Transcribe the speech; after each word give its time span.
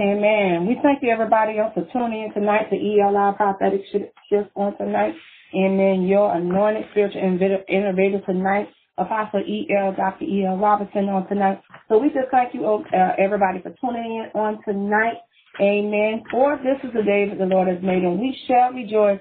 Amen. 0.00 0.66
We 0.66 0.76
thank 0.82 1.02
you, 1.02 1.10
everybody 1.10 1.58
else, 1.60 1.74
for 1.74 1.86
tuning 1.92 2.24
in 2.24 2.34
tonight 2.34 2.70
to 2.70 2.76
ELI 2.76 3.36
Prophetic 3.36 3.82
Shift 3.92 4.50
on 4.56 4.76
tonight. 4.78 5.14
And 5.52 5.78
then 5.78 6.08
Your 6.08 6.34
anointed 6.34 6.86
spiritual 6.92 7.22
innovator 7.68 8.20
tonight, 8.26 8.70
Apostle 8.98 9.40
E.L. 9.46 9.94
Dr. 9.96 10.24
E.L. 10.24 10.56
Robinson 10.58 11.08
on 11.10 11.28
tonight. 11.28 11.62
So 11.88 11.98
we 11.98 12.08
just 12.08 12.30
thank 12.32 12.54
you, 12.54 12.66
uh, 12.66 13.12
everybody, 13.18 13.62
for 13.62 13.74
tuning 13.80 14.24
in 14.34 14.40
on 14.40 14.58
tonight. 14.66 15.18
Amen. 15.60 16.24
For 16.32 16.58
this 16.58 16.82
is 16.82 16.94
the 16.94 17.04
day 17.04 17.28
that 17.28 17.38
the 17.38 17.46
Lord 17.46 17.68
has 17.68 17.82
made, 17.82 18.02
and 18.02 18.18
we 18.18 18.36
shall 18.48 18.72
rejoice 18.72 19.20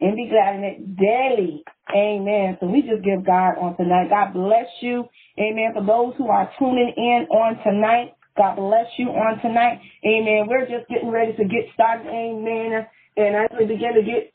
and 0.00 0.16
be 0.16 0.30
glad 0.30 0.56
in 0.56 0.64
it 0.64 0.96
daily. 0.96 1.64
Amen. 1.94 2.56
So 2.60 2.68
we 2.68 2.82
just 2.82 3.04
give 3.04 3.26
God 3.26 3.58
on 3.60 3.76
tonight. 3.76 4.10
God 4.10 4.32
bless 4.34 4.66
you. 4.80 5.04
Amen. 5.38 5.72
For 5.74 5.84
those 5.84 6.14
who 6.18 6.28
are 6.28 6.50
tuning 6.58 6.94
in 6.96 7.28
on 7.30 7.58
tonight, 7.64 8.15
God 8.36 8.56
bless 8.56 8.86
you 8.98 9.08
on 9.08 9.40
tonight. 9.40 9.80
Amen. 10.04 10.46
We're 10.48 10.66
just 10.66 10.88
getting 10.88 11.10
ready 11.10 11.32
to 11.32 11.44
get 11.44 11.72
started. 11.74 12.06
Amen. 12.06 12.86
And 13.16 13.36
as 13.36 13.48
we 13.58 13.66
begin 13.66 13.94
to 13.94 14.02
get 14.02 14.32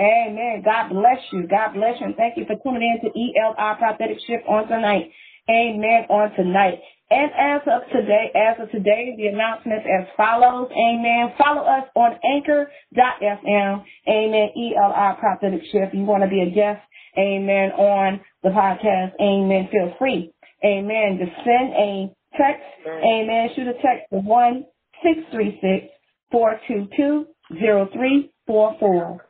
Amen. 0.00 0.62
God 0.64 0.88
bless 0.88 1.20
you. 1.30 1.46
God 1.46 1.74
bless 1.74 2.00
you. 2.00 2.06
And 2.06 2.16
thank 2.16 2.36
you 2.38 2.46
for 2.46 2.56
tuning 2.64 2.80
in 2.80 3.04
to 3.04 3.12
ELI 3.12 3.76
Prophetic 3.78 4.16
Shift 4.26 4.48
on 4.48 4.66
tonight. 4.66 5.10
Amen. 5.48 6.06
On 6.08 6.32
tonight. 6.36 6.80
And 7.10 7.30
as 7.36 7.60
of 7.66 7.82
today, 7.92 8.30
as 8.34 8.62
of 8.62 8.70
today, 8.70 9.14
the 9.16 9.26
announcements 9.26 9.84
as 9.84 10.06
follows. 10.16 10.70
Amen. 10.72 11.34
Follow 11.36 11.62
us 11.62 11.84
on 11.94 12.12
anchor.fm. 12.24 13.84
Amen. 14.08 14.48
ELI 14.56 15.16
Prophetic 15.18 15.62
Shift. 15.70 15.92
You 15.92 16.04
want 16.04 16.22
to 16.22 16.30
be 16.30 16.40
a 16.40 16.50
guest. 16.50 16.80
Amen. 17.18 17.72
On 17.72 18.20
the 18.42 18.50
podcast. 18.50 19.12
Amen. 19.20 19.68
Feel 19.70 19.94
free. 19.98 20.32
Amen. 20.64 21.18
To 21.18 21.26
send 21.44 21.72
a 21.74 22.14
text. 22.36 22.62
Amen. 22.86 23.48
Shoot 23.56 23.68
a 23.68 23.74
text 23.74 24.10
to 24.12 24.18
one 24.18 24.64
six 25.02 25.20
three 25.32 25.58
six 25.60 25.92
four 26.30 26.60
two 26.68 26.88
two 26.96 27.26
zero 27.58 27.88
three 27.92 28.32
four 28.46 28.76
four. 28.78 29.26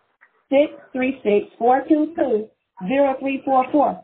Six 0.50 0.72
three 0.92 1.20
six 1.22 1.52
four 1.58 1.82
two 1.88 2.12
two 2.16 2.48
zero 2.88 3.14
three 3.20 3.42
four 3.44 3.64
four 3.70 4.02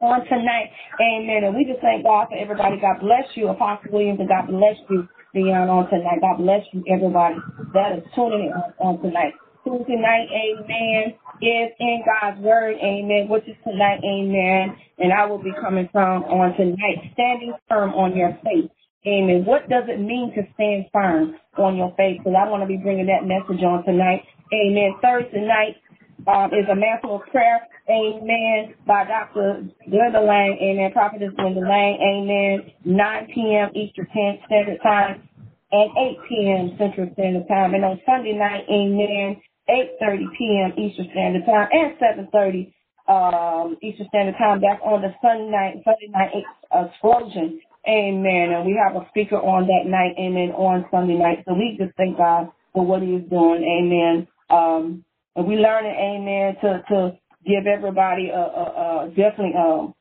on 0.00 0.20
tonight. 0.26 0.70
Amen. 1.00 1.44
And 1.44 1.56
we 1.56 1.64
just 1.64 1.80
thank 1.80 2.04
God 2.04 2.28
for 2.28 2.36
everybody. 2.36 2.76
God 2.80 3.00
bless 3.00 3.24
you, 3.34 3.48
Apostle 3.48 3.92
Williams, 3.92 4.20
and 4.20 4.28
God 4.28 4.46
bless 4.48 4.76
you, 4.90 5.08
Dion, 5.34 5.68
on 5.68 5.88
tonight. 5.88 6.20
God 6.20 6.38
bless 6.38 6.62
you, 6.72 6.84
everybody 6.92 7.36
that 7.72 7.98
is 7.98 8.04
tuning 8.14 8.52
in 8.52 8.52
on, 8.78 9.00
tonight. 9.00 9.32
Tuesday 9.64 9.96
night, 9.96 10.28
amen, 10.30 11.14
is 11.42 11.72
in 11.80 12.04
God's 12.04 12.40
word, 12.40 12.76
amen, 12.82 13.28
which 13.28 13.48
is 13.48 13.56
tonight, 13.64 14.00
amen. 14.04 14.76
And 14.98 15.12
I 15.12 15.26
will 15.26 15.42
be 15.42 15.52
coming 15.60 15.88
from 15.92 16.24
on 16.24 16.54
tonight, 16.56 17.10
standing 17.14 17.54
firm 17.68 17.90
on 17.94 18.16
your 18.16 18.38
faith. 18.44 18.70
Amen. 19.06 19.44
What 19.44 19.68
does 19.68 19.84
it 19.88 20.00
mean 20.00 20.32
to 20.34 20.42
stand 20.54 20.86
firm 20.92 21.36
on 21.58 21.76
your 21.76 21.92
faith? 21.96 22.18
Because 22.18 22.36
I 22.38 22.48
want 22.48 22.62
to 22.62 22.66
be 22.66 22.78
bringing 22.78 23.06
that 23.06 23.28
message 23.28 23.62
on 23.62 23.84
tonight. 23.84 24.24
Amen. 24.52 24.96
Thursday 25.02 25.44
night 25.44 25.76
um, 26.26 26.48
is 26.56 26.64
a 26.72 26.74
mantle 26.74 27.16
of 27.16 27.22
prayer. 27.30 27.68
Amen. 27.90 28.74
By 28.86 29.04
Dr. 29.04 29.68
Glenda 29.92 30.24
Lang. 30.24 30.56
Amen. 30.56 30.90
Prophetess 30.92 31.34
Glenda 31.36 31.60
Lang. 31.60 32.00
Amen. 32.00 32.72
9 32.84 33.28
p.m. 33.34 33.68
Eastern 33.76 34.08
Standard 34.46 34.80
Time 34.82 35.28
and 35.74 35.90
8 35.98 36.18
p.m. 36.28 36.76
Central 36.78 37.10
Standard 37.14 37.48
Time. 37.48 37.74
And 37.74 37.84
on 37.84 38.00
Sunday 38.06 38.32
night, 38.32 38.64
amen, 38.70 39.42
8.30 39.68 40.24
p.m. 40.38 40.72
Eastern 40.78 41.08
Standard 41.12 41.44
Time 41.46 41.68
and 41.72 42.28
7.30 42.32 42.72
um, 43.06 43.76
Eastern 43.82 44.06
Standard 44.08 44.36
Time. 44.38 44.60
That's 44.60 44.80
on 44.82 45.02
the 45.02 45.14
Sunday 45.22 45.50
night, 45.50 45.74
Sunday 45.84 46.08
night 46.10 46.32
explosion. 46.72 47.60
Amen. 47.88 48.52
And 48.52 48.66
we 48.66 48.80
have 48.80 48.96
a 48.96 49.06
speaker 49.10 49.36
on 49.36 49.66
that 49.66 49.88
night, 49.88 50.16
amen, 50.18 50.50
on 50.56 50.86
Sunday 50.90 51.14
night. 51.14 51.44
So 51.46 51.54
we 51.54 51.76
just 51.78 51.96
thank 51.96 52.16
God 52.16 52.48
for 52.72 52.84
what 52.84 53.02
he 53.02 53.08
is 53.14 53.28
doing. 53.28 53.60
Amen. 53.62 54.26
Um, 54.48 55.04
and 55.36 55.46
we 55.46 55.56
learn 55.56 55.84
it, 55.84 55.96
amen, 55.96 56.56
to, 56.62 56.82
to 56.88 57.18
give 57.46 57.66
everybody 57.66 58.30
a, 58.30 58.38
a, 58.38 59.04
a 59.04 59.08
definitely 59.08 59.52
um 59.58 59.94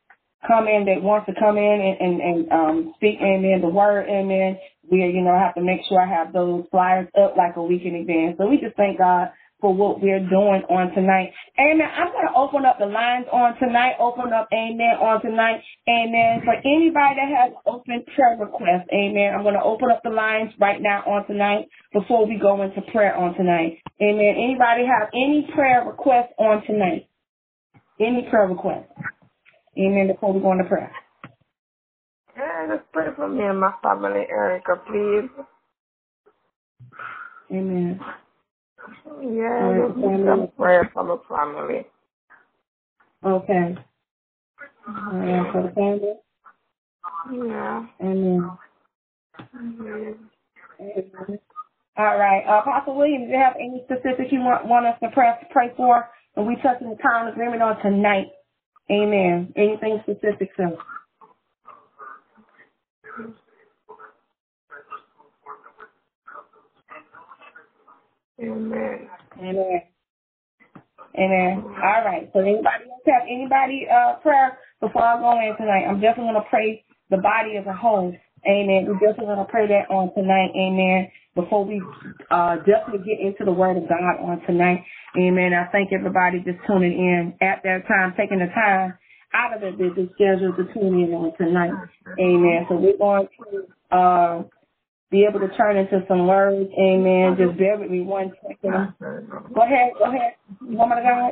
come 0.47 0.68
in 0.68 0.85
that 0.85 1.01
wants 1.01 1.25
to 1.25 1.34
come 1.40 1.57
in 1.57 1.63
and, 1.63 2.00
and, 2.00 2.22
and 2.22 2.51
um 2.51 2.94
speak 2.95 3.18
amen 3.22 3.59
the 3.62 3.68
word 3.68 4.07
amen 4.09 4.57
we 4.90 5.00
you 5.00 5.22
know 5.22 5.38
have 5.38 5.56
to 5.56 5.62
make 5.62 5.81
sure 5.88 6.00
I 6.01 6.07
have 6.07 6.34
those 6.34 6.66
flyers 6.72 7.07
up 7.19 7.35
like 7.38 7.56
a 7.56 7.63
week 7.63 7.84
in 7.85 7.95
advance. 7.95 8.35
So 8.38 8.47
we 8.47 8.57
just 8.57 8.75
thank 8.75 8.97
God 8.97 9.30
for 9.63 9.74
what 9.74 10.03
we're 10.03 10.19
doing 10.19 10.59
on 10.68 10.91
tonight. 10.91 11.31
Amen. 11.56 11.88
I'm 11.88 12.12
going 12.12 12.28
to 12.28 12.35
open 12.35 12.66
up 12.68 12.79
the 12.84 12.85
lines 12.85 13.25
on 13.31 13.56
tonight. 13.63 13.96
Open 13.97 14.34
up, 14.35 14.50
amen, 14.51 15.00
on 15.00 15.24
tonight. 15.24 15.63
Amen. 15.88 16.44
For 16.44 16.51
anybody 16.51 17.16
that 17.16 17.31
has 17.31 17.53
open 17.66 18.03
prayer 18.13 18.35
requests, 18.35 18.91
amen, 18.91 19.31
I'm 19.31 19.44
going 19.47 19.56
to 19.56 19.63
open 19.63 19.88
up 19.90 20.03
the 20.03 20.12
lines 20.12 20.51
right 20.59 20.81
now 20.84 21.00
on 21.07 21.25
tonight 21.28 21.72
before 21.94 22.28
we 22.28 22.38
go 22.38 22.62
into 22.62 22.84
prayer 22.91 23.16
on 23.16 23.35
tonight. 23.35 23.79
Amen. 24.03 24.35
Anybody 24.35 24.84
have 24.84 25.07
any 25.16 25.47
prayer 25.56 25.88
requests 25.88 26.35
on 26.38 26.62
tonight? 26.68 27.07
Any 28.01 28.28
prayer 28.30 28.47
requests? 28.47 28.91
Amen. 29.80 30.12
Before 30.12 30.34
we 30.34 30.41
go 30.41 30.51
into 30.51 30.66
prayer. 30.66 30.91
Yeah, 32.35 32.75
just 32.75 32.91
pray 32.91 33.07
for 33.16 33.30
me 33.30 33.44
and 33.45 33.62
my 33.62 33.72
family, 33.81 34.28
Erica, 34.30 34.75
please. 34.88 35.31
Amen. 37.51 38.01
Yeah, 39.21 39.88
just 39.88 39.97
need 39.97 40.57
prayer 40.57 40.89
for 40.94 41.03
family. 41.29 41.85
Okay. 43.25 43.77
All 44.88 45.13
for 45.51 45.63
the 45.63 45.71
family? 45.75 46.13
Yeah. 47.47 47.85
Amen. 48.01 48.51
Amen. 49.55 51.39
All 51.97 52.17
right. 52.17 52.44
Uh, 52.47 52.61
Apostle 52.61 52.95
Williams, 52.97 53.27
do 53.27 53.33
you 53.33 53.38
have 53.38 53.55
any 53.55 53.83
specific 53.85 54.31
you 54.31 54.39
want, 54.39 54.66
want 54.67 54.85
us 54.85 54.97
to 55.03 55.09
pray, 55.11 55.31
pray 55.51 55.71
for? 55.77 56.09
And 56.35 56.47
we 56.47 56.55
touching 56.57 56.89
the 56.89 56.95
time 56.97 57.27
agreement 57.27 57.61
on 57.61 57.79
tonight. 57.81 58.27
Amen. 58.91 59.53
Anything 59.55 60.00
specific, 60.03 60.50
sir? 60.57 60.75
Amen. 68.44 69.09
Amen. 69.40 69.81
Amen. 71.18 71.64
All 71.64 72.04
right. 72.06 72.30
So 72.34 72.40
anybody 72.40 72.90
else 72.90 73.02
have 73.06 73.24
anybody 73.30 73.88
uh 73.88 74.16
prayer 74.22 74.58
before 74.81 75.04
I 75.04 75.20
go 75.20 75.31
in 75.40 75.56
tonight? 75.58 75.86
I'm 75.88 76.02
definitely 76.02 76.34
gonna 76.34 76.50
pray 76.50 76.84
the 77.09 77.18
body 77.18 77.58
as 77.58 77.66
a 77.68 77.74
whole. 77.74 78.14
Amen. 78.48 78.86
We're 78.88 79.00
definitely 79.00 79.36
gonna 79.36 79.46
pray 79.50 79.68
that 79.68 79.94
on 79.94 80.14
tonight. 80.16 80.52
Amen. 80.58 81.12
Before 81.36 81.66
we 81.66 81.81
uh 82.31 82.58
definitely 82.66 83.06
get 83.06 83.22
into 83.22 83.46
the 83.46 83.52
word 83.52 83.78
of 83.78 83.88
God 83.88 84.20
on 84.26 84.42
tonight. 84.48 84.84
Amen. 85.18 85.54
I 85.54 85.72
thank 85.72 85.94
everybody 85.94 86.40
just 86.44 86.60
tuning 86.66 86.94
in 86.94 87.34
at 87.46 87.62
that 87.64 87.88
time, 87.88 88.14
taking 88.18 88.40
the 88.40 88.48
time 88.48 88.98
out 89.34 89.54
of 89.54 89.62
their 89.62 89.74
busy 89.74 90.10
schedule 90.16 90.54
to 90.58 90.66
tune 90.74 91.00
in 91.00 91.14
on 91.14 91.34
tonight. 91.38 91.74
Amen. 92.20 92.66
So 92.70 92.75
we're 92.75 92.98
going 92.98 93.28
to 93.38 93.96
uh 93.96 94.44
be 95.13 95.28
able 95.29 95.40
to 95.40 95.56
turn 95.56 95.78
into 95.78 96.03
some 96.07 96.28
words. 96.28 96.72
Amen. 96.78 97.38
Just 97.38 97.57
bear 97.57 97.78
with 97.78 97.91
me 97.91 98.01
one 98.01 98.34
second. 98.41 98.96
Go 99.53 99.62
ahead. 99.62 99.91
Go 100.00 100.06
ahead. 100.06 100.34
Woman 100.59 100.97
of 100.97 101.03
God. 101.03 101.31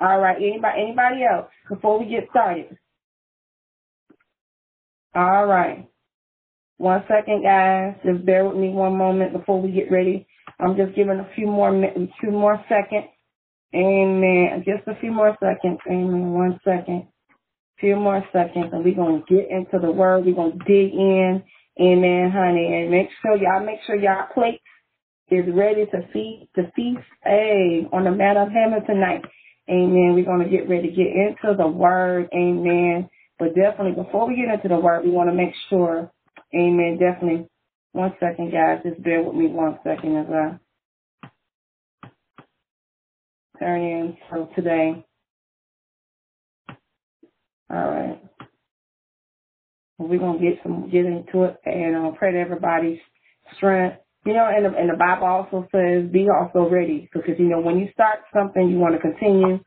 All 0.00 0.18
right. 0.18 0.36
Anybody? 0.36 0.82
Anybody 0.82 1.22
else 1.22 1.46
before 1.70 2.00
we 2.00 2.10
get 2.10 2.28
started? 2.30 2.76
All 5.14 5.46
right. 5.46 5.88
One 6.78 7.04
second, 7.06 7.44
guys. 7.44 7.94
Just 8.04 8.26
bear 8.26 8.44
with 8.44 8.56
me 8.56 8.70
one 8.70 8.98
moment 8.98 9.32
before 9.32 9.62
we 9.62 9.70
get 9.70 9.92
ready. 9.92 10.26
I'm 10.58 10.76
just 10.76 10.96
giving 10.96 11.20
a 11.20 11.28
few 11.36 11.46
more 11.46 11.72
a 11.72 12.08
few 12.20 12.32
more 12.32 12.60
seconds. 12.68 13.06
Amen. 13.72 14.64
Just 14.64 14.88
a 14.88 15.00
few 15.00 15.12
more 15.12 15.36
seconds. 15.40 15.78
Amen. 15.88 16.32
One 16.32 16.58
second 16.64 17.06
few 17.80 17.96
more 17.96 18.24
seconds 18.32 18.70
and 18.72 18.84
we're 18.84 18.94
to 18.94 19.22
get 19.28 19.50
into 19.50 19.78
the 19.80 19.90
word. 19.90 20.24
We're 20.24 20.34
to 20.52 20.58
dig 20.66 20.92
in. 20.92 21.42
Amen, 21.80 22.30
honey. 22.32 22.82
And 22.82 22.90
make 22.90 23.08
sure 23.22 23.36
y'all, 23.36 23.64
make 23.64 23.78
sure 23.86 23.96
y'all 23.96 24.26
plate 24.34 24.60
is 25.30 25.44
ready 25.54 25.86
to 25.86 26.00
feast, 26.12 26.50
to 26.56 26.70
feast, 26.74 27.06
hey, 27.24 27.86
on 27.92 28.04
the 28.04 28.10
mat 28.10 28.36
of 28.36 28.48
heaven 28.48 28.84
tonight. 28.86 29.22
Amen. 29.70 30.14
We're 30.14 30.24
to 30.44 30.50
get 30.50 30.68
ready 30.68 30.88
to 30.88 30.94
get 30.94 31.06
into 31.06 31.56
the 31.56 31.68
word. 31.68 32.28
Amen. 32.34 33.08
But 33.38 33.54
definitely 33.54 34.02
before 34.02 34.26
we 34.26 34.36
get 34.36 34.52
into 34.52 34.68
the 34.68 34.80
word, 34.80 35.04
we 35.04 35.10
want 35.10 35.30
to 35.30 35.34
make 35.34 35.54
sure, 35.68 36.10
amen, 36.54 36.98
definitely, 36.98 37.46
one 37.92 38.12
second, 38.18 38.52
guys, 38.52 38.80
just 38.84 39.02
bear 39.02 39.22
with 39.22 39.34
me 39.34 39.46
one 39.46 39.78
second 39.84 40.16
as 40.16 40.26
I 40.28 40.58
turn 43.58 43.80
in 43.82 44.16
so 44.30 44.48
today. 44.56 45.04
All 47.70 47.78
right. 47.90 48.22
We're 49.98 50.18
gonna 50.18 50.38
get 50.40 50.60
some 50.62 50.90
get 50.90 51.06
into 51.06 51.44
it 51.44 51.56
and 51.66 51.96
uh, 51.96 52.12
pray 52.18 52.32
to 52.32 52.38
everybody's 52.40 53.00
strength. 53.56 53.98
You 54.26 54.34
know, 54.34 54.46
and 54.54 54.64
the, 54.66 54.78
and 54.78 54.90
the 54.90 54.96
Bible 54.98 55.26
also 55.26 55.68
says 55.72 56.10
be 56.12 56.28
also 56.30 56.68
ready 56.70 57.08
because 57.14 57.36
you 57.38 57.46
know 57.48 57.60
when 57.60 57.78
you 57.78 57.88
start 57.94 58.20
something 58.34 58.68
you 58.70 58.78
want 58.78 58.94
to 58.94 59.00
continue. 59.00 59.58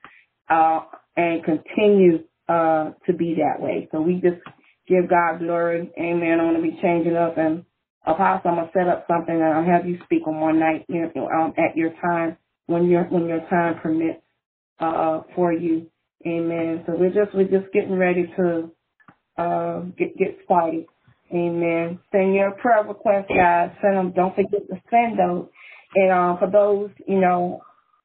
uh, 0.49 0.81
and 1.17 1.43
continue 1.45 2.19
uh, 2.49 2.91
to 3.07 3.13
be 3.17 3.35
that 3.37 3.61
way. 3.63 3.89
So 3.93 4.01
we 4.01 4.15
just 4.15 4.41
give 4.87 5.09
God 5.09 5.39
glory. 5.39 5.91
Amen. 5.99 6.39
I'm 6.41 6.55
to 6.55 6.61
be 6.63 6.79
changing 6.81 7.17
up 7.17 7.37
and 7.39 7.65
Apostle, 8.07 8.51
I'm 8.51 8.57
gonna 8.57 8.71
set 8.75 8.87
up 8.89 9.07
something 9.09 9.35
and 9.35 9.43
I'll 9.45 9.65
have 9.65 9.87
you 9.87 9.97
speak 10.05 10.27
on 10.27 10.39
one 10.39 10.59
night, 10.59 10.85
you 10.89 11.09
know, 11.15 11.29
um, 11.29 11.53
at 11.57 11.77
your 11.77 11.91
time 12.01 12.37
when 12.67 12.87
your 12.89 13.05
when 13.05 13.27
your 13.27 13.39
time 13.49 13.79
permits 13.81 14.21
uh, 14.79 15.21
for 15.35 15.53
you. 15.53 15.87
Amen. 16.27 16.83
So 16.87 16.95
we're 16.97 17.09
just 17.13 17.35
we're 17.35 17.49
just 17.49 17.71
getting 17.73 17.97
ready 17.97 18.27
to 18.37 18.71
uh, 19.37 19.81
get 19.97 20.17
get 20.17 20.37
started. 20.45 20.85
Amen. 21.33 21.99
Send 22.11 22.35
your 22.35 22.51
prayer 22.53 22.83
requests, 22.83 23.29
guys. 23.35 23.71
Send 23.81 23.97
them. 23.97 24.13
Don't 24.13 24.35
forget 24.35 24.67
to 24.69 24.81
send 24.89 25.19
those. 25.19 25.47
And 25.95 26.11
uh, 26.11 26.37
for 26.37 26.49
those, 26.51 26.89
you 27.07 27.19
know, 27.19 27.61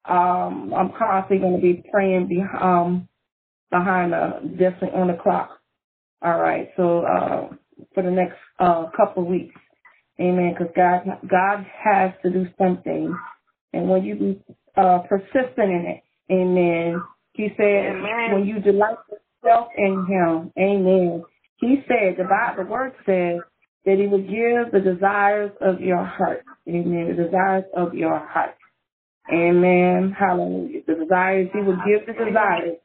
um, 0.07 0.73
I'm 0.77 0.93
constantly 0.99 1.39
going 1.39 1.57
to 1.57 1.63
be 1.63 1.83
praying 1.93 2.29
be, 2.29 2.43
um, 2.61 3.09
behind 3.71 4.13
the 4.13 4.41
definitely 4.59 5.01
on 5.01 5.09
the 5.09 5.19
clock. 5.23 5.59
All 6.23 6.39
right. 6.41 6.71
So 6.77 7.01
uh, 7.01 7.49
for 7.95 8.03
the 8.03 8.11
next 8.11 8.37
uh, 8.61 8.87
couple 8.97 9.25
of 9.25 9.29
weeks. 9.29 9.55
Amen. 10.21 10.55
Because 10.59 10.73
God, 10.77 11.03
God 11.31 11.67
has 11.85 12.13
to 12.23 12.31
do 12.31 12.47
something, 12.59 13.17
and 13.73 13.89
when 13.89 14.05
you 14.05 14.17
be 14.17 14.43
uh, 14.77 15.01
persistent 15.09 15.59
in 15.59 15.87
it, 15.97 16.03
Amen. 16.33 17.03
He 17.37 17.49
said, 17.57 17.97
amen. 17.97 18.33
when 18.33 18.47
you 18.47 18.61
delight 18.61 18.97
yourself 19.45 19.69
in 19.77 20.07
Him, 20.09 20.53
Amen. 20.59 21.23
He 21.59 21.83
said, 21.87 22.17
the 22.19 22.25
Bible, 22.25 22.65
the 22.65 22.71
Word 22.71 22.93
says 23.05 23.41
that 23.85 23.99
He 23.99 24.07
will 24.07 24.23
give 24.23 24.73
the 24.73 24.81
desires 24.81 25.53
of 25.61 25.81
your 25.81 26.05
heart, 26.05 26.45
Amen. 26.69 27.15
The 27.15 27.25
desires 27.25 27.65
of 27.77 27.95
your 27.95 28.19
heart, 28.19 28.55
Amen. 29.33 30.15
Hallelujah. 30.19 30.81
The 30.87 30.95
desires 30.95 31.49
He 31.53 31.61
will 31.61 31.79
give 31.87 32.07
the 32.07 32.25
desires. 32.25 32.79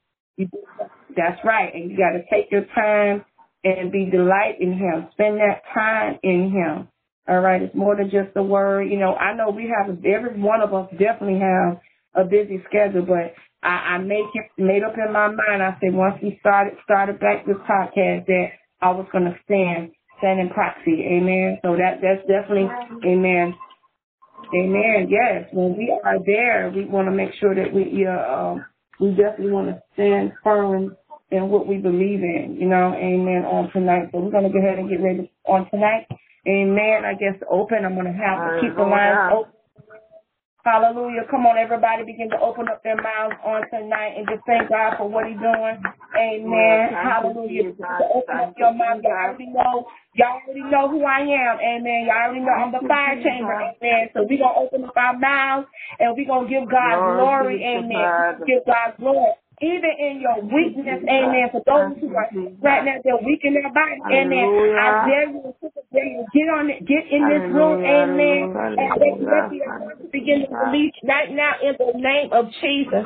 That's 1.15 1.39
right, 1.43 1.73
and 1.73 1.91
you 1.91 1.97
got 1.97 2.11
to 2.11 2.23
take 2.29 2.51
your 2.51 2.65
time 2.75 3.23
and 3.63 3.91
be 3.91 4.09
delight 4.09 4.59
in 4.59 4.73
Him. 4.73 5.07
Spend 5.13 5.37
that 5.37 5.61
time 5.73 6.19
in 6.23 6.51
Him. 6.51 6.87
All 7.27 7.39
right, 7.39 7.61
it's 7.61 7.75
more 7.75 7.95
than 7.95 8.09
just 8.09 8.35
a 8.35 8.43
word. 8.43 8.89
You 8.89 8.97
know, 8.97 9.13
I 9.15 9.33
know 9.35 9.49
we 9.49 9.71
have 9.77 9.97
every 10.03 10.41
one 10.41 10.61
of 10.61 10.73
us 10.73 10.89
definitely 10.91 11.39
have 11.39 11.79
a 12.15 12.27
busy 12.27 12.61
schedule, 12.67 13.05
but 13.05 13.33
I, 13.63 13.95
I 13.95 13.97
make 13.99 14.25
it 14.33 14.49
made 14.57 14.83
up 14.83 14.95
in 14.97 15.13
my 15.13 15.27
mind. 15.27 15.61
I 15.61 15.77
said 15.79 15.93
once 15.93 16.15
we 16.21 16.37
started 16.39 16.73
started 16.83 17.19
back 17.19 17.45
this 17.45 17.57
podcast 17.69 18.25
that 18.25 18.47
I 18.81 18.91
was 18.91 19.07
gonna 19.11 19.35
stand 19.45 19.91
stand 20.19 20.39
in 20.39 20.49
proxy. 20.49 21.05
Amen. 21.05 21.59
So 21.63 21.75
that 21.77 22.01
that's 22.01 22.21
definitely 22.27 22.69
amen. 23.05 23.53
Amen. 24.53 25.07
Yes. 25.09 25.47
When 25.53 25.77
we 25.77 25.93
are 26.03 26.17
there, 26.25 26.71
we 26.75 26.85
want 26.85 27.07
to 27.07 27.11
make 27.11 27.29
sure 27.39 27.55
that 27.55 27.73
we 27.73 28.05
uh, 28.05 28.33
um, 28.33 28.65
we 28.99 29.11
definitely 29.11 29.51
want 29.51 29.67
to 29.67 29.81
stand 29.93 30.33
firm 30.43 30.97
in 31.29 31.49
what 31.49 31.67
we 31.67 31.77
believe 31.77 32.19
in. 32.19 32.57
You 32.59 32.67
know, 32.67 32.93
amen. 32.93 33.45
On 33.45 33.71
tonight, 33.71 34.09
so 34.11 34.19
we're 34.19 34.31
gonna 34.31 34.51
go 34.51 34.59
ahead 34.59 34.79
and 34.79 34.89
get 34.89 35.01
ready 35.01 35.31
on 35.47 35.69
tonight. 35.69 36.07
Amen. 36.47 37.05
I 37.05 37.13
guess 37.13 37.37
open. 37.49 37.85
I'm 37.85 37.93
going 37.93 38.09
to 38.09 38.17
have 38.17 38.39
to 38.41 38.61
keep 38.61 38.75
the 38.75 38.81
lines 38.81 39.33
open. 39.33 39.53
Hallelujah. 40.63 41.25
Come 41.31 41.45
on, 41.49 41.57
everybody, 41.57 42.05
begin 42.05 42.29
to 42.29 42.39
open 42.39 42.69
up 42.69 42.83
their 42.83 42.95
mouths 42.95 43.33
on 43.43 43.65
tonight 43.73 44.13
and 44.17 44.27
just 44.29 44.45
thank 44.45 44.69
God 44.69 44.93
for 44.97 45.09
what 45.09 45.25
He's 45.25 45.41
doing. 45.41 45.81
Amen. 46.13 46.93
Hallelujah. 46.93 47.73
open 48.13 48.37
up 48.37 48.53
your 48.57 48.73
mouth. 48.73 49.01
Y'all 49.01 49.25
already 49.25 49.49
know. 49.49 49.89
Y'all 50.13 50.37
already 50.45 50.63
know 50.69 50.85
who 50.85 51.01
I 51.01 51.25
am. 51.25 51.57
Amen. 51.57 52.05
Y'all 52.05 52.29
already 52.29 52.45
know 52.45 52.53
I'm 52.53 52.71
the 52.71 52.85
fire 52.87 53.17
chamber. 53.23 53.57
Amen. 53.57 54.13
So 54.13 54.21
we're 54.29 54.37
going 54.37 54.53
to 54.53 54.61
open 54.61 54.85
up 54.85 54.93
our 54.95 55.17
mouths 55.17 55.67
and 55.97 56.13
we're 56.15 56.29
going 56.29 56.45
to 56.45 56.51
give 56.53 56.69
God 56.69 57.17
glory. 57.17 57.63
Amen. 57.65 58.45
Give 58.45 58.61
God 58.65 58.93
glory 58.99 59.40
even 59.61 59.91
in 59.99 60.21
your 60.21 60.41
weakness, 60.41 61.05
amen. 61.05 61.49
For 61.53 61.61
those 61.65 61.93
who 62.01 62.09
are 62.17 62.27
right 62.61 62.83
now, 62.83 62.97
they're 63.03 63.21
weak 63.21 63.41
in 63.43 63.53
their 63.53 63.69
body, 63.69 64.01
amen. 64.09 64.45
I 64.77 65.05
dare 65.07 65.29
you 65.29 65.53
to 65.61 65.69
get 66.33 66.47
on 66.49 66.69
it, 66.69 66.85
get 66.85 67.05
in 67.11 67.29
this 67.29 67.45
room, 67.53 67.77
amen. 67.85 68.49
And 68.77 68.89
let 69.21 69.51
begin 70.11 70.45
to 70.49 70.55
release 70.55 70.93
right 71.05 71.29
now 71.31 71.53
in 71.61 71.75
the 71.77 71.93
name 71.99 72.33
of 72.33 72.45
Jesus. 72.61 73.05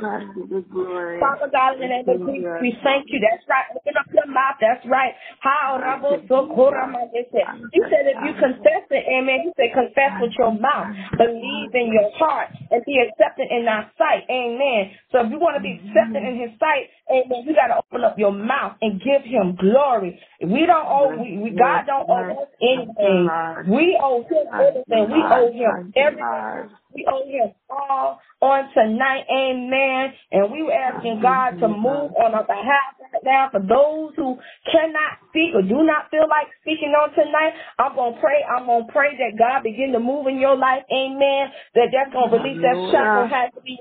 Father 1.20 1.50
God, 1.52 1.76
in 1.80 1.82
the 1.82 1.88
name 1.88 2.08
of 2.08 2.20
Jesus, 2.28 2.62
we 2.62 2.72
thank 2.84 3.08
you. 3.10 3.20
That's 3.24 3.44
right. 3.48 3.66
Open 3.76 3.96
up 3.98 4.08
your 4.14 4.28
mouth. 4.28 4.58
That's 4.60 4.86
right. 4.86 5.14
How 5.40 5.80
He 7.72 7.80
said 7.90 8.06
if 8.06 8.18
you 8.22 8.34
confess 8.36 8.84
it, 8.92 9.04
amen. 9.08 9.48
He 9.48 9.52
said 9.56 9.72
confess 9.74 10.12
with 10.22 10.34
your 10.38 10.54
mouth, 10.54 10.94
believe 11.18 11.72
in 11.74 11.94
your 11.94 12.12
heart, 12.20 12.50
and 12.72 12.84
be 12.86 13.00
accepted 13.02 13.48
in 13.50 13.68
our 13.68 13.90
sight, 13.98 14.28
amen. 14.30 14.92
So 15.12 15.26
if 15.26 15.32
you 15.32 15.40
want 15.40 15.56
to 15.58 15.64
be 15.64 15.80
accepted 15.80 16.22
in 16.22 16.36
His 16.40 16.45
his 16.50 16.60
sight, 16.60 16.90
amen, 17.10 17.44
you 17.46 17.56
got 17.56 17.68
to 17.74 17.82
open 17.82 18.04
up 18.06 18.18
your 18.18 18.32
mouth 18.32 18.78
and 18.82 19.02
give 19.02 19.24
him 19.26 19.56
glory. 19.60 20.20
We 20.42 20.66
don't 20.66 20.86
owe, 20.86 21.16
we, 21.18 21.38
we 21.42 21.50
God 21.58 21.86
don't 21.86 22.10
owe 22.10 22.44
us 22.44 22.50
anything. 22.62 23.26
We 23.72 23.98
owe 24.02 24.22
him 24.24 24.46
everything. 24.54 25.06
We 25.12 25.22
owe 25.26 25.52
him 25.52 25.94
everything. 25.96 26.70
We 26.94 27.04
owe 27.12 27.28
him 27.28 27.52
all 27.70 28.22
on 28.42 28.70
tonight, 28.74 29.26
amen. 29.28 30.14
And 30.32 30.52
we 30.52 30.64
were 30.64 30.72
asking 30.72 31.20
God 31.22 31.60
to 31.60 31.68
move 31.68 32.16
on 32.16 32.32
our 32.36 32.48
behalf 32.48 32.96
right 33.02 33.24
now 33.24 33.50
for 33.52 33.60
those 33.60 34.16
who 34.16 34.40
cannot 34.72 35.20
speak 35.28 35.56
or 35.56 35.62
do 35.62 35.84
not 35.84 36.08
feel 36.12 36.28
like 36.30 36.48
speaking 36.62 36.96
on 36.96 37.12
tonight. 37.12 37.52
I'm 37.80 37.96
going 37.96 38.16
to 38.16 38.20
pray. 38.22 38.40
I'm 38.48 38.66
going 38.66 38.88
to 38.88 38.92
pray 38.94 39.12
that 39.18 39.36
God 39.36 39.64
begin 39.64 39.92
to 39.92 40.00
move 40.00 40.28
in 40.28 40.40
your 40.40 40.56
life, 40.56 40.84
amen. 40.88 41.52
That 41.76 41.92
that's 41.92 42.14
going 42.14 42.32
to 42.32 42.38
release 42.40 42.64
that 42.64 42.78
shackle 42.92 43.28
has 43.28 43.52
to 43.56 43.62
be 43.62 43.76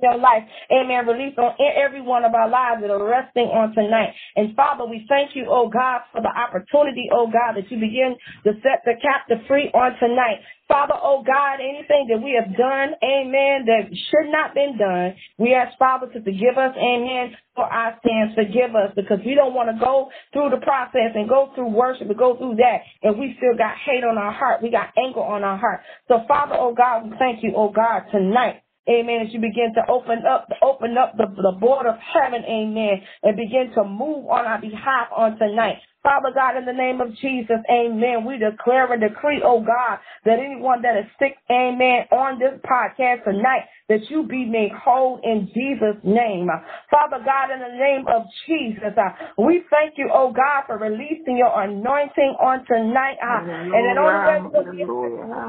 their 0.00 0.16
life. 0.16 0.44
Amen. 0.70 1.06
Release 1.06 1.34
on 1.38 1.54
every 1.60 2.00
one 2.00 2.24
of 2.24 2.34
our 2.34 2.48
lives 2.48 2.80
that 2.82 2.90
are 2.90 3.04
resting 3.04 3.48
on 3.52 3.74
tonight. 3.74 4.14
And 4.36 4.54
Father, 4.56 4.84
we 4.86 5.04
thank 5.08 5.34
you, 5.34 5.46
oh 5.48 5.68
God, 5.68 6.02
for 6.12 6.22
the 6.22 6.32
opportunity, 6.32 7.08
oh 7.12 7.26
God, 7.26 7.56
that 7.56 7.70
you 7.70 7.78
begin 7.78 8.16
to 8.44 8.52
set 8.62 8.82
the 8.84 8.94
captive 9.02 9.46
free 9.48 9.70
on 9.74 9.98
tonight. 9.98 10.40
Father, 10.68 10.94
oh 10.96 11.22
God, 11.26 11.60
anything 11.60 12.08
that 12.08 12.22
we 12.22 12.32
have 12.32 12.48
done, 12.56 12.96
amen, 13.04 13.66
that 13.68 13.92
should 13.92 14.32
not 14.32 14.54
been 14.54 14.78
done, 14.78 15.14
we 15.36 15.52
ask 15.52 15.76
Father 15.78 16.06
to 16.06 16.22
forgive 16.22 16.56
us, 16.56 16.72
amen, 16.78 17.36
for 17.54 17.64
our 17.64 17.98
sins. 18.00 18.32
Forgive 18.34 18.74
us 18.74 18.92
because 18.96 19.18
we 19.26 19.34
don't 19.34 19.52
want 19.52 19.68
to 19.68 19.76
go 19.84 20.08
through 20.32 20.48
the 20.50 20.64
process 20.64 21.12
and 21.14 21.28
go 21.28 21.52
through 21.54 21.68
worship 21.68 22.08
and 22.08 22.16
go 22.18 22.36
through 22.38 22.56
that 22.56 22.78
and 23.02 23.18
we 23.18 23.34
still 23.36 23.56
got 23.58 23.76
hate 23.84 24.04
on 24.04 24.16
our 24.16 24.32
heart. 24.32 24.62
We 24.62 24.70
got 24.70 24.88
anger 24.96 25.20
on 25.20 25.44
our 25.44 25.58
heart. 25.58 25.80
So 26.08 26.24
Father, 26.26 26.56
oh 26.58 26.74
God, 26.74 27.04
we 27.10 27.16
thank 27.18 27.42
you, 27.42 27.52
oh 27.56 27.68
God, 27.68 28.04
tonight. 28.10 28.62
Amen. 28.90 29.26
As 29.26 29.32
you 29.32 29.40
begin 29.40 29.72
to 29.76 29.82
open 29.92 30.26
up, 30.26 30.48
to 30.48 30.54
open 30.62 30.98
up 30.98 31.14
the, 31.16 31.26
the 31.36 31.56
board 31.60 31.86
of 31.86 31.96
heaven, 32.02 32.42
amen, 32.44 33.02
and 33.22 33.36
begin 33.36 33.72
to 33.76 33.84
move 33.84 34.26
on 34.28 34.44
our 34.46 34.60
behalf 34.60 35.08
on 35.16 35.38
tonight. 35.38 35.78
Father 36.02 36.30
God, 36.34 36.56
in 36.58 36.66
the 36.66 36.72
name 36.72 37.00
of 37.00 37.14
Jesus, 37.16 37.62
amen. 37.70 38.24
We 38.26 38.38
declare 38.38 38.92
and 38.92 39.00
decree, 39.00 39.40
oh 39.44 39.60
God, 39.60 39.98
that 40.24 40.38
anyone 40.38 40.82
that 40.82 40.98
is 40.98 41.06
sick, 41.18 41.36
amen, 41.48 42.10
on 42.10 42.38
this 42.38 42.58
podcast 42.66 43.22
tonight, 43.22 43.70
that 43.88 44.10
you 44.10 44.26
be 44.26 44.44
made 44.44 44.72
whole 44.72 45.20
in 45.22 45.46
Jesus' 45.54 46.02
name. 46.02 46.48
Father 46.90 47.22
God, 47.24 47.54
in 47.54 47.60
the 47.60 47.76
name 47.78 48.04
of 48.10 48.26
Jesus, 48.46 48.98
uh, 48.98 49.10
we 49.38 49.62
thank 49.70 49.94
you, 49.96 50.10
oh 50.12 50.32
God, 50.32 50.64
for 50.66 50.78
releasing 50.78 51.36
your 51.36 51.54
anointing 51.54 52.34
on 52.42 52.64
tonight. 52.66 53.18
Uh, 53.22 53.38
and 53.46 53.82
that 53.86 53.98
only 53.98 54.50
way 54.50 54.64
we 54.66 54.84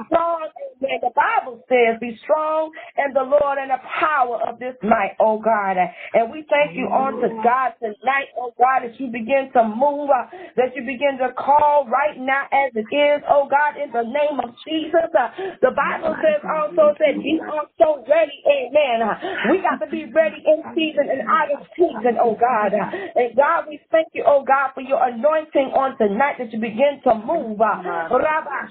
strong, 0.05 0.49
amen. 0.53 0.99
The 1.01 1.13
Bible 1.15 1.63
says, 1.67 1.97
be 1.99 2.19
strong 2.23 2.71
in 2.97 3.13
the 3.13 3.23
Lord 3.23 3.57
and 3.57 3.71
the 3.71 3.81
power 3.99 4.39
of 4.47 4.59
this 4.59 4.75
night, 4.83 5.17
oh 5.19 5.39
God. 5.39 5.77
And 6.13 6.31
we 6.31 6.45
thank 6.49 6.77
you 6.77 6.85
on 6.93 7.17
to 7.21 7.29
God 7.43 7.73
tonight, 7.79 8.29
oh 8.37 8.53
God, 8.57 8.85
as 8.85 8.93
you 8.99 9.07
begin 9.07 9.49
to 9.53 9.63
move. 9.63 10.09
Uh, 10.09 10.42
that 10.55 10.75
you 10.75 10.83
begin 10.83 11.17
to 11.19 11.33
call 11.33 11.87
right 11.87 12.17
now 12.17 12.45
as 12.51 12.71
it 12.75 12.87
is, 12.89 13.21
oh 13.29 13.47
God, 13.49 13.79
in 13.79 13.91
the 13.91 14.03
name 14.03 14.39
of 14.41 14.55
Jesus. 14.67 15.09
Uh, 15.13 15.29
the 15.61 15.71
Bible 15.71 16.15
says 16.21 16.41
also 16.43 16.93
that 16.97 17.15
we 17.17 17.39
are 17.41 17.67
so 17.79 18.03
ready, 18.07 18.37
amen. 18.45 19.01
Uh, 19.01 19.15
we 19.51 19.61
got 19.61 19.79
to 19.83 19.89
be 19.89 20.05
ready 20.11 20.43
in 20.43 20.63
season 20.75 21.07
and 21.09 21.21
out 21.27 21.49
of 21.53 21.65
season, 21.75 22.17
oh 22.21 22.35
God. 22.35 22.73
Uh, 22.73 23.19
and 23.19 23.35
God, 23.35 23.65
we 23.69 23.79
thank 23.91 24.07
you, 24.13 24.23
oh 24.25 24.43
God, 24.43 24.71
for 24.73 24.81
your 24.81 25.01
anointing 25.01 25.73
on 25.73 25.97
tonight 25.97 26.37
that 26.39 26.51
you 26.51 26.59
begin 26.59 26.99
to 27.03 27.13
move. 27.15 27.59
Uh, 27.61 28.09
Rabbi, 28.11 28.61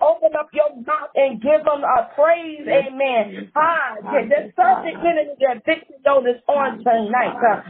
open 0.00 0.32
up 0.38 0.48
your 0.52 0.70
mouth 0.84 1.10
and 1.14 1.40
give 1.40 1.64
them 1.64 1.82
a 1.84 2.08
praise, 2.14 2.66
amen. 2.66 3.50
Ah, 3.56 3.96
the 4.00 4.52
subject 4.56 4.98
enemy 5.04 5.34
the 5.38 5.48
eviction 5.56 5.96
notice 6.04 6.40
on 6.48 6.78
tonight. 6.84 7.36
Uh, 7.40 7.62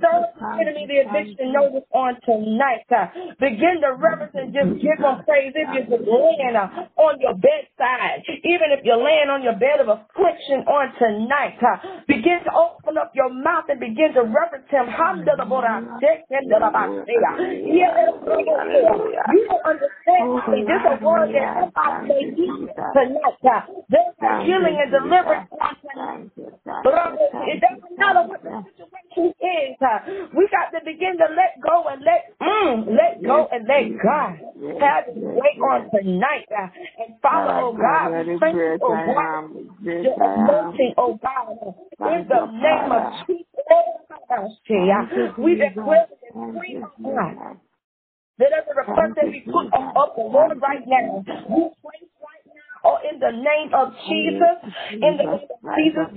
serve 0.00 0.30
enemy 0.60 0.86
the 0.86 1.04
eviction 1.08 1.52
notice 1.52 1.86
on 1.92 2.14
tonight 2.24 2.67
tonight. 2.68 2.84
Uh, 2.90 3.06
begin 3.40 3.80
to 3.80 3.94
reverence 3.96 4.32
and 4.34 4.52
just 4.52 4.82
give 4.82 4.98
him 4.98 5.24
praise 5.24 5.52
if 5.54 5.68
you're 5.74 5.98
just 5.98 6.08
laying 6.08 6.56
uh, 6.56 6.68
on 6.96 7.20
your 7.20 7.34
bedside, 7.34 8.22
even 8.44 8.72
if 8.72 8.84
you're 8.84 9.02
laying 9.02 9.28
on 9.30 9.42
your 9.42 9.54
bed 9.54 9.80
of 9.80 9.88
affliction 9.88 10.64
on 10.68 10.92
tonight. 10.98 11.56
Uh, 11.62 11.76
begin 12.06 12.40
to 12.44 12.52
open 12.52 12.98
up 12.98 13.12
your 13.14 13.30
mouth 13.32 13.64
and 13.68 13.80
begin 13.80 14.12
to 14.14 14.22
reverence 14.22 14.66
him. 14.70 14.86
You 19.28 19.46
don't 19.48 19.64
understand. 19.64 20.24
This 20.48 20.80
is 20.80 21.00
a 21.00 21.04
word 21.04 21.30
that 21.34 21.72
I 21.76 22.06
say 22.08 22.20
tonight. 22.36 23.38
Uh, 23.44 23.60
there's 23.88 24.44
healing 24.46 24.76
and 24.80 24.90
deliverance. 24.90 25.48
It 27.48 27.60
doesn't 27.60 27.98
matter 27.98 28.22
what 28.28 28.42
the 28.42 28.64
situation 28.76 29.34
is. 29.40 29.76
We 30.34 30.48
got 30.50 30.70
to 30.76 30.84
begin 30.84 31.16
to 31.18 31.26
let 31.34 31.60
go 31.62 31.84
and 31.88 32.02
let 32.04 32.32
mm, 32.64 32.86
let 32.86 33.22
go 33.24 33.48
and 33.52 33.66
let 33.68 34.02
God 34.02 34.38
have 34.80 35.04
His 35.06 35.22
way 35.24 35.58
on 35.62 35.90
tonight. 35.90 36.46
Uh, 36.50 36.68
and 37.04 37.20
Father, 37.22 37.52
oh 37.54 37.72
God, 37.76 38.12
thank 38.40 38.54
you, 38.56 38.78
oh 38.82 38.94
God, 39.14 39.46
anointing, 40.20 40.94
oh 40.96 41.18
God, 41.22 41.74
in 42.12 42.28
the 42.28 42.46
name 42.52 42.92
of 42.92 43.26
Jesus. 43.26 43.48
We 45.38 45.54
declare 45.56 46.06
free, 46.54 46.76
oh 46.82 46.90
God. 47.02 47.58
Let 48.38 48.52
every 48.52 48.74
request 48.76 49.14
that 49.16 49.26
we 49.26 49.40
put 49.50 49.66
up 49.74 50.14
the 50.14 50.22
Lord 50.22 50.60
right 50.62 50.86
now, 50.86 51.24
we 51.48 51.62
right 51.82 52.37
or 52.84 52.98
in 53.04 53.18
the 53.18 53.32
name 53.32 53.74
of 53.74 53.92
Jesus, 54.08 54.56
in 54.92 55.16
the 55.16 55.24
name 55.24 55.48
of 55.50 55.60
Jesus, 55.76 56.08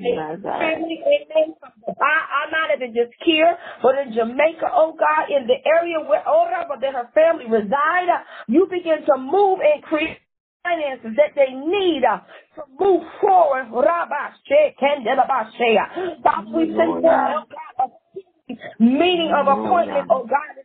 family, 0.43 0.97
amen. 1.01 1.55
I'm 2.01 2.51
not 2.51 2.69
even 2.75 2.93
just 2.93 3.13
here, 3.23 3.57
but 3.81 3.95
in 3.97 4.13
Jamaica, 4.13 4.69
oh 4.71 4.93
God, 4.97 5.29
in 5.29 5.47
the 5.47 5.57
area 5.65 5.99
where, 5.99 6.23
oh, 6.27 6.47
but 6.67 6.81
that 6.81 6.93
her 6.93 7.09
family 7.13 7.45
reside, 7.49 8.09
you 8.47 8.67
begin 8.69 9.05
to 9.05 9.17
move 9.17 9.59
and 9.61 9.83
create 9.83 10.17
finances 10.63 11.17
that 11.17 11.33
they 11.35 11.53
need 11.53 12.03
uh, 12.05 12.21
to 12.55 12.61
move 12.79 13.01
forward. 13.19 13.65
Rabbi 13.73 14.29
God, 16.23 16.45
we 16.53 16.65
send 16.77 17.01
oh 17.35 17.45
God, 17.49 17.89
a 17.89 18.83
meeting 18.83 19.31
of 19.33 19.47
appointment, 19.47 20.07
oh 20.11 20.23
God, 20.27 20.60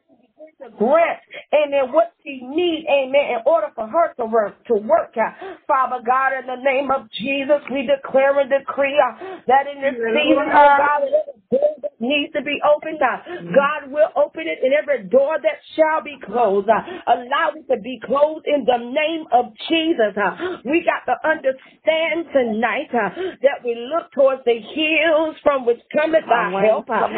to 0.66 0.76
grant, 0.76 1.20
amen, 1.54 1.92
what 1.92 2.12
she 2.22 2.40
needs, 2.42 2.86
amen, 2.90 3.38
in 3.38 3.40
order 3.46 3.68
for 3.74 3.86
her 3.86 4.14
to 4.18 4.26
work, 4.26 4.64
to 4.66 4.74
work. 4.74 5.14
Uh, 5.16 5.56
Father 5.66 6.02
God, 6.04 6.32
in 6.38 6.46
the 6.46 6.62
name 6.62 6.90
of 6.90 7.10
Jesus, 7.12 7.62
we 7.70 7.86
declare 7.86 8.38
and 8.40 8.50
decree 8.50 8.98
uh, 8.98 9.40
that 9.46 9.66
in 9.66 9.80
this 9.80 9.94
season, 9.94 10.46
oh 10.50 10.76
God, 10.78 11.02
needs 12.00 12.32
to 12.34 12.42
be 12.42 12.58
opened, 12.66 13.00
uh, 13.00 13.22
God 13.54 13.90
will 13.90 14.10
open 14.16 14.44
it, 14.46 14.58
and 14.62 14.74
every 14.74 15.04
door 15.08 15.38
that 15.40 15.58
shall 15.74 16.02
be 16.02 16.16
closed, 16.24 16.68
uh, 16.68 16.82
allow 17.06 17.52
it 17.54 17.66
to 17.72 17.80
be 17.80 18.00
closed 18.04 18.46
in 18.46 18.64
the 18.64 18.78
name 18.78 19.26
of 19.32 19.52
Jesus. 19.68 20.12
Uh, 20.16 20.58
we 20.64 20.84
got 20.84 21.06
to 21.06 21.16
understand 21.26 22.26
tonight 22.32 22.90
uh, 22.92 23.10
that 23.42 23.64
we 23.64 23.74
look 23.74 24.10
towards 24.12 24.42
the 24.44 24.58
hills 24.58 25.36
from 25.42 25.64
which 25.66 25.80
cometh 25.92 26.24
our 26.28 26.60
help. 26.62 26.90
Uh, 26.90 27.08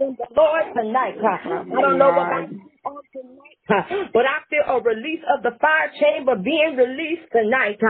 in 0.00 0.16
the 0.18 0.26
Lord 0.36 0.64
tonight. 0.76 1.16
I 1.22 1.80
don't 1.80 1.98
know 1.98 2.10
what 2.10 2.28
I'm 2.28 2.60
on 2.84 3.02
tonight, 3.12 4.10
but 4.12 4.26
I 4.26 4.42
feel 4.50 4.64
a 4.68 4.80
release 4.82 5.22
of 5.36 5.42
the 5.42 5.56
fire 5.60 5.90
chamber 6.00 6.36
being 6.36 6.76
released 6.76 7.30
tonight. 7.32 7.80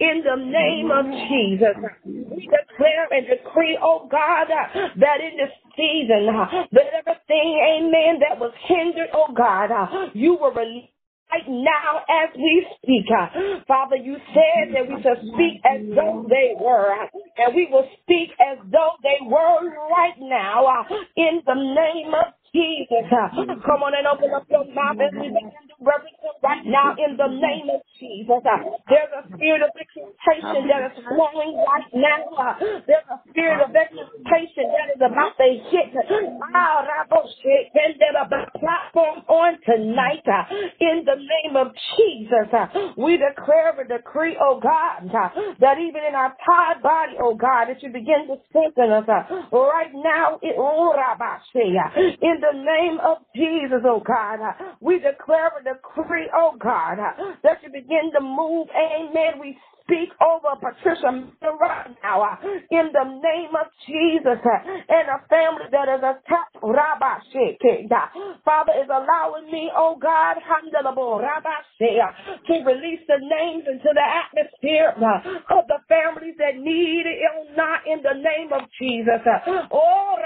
In 0.00 0.22
the 0.24 0.36
name 0.36 0.90
of 0.90 1.06
Jesus, 1.28 1.76
we 2.06 2.46
declare 2.46 3.08
and 3.10 3.26
decree, 3.26 3.78
oh 3.82 4.08
God, 4.10 4.48
that 4.48 5.18
in 5.20 5.36
this 5.36 5.52
season, 5.76 6.26
that 6.72 6.86
everything, 6.98 7.58
amen, 7.58 8.20
that 8.20 8.38
was 8.38 8.52
hindered, 8.68 9.08
oh 9.12 9.32
God, 9.34 9.70
you 10.14 10.36
will 10.40 10.52
release 10.52 10.90
right 11.34 11.48
now 11.48 12.00
as 12.08 12.30
we 12.36 12.66
speak. 12.82 13.06
Father, 13.66 13.96
you 13.96 14.16
said 14.34 14.74
that 14.74 14.88
we 14.88 15.02
shall 15.02 15.16
speak 15.34 15.60
as 15.64 15.80
though 15.94 16.26
they 16.28 16.52
were, 16.60 16.94
and 17.38 17.54
we 17.54 17.68
will 17.70 17.88
speak 18.02 18.30
as 18.40 18.58
though 18.70 18.92
they 19.02 19.18
were 19.26 19.70
right 19.90 20.14
now 20.18 20.86
in 21.16 21.40
the 21.46 21.54
name 21.54 22.14
of 22.14 22.34
Jesus. 22.54 23.10
Come 23.66 23.82
on 23.82 23.98
and 23.98 24.06
open 24.06 24.30
up 24.30 24.46
your 24.46 24.62
mouth 24.70 24.94
as 25.02 25.10
we 25.10 25.26
begin 25.26 25.50
to 25.50 25.74
reverence 25.82 26.22
him 26.22 26.38
right 26.38 26.62
now 26.62 26.94
in 26.94 27.18
the 27.18 27.26
name 27.26 27.66
of 27.66 27.82
Jesus. 27.98 28.46
There's 28.86 29.10
a 29.10 29.26
spirit 29.34 29.66
of 29.66 29.74
exaltation 29.74 30.70
that 30.70 30.94
is 30.94 30.94
flowing 31.02 31.58
right 31.58 31.90
now. 31.90 32.54
There's 32.86 33.08
a 33.10 33.18
spirit 33.26 33.58
of 33.58 33.74
exaltation 33.74 34.70
that 34.70 34.86
is 34.94 35.02
about 35.02 35.34
to 35.34 35.48
hit 35.74 35.90
our 38.30 38.46
platform 38.58 39.26
on 39.28 39.58
tonight 39.66 40.22
in 40.80 41.04
the 41.04 41.18
name 41.18 41.56
of 41.56 41.74
Jesus. 41.96 42.48
We 42.96 43.18
declare 43.18 43.74
and 43.78 43.88
decree, 43.88 44.36
oh 44.40 44.60
God, 44.62 45.10
that 45.60 45.78
even 45.78 46.02
in 46.06 46.14
our 46.14 46.34
tired 46.46 46.82
body, 46.82 47.14
oh 47.20 47.34
God, 47.34 47.66
that 47.66 47.82
you 47.82 47.90
begin 47.90 48.28
to 48.28 48.36
strengthen 48.48 48.90
us 48.90 49.08
right 49.52 49.90
now 49.92 50.38
oh, 50.58 50.92
in 52.22 52.40
the 52.44 52.58
name 52.58 52.98
of 53.00 53.18
Jesus, 53.34 53.80
oh 53.86 54.02
God. 54.06 54.40
We 54.80 54.96
declare 55.00 55.50
and 55.56 55.66
decree, 55.66 56.28
oh 56.36 56.52
God, 56.60 56.98
that 57.42 57.58
you 57.62 57.70
begin 57.72 58.12
to 58.14 58.20
move. 58.20 58.68
Amen. 58.76 59.40
We 59.40 59.56
speak 59.84 60.10
over 60.20 60.56
Patricia 60.60 61.12
right 61.60 61.92
now 62.02 62.22
uh, 62.22 62.36
in 62.72 62.88
the 62.92 63.04
name 63.04 63.52
of 63.56 63.68
Jesus 63.86 64.40
uh, 64.40 64.58
and 64.88 65.08
a 65.08 65.20
family 65.28 65.68
that 65.72 65.88
is 65.88 66.00
attacked. 66.02 66.56
attached. 66.62 68.10
Father 68.44 68.72
is 68.80 68.88
allowing 68.90 69.50
me, 69.52 69.70
oh 69.76 69.96
God, 70.00 70.34
to 70.40 70.44
release 72.64 73.00
the 73.08 73.20
names 73.20 73.64
into 73.68 73.90
the 73.92 74.04
atmosphere 74.04 74.94
uh, 74.98 75.58
of 75.58 75.66
the 75.68 75.78
families 75.88 76.34
that 76.38 76.56
need 76.56 77.04
it 77.06 77.20
oh 77.36 77.46
not 77.56 77.80
in 77.86 78.00
the 78.02 78.14
name 78.16 78.52
of 78.52 78.62
Jesus. 78.80 79.20
Oh, 79.72 80.16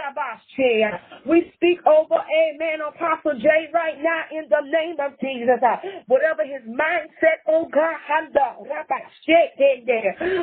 we 1.27 1.53
speak 1.57 1.81
over, 1.87 2.15
amen, 2.17 2.81
Apostle 2.87 3.38
J 3.41 3.69
right 3.75 3.97
now 4.00 4.23
in 4.33 4.49
the 4.49 4.62
name 4.65 4.97
of 5.00 5.19
Jesus. 5.21 5.61
Whatever 6.07 6.45
his 6.45 6.62
mindset, 6.69 7.43
oh 7.49 7.69
God, 7.73 7.97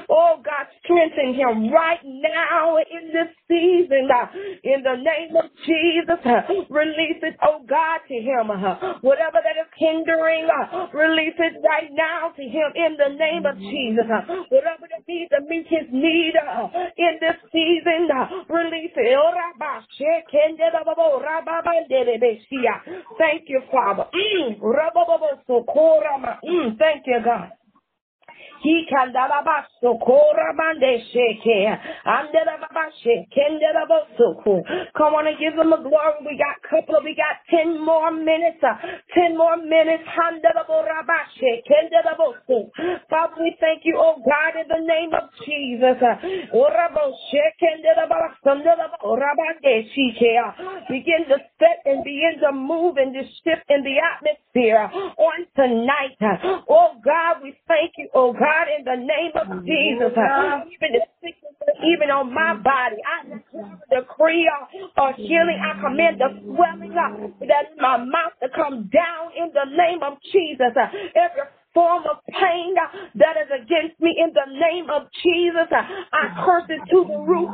Oh 0.09 0.41
God, 0.43 0.65
strengthen 0.83 1.33
him 1.35 1.71
right 1.71 1.99
now 2.03 2.77
in 2.77 3.07
this 3.13 3.29
season. 3.47 4.09
In 4.63 4.83
the 4.83 4.95
name 4.97 5.35
of 5.35 5.49
Jesus, 5.65 6.19
release 6.69 7.21
it, 7.21 7.35
oh 7.43 7.63
God, 7.67 7.99
to 8.07 8.15
him. 8.15 8.47
Whatever 9.01 9.39
that 9.43 9.57
is 9.59 9.69
hindering, 9.77 10.47
release 10.93 11.37
it 11.37 11.53
right 11.63 11.89
now 11.91 12.31
to 12.35 12.43
him 12.43 12.71
in 12.75 12.97
the 12.97 13.09
name 13.17 13.45
of 13.45 13.57
Jesus. 13.57 14.05
Whatever 14.49 14.87
that 14.89 15.03
needs 15.07 15.29
to 15.31 15.41
meet 15.47 15.67
his 15.67 15.87
need 15.91 16.33
in 16.97 17.13
this 17.21 17.37
season, 17.51 18.09
release 18.49 18.91
it. 18.95 19.17
Oh, 19.17 19.31
Thank 23.17 23.49
you, 23.49 23.61
Father. 23.71 24.05
Mm. 24.13 24.59
mm. 26.43 26.77
Thank 26.77 27.03
you, 27.07 27.19
God. 27.23 27.51
He 28.65 28.81
kandalabaso 28.89 29.93
koramande 30.01 30.97
sheke. 31.13 31.77
Andelabashe 32.05 33.27
kendelabosuku. 33.29 34.63
Come 34.97 35.13
on 35.13 35.27
and 35.27 35.37
give 35.37 35.53
him 35.53 35.71
a 35.71 35.77
glory. 35.77 36.13
We 36.25 36.35
got 36.37 36.55
couple, 36.67 36.99
we 37.03 37.13
got 37.13 37.37
ten 37.49 37.79
more 37.85 38.09
minutes. 38.11 38.63
Uh, 38.63 38.73
ten 39.13 39.37
more 39.37 39.55
minutes. 39.57 40.03
Handelaborabashe 40.09 41.61
kendelabosu. 41.69 42.71
Father, 43.09 43.35
we 43.39 43.55
thank 43.61 43.85
you, 43.85 43.97
oh 44.01 44.15
God, 44.25 44.55
in 44.59 44.67
the 44.67 44.79
name 44.81 45.13
of 45.13 45.29
Jesus. 45.45 46.01
Uh, 46.01 46.17
Oraboshe 46.57 47.53
kendelabasandelaborabande 47.61 49.85
sheke. 49.93 50.39
Uh, 50.41 50.53
begin 50.89 51.25
to 51.29 51.37
set 51.61 51.85
and 51.85 52.03
begin 52.03 52.39
to 52.41 52.51
move 52.51 52.97
and 52.97 53.13
to 53.13 53.21
shift 53.45 53.69
in 53.69 53.83
the 53.83 53.99
atmosphere 54.01 54.89
uh, 54.89 55.21
on 55.21 55.45
tonight. 55.55 56.17
Oh 56.67 56.95
God, 57.05 57.43
we 57.43 57.53
thank 57.67 57.93
you, 57.97 58.09
oh 58.15 58.33
God. 58.33 58.54
God, 58.55 58.67
in 58.71 58.85
the 58.87 58.95
name 58.95 59.35
of 59.35 59.65
Jesus, 59.65 60.15
even 60.15 60.89
the 60.95 61.03
sickness, 61.19 61.75
even 61.83 62.07
on 62.07 62.31
my 62.33 62.55
body, 62.55 62.95
I 63.03 63.27
decree 63.91 64.47
a 64.47 65.13
healing. 65.19 65.59
I 65.59 65.75
command 65.81 66.21
the 66.21 66.29
swelling 66.47 66.95
up 66.95 67.19
that 67.43 67.75
my 67.77 67.97
mouth 67.97 68.31
to 68.41 68.47
come 68.55 68.87
down 68.87 69.35
in 69.35 69.51
the 69.51 69.67
name 69.75 69.99
of 70.03 70.17
Jesus. 70.31 70.71
Every 70.71 71.43
form 71.75 72.07
of 72.07 72.23
pain 72.31 72.73
that 73.19 73.35
is 73.35 73.51
against 73.51 73.99
me 73.99 74.15
in 74.17 74.31
the 74.31 74.47
name 74.47 74.89
of 74.89 75.11
Jesus. 75.21 75.67
I 75.69 76.31
curse 76.47 76.71
it 76.71 76.79
to 76.89 77.03
the 77.03 77.19
root. 77.27 77.51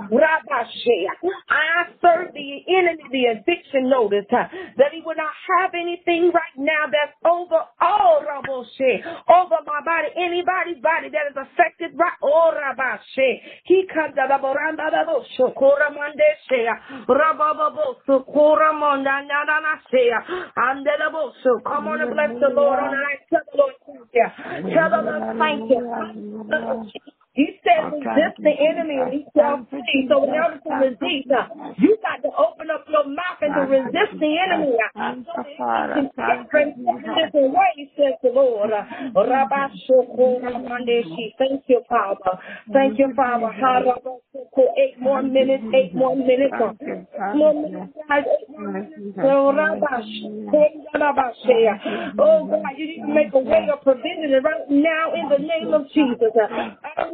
I 1.49 1.89
serve 1.99 2.31
the 2.33 2.61
enemy 2.69 3.01
the 3.11 3.33
eviction 3.33 3.89
notice 3.89 4.25
that 4.31 4.91
he 4.93 5.01
will 5.01 5.17
not 5.17 5.33
have 5.57 5.73
anything 5.73 6.31
right 6.33 6.55
now 6.57 6.85
that's 6.87 7.17
over 7.25 7.65
all 7.81 8.21
over 8.21 9.57
my 9.65 9.81
body, 9.83 10.09
anybody's 10.15 10.81
body 10.81 11.09
that 11.09 11.27
is 11.29 11.35
affected 11.37 11.97
right 11.97 12.15
oh 12.21 12.51
He 13.65 13.85
comes 13.91 14.15
out 14.17 14.31
of 14.31 14.41
Come 21.65 21.87
on 21.87 22.01
and 22.01 22.13
bless 22.13 22.31
the 22.39 22.53
Lord 22.53 22.79
on 22.79 22.91
the 22.91 22.97
night. 22.97 23.19
Tell 24.73 24.89
the 24.89 25.01
Lord 25.03 25.23
yeah. 25.23 25.37
Tell 25.37 25.39
thank 25.39 25.69
you. 25.69 27.20
You 27.35 27.47
said 27.63 27.71
said 27.71 27.87
resist 27.93 28.35
the 28.43 28.51
enemy 28.51 28.97
and 28.99 29.13
he 29.13 29.23
shall 29.35 29.65
flee. 29.69 30.07
So 30.09 30.23
in 30.23 30.29
order 30.31 30.57
to 30.59 30.69
resist, 30.83 31.29
you 31.79 31.97
got 32.03 32.21
to 32.23 32.29
open 32.35 32.69
up 32.71 32.85
your 32.89 33.05
mouth 33.07 33.37
and 33.41 33.53
to 33.55 33.61
resist 33.71 34.19
the 34.19 34.37
enemy. 34.37 34.75
So 35.25 35.31
that 35.35 35.45
he 35.95 36.01
can 36.01 36.11
get 36.27 36.49
different 36.51 36.75
ways, 37.55 37.87
says 37.95 38.15
the 38.23 38.29
Lord. 38.35 38.71
Rabashokoramandeshi. 39.15 41.35
Thank 41.37 41.63
you, 41.67 41.81
Father. 41.87 42.37
Thank 42.73 42.99
you, 42.99 43.13
Father. 43.15 43.47
Eight 44.77 44.99
more 45.01 45.21
minutes, 45.23 45.63
eight 45.73 45.95
more 45.95 46.15
minutes. 46.15 46.53
Eight 46.53 46.61
more 47.35 47.53
minutes, 47.53 47.93
guys. 48.09 48.25
Eight 48.27 48.49
more 48.49 48.71
minutes. 48.73 49.15
So 49.15 49.53
Rabashe. 50.95 51.79
Oh 52.19 52.45
God, 52.47 52.77
you 52.77 52.87
need 52.87 53.01
to 53.01 53.07
make 53.07 53.33
a 53.33 53.39
way 53.39 53.67
of 53.71 53.81
provision 53.83 54.31
right 54.43 54.69
now 54.69 55.13
in 55.13 55.29
the 55.29 55.37
name 55.39 55.73
of 55.73 55.87
Jesus. 55.89 56.33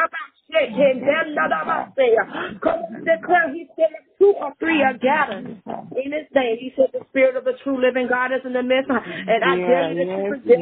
declare, 3.04 3.52
he 3.52 3.68
said, 3.76 3.92
two 4.18 4.34
or 4.40 4.52
three 4.58 4.82
are 4.82 4.96
gathered 4.96 5.46
in 5.46 6.12
his 6.12 6.26
name. 6.34 6.56
He 6.58 6.72
said, 6.76 6.88
the 6.92 7.04
spirit 7.10 7.36
of 7.36 7.44
the 7.44 7.54
true 7.62 7.80
living 7.80 8.08
God 8.08 8.32
is 8.32 8.40
in 8.44 8.52
the 8.52 8.62
midst. 8.62 8.90
And 8.90 9.44
I 9.44 9.56
tell 9.56 9.92
you 9.92 10.04
that 10.04 10.40
you 10.44 10.60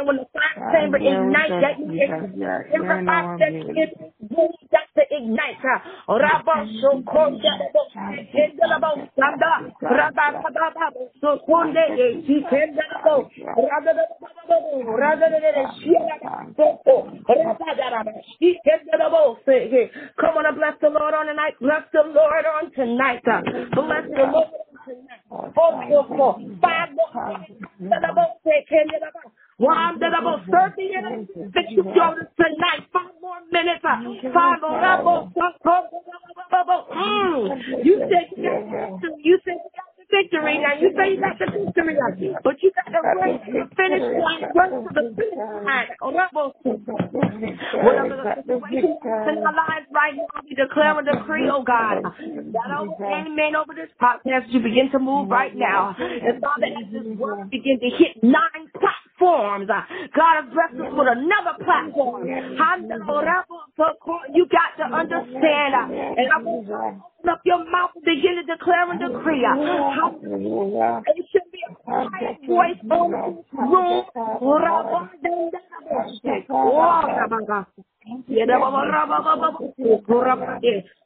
present 0.00 0.06
when 0.06 0.16
the 0.16 0.26
fire 0.32 0.72
chamber 0.72 0.98
ignite 0.98 1.50
that 1.50 1.76
every 1.78 3.06
fire 3.06 3.38
that 3.38 3.52
is 3.52 3.90
boom 4.20 4.52
got 4.70 4.86
to 4.96 5.02
ignite. 5.10 5.60
Rabba 6.08 6.66
so 6.80 7.02
konda 7.04 7.52
kenda 8.32 8.80
bo 8.80 8.90
sanda 9.16 9.52
rabba 9.80 10.42
rabba 10.54 10.86
so 11.20 11.38
konde 11.48 11.84
e 11.98 12.24
si 12.26 12.42
kenda 12.50 12.82
bo 13.04 13.28
rabba 13.56 13.92
rabba 14.98 15.26
rabba 15.28 15.64
shia 15.80 16.16
so 16.56 16.78
rabba 17.28 17.64
rabba 17.90 18.12
si 18.38 18.58
kenda 18.66 19.10
bo 19.10 19.38
say 19.46 19.90
come 20.20 20.36
on 20.36 20.46
and 20.46 20.56
bless 20.56 20.74
the 20.80 20.88
Lord 20.88 21.14
on 21.14 21.26
tonight 21.26 21.54
bless 21.60 21.84
the 21.92 22.02
Lord 22.02 22.44
on 22.46 22.70
tonight 22.72 23.22
bless 23.24 24.04
the 24.08 24.24
Lord 24.24 24.48
on 24.50 24.76
tonight 24.86 25.22
oh 25.30 25.52
oh 26.20 26.40
five 26.60 26.90
more 26.94 27.10
about 29.66 30.40
30 30.48 30.88
minutes. 30.88 31.32
That 31.54 31.70
you 31.70 31.82
go 31.84 31.92
tonight. 31.92 32.88
Five 32.92 33.12
more 33.20 33.40
minutes. 33.52 33.82
Five 33.82 34.60
more. 34.60 34.80
Mm. 36.90 37.84
You 37.84 38.00
said 38.08 38.26
you 38.36 38.42
got 38.42 39.00
you 39.22 39.38
said 39.44 39.56
you 39.56 39.70
got 39.76 39.90
the 39.98 40.04
victory. 40.10 40.58
Now 40.58 40.74
you 40.80 40.90
say 40.96 41.14
you 41.14 41.20
got 41.20 41.38
the 41.38 41.46
victory. 41.46 41.96
But 42.42 42.62
you 42.62 42.70
got 42.74 42.90
to 42.90 43.00
to 43.00 43.52
the 43.52 43.68
finish 43.76 44.02
line. 44.18 44.50
Run 44.54 44.70
to 44.82 44.90
the 44.92 45.14
finish 45.14 45.38
line. 45.64 45.88
Whatever 47.84 48.16
the 48.16 48.24
situation 48.44 48.98
in 49.04 49.44
our 49.44 49.54
lives 49.54 49.86
right 49.92 50.16
now, 50.16 50.40
we 50.44 50.54
declare 50.54 50.98
and 50.98 51.06
decree, 51.06 51.48
oh 51.50 51.62
God. 51.62 52.02
That 52.02 52.70
over 52.76 53.04
amen 53.04 53.56
over 53.56 53.74
this 53.74 53.90
podcast, 54.00 54.48
you 54.48 54.60
begin 54.60 54.90
to 54.92 54.98
move 54.98 55.28
right 55.30 55.54
now. 55.54 55.94
And 55.98 56.40
Father, 56.40 56.66
as 56.66 56.92
this 56.92 57.06
word 57.16 57.50
begin 57.50 57.78
to 57.80 57.88
hit 57.96 58.22
nine 58.22 58.68
platforms, 59.20 59.68
uh, 59.68 59.84
God 60.16 60.34
has 60.40 60.46
blessed 60.52 60.80
us 60.80 60.92
with 60.96 61.08
another 61.12 61.54
platform. 61.64 62.26
You 64.34 64.46
got 64.48 64.76
to 64.80 64.84
understand. 64.88 65.74
Uh, 65.76 65.92
and 65.92 66.26
I 66.32 66.38
will 66.42 66.64
open 66.64 67.28
up 67.28 67.40
your 67.44 67.58
mouth 67.70 67.90
and 67.94 68.04
begin 68.04 68.40
to 68.40 68.44
declare 68.48 68.90
and 68.90 69.00
decree. 69.00 69.44
Uh, 69.44 69.56
Quiet 71.84 72.38
voice 72.46 72.80
on 72.90 73.10
this 73.10 73.44
room. 73.52 74.04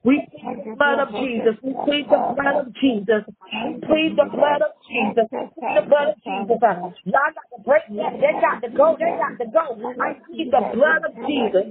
We 0.05 0.21
plead 0.31 0.65
the 0.65 0.75
blood 0.77 1.01
of 1.01 1.09
Jesus. 1.15 1.57
We 1.63 1.75
plead 1.85 2.07
the 2.09 2.35
blood 2.37 2.57
of 2.61 2.75
Jesus. 2.75 3.25
Plead 3.85 4.17
the 4.17 4.25
blood 4.31 4.63
of 4.63 4.73
Jesus. 4.89 5.27
Plead 5.31 5.77
the 5.77 5.87
blood 5.89 6.09
of 6.09 6.17
Jesus. 6.23 6.61
Y'all 7.05 7.33
got 7.35 7.47
to 7.51 7.63
break 7.65 7.83
that. 7.97 8.13
They 8.21 8.33
got 8.41 8.61
to 8.63 8.69
go. 8.71 8.97
They 8.99 9.13
got 9.19 9.39
to 9.39 9.47
go. 9.51 9.65
I 10.01 10.15
plead 10.27 10.51
the 10.53 10.63
blood 10.75 11.03
of 11.05 11.15
Jesus. 11.27 11.65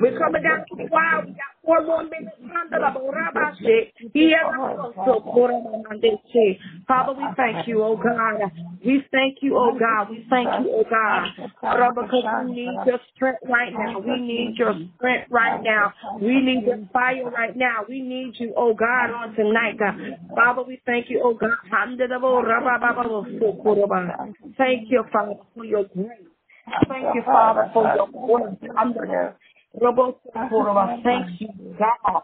we're 0.00 0.18
coming 0.18 0.42
down 0.42 0.66
to 0.68 0.76
the 0.76 0.88
wire. 0.90 1.26
Father, 6.86 7.12
we 7.12 7.24
thank 7.36 7.68
you, 7.68 7.82
oh 7.82 7.96
God. 7.96 8.50
We 8.84 9.04
thank 9.12 9.38
you, 9.42 9.56
oh 9.56 9.72
God. 9.78 10.10
We 10.10 10.26
thank 10.30 10.48
you, 10.64 10.72
oh 10.74 10.84
God. 10.90 11.28
Father, 11.60 12.02
Because 12.02 12.24
we 12.48 12.54
need 12.54 12.78
your 12.86 13.00
strength 13.14 13.42
right 13.48 13.72
now. 13.72 13.98
We 14.00 14.20
need 14.20 14.56
your 14.58 14.74
strength 14.96 15.30
right 15.30 15.62
now. 15.62 15.92
We 16.20 16.40
need 16.40 16.64
your 16.64 16.88
fire 16.92 17.30
right 17.30 17.56
now. 17.56 17.84
We 17.88 18.00
need 18.02 18.34
you, 18.38 18.52
oh 18.56 18.74
God, 18.74 19.10
on 19.10 19.34
tonight. 19.34 19.78
God. 19.78 19.94
Father, 20.34 20.62
we 20.62 20.80
thank 20.86 21.10
you, 21.10 21.20
oh 21.22 21.34
God. 21.34 21.50
Thank 24.58 24.90
you, 24.90 25.04
Father, 25.12 25.34
for 25.54 25.64
your 25.64 25.84
grace. 25.84 26.26
Thank 26.88 27.14
you, 27.14 27.22
Father, 27.24 27.70
for 27.72 27.84
your 27.94 28.06
Thank 29.78 31.40
you, 31.40 31.48
God. 31.78 32.22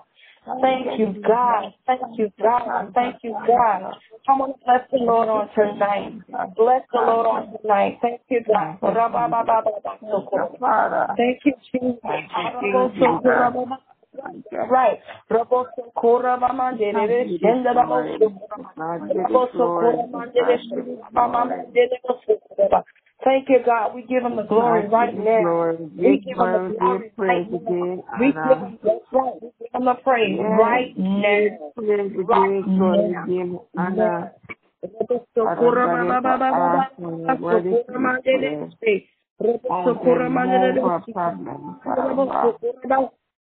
Thank 0.61 0.99
you, 0.99 1.15
God. 1.27 1.73
Thank 1.87 2.19
you, 2.19 2.31
God. 2.43 2.93
Thank 2.95 3.17
you, 3.23 3.33
God. 3.47 3.95
I 4.29 4.33
want 4.39 4.57
to 4.59 4.65
bless 4.65 4.91
the 4.91 4.99
Lord 4.99 5.29
on 5.29 5.49
tonight. 5.55 6.13
Bless 6.57 6.83
the 6.93 6.99
Lord 6.99 7.27
on 7.27 7.59
tonight. 7.63 7.99
Thank 8.03 8.21
you, 8.29 8.41
God. 8.47 8.79
Thank 11.17 11.39
you, 11.45 11.55
Jesus. 11.73 12.03
Right. 14.71 15.01
Roboso 15.31 15.93
kora 15.95 16.37
mama 16.39 16.77
dere 16.79 17.29
shenda 17.41 17.73
roboso 17.75 18.33
roboso 18.99 19.75
kora 19.79 20.07
mama 20.11 20.27
dere 20.33 20.59
mama 21.13 21.47
dere 21.75 22.01
roboso 22.05 22.83
Thank 23.25 23.49
you, 23.49 23.59
God. 23.65 23.95
We 23.95 24.03
give 24.03 24.23
him 24.23 24.37
the 24.37 24.43
glory 24.45 24.87
right 24.89 25.15
now. 25.17 25.25
We 25.97 26.19
give 26.25 26.39
him 26.39 26.53
the 26.53 26.75
glory 26.79 27.13
right 27.19 27.51
now. 27.51 28.19
We 28.21 28.33
give 28.33 28.59
him 28.63 28.79
the 28.83 29.01
right. 29.13 29.35
We 29.43 29.51
give 29.61 29.75
him 29.75 29.85
the 29.85 29.95
praise 30.05 30.41
right 30.49 30.97
now. 31.03 31.73
Right 32.29 32.57
now. 33.79 34.29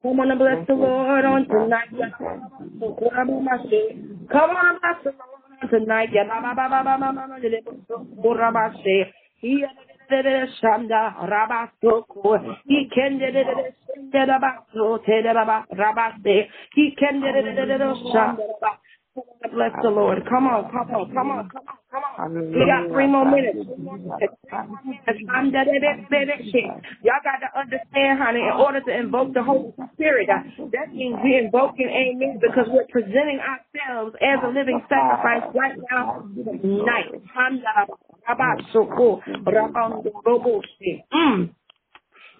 Come 0.03 0.19
on 0.19 0.31
and 0.31 0.39
bless 0.39 0.67
the 0.67 0.73
Lord 0.75 1.25
on 1.25 1.47
tonight. 1.47 1.89
Come 4.31 4.51
on 4.51 4.67
and 4.69 4.79
bless 4.81 5.03
the 5.03 5.11
Lord 5.11 5.43
on 5.63 5.69
tonight. 5.69 6.09
Shanda 9.41 11.13
Rabasoko, 11.27 12.57
he 12.67 12.89
can 12.93 13.19
Rabaso, 14.13 14.99
Rabaste, 15.73 16.47
he 16.73 16.95
can 16.97 17.21
Shanda. 17.21 18.37
Bless 19.15 19.71
the 19.81 19.87
Lord. 19.89 20.19
Come 20.27 20.47
on, 20.47 20.67
come 20.71 20.91
on, 20.91 21.07
come 21.15 21.31
on, 21.31 21.47
come 21.47 21.63
on, 21.63 21.77
come 21.87 22.03
on. 22.03 22.51
We 22.51 22.67
got 22.67 22.91
three 22.91 23.07
more 23.07 23.23
minutes. 23.23 23.63
Y'all 26.99 27.23
got 27.23 27.39
to 27.39 27.47
understand, 27.55 28.19
honey, 28.19 28.43
in 28.43 28.51
order 28.59 28.81
to 28.81 28.91
invoke 28.91 29.33
the 29.33 29.43
Holy 29.43 29.71
Spirit, 29.93 30.27
that 30.27 30.91
means 30.91 31.15
we're 31.23 31.45
invoking 31.45 31.87
amen 31.87 32.39
because 32.43 32.67
we're 32.67 32.87
presenting 32.91 33.39
ourselves 33.39 34.17
as 34.19 34.43
a 34.43 34.47
living 34.51 34.83
sacrifice 34.91 35.47
right 35.55 35.79
now 35.89 36.27
tonight. 36.35 37.15
Mm. 41.13 41.49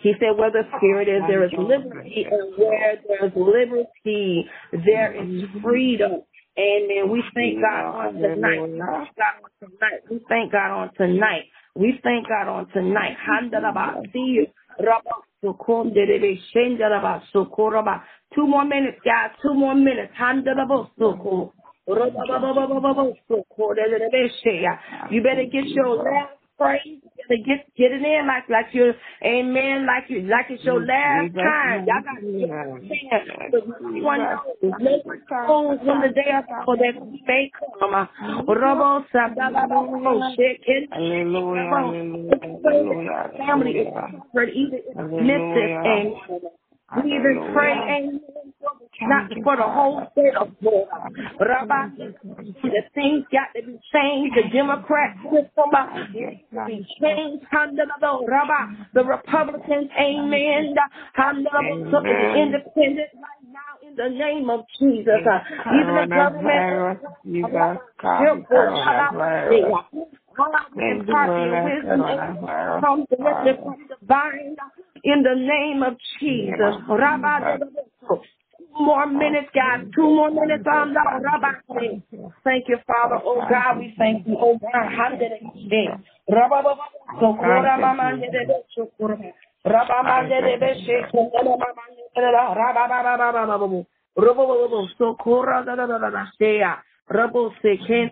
He 0.02 0.12
said, 0.20 0.38
where 0.38 0.52
the 0.52 0.64
Spirit 0.78 1.08
is, 1.08 1.22
there 1.28 1.46
is 1.46 1.52
liberty, 1.58 2.26
and 2.30 2.54
where 2.58 3.00
there 3.08 3.26
is 3.28 3.34
liberty, 3.34 4.46
there 4.86 5.14
is 5.16 5.44
freedom. 5.64 6.22
Amen. 6.58 7.10
We 7.10 7.24
thank 7.34 7.62
God 7.62 7.86
on 7.86 8.14
tonight. 8.16 8.62
We 8.62 8.70
thank 8.80 9.12
God 9.18 9.42
on 9.44 9.50
tonight. 9.60 10.02
We 10.10 10.22
thank 10.30 10.52
God 10.52 10.72
on 10.72 10.90
tonight. 10.98 11.48
We 11.76 12.00
thank 12.04 12.28
God 12.30 12.48
on 12.48 12.68
tonight. 12.72 13.18
Two 18.34 18.48
more 18.48 18.66
minutes, 18.66 19.00
guys. 19.06 19.32
Two 19.42 19.54
more 19.54 19.76
minutes. 19.76 20.12
You 25.12 25.22
better 25.22 25.46
get 25.46 25.66
your 25.68 25.96
last 25.98 26.34
praise. 26.58 27.02
To 27.30 27.38
get 27.38 27.66
get 27.76 27.92
it 27.92 28.02
in 28.04 28.28
like 28.28 28.48
like 28.50 28.68
you 28.74 28.94
amen 29.26 29.88
like 29.88 30.06
you 30.10 30.22
like 30.22 30.46
it's 30.50 30.64
your 30.64 30.80
last 30.86 31.34
time. 31.34 31.86
Y'all 31.88 32.04
got 32.06 32.22
to 32.22 33.62
one 34.04 34.20
knows 35.48 35.80
when 35.84 36.02
the 36.02 36.10
day 36.14 36.32
of 36.38 36.46
for 36.66 36.78
that 36.78 36.96
may 37.28 37.52
come. 37.80 38.08
Robo 38.48 39.06
Family 43.38 43.72
is 43.72 43.88
covered 44.34 44.50
either 44.50 44.80
missing 45.22 45.82
and 45.86 46.14
we 47.04 47.16
even 47.16 47.52
pray 47.54 47.74
amen 47.74 48.22
not 49.02 49.32
for 49.44 49.56
the 49.58 49.64
whole 49.64 50.08
state 50.12 50.36
of 50.36 50.50
Florida. 50.62 51.10
Rabbi, 51.40 51.88
the 51.98 52.82
things 52.94 53.26
got 53.32 53.52
to 53.56 53.62
be 53.66 53.80
changed. 53.92 54.36
The 54.36 54.50
Democrat 54.54 55.18
system 55.24 55.72
got 55.72 55.94
to 55.96 56.06
be 56.14 56.86
changed. 57.04 57.46
The 58.94 59.04
Republicans, 59.04 59.90
amen. 60.00 60.76
The 60.76 61.32
independent 62.42 63.12
right 63.16 63.44
now 63.52 63.76
in 63.86 63.96
the 63.96 64.10
name 64.10 64.50
of 64.50 64.66
Jesus. 64.80 65.26
Uh, 65.26 65.40
even 65.82 65.96
the 65.96 66.08
government. 66.16 67.00
Wisdom 71.66 72.02
comes 72.82 73.08
directly 73.10 73.54
from 73.64 73.78
divine 74.00 74.56
in 75.06 75.22
the 75.22 75.36
name 75.38 75.84
of 75.84 75.96
Jesus. 76.20 76.82
Rabbi, 76.90 77.58
more 78.74 79.06
minutes, 79.06 79.50
guys. 79.54 79.86
Two 79.96 80.10
more 80.10 80.32
minutes 80.32 80.66
on 80.66 80.94
the 80.94 81.00
Rabbi. 81.00 81.54
Thank 82.44 82.66
you, 82.68 82.78
Father. 82.88 83.22
Oh 83.24 83.46
God, 83.48 83.78
we 83.78 83.94
thank 83.98 84.28
you. 84.28 84.36
Oh 84.40 84.58
God, 84.58 84.90
how 84.98 85.10
did 85.12 85.32
it 85.32 85.44
be? 85.54 85.90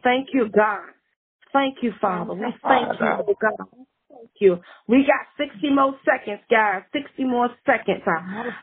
Thank 0.03 0.29
you, 0.34 0.49
God. 0.49 0.93
Thank 1.51 1.77
you, 1.82 1.93
Father. 1.99 2.34
We 2.34 2.53
thank 2.62 2.99
you, 2.99 3.08
oh 3.08 3.36
God 3.41 3.67
thank 4.24 4.32
you. 4.40 4.60
We 4.88 5.06
got 5.08 5.28
60 5.38 5.70
more 5.76 5.96
seconds, 6.08 6.42
guys. 6.50 6.84
60 6.94 7.26
more 7.26 7.50
seconds. 7.68 8.04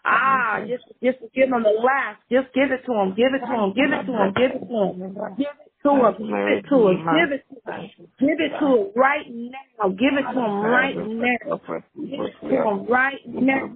Ah, 0.05 0.65
just 0.69 0.85
just 1.05 1.21
give 1.35 1.51
them 1.51 1.65
the 1.65 1.77
last. 1.85 2.21
Just 2.33 2.55
give 2.55 2.73
it 2.73 2.83
to 2.87 2.93
them. 2.93 3.15
Give 3.17 3.33
it 3.37 3.45
to 3.45 3.53
them. 3.53 3.73
Give 3.77 3.93
it 3.93 4.07
to 4.09 4.13
them. 4.13 4.33
Give 4.37 4.53
it 4.57 4.61
to 4.65 4.69
them. 4.69 5.37
Give 5.39 5.49
it 5.53 5.70
to 5.85 5.91
him. 5.91 6.15
Give 6.19 6.49
it 6.59 6.65
to 6.71 6.77
him. 6.89 6.99
Give 7.17 7.33
it 7.33 7.45
to 7.49 7.57
him. 7.73 7.91
Give 8.21 8.41
it 8.41 8.53
to 8.61 8.67
him 8.67 8.93
right 8.97 9.27
now. 9.31 9.89
Give 9.91 10.15
it 10.19 10.27
to 10.35 10.41
him 10.41 10.65
right 10.65 10.97
now. 10.97 11.61
Give 11.97 12.21
it 12.21 12.35
to 12.41 12.49
him 12.51 12.87
right 12.89 13.21
now. 13.27 13.67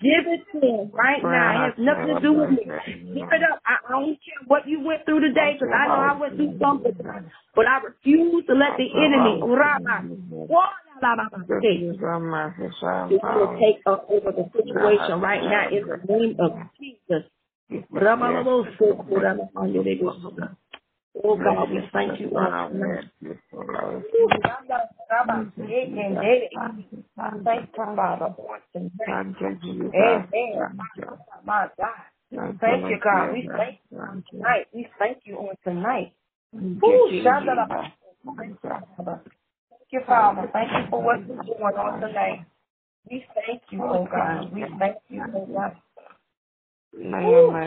Give 0.00 0.26
it 0.34 0.42
to 0.52 0.58
him 0.60 0.90
right 0.94 1.22
now. 1.22 1.50
It 1.54 1.58
has 1.70 1.74
nothing 1.78 2.08
to 2.14 2.20
do 2.22 2.32
with 2.34 2.50
me. 2.50 2.64
Give 3.14 3.28
it 3.32 3.42
up. 3.50 3.60
I 3.66 3.76
don't 3.90 4.18
care 4.20 4.42
what 4.46 4.66
you 4.68 4.80
went 4.84 5.04
through 5.06 5.20
today 5.20 5.54
because 5.58 5.74
I 5.74 5.86
know 5.88 5.94
I 6.02 6.14
went 6.20 6.36
through 6.36 6.58
something. 6.60 6.94
But 7.54 7.66
I 7.66 7.78
refuse 7.82 8.46
to 8.46 8.54
let 8.54 8.76
the 8.78 8.88
enemy 8.94 9.40
take 13.60 13.82
over 13.86 14.32
the 14.32 14.50
situation 14.52 15.20
right 15.20 15.42
now 15.44 15.68
in 15.70 15.86
the 15.88 15.98
name 16.08 16.36
of 16.40 16.52
Jesus. 16.78 17.24
Oh 21.24 21.36
God, 21.36 21.70
we 21.70 21.80
thank 21.92 22.20
you. 22.20 22.30
My 31.44 31.68
God. 31.78 31.90
Thank 32.60 32.90
you, 32.90 32.98
God. 33.04 33.32
We 33.32 33.50
thank 33.50 33.80
you 33.94 34.00
on 34.00 34.20
tonight. 34.24 34.66
We 34.74 34.88
thank 35.04 35.26
you 35.26 35.38
on 35.38 35.56
tonight. 35.64 36.14
Thank 39.70 39.92
you, 39.92 40.00
Father. 40.06 40.50
Thank 40.52 40.70
you 40.72 40.84
for 40.90 41.02
what 41.04 41.20
you're 41.28 41.38
doing 41.44 41.76
on 41.78 42.00
tonight. 42.00 42.46
We 43.10 43.26
thank 43.34 43.62
you, 43.70 43.82
oh 43.84 44.06
God. 44.10 44.52
We 44.54 44.64
thank 44.78 44.96
you, 45.08 45.22
oh 45.34 45.46
God. 45.54 45.76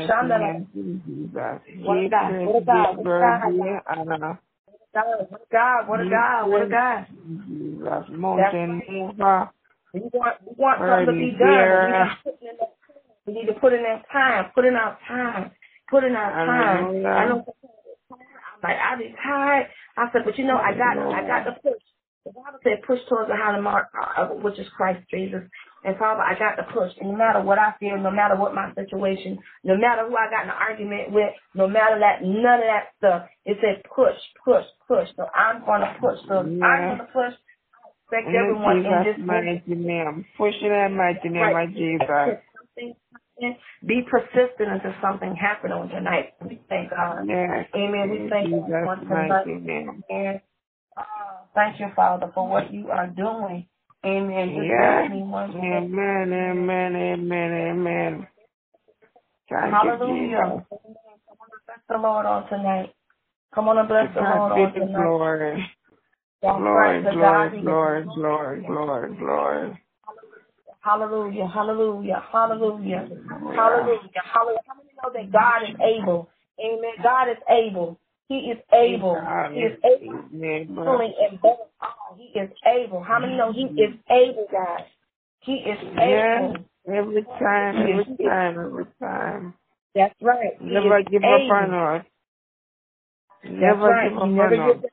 Shandala. 0.08 0.66
What 1.84 1.98
a 1.98 2.10
God, 2.10 2.32
what 2.46 2.56
a 2.56 2.66
God, 2.66 2.98
what 2.98 3.68
a 3.68 4.18
God. 4.20 4.38
What 4.94 5.42
a 5.42 5.46
God, 5.52 5.88
what 5.88 6.00
a 6.02 6.10
God, 6.10 6.50
what 6.50 6.62
a 6.64 6.70
God. 6.70 7.06
Jesus, 7.48 8.06
mountain. 8.10 8.82
We 9.94 10.02
want, 10.14 10.36
we 10.46 10.54
want 10.58 10.80
something 10.80 11.06
to 11.06 11.12
be 11.20 11.32
done. 11.38 12.10
We 13.26 13.34
need 13.34 13.48
to 13.48 13.54
put 13.54 13.74
in 13.74 13.84
that 13.84 14.06
time, 14.12 14.52
put 14.56 14.66
in 14.66 14.76
our 14.76 14.98
time, 15.08 15.52
put 15.90 16.04
in 16.04 16.16
our 16.16 16.32
time. 16.46 16.86
I 17.06 17.26
know 17.28 17.46
like 18.64 18.78
I 18.78 18.96
be 18.98 19.14
tired. 19.24 19.68
I 19.98 20.10
said, 20.12 20.22
but 20.26 20.38
you 20.38 20.46
know, 20.46 20.58
I 20.58 20.74
got 20.74 20.98
I 20.98 21.28
got 21.28 21.46
the 21.46 21.52
push. 21.62 21.82
The 22.26 22.32
Bible 22.32 22.60
said 22.64 22.84
push 22.86 23.00
towards 23.08 23.30
the 23.30 23.36
high 23.36 23.60
mark, 23.60 23.88
uh, 24.18 24.28
which 24.28 24.58
is 24.60 24.68
Christ 24.76 25.04
Jesus. 25.12 25.44
And 25.88 25.96
Father, 25.96 26.20
I 26.20 26.38
got 26.38 26.60
the 26.60 26.68
push. 26.76 26.92
And 27.00 27.12
no 27.12 27.18
matter 27.18 27.40
what 27.42 27.58
I 27.58 27.72
feel, 27.80 27.96
no 27.96 28.12
matter 28.12 28.36
what 28.36 28.54
my 28.54 28.74
situation, 28.76 29.40
no 29.64 29.78
matter 29.78 30.04
who 30.04 30.18
I 30.18 30.28
got 30.30 30.44
in 30.44 30.50
an 30.52 30.60
argument 30.60 31.16
with, 31.16 31.32
no 31.56 31.66
matter 31.66 31.98
that, 32.04 32.20
none 32.22 32.60
of 32.60 32.68
that 32.68 32.92
stuff, 33.00 33.30
it 33.46 33.56
said 33.64 33.88
push, 33.88 34.20
push, 34.44 34.68
push. 34.86 35.08
So 35.16 35.32
I'm 35.32 35.64
going 35.64 35.80
to 35.80 35.96
push. 35.96 36.20
So 36.28 36.44
yeah. 36.44 36.60
I'm 36.68 36.98
going 36.98 37.08
to 37.08 37.14
push. 37.16 37.40
I 37.40 38.20
expect 38.20 38.36
everyone 38.36 38.84
in 38.84 39.00
this 39.08 39.16
mighty 39.24 39.64
name. 39.80 40.26
Push 40.36 40.60
in 40.60 40.76
that 40.76 40.92
mighty 40.92 41.30
name 41.32 41.56
right. 41.56 41.70
of 41.70 41.74
Jesus. 41.74 42.04
Be 43.88 44.04
persistent 44.12 44.68
until 44.68 44.92
something 45.02 45.40
happens 45.40 45.72
on 45.72 45.88
tonight. 45.88 46.36
We 46.44 46.60
thank 46.68 46.90
God. 46.90 47.24
Yes. 47.30 47.64
Amen. 47.74 48.12
We 48.12 48.28
thank 48.30 48.50
you 48.50 48.60
for 48.68 48.96
tonight. 49.00 49.48
And 50.10 50.42
uh, 50.98 51.48
thank 51.56 51.80
you, 51.80 51.88
Father, 51.96 52.30
for 52.36 52.46
what 52.46 52.74
you 52.74 52.90
are 52.92 53.08
doing. 53.08 53.68
Amen. 54.06 54.50
Yes. 54.64 55.12
Amen. 55.12 56.34
Amen. 56.34 56.96
Amen. 56.96 57.52
Amen. 57.54 58.28
Thank 59.50 59.74
Hallelujah. 59.74 60.38
You, 60.38 60.68
Come 60.70 61.38
on 61.42 61.50
and 61.54 61.62
bless 61.66 61.80
the 61.90 61.98
Lord 61.98 62.26
on 62.26 62.50
tonight. 62.50 62.94
Come 63.56 63.68
on 63.70 63.78
and 63.78 63.88
bless 63.88 64.14
the 64.14 64.22
Lord 64.22 64.52
on 64.52 64.74
tonight. 64.74 65.04
Lord. 65.04 65.60
Lord, 66.44 67.04
Lord, 67.16 67.54
Lord, 67.64 68.08
Lord, 68.16 68.64
Lord, 68.70 69.18
Lord. 69.20 69.78
Hallelujah, 70.82 71.48
hallelujah, 71.54 72.24
hallelujah, 72.32 73.04
hallelujah, 73.12 73.12
hallelujah. 73.56 74.22
How 74.24 74.46
many 74.46 74.92
know 75.04 75.12
that 75.14 75.32
God 75.32 75.64
is 75.70 75.76
able? 75.82 76.30
Amen. 76.60 76.94
God 77.04 77.30
is 77.30 77.38
able. 77.50 78.00
He 78.28 78.52
is 78.52 78.58
able. 78.74 79.16
He 79.54 79.60
is 79.62 79.80
able. 79.86 80.76
Fully 80.84 81.16
and 81.20 81.40
He 82.18 82.40
is 82.40 82.50
able. 82.66 83.04
How 83.04 83.20
many 83.20 83.38
know 83.38 83.54
He 83.54 83.64
is 83.64 83.96
able, 84.10 84.48
guys? 84.52 84.86
He 85.42 85.54
is 85.54 85.80
able. 85.98 86.56
every 86.88 87.24
time, 87.40 87.76
every 87.88 88.18
time, 88.18 88.60
every 88.60 88.86
time. 89.00 89.54
That's 89.96 90.16
right. 90.22 90.54
He 90.60 90.66
Never 90.66 91.02
give 91.04 91.24
able. 91.24 91.52
up 91.52 91.52
on 91.52 91.74
us. 91.74 92.06
Never 93.46 93.88
right. 93.88 94.10
give 94.10 94.18
up 94.18 94.30
Never 94.30 94.62
on 94.62 94.70
us. 94.72 94.84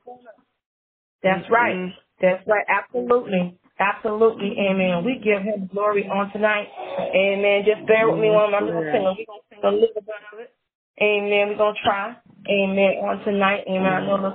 That's 1.21 1.49
right. 1.49 1.75
Mm-hmm. 1.75 1.97
That's 2.21 2.47
right. 2.47 2.65
Absolutely. 2.69 3.59
Absolutely. 3.79 4.55
Amen. 4.59 5.03
We 5.03 5.19
give 5.19 5.43
him 5.43 5.69
glory 5.73 6.07
on 6.07 6.31
tonight. 6.31 6.67
Amen. 7.13 7.63
Just 7.65 7.85
bear 7.87 8.09
with 8.09 8.21
me 8.21 8.29
one. 8.29 8.53
I'm 8.53 8.63
just 8.63 8.73
gonna 8.73 8.91
sing. 8.93 9.03
We're 9.03 9.25
going 9.25 9.41
to 9.41 9.49
sing 9.49 9.59
a 9.63 9.71
little 9.71 10.01
bit 10.05 10.23
of 10.31 10.39
it. 10.39 10.53
Amen. 11.01 11.49
We're 11.49 11.57
going 11.57 11.75
to 11.75 11.81
try. 11.83 12.15
Amen. 12.49 12.93
On 13.01 13.19
tonight. 13.25 13.63
Amen. 13.67 13.85
I 13.85 14.05
know 14.05 14.17
the, 14.21 14.29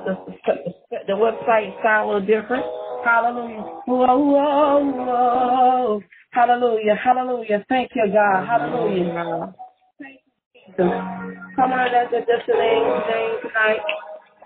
the, 0.47 0.75
the, 1.07 1.13
website 1.13 1.81
sound 1.83 2.11
a 2.11 2.13
little 2.13 2.27
different. 2.27 2.65
Hallelujah. 3.05 3.63
Whoa, 3.87 4.19
whoa, 4.19 4.85
whoa. 4.85 6.03
Hallelujah. 6.33 6.95
Hallelujah. 6.97 7.65
Thank 7.69 7.91
you, 7.95 8.07
God. 8.13 8.47
Hallelujah. 8.47 9.55
Thank 10.01 10.21
you, 10.25 10.33
Jesus. 10.55 10.77
Come 11.57 11.73
on, 11.73 11.93
that's 11.93 12.11
just 12.11 12.27
name, 12.49 13.03
tonight. 13.43 13.81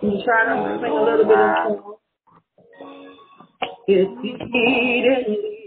We 0.02 0.22
try 0.24 0.44
to 0.44 0.78
sing 0.82 0.92
a 0.92 1.02
little 1.02 1.24
bit 1.24 1.38
of 1.38 1.56
song. 1.64 1.96
Exceedingly 3.86 5.64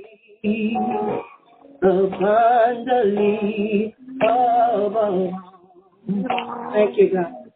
abundantly 1.81 3.95
above. 4.21 5.31
Thank 6.73 6.97
you, 6.97 7.07
God. 7.13 7.46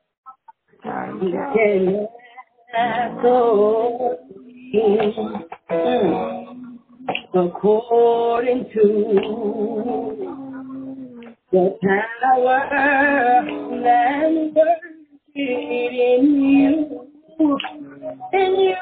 You. 0.83 2.07
So, 3.21 4.17
according 7.33 8.65
to 8.73 8.83
the 11.51 11.77
power 12.21 12.59
and 13.43 14.55
working 14.55 15.93
in 15.93 16.23
you, 16.41 17.49
in 18.33 18.51
you 18.59 18.75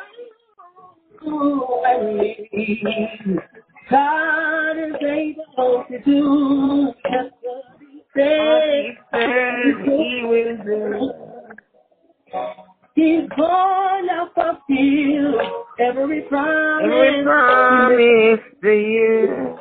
and 1.85 2.17
me. 2.17 3.39
God 3.89 4.77
is 4.77 4.95
able 5.01 5.85
to 5.89 5.97
do 6.05 6.93
just 7.11 7.35
what 7.41 7.63
He 7.79 8.03
said 8.15 8.97
He 9.85 10.21
will 10.23 10.57
do. 10.63 11.28
He's 12.95 13.29
gonna 13.37 14.29
fulfill 14.35 15.39
every 15.79 16.21
promise. 16.23 16.85
Every 16.85 17.23
promise 17.23 18.39
to 18.61 18.71
you. 18.71 19.57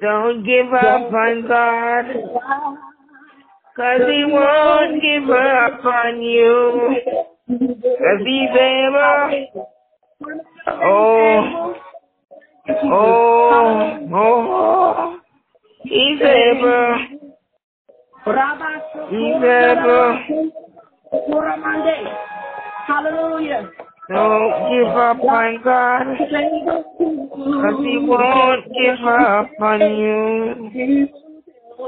Don't 0.00 0.44
give 0.44 0.72
up 0.72 1.12
on 1.12 1.48
God. 1.48 2.04
Cause 3.76 4.00
he 4.06 4.24
won't 4.26 5.00
give 5.00 5.30
up 5.30 5.84
on 5.84 6.20
you. 6.20 6.96
Cause 7.48 8.20
he's 8.26 8.50
able. 8.50 9.46
Oh. 10.68 11.74
Oh. 12.84 14.08
Oh. 14.14 15.20
He's 15.84 16.20
able. 16.20 16.96
He's 19.10 19.42
able. 19.42 20.61
Hallelujah. 22.86 23.70
Don't 24.08 24.52
give 24.72 24.88
up 24.88 25.20
on 25.20 25.62
God, 25.62 26.04
cause 26.18 27.78
He 27.84 27.98
won't 27.98 28.64
give 28.72 29.04
up 29.06 29.50
on 29.60 29.80
you. 29.98 30.70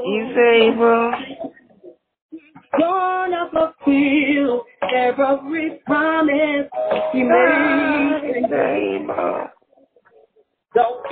He's 0.05 0.37
able. 0.37 1.13
Gonna 2.79 3.51
fulfill 3.53 4.65
every 4.95 5.81
promise 5.87 6.69
He 7.13 7.23
made. 7.23 8.23
He's 8.25 8.45
able. 8.45 9.49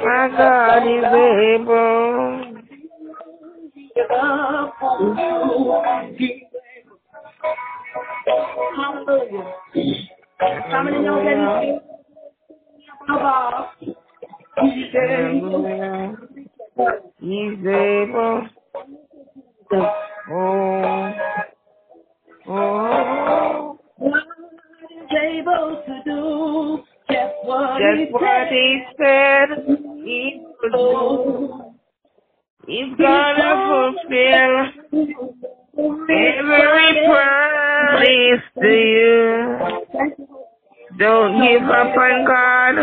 My 0.04 0.28
God 0.36 0.82
is 0.86 1.04
able. 1.54 1.80
Give 3.94 4.10
up 4.10 4.82
on 4.82 6.16
you. 6.18 6.42
Hallelujah. 8.76 9.54
How 10.70 10.82
many 10.82 10.98
know 11.00 11.22
that 11.24 11.62
he's 11.62 12.86
above? 13.08 13.68
He's 14.62 14.94
able. 14.94 16.16
He's 17.20 17.58
able. 17.66 18.48
Oh. 20.30 21.12
Oh. 22.48 23.78
God 23.98 24.24
is 24.90 25.12
able 25.22 25.82
to 25.86 25.94
do 26.04 26.82
just 27.10 27.34
what, 27.44 27.80
he, 27.80 28.06
said. 28.18 28.48
he 28.50 28.82
said 28.98 29.48
do. 30.72 31.62
He's 32.66 32.96
gonna 32.98 33.50
fulfill 33.68 35.61
every 35.78 37.06
promise 37.06 38.44
to 38.60 38.68
you. 38.68 39.58
Don't 40.98 41.40
give 41.42 41.62
up 41.62 41.96
on 41.96 42.24
God, 42.26 42.76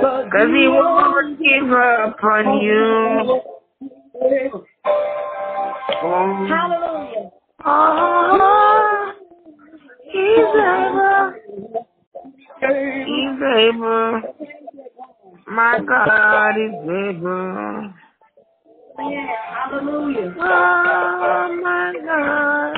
cause 0.00 0.48
He 0.56 0.68
won't 0.68 1.38
give 1.38 1.72
up 1.72 2.22
on 2.22 2.60
you. 2.62 3.40
Oh. 6.00 6.46
Hallelujah. 6.48 7.30
Oh, 7.64 9.12
he's 10.04 10.54
able. 10.68 11.32
He's 13.06 13.40
able. 13.58 14.22
My 15.48 15.78
God 15.86 16.56
is 16.56 16.74
able. 16.84 17.92
Oh, 19.00 19.10
yeah, 19.10 19.26
hallelujah. 19.70 20.34
Oh 20.38 21.60
my 21.62 21.92
God. 22.04 22.77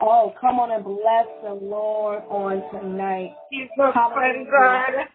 Oh, 0.00 0.34
come 0.40 0.60
on 0.60 0.70
and 0.70 0.84
bless 0.84 1.26
the 1.42 1.54
Lord 1.54 2.22
on 2.30 2.62
tonight. 2.72 3.34
God. 4.50 5.06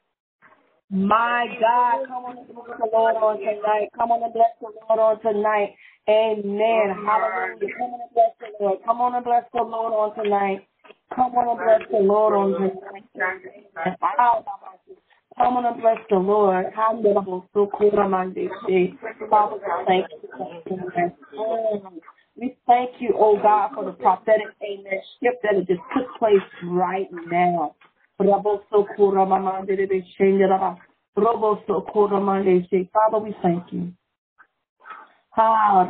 My 0.91 1.45
God, 1.59 2.07
come 2.07 2.25
on 2.25 2.37
and 2.37 2.47
bless 2.47 2.77
the 2.79 2.89
Lord 2.91 3.15
on 3.15 3.37
tonight. 3.39 3.89
Come 3.97 4.11
on 4.11 4.23
and 4.23 4.33
bless 4.33 4.53
the 4.61 4.69
Lord 4.89 4.99
on 4.99 5.21
tonight. 5.21 5.75
Amen. 6.09 6.95
Hallelujah. 7.05 7.73
Come 7.79 7.91
on 7.93 8.01
and 8.01 8.13
bless 8.13 8.33
the 8.39 8.47
Lord. 8.59 8.79
Come 8.85 9.01
on 9.01 9.15
and 9.15 9.23
bless 9.25 9.43
the 9.53 9.63
Lord 9.63 9.93
on 9.93 10.15
tonight. 10.23 10.67
Come 11.15 11.33
on 11.35 11.47
and 11.49 11.59
bless 11.59 11.81
the 11.91 11.97
Lord 12.05 12.33
on 12.35 12.51
tonight. 12.53 13.97
Come 15.37 15.57
on 15.57 15.65
and 15.65 15.81
bless 15.81 15.97
the 16.09 16.17
Lord. 16.17 16.65
Father, 19.29 19.57
thank 19.87 20.05
you. 21.33 22.12
We 22.43 22.57
thank 22.67 22.91
you, 22.99 23.15
oh 23.17 23.39
God, 23.41 23.69
for 23.73 23.85
the 23.85 23.93
prophetic 23.93 24.47
amen 24.61 24.99
shift 25.23 25.37
that 25.43 25.55
it 25.55 25.65
just 25.65 25.79
took 25.95 26.13
place 26.19 26.41
right 26.65 27.07
now. 27.31 27.73
Father, 28.17 28.33
we 33.23 33.33
thank 33.41 33.63
you. 33.71 33.93
Ah, 35.37 35.87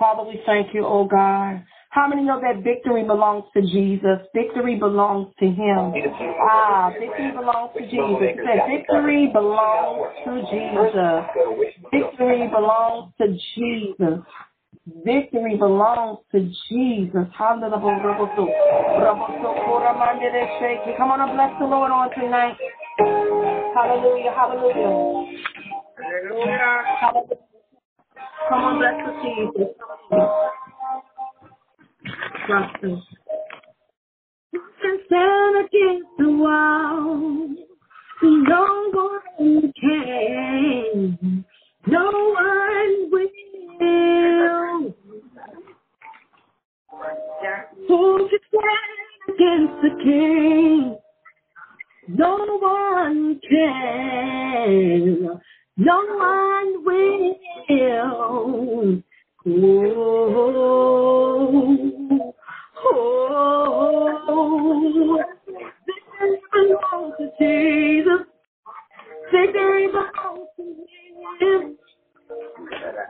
Father, 0.00 0.22
we 0.28 0.40
thank 0.44 0.74
you, 0.74 0.84
oh 0.84 1.04
God. 1.04 1.62
How 1.94 2.08
many 2.08 2.24
know 2.24 2.40
that 2.40 2.64
victory 2.64 3.04
belongs 3.04 3.44
to 3.54 3.62
Jesus? 3.62 4.26
Victory 4.34 4.74
belongs 4.74 5.32
to 5.38 5.46
Him. 5.46 5.94
Ah, 6.42 6.90
victory 6.90 7.30
belongs 7.30 7.70
to 7.78 7.82
Jesus. 7.86 8.18
He 8.18 8.34
said, 8.42 8.66
victory 8.66 9.30
belongs 9.32 10.10
to 10.24 10.42
Jesus. 10.50 10.90
Victory 11.92 12.48
belongs 12.50 13.12
to 13.20 13.28
Jesus. 13.54 14.26
Victory 15.04 15.56
belongs 15.56 16.18
to 16.32 16.40
Jesus. 16.68 17.26
Hallelujah. 17.38 17.78
Come 20.98 21.10
on 21.12 21.20
and 21.20 21.30
bless 21.30 21.52
the 21.60 21.64
Lord 21.64 21.92
on 21.92 22.10
tonight. 22.10 22.56
Hallelujah. 22.98 24.34
Hallelujah. 24.34 25.30
Hallelujah. 26.02 26.82
Come 28.48 28.64
on, 28.64 28.78
bless 28.82 28.98
the 29.06 29.12
Jesus. 29.22 30.63
Can 34.82 34.98
stand 35.06 35.56
against 35.66 36.08
the 36.18 36.30
wall. 36.30 37.48
No 38.22 38.90
one 38.92 39.72
can. 39.80 41.44
No 41.86 42.10
one 42.10 43.10
will. 43.12 44.94
Who 47.88 48.28
can 48.30 48.40
stand 48.48 49.28
against 49.28 49.82
the 49.82 49.90
king? 50.04 50.96
No 52.08 52.36
one 52.60 53.40
can. 53.50 55.40
No 55.78 55.98
one 56.18 56.84
will. 56.84 57.36
Oh, 59.46 61.83
oh, 62.86 64.44
victory 65.86 66.38
belongs 66.52 67.14
to 67.18 67.26
Jesus. 67.40 68.22
Victory 69.32 69.86
belongs 69.88 70.48
to 70.56 70.62
Him. 71.40 71.76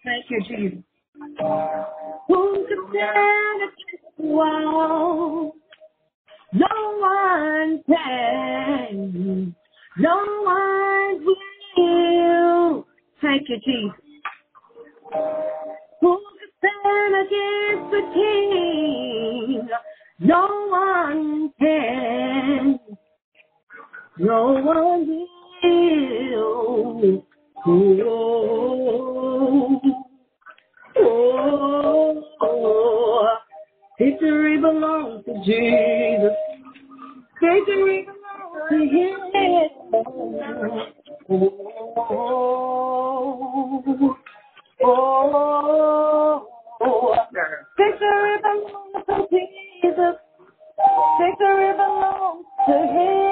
Thank 0.05 0.25
you, 0.31 0.41
Jesus. 0.49 0.85
Who 2.29 2.67
can 2.69 2.81
stand 2.91 3.61
against 3.63 4.07
the 4.19 4.25
wall? 4.25 5.55
No 6.53 6.69
one 7.01 7.83
can. 7.89 9.57
No 9.99 10.17
one 10.45 11.27
will. 11.27 12.87
Thank 13.23 13.49
you, 13.49 13.59
Jesus. 13.65 13.97
Who 16.01 16.19
can 16.19 16.51
stand 16.59 17.15
against 17.27 17.93
the 17.93 18.03
king? 18.15 19.69
No 20.21 20.69
one 20.71 21.53
can. 21.61 22.81
No 24.19 24.55
one 24.55 25.27
will. 25.65 27.25
Oh, 27.67 29.81
oh, 30.99 31.01
oh. 31.01 32.25
oh. 32.43 33.39
Victory 34.03 34.59
belongs 34.59 35.25
to 35.27 35.33
Jesus. 35.45 36.35
Victory 37.41 38.05
belongs 38.05 38.67
to 38.69 38.79
Him. 38.91 39.19
Oh, 42.11 43.85
oh, 44.83 44.85
oh, 44.85 46.49
oh. 46.81 47.15
Victory 47.79 48.37
belongs 48.43 49.07
to 49.07 49.15
Jesus. 49.31 50.17
Victory 51.21 51.71
belongs 51.75 52.47
to 52.67 52.75
Him. 52.75 53.23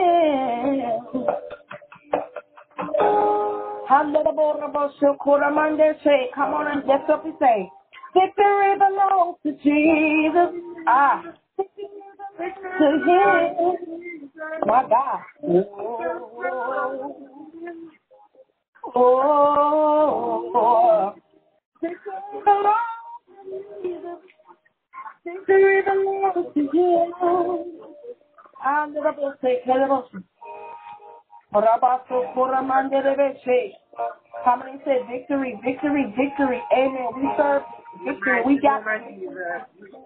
Come 6.33 6.55
on 6.55 6.66
and 6.68 6.87
lift 6.87 7.11
up 7.11 7.25
and 7.25 7.35
say, 7.41 7.68
Victory 8.14 8.75
belongs 8.79 9.37
to 9.45 9.53
Jesus. 9.62 10.60
Ah, 10.87 11.22
to 11.57 11.64
Him. 13.07 14.31
My 14.66 14.83
God. 14.89 15.20
Oh, 18.95 20.53
oh. 20.55 21.14
Jesus. 23.83 24.18
Victory 25.24 25.83
belongs 25.83 26.55
to 26.55 26.61
Him. 26.61 27.12
And 28.64 28.95
the 28.95 29.01
Bible 29.01 29.35
says, 29.41 29.59
Rabaso 31.55 32.35
Koramanderebeshe. 32.35 33.72
How 34.45 34.57
many 34.57 34.78
said 34.85 35.07
victory, 35.11 35.59
victory, 35.64 36.14
victory? 36.16 36.62
Amen. 36.72 37.09
We 37.16 37.28
serve 37.37 37.62
victory. 38.05 38.43
We 38.47 38.61
got 38.61 38.85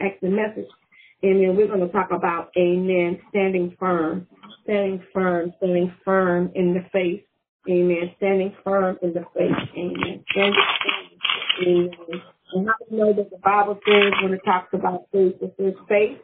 actually 0.00 0.30
message, 0.30 0.68
Amen. 1.24 1.56
We're 1.56 1.66
going 1.66 1.80
to 1.80 1.88
talk 1.88 2.10
about, 2.10 2.50
Amen, 2.56 3.18
standing 3.30 3.76
firm, 3.78 4.26
standing 4.64 5.02
firm, 5.12 5.52
standing 5.58 5.92
firm 6.04 6.52
in 6.54 6.74
the 6.74 6.84
faith, 6.92 7.22
Amen. 7.68 8.12
Standing 8.16 8.54
firm 8.64 8.98
in 9.02 9.12
the 9.12 9.24
faith, 9.34 9.56
Amen. 9.76 10.24
Standing 10.30 10.54
firm, 10.54 11.66
Amen. 11.66 12.22
And 12.54 12.66
how 12.66 12.74
do 12.78 12.96
you 12.96 12.98
know 12.98 13.12
that 13.12 13.30
the 13.30 13.38
Bible 13.38 13.78
says 13.86 14.12
when 14.22 14.32
it 14.32 14.40
talks 14.44 14.72
about 14.72 15.06
faith, 15.12 15.34
it 15.40 15.54
says 15.58 15.74
faith 15.88 16.18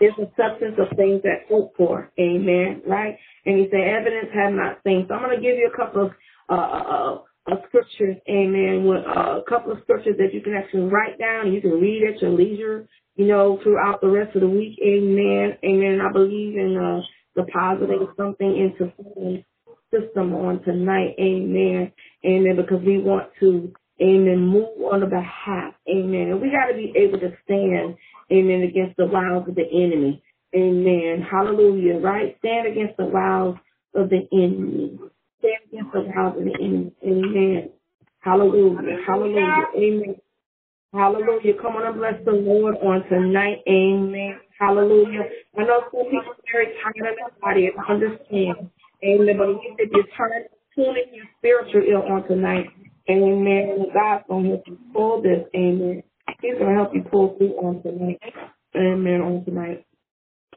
is 0.00 0.12
the 0.18 0.30
substance 0.36 0.76
of 0.78 0.96
things 0.96 1.22
that 1.22 1.46
hope 1.48 1.74
for. 1.76 2.10
Amen. 2.18 2.82
Right? 2.86 3.16
And 3.44 3.58
he 3.58 3.68
said, 3.70 3.80
evidence 3.80 4.28
have 4.34 4.52
not 4.52 4.78
seen. 4.84 5.06
So 5.08 5.14
I'm 5.14 5.22
going 5.22 5.36
to 5.36 5.42
give 5.42 5.56
you 5.56 5.70
a 5.72 5.76
couple 5.76 6.06
of 6.06 6.12
uh 6.48 6.54
uh, 6.54 7.18
uh, 7.50 7.56
scriptures, 7.68 8.16
amen, 8.28 8.84
with 8.84 9.04
a 9.04 9.42
couple 9.48 9.72
of 9.72 9.78
scriptures 9.82 10.16
that 10.18 10.34
you 10.34 10.40
can 10.42 10.54
actually 10.54 10.82
write 10.82 11.18
down 11.18 11.46
and 11.46 11.54
you 11.54 11.60
can 11.60 11.80
read 11.80 12.02
at 12.02 12.20
your 12.20 12.32
leisure, 12.32 12.88
you 13.16 13.26
know, 13.26 13.58
throughout 13.62 14.00
the 14.00 14.08
rest 14.08 14.34
of 14.34 14.42
the 14.42 14.48
week. 14.48 14.78
Amen. 14.84 15.56
Amen. 15.64 16.00
I 16.00 16.12
believe 16.12 16.56
in 16.56 16.76
uh, 16.76 17.00
depositing 17.40 18.08
something 18.16 18.48
into 18.48 18.92
someone's 18.96 19.44
system 19.90 20.34
on 20.34 20.62
tonight. 20.64 21.14
Amen. 21.20 21.92
Amen. 22.24 22.56
Because 22.56 22.82
we 22.84 22.98
want 22.98 23.30
to, 23.40 23.72
amen, 24.02 24.40
move 24.40 24.68
on 24.92 25.00
the 25.00 25.06
behalf. 25.06 25.74
Amen. 25.88 26.30
And 26.30 26.40
we 26.40 26.50
got 26.50 26.66
to 26.66 26.74
be 26.74 26.92
able 26.96 27.20
to 27.20 27.32
stand 27.44 27.96
Amen. 28.32 28.62
Against 28.62 28.96
the 28.96 29.06
wiles 29.06 29.48
of 29.48 29.54
the 29.54 29.66
enemy. 29.72 30.22
Amen. 30.54 31.24
Hallelujah. 31.30 32.00
Right? 32.00 32.36
Stand 32.38 32.66
against 32.66 32.96
the 32.96 33.04
wiles 33.04 33.56
of 33.94 34.10
the 34.10 34.26
enemy. 34.32 34.98
The 35.42 35.50
wiles 35.94 36.38
of 36.38 36.44
the 36.44 36.54
enemy. 36.60 36.92
Amen. 37.04 37.70
Hallelujah. 38.20 38.98
Hallelujah. 39.06 39.66
Amen. 39.76 40.16
Hallelujah. 40.94 41.54
Come 41.62 41.76
on 41.76 41.86
and 41.86 41.96
bless 41.96 42.14
the 42.24 42.32
Lord 42.32 42.76
on 42.82 43.04
tonight. 43.10 43.58
Amen. 43.68 44.40
Hallelujah. 44.58 45.22
I 45.58 45.64
know 45.64 45.82
some 45.92 46.04
people 46.06 46.32
are 46.32 46.52
very 46.52 46.74
tired 46.82 47.12
of 47.12 47.16
their 47.16 47.40
body. 47.42 47.70
I 47.70 47.92
understand. 47.92 48.70
Amen. 49.04 49.36
But 49.38 49.50
if 49.78 49.90
you're 49.92 50.04
turning, 50.18 50.46
tuning 50.74 51.14
your 51.14 51.26
spiritual 51.38 51.82
ear 51.82 52.02
on 52.02 52.28
tonight, 52.28 52.66
amen. 53.10 53.86
God's 53.94 54.24
going 54.28 54.44
to 54.44 54.50
help 54.50 54.64
you 54.66 54.78
pull 54.92 55.22
this. 55.22 55.46
Amen. 55.54 56.02
He's 56.42 56.58
going 56.58 56.70
to 56.70 56.76
help 56.76 56.94
you 56.94 57.04
pull 57.04 57.36
through 57.38 57.54
on 57.58 57.82
tonight. 57.82 58.20
Amen. 58.76 59.22
On 59.22 59.44
tonight. 59.44 59.85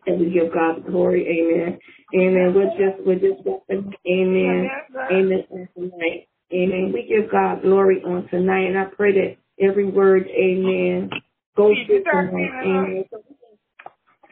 And 0.06 0.20
we 0.20 0.32
give 0.32 0.54
God 0.54 0.84
the 0.86 0.92
glory. 0.92 1.26
Amen. 1.28 1.80
Amen. 2.16 2.54
We're 2.56 2.72
just, 2.78 3.06
we're 3.06 3.16
just. 3.16 3.42
Amen. 3.70 4.70
Amen. 5.12 5.44
On 5.52 5.68
tonight. 5.76 6.28
Amen. 6.54 6.92
We 6.94 7.08
give 7.08 7.32
God 7.32 7.62
glory 7.62 8.02
on 8.04 8.28
tonight. 8.30 8.68
And 8.68 8.78
I 8.78 8.86
pray 8.86 9.14
that 9.14 9.38
every 9.64 9.86
word, 9.86 10.28
amen, 10.30 11.10
goes 11.56 11.76
through 11.86 12.04
tonight. 12.04 12.52
Amen. 12.64 13.04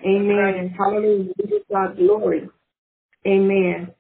Amen. 0.05 0.53
And 0.59 0.71
hallelujah. 0.71 1.33
We 1.37 1.45
give 1.47 1.67
God 1.71 1.97
glory. 1.97 2.49
Amen. 3.25 3.91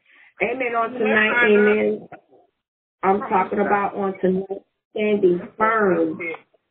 Amen. 0.41 0.75
On 0.75 0.91
tonight, 0.91 1.45
amen. 1.45 2.09
I'm 3.03 3.19
talking 3.21 3.59
about 3.59 3.95
on 3.95 4.13
tonight 4.21 4.63
standing 4.91 5.41
firm 5.57 6.19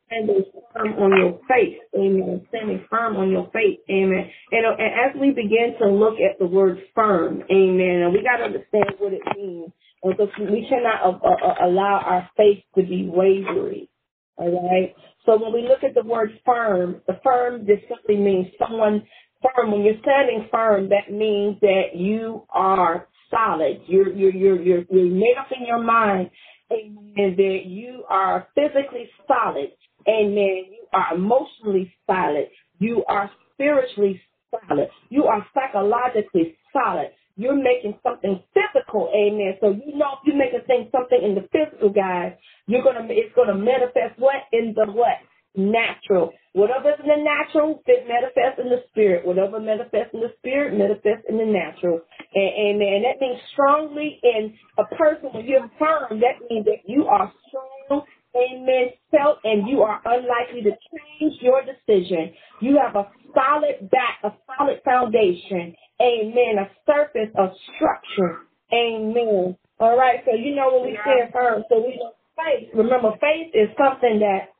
standing 0.06 0.44
firm 0.72 0.92
on 0.94 1.18
your 1.18 1.40
faith. 1.48 1.78
Amen. 1.94 2.46
Standing 2.48 2.84
firm 2.90 3.16
on 3.16 3.30
your 3.30 3.50
faith. 3.52 3.80
Amen. 3.90 4.30
And, 4.52 4.66
and 4.66 5.14
as 5.14 5.20
we 5.20 5.30
begin 5.30 5.74
to 5.80 5.88
look 5.88 6.14
at 6.14 6.38
the 6.38 6.46
word 6.46 6.78
firm, 6.94 7.42
amen, 7.50 8.02
and 8.02 8.12
we 8.12 8.22
got 8.22 8.38
to 8.38 8.44
understand 8.44 8.94
what 8.98 9.12
it 9.12 9.22
means. 9.36 9.72
Because 10.04 10.28
we 10.38 10.66
cannot 10.68 11.02
uh, 11.02 11.18
uh, 11.18 11.66
allow 11.66 12.00
our 12.04 12.30
faith 12.36 12.62
to 12.76 12.82
be 12.82 13.08
wavering. 13.12 13.88
All 14.36 14.70
right. 14.70 14.94
So 15.24 15.42
when 15.42 15.52
we 15.52 15.62
look 15.62 15.82
at 15.82 15.94
the 15.94 16.08
word 16.08 16.30
firm, 16.44 17.00
the 17.08 17.18
firm 17.24 17.66
just 17.66 17.82
simply 17.88 18.16
means 18.16 18.46
someone 18.58 19.02
firm. 19.42 19.72
When 19.72 19.82
you're 19.82 19.98
standing 20.02 20.48
firm, 20.52 20.90
that 20.90 21.10
means 21.10 21.56
that 21.62 21.96
you 21.96 22.44
are 22.50 23.08
solid. 23.30 23.80
You're 23.86 24.12
you're 24.12 24.32
you're 24.32 24.62
you're, 24.62 24.84
you're 24.90 25.14
made 25.14 25.34
up 25.40 25.48
in 25.58 25.66
your 25.66 25.82
mind, 25.82 26.30
and 26.70 27.36
that 27.36 27.60
you 27.64 28.04
are 28.08 28.46
physically 28.54 29.08
solid. 29.26 29.72
Amen. 30.08 30.64
You 30.70 30.86
are 30.92 31.14
emotionally 31.14 31.92
solid. 32.06 32.48
You 32.78 33.04
are 33.08 33.30
spiritually 33.54 34.20
solid. 34.50 34.88
You 35.10 35.24
are 35.24 35.46
psychologically 35.54 36.56
solid. 36.72 37.10
You're 37.36 37.56
making 37.56 37.98
something 38.02 38.42
physical, 38.54 39.12
amen. 39.14 39.58
So 39.60 39.70
you 39.70 39.96
know 39.98 40.16
if 40.16 40.26
you're 40.26 40.36
making 40.36 40.62
things 40.66 40.88
something 40.90 41.20
in 41.22 41.34
the 41.34 41.48
physical, 41.52 41.90
guys, 41.90 42.32
you're 42.66 42.82
gonna 42.82 43.06
it's 43.10 43.34
gonna 43.36 43.54
manifest 43.54 44.18
what 44.18 44.48
in 44.52 44.74
the 44.74 44.90
what 44.92 45.20
natural. 45.56 46.32
Whatever's 46.52 47.00
in 47.02 47.08
the 47.08 47.22
natural, 47.22 47.82
it 47.86 48.08
manifests 48.08 48.60
in 48.62 48.68
the 48.70 48.82
spirit. 48.90 49.26
Whatever 49.26 49.60
manifests 49.60 50.14
in 50.14 50.20
the 50.20 50.32
spirit, 50.38 50.76
manifests 50.76 51.26
in 51.28 51.38
the 51.38 51.44
natural. 51.44 52.00
And, 52.34 52.80
and, 52.80 53.04
that 53.04 53.20
means 53.20 53.40
strongly 53.52 54.20
in 54.22 54.54
a 54.78 54.84
person, 54.96 55.30
when 55.32 55.46
you're 55.46 55.70
firm, 55.78 56.20
that 56.20 56.40
means 56.50 56.66
that 56.66 56.84
you 56.86 57.06
are 57.06 57.32
strong 57.48 58.02
amen, 58.36 58.90
felt 59.10 59.38
and 59.44 59.68
you 59.68 59.82
are 59.82 60.00
unlikely 60.04 60.62
to 60.62 60.70
change 60.70 61.34
your 61.40 61.62
decision. 61.62 62.32
You 62.60 62.78
have 62.78 62.96
a 62.96 63.08
solid 63.34 63.90
back, 63.90 64.18
a 64.24 64.32
solid 64.56 64.80
foundation, 64.84 65.74
amen, 66.00 66.56
a 66.58 66.70
surface 66.86 67.34
a 67.36 67.48
structure, 67.74 68.40
amen. 68.72 69.56
All 69.78 69.96
right, 69.96 70.20
so 70.24 70.34
you 70.34 70.54
know 70.54 70.68
what 70.68 70.84
we 70.84 70.98
said 71.04 71.32
first. 71.32 71.66
So 71.68 71.80
we 71.80 71.96
know 71.96 72.12
faith. 72.36 72.68
Remember, 72.74 73.12
faith 73.20 73.52
is 73.54 73.68
something 73.76 74.20
that 74.20 74.52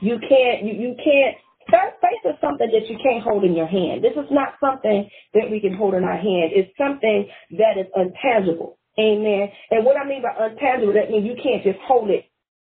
you 0.00 0.18
can't, 0.28 0.64
you, 0.64 0.72
you 0.72 0.94
can't 1.02 1.36
Faith 1.70 2.24
is 2.24 2.34
something 2.40 2.68
that 2.72 2.88
you 2.90 2.98
can't 3.02 3.22
hold 3.22 3.44
in 3.44 3.54
your 3.54 3.66
hand. 3.66 4.02
This 4.02 4.12
is 4.12 4.28
not 4.30 4.54
something 4.60 5.08
that 5.34 5.50
we 5.50 5.60
can 5.60 5.74
hold 5.74 5.94
in 5.94 6.04
our 6.04 6.16
hand. 6.16 6.50
It's 6.52 6.76
something 6.76 7.28
that 7.52 7.78
is 7.78 7.86
untangible. 7.96 8.76
Amen. 8.98 9.48
And 9.70 9.84
what 9.84 9.96
I 9.96 10.04
mean 10.06 10.22
by 10.22 10.34
untangible, 10.34 10.92
that 10.94 11.10
means 11.10 11.24
you 11.24 11.36
can't 11.42 11.62
just 11.62 11.78
hold 11.86 12.10
it 12.10 12.26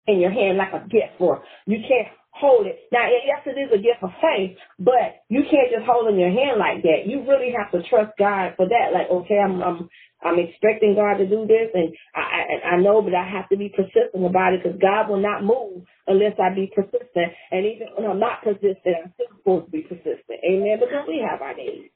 in 0.07 0.19
your 0.19 0.31
hand 0.31 0.57
like 0.57 0.73
a 0.73 0.87
gift 0.89 1.19
or 1.19 1.43
you 1.67 1.79
can't 1.87 2.09
hold 2.31 2.67
it. 2.67 2.79
Now, 2.91 3.07
yes, 3.07 3.43
it 3.45 3.59
is 3.59 3.71
a 3.73 3.77
gift 3.81 4.01
of 4.03 4.11
faith, 4.21 4.57
but 4.79 5.21
you 5.29 5.43
can't 5.51 5.71
just 5.71 5.85
hold 5.85 6.09
in 6.09 6.19
your 6.19 6.31
hand 6.31 6.59
like 6.59 6.83
that. 6.83 7.05
You 7.05 7.27
really 7.27 7.53
have 7.57 7.71
to 7.73 7.87
trust 7.89 8.13
God 8.17 8.53
for 8.57 8.67
that. 8.67 8.93
Like, 8.93 9.09
okay, 9.11 9.37
I'm, 9.37 9.61
I'm, 9.61 9.89
I'm 10.23 10.39
expecting 10.39 10.95
God 10.95 11.19
to 11.19 11.27
do 11.27 11.45
this 11.47 11.69
and 11.73 11.93
I, 12.15 12.21
I, 12.21 12.75
I 12.75 12.81
know, 12.81 13.01
but 13.01 13.13
I 13.15 13.27
have 13.27 13.49
to 13.49 13.57
be 13.57 13.69
persistent 13.69 14.25
about 14.25 14.53
it 14.53 14.63
because 14.63 14.79
God 14.81 15.09
will 15.09 15.21
not 15.21 15.43
move 15.43 15.83
unless 16.07 16.33
I 16.39 16.53
be 16.55 16.71
persistent. 16.73 17.33
And 17.51 17.65
even 17.65 17.89
when 17.97 18.09
I'm 18.09 18.19
not 18.19 18.43
persistent, 18.43 18.97
I'm 19.05 19.13
still 19.15 19.31
supposed 19.37 19.65
to 19.67 19.71
be 19.71 19.81
persistent. 19.83 20.39
Amen. 20.45 20.79
Because 20.79 21.05
we 21.07 21.21
have 21.21 21.41
our 21.41 21.53
days. 21.55 21.91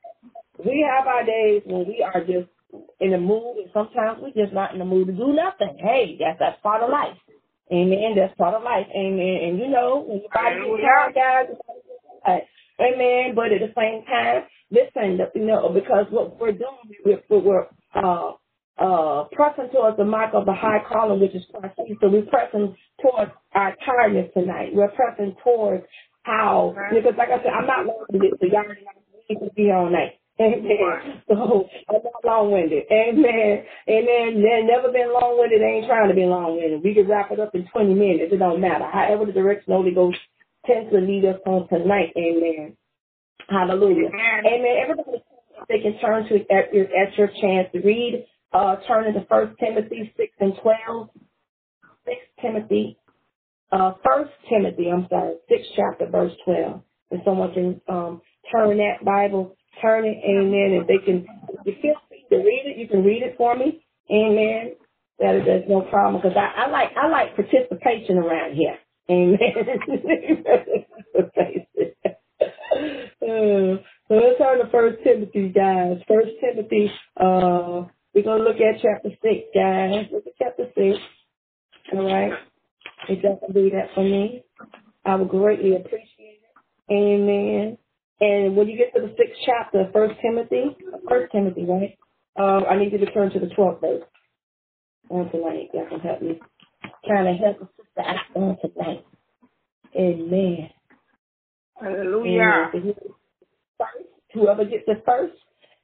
We 0.60 0.88
have 0.88 1.08
our 1.08 1.26
days 1.26 1.64
when 1.66 1.88
we 1.88 2.04
are 2.04 2.22
just 2.22 2.50
in 3.02 3.12
the 3.12 3.18
mood, 3.20 3.58
and 3.58 3.70
sometimes 3.74 4.20
we're 4.22 4.36
just 4.36 4.54
not 4.54 4.74
in 4.74 4.80
the 4.80 4.86
mood 4.86 5.08
to 5.08 5.14
do 5.14 5.34
nothing. 5.34 5.78
Hey, 5.80 6.18
that's 6.20 6.40
that's 6.40 6.62
part 6.62 6.84
of 6.84 6.90
life. 6.92 7.18
Amen. 7.74 8.14
That's 8.16 8.36
part 8.38 8.56
of 8.56 8.64
life. 8.64 8.88
Amen. 8.96 9.40
And 9.44 9.60
you 9.60 9.70
know, 9.70 10.06
when 10.08 10.20
your 10.22 10.30
body 10.34 10.62
gets 10.62 10.84
tired, 11.16 11.16
guys, 12.28 12.42
amen. 12.82 13.36
But 13.36 13.54
at 13.54 13.62
the 13.62 13.74
same 13.78 14.06
time, 14.06 14.44
listen, 14.72 15.20
you 15.36 15.46
know, 15.48 15.70
because 15.70 16.06
what 16.12 16.40
we're 16.40 16.54
doing, 16.54 16.94
we're, 17.06 17.40
we're 17.42 17.68
uh, 17.96 18.34
uh, 18.78 19.26
pressing 19.34 19.70
towards 19.74 19.98
the 19.98 20.06
mark 20.06 20.34
of 20.36 20.46
the 20.46 20.54
high 20.54 20.84
calling, 20.88 21.22
which 21.22 21.36
is 21.36 21.44
Christ. 21.54 21.76
So 22.02 22.10
we're 22.10 22.24
pressing 22.24 22.76
towards 23.02 23.32
our 23.56 23.76
tiredness 23.86 24.32
tonight. 24.36 24.70
We're 24.74 24.90
pressing 24.92 25.36
towards 25.44 25.86
how, 26.24 26.76
because 26.94 27.14
like 27.18 27.30
I 27.30 27.38
said, 27.40 27.54
I'm 27.58 27.68
not 27.68 27.86
with 28.12 28.24
it, 28.24 28.34
so 28.40 28.48
y'all 28.48 28.64
need 29.30 29.40
to 29.40 29.54
be 29.56 29.72
all 29.72 29.90
night. 29.90 30.20
Amen. 30.42 31.22
So 31.30 31.68
I'm 31.90 32.02
not 32.04 32.26
long 32.26 32.52
winded. 32.52 32.84
Amen. 32.92 33.64
Amen. 33.90 34.44
They've 34.44 34.66
never 34.68 34.92
been 34.92 35.14
long 35.14 35.38
winded. 35.40 35.62
They 35.62 35.78
ain't 35.80 35.88
trying 35.88 36.10
to 36.10 36.16
be 36.16 36.26
long 36.26 36.58
winded. 36.58 36.84
We 36.84 36.94
can 36.94 37.08
wrap 37.08 37.32
it 37.32 37.40
up 37.40 37.56
in 37.56 37.68
20 37.68 37.94
minutes. 37.94 38.34
It 38.34 38.38
don't 38.40 38.62
matter. 38.62 38.86
However 38.92 39.26
the 39.26 39.32
direction 39.34 39.74
Holy 39.74 39.92
Ghost 39.94 40.18
tends 40.66 40.92
to 40.92 41.00
lead 41.00 41.26
us 41.26 41.40
on 41.46 41.68
tonight. 41.70 42.14
Amen. 42.18 42.78
Hallelujah. 43.50 44.10
Amen. 44.10 44.46
Amen. 44.48 44.78
Everybody, 44.84 45.24
they 45.70 45.80
can 45.82 46.00
turn 46.00 46.28
to 46.30 46.36
at 46.54 46.74
your, 46.74 46.86
at 46.86 47.18
your 47.18 47.30
chance 47.42 47.70
to 47.74 47.80
read. 47.82 48.26
Uh, 48.54 48.78
turn 48.88 49.14
to 49.14 49.26
First 49.28 49.58
Timothy 49.60 50.14
6 50.18 50.34
and 50.40 50.54
12. 50.62 51.10
6 52.06 52.18
Timothy. 52.42 52.98
Uh, 53.72 53.94
First 54.04 54.32
Timothy, 54.50 54.90
I'm 54.92 55.08
sorry, 55.10 55.36
6 55.50 55.62
chapter, 55.76 56.08
verse 56.10 56.34
12. 56.46 56.82
And 57.12 57.22
someone 57.26 57.54
can 57.54 57.82
um, 57.90 58.22
turn 58.52 58.78
that 58.78 59.04
Bible 59.06 59.58
turn 59.82 60.06
it, 60.06 60.18
amen. 60.26 60.82
If 60.82 60.88
they 60.88 60.98
can, 61.06 61.26
if 61.66 61.66
you 61.66 61.74
feel 61.82 61.96
free 62.10 62.26
to 62.32 62.38
read 62.38 62.64
it, 62.66 62.78
you 62.78 62.88
can 62.88 63.04
read 63.04 63.24
it 63.24 63.36
for 63.38 63.56
me, 63.58 63.86
amen. 64.12 64.74
That 65.20 65.36
is, 65.36 65.46
there's 65.46 65.70
no 65.70 65.82
problem 65.82 66.22
because 66.22 66.38
I, 66.38 66.66
I 66.66 66.70
like 66.70 66.90
I 66.98 67.08
like 67.10 67.36
participation 67.36 68.18
around 68.18 68.56
here, 68.56 68.78
amen. 69.10 69.40
so 73.20 73.78
let's 74.10 74.38
turn 74.40 74.60
to 74.60 74.70
First 74.72 75.04
Timothy, 75.04 75.50
guys. 75.50 75.98
First 76.08 76.32
Timothy, 76.42 76.92
uh, 77.20 77.86
we're 78.14 78.24
gonna 78.24 78.44
look 78.44 78.58
at 78.58 78.82
chapter 78.82 79.10
six, 79.22 79.46
guys. 79.56 80.06
Look 80.12 80.26
at 80.28 80.34
chapter 80.38 80.66
six. 80.76 80.98
All 81.94 82.06
right. 82.06 82.34
If 83.10 83.24
y'all 83.24 83.38
can 83.38 83.54
do 83.54 83.70
that 83.72 83.90
for 83.96 84.04
me, 84.04 84.44
I 85.06 85.16
would 85.16 85.30
greatly 85.30 85.76
appreciate 85.76 86.40
it. 86.42 86.94
Amen. 86.94 87.78
And 88.22 88.56
when 88.56 88.68
you 88.70 88.78
get 88.78 88.94
to 88.96 89.02
the 89.02 89.16
sixth 89.18 89.42
chapter, 89.46 89.82
of 89.82 89.94
First 89.94 90.16
Timothy, 90.22 90.78
First 91.10 91.32
Timothy, 91.34 91.66
right? 91.66 91.98
Um, 92.38 92.66
I 92.70 92.78
need 92.78 92.92
you 92.94 93.00
to 93.00 93.12
turn 93.12 93.32
to 93.32 93.40
the 93.40 93.50
twelfth 93.56 93.82
verse 93.82 94.04
on 95.10 95.32
tonight. 95.32 95.70
That 95.74 95.90
can 95.90 96.00
help 96.02 96.22
me. 96.22 96.40
Trying 97.08 97.26
to 97.38 97.44
help 97.44 97.60
the 97.60 97.68
sister 97.78 98.02
act 98.02 98.36
on 98.36 98.58
tonight. 98.62 99.06
Amen. 99.96 100.70
Hallelujah. 101.82 102.72
Amen. 102.76 102.96
First, 103.80 104.08
whoever 104.34 104.66
gets 104.66 104.86
it 104.88 105.04
first, 105.06 105.36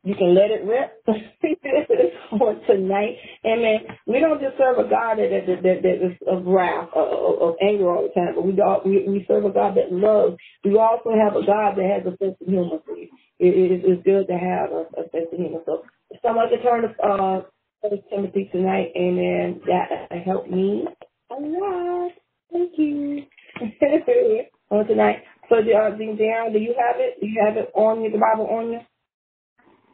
you 0.03 0.15
can 0.15 0.35
let 0.35 0.51
it 0.51 0.65
rip 0.65 1.03
for 2.39 2.55
tonight. 2.67 3.17
Amen. 3.45 3.79
We 4.07 4.19
don't 4.19 4.41
just 4.41 4.57
serve 4.57 4.79
a 4.79 4.89
God 4.89 5.17
that 5.19 5.29
that, 5.31 5.63
that, 5.63 5.83
that 5.83 6.05
is 6.07 6.17
of 6.27 6.45
wrath, 6.45 6.89
of, 6.95 7.41
of 7.41 7.55
anger 7.61 7.89
all 7.89 8.03
the 8.09 8.13
time, 8.19 8.35
but 8.35 8.45
we, 8.45 8.53
we 8.85 9.09
we 9.09 9.25
serve 9.27 9.45
a 9.45 9.51
God 9.51 9.75
that 9.77 9.91
loves. 9.93 10.37
We 10.65 10.77
also 10.77 11.11
have 11.15 11.35
a 11.35 11.45
God 11.45 11.75
that 11.77 11.85
has 11.85 12.05
a 12.13 12.17
sense 12.17 12.37
of 12.41 12.47
humor. 12.47 12.79
It, 13.39 13.53
it, 13.55 13.81
it's 13.85 14.03
good 14.03 14.27
to 14.27 14.33
have 14.37 14.71
a, 14.71 14.85
a 15.01 15.03
sense 15.11 15.27
of 15.33 15.39
humor. 15.39 15.59
So 15.65 15.83
someone 16.23 16.49
can 16.49 16.61
turn 16.63 16.83
to 16.83 16.89
uh, 17.03 17.41
First 17.81 18.03
Timothy 18.09 18.49
tonight, 18.51 18.93
amen, 18.97 19.61
that 19.67 20.11
helped 20.25 20.49
me 20.51 20.85
a 21.31 21.35
lot. 21.35 22.11
Thank 22.53 22.73
you. 22.77 23.23
on 24.71 24.87
tonight. 24.87 25.23
So, 25.49 25.57
uh, 25.57 25.61
Darren, 25.61 26.53
do 26.53 26.59
you 26.59 26.75
have 26.79 26.97
it? 26.99 27.19
Do 27.21 27.27
you 27.27 27.43
have 27.45 27.57
it 27.57 27.71
on 27.75 28.03
you, 28.03 28.11
the 28.11 28.19
Bible 28.19 28.47
on 28.47 28.71
you? 28.73 28.79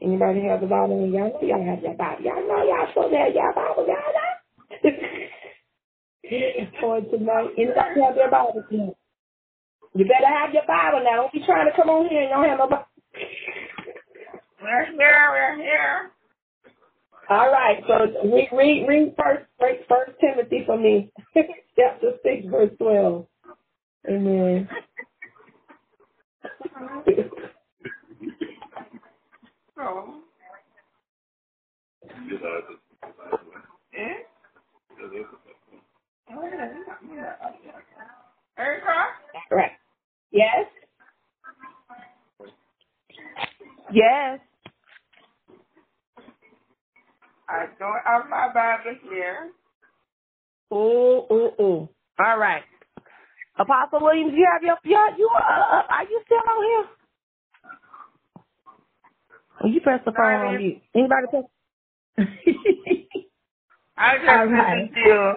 Anybody 0.02 0.42
have 0.50 0.62
the 0.62 0.68
Bible 0.68 1.04
in 1.04 1.14
y'all 1.14 1.32
know 1.34 1.42
y'all 1.48 1.66
have 1.66 1.84
your 1.84 1.96
Bible. 1.96 2.24
Y'all 2.24 2.48
know 2.48 2.64
y'all 2.66 2.88
supposed 2.94 3.14
to 3.14 3.18
have 3.20 3.34
your 3.34 3.54
Bible, 3.54 3.88
y'all 3.88 4.14
know. 4.14 4.92
For 6.82 7.02
tonight, 7.02 7.50
anybody 7.58 8.02
have 8.04 8.16
their 8.16 8.32
Bible 8.32 8.64
tonight? 8.70 8.98
You 9.96 10.06
better 10.06 10.28
have 10.28 10.54
your 10.54 10.68
Bible 10.68 11.02
now. 11.04 11.24
Don't 11.24 11.34
be 11.34 11.42
trying 11.46 11.70
to 11.70 11.76
come 11.76 11.90
on 11.90 12.10
here 12.10 12.22
and 12.24 12.30
don't 12.32 12.46
have 12.50 12.60
no 12.60 12.68
Bible. 12.68 12.86
We're 14.62 14.86
here, 14.86 15.30
we're 15.32 15.58
here. 15.58 16.12
All 17.30 17.52
right, 17.52 17.78
so 17.88 18.30
read, 18.30 18.50
read, 18.54 18.86
read 18.88 19.16
first, 19.18 19.46
read 19.62 19.80
first 19.90 20.14
Timothy 20.22 20.64
for 20.66 20.78
me, 20.78 21.12
chapter 21.78 22.14
six, 22.24 22.46
verse 22.50 22.72
twelve. 22.80 23.28
Amen. 24.10 24.70
Oh. 29.80 30.22
Right. 39.52 39.72
Yes. 40.32 40.68
Yes. 43.94 44.40
I 47.50 47.66
don't 47.80 48.02
have 48.06 48.30
my 48.30 48.50
Bible 48.54 48.98
here. 49.10 49.52
Ooh, 50.74 51.26
ooh, 51.32 51.52
ooh. 51.62 51.90
All 52.20 52.40
right. 52.40 52.64
Apostle 53.60 54.00
Williams, 54.02 54.34
you 54.36 54.48
have 54.52 54.64
your, 54.64 54.78
you, 54.84 54.98
you 55.18 55.30
uh, 55.36 55.40
uh, 55.78 55.84
are 55.90 56.04
you 56.10 56.22
still 56.26 56.38
on 56.38 56.66
here? 56.66 56.97
Oh, 59.64 59.68
you 59.68 59.82
press 59.82 60.02
the 60.06 60.12
phone 60.12 60.26
on 60.26 60.58
mute. 60.58 60.82
Anybody 60.94 61.28
press? 61.30 61.44
I 63.98 64.18
just 64.18 64.30
All 64.30 64.46
right. 64.46 64.92
you. 64.96 65.34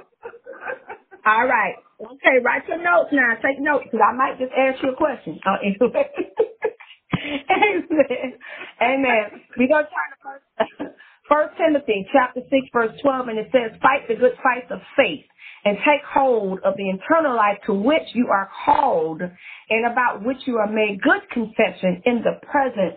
All 1.27 1.47
right. 1.47 1.75
Okay, 2.01 2.43
write 2.45 2.67
your 2.69 2.83
notes 2.83 3.11
now. 3.13 3.35
Take 3.43 3.61
notes 3.61 3.85
because 3.85 4.01
I 4.05 4.13
might 4.17 4.39
just 4.39 4.53
ask 4.57 4.83
you 4.83 4.91
a 4.91 4.97
question. 4.97 5.39
Oh, 5.47 5.57
anyway. 5.63 6.11
Amen. 7.51 8.39
Amen. 8.81 9.25
We're 9.57 9.69
going 9.69 9.85
to 9.85 9.91
turn 9.91 10.11
to 10.13 10.19
first, 10.25 10.45
first 11.29 11.57
Timothy 11.59 12.07
chapter 12.13 12.41
6, 12.41 12.53
verse 12.73 12.93
12, 13.03 13.29
and 13.29 13.39
it 13.39 13.49
says, 13.53 13.79
Fight 13.83 14.09
the 14.09 14.15
good 14.15 14.33
fight 14.43 14.71
of 14.71 14.81
faith 14.97 15.25
and 15.65 15.77
take 15.79 16.01
hold 16.09 16.61
of 16.65 16.75
the 16.77 16.89
internal 16.89 17.37
life 17.37 17.59
to 17.67 17.75
which 17.75 18.15
you 18.15 18.29
are 18.29 18.49
called 18.65 19.21
and 19.21 19.87
about 19.87 20.25
which 20.25 20.39
you 20.47 20.57
are 20.57 20.71
made 20.71 21.03
good 21.03 21.29
confession 21.31 22.03
in 22.07 22.23
the 22.25 22.41
presence 22.47 22.97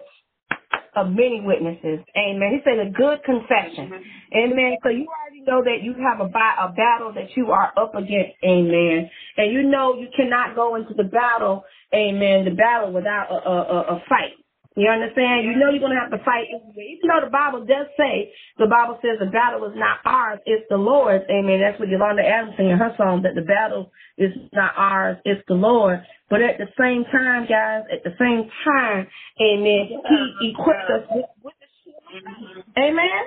of 0.96 1.10
many 1.10 1.41
witnesses. 1.41 2.00
Amen. 2.18 2.52
He 2.54 2.60
said 2.64 2.80
a 2.80 2.89
good 2.89 3.24
confession. 3.24 3.89
Mm-hmm. 3.89 4.38
Amen. 4.38 4.78
So 4.84 4.89
you 4.89 5.08
already 5.08 5.41
know 5.46 5.64
that 5.64 5.84
you 5.84 5.94
have 5.94 6.20
a, 6.20 6.30
a 6.30 6.74
battle 6.74 7.14
that 7.14 7.36
you 7.36 7.52
are 7.52 7.72
up 7.78 7.96
against. 7.96 8.38
Amen. 8.44 9.10
And 9.38 9.52
you 9.52 9.64
know 9.64 9.96
you 9.96 10.08
cannot 10.16 10.56
go 10.56 10.76
into 10.76 10.94
the 10.94 11.04
battle. 11.04 11.64
Amen. 11.94 12.46
The 12.46 12.56
battle 12.56 12.91
without 12.94 13.28
a, 13.32 13.50
a, 13.50 13.80
a 13.98 14.04
fight. 14.10 14.38
You 14.76 14.89
understand? 14.89 15.45
You 15.45 15.53
know 15.53 15.69
you're 15.69 15.84
going 15.84 15.93
to 15.93 16.01
have 16.01 16.09
to 16.09 16.24
fight 16.26 16.49
anyway. 16.49 16.97
Even 16.97 17.05
though 17.09 17.21
the 17.26 17.34
Bible 17.34 17.61
does 17.61 17.86
say, 17.93 18.34
the 18.57 18.65
Bible 18.65 18.97
says 19.01 19.21
the 19.21 19.30
battle 19.30 19.65
is 19.69 19.78
not 19.78 20.01
ours, 20.05 20.39
it's 20.45 20.65
the 20.69 20.78
Lord's. 20.78 21.26
Amen. 21.30 21.61
That's 21.61 21.80
what 21.80 21.89
Yolanda 21.89 22.26
Adams 22.26 22.57
sang 22.57 22.69
in 22.69 22.78
her 22.82 22.93
song, 22.97 23.21
that 23.21 23.36
the 23.36 23.45
battle 23.45 23.91
is 24.17 24.34
not 24.51 24.74
ours, 24.76 25.17
it's 25.26 25.45
the 25.47 25.53
Lord. 25.53 26.01
But 26.30 26.41
at 26.41 26.57
the 26.57 26.65
same 26.80 27.05
time, 27.13 27.45
guys, 27.45 27.86
at 27.93 28.01
the 28.01 28.17
same 28.17 28.49
time, 28.65 29.05
amen, 29.38 29.93
he 29.93 30.49
equipped 30.49 30.89
us 30.89 31.05
with, 31.11 31.30
with 31.43 31.53
the 31.61 31.69
shield. 31.86 32.01
Mm-hmm. 32.09 32.74
Amen. 32.74 33.24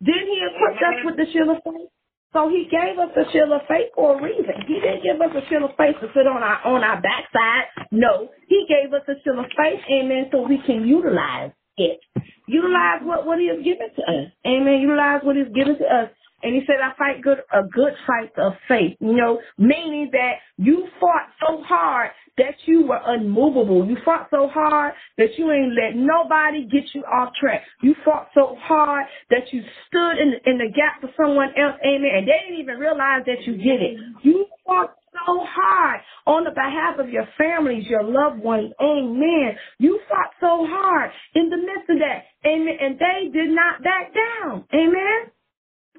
Didn't 0.00 0.28
he 0.28 0.40
equip 0.48 0.76
us 0.80 0.98
with 1.04 1.16
the 1.16 1.26
shield 1.32 1.56
of 1.56 1.60
faith? 1.64 1.92
So 2.36 2.50
he 2.50 2.68
gave 2.68 2.98
us 3.00 3.08
a 3.16 3.24
shield 3.32 3.48
of 3.50 3.62
faith 3.66 3.88
for 3.94 4.18
a 4.18 4.22
reason. 4.22 4.52
He 4.68 4.74
didn't 4.74 5.02
give 5.02 5.16
us 5.24 5.32
a 5.32 5.48
shield 5.48 5.62
of 5.62 5.76
faith 5.78 5.96
to 6.04 6.08
sit 6.12 6.26
on 6.28 6.42
our 6.44 6.60
on 6.68 6.84
our 6.84 7.00
backside. 7.00 7.88
No, 7.90 8.28
he 8.46 8.66
gave 8.68 8.92
us 8.92 9.00
a 9.08 9.16
shield 9.24 9.38
of 9.38 9.46
faith, 9.56 9.80
amen, 9.90 10.28
so 10.30 10.46
we 10.46 10.60
can 10.66 10.86
utilize 10.86 11.52
it. 11.78 11.98
Utilize 12.46 13.00
what, 13.04 13.24
what 13.24 13.38
he 13.38 13.48
has 13.48 13.64
given 13.64 13.88
to 13.96 14.02
us. 14.02 14.28
Amen. 14.46 14.80
Utilize 14.80 15.20
what 15.24 15.36
he's 15.36 15.48
given 15.54 15.78
to 15.78 15.84
us. 15.84 16.10
And 16.46 16.54
he 16.54 16.60
said, 16.64 16.76
I 16.78 16.94
fight 16.96 17.22
good 17.22 17.38
a 17.52 17.66
good 17.66 17.92
fight 18.06 18.30
of 18.38 18.52
faith. 18.68 18.96
You 19.00 19.16
know, 19.16 19.40
meaning 19.58 20.10
that 20.12 20.34
you 20.56 20.86
fought 21.00 21.26
so 21.40 21.60
hard 21.64 22.10
that 22.38 22.54
you 22.66 22.86
were 22.86 23.00
unmovable. 23.04 23.84
You 23.84 23.96
fought 24.04 24.28
so 24.30 24.46
hard 24.46 24.94
that 25.18 25.30
you 25.38 25.50
ain't 25.50 25.74
let 25.74 25.96
nobody 25.96 26.62
get 26.66 26.84
you 26.94 27.02
off 27.02 27.32
track. 27.40 27.62
You 27.82 27.96
fought 28.04 28.28
so 28.32 28.56
hard 28.60 29.06
that 29.30 29.52
you 29.52 29.60
stood 29.88 30.18
in 30.22 30.34
in 30.46 30.58
the 30.58 30.70
gap 30.70 31.00
for 31.00 31.10
someone 31.16 31.48
else, 31.58 31.74
amen, 31.84 32.12
and 32.14 32.28
they 32.28 32.38
didn't 32.46 32.60
even 32.60 32.78
realize 32.78 33.26
that 33.26 33.42
you 33.44 33.56
did 33.56 33.82
it. 33.82 33.98
You 34.22 34.46
fought 34.64 34.94
so 35.26 35.42
hard 35.50 36.00
on 36.28 36.44
the 36.44 36.50
behalf 36.50 37.00
of 37.00 37.08
your 37.10 37.26
families, 37.36 37.86
your 37.88 38.04
loved 38.04 38.38
ones, 38.40 38.70
amen. 38.80 39.58
You 39.78 39.98
fought 40.08 40.30
so 40.38 40.64
hard 40.68 41.10
in 41.34 41.50
the 41.50 41.56
midst 41.56 41.90
of 41.90 41.98
that, 41.98 42.22
amen, 42.46 42.76
and 42.80 42.98
they 43.00 43.30
did 43.32 43.50
not 43.50 43.82
back 43.82 44.14
down, 44.14 44.64
amen. 44.72 45.32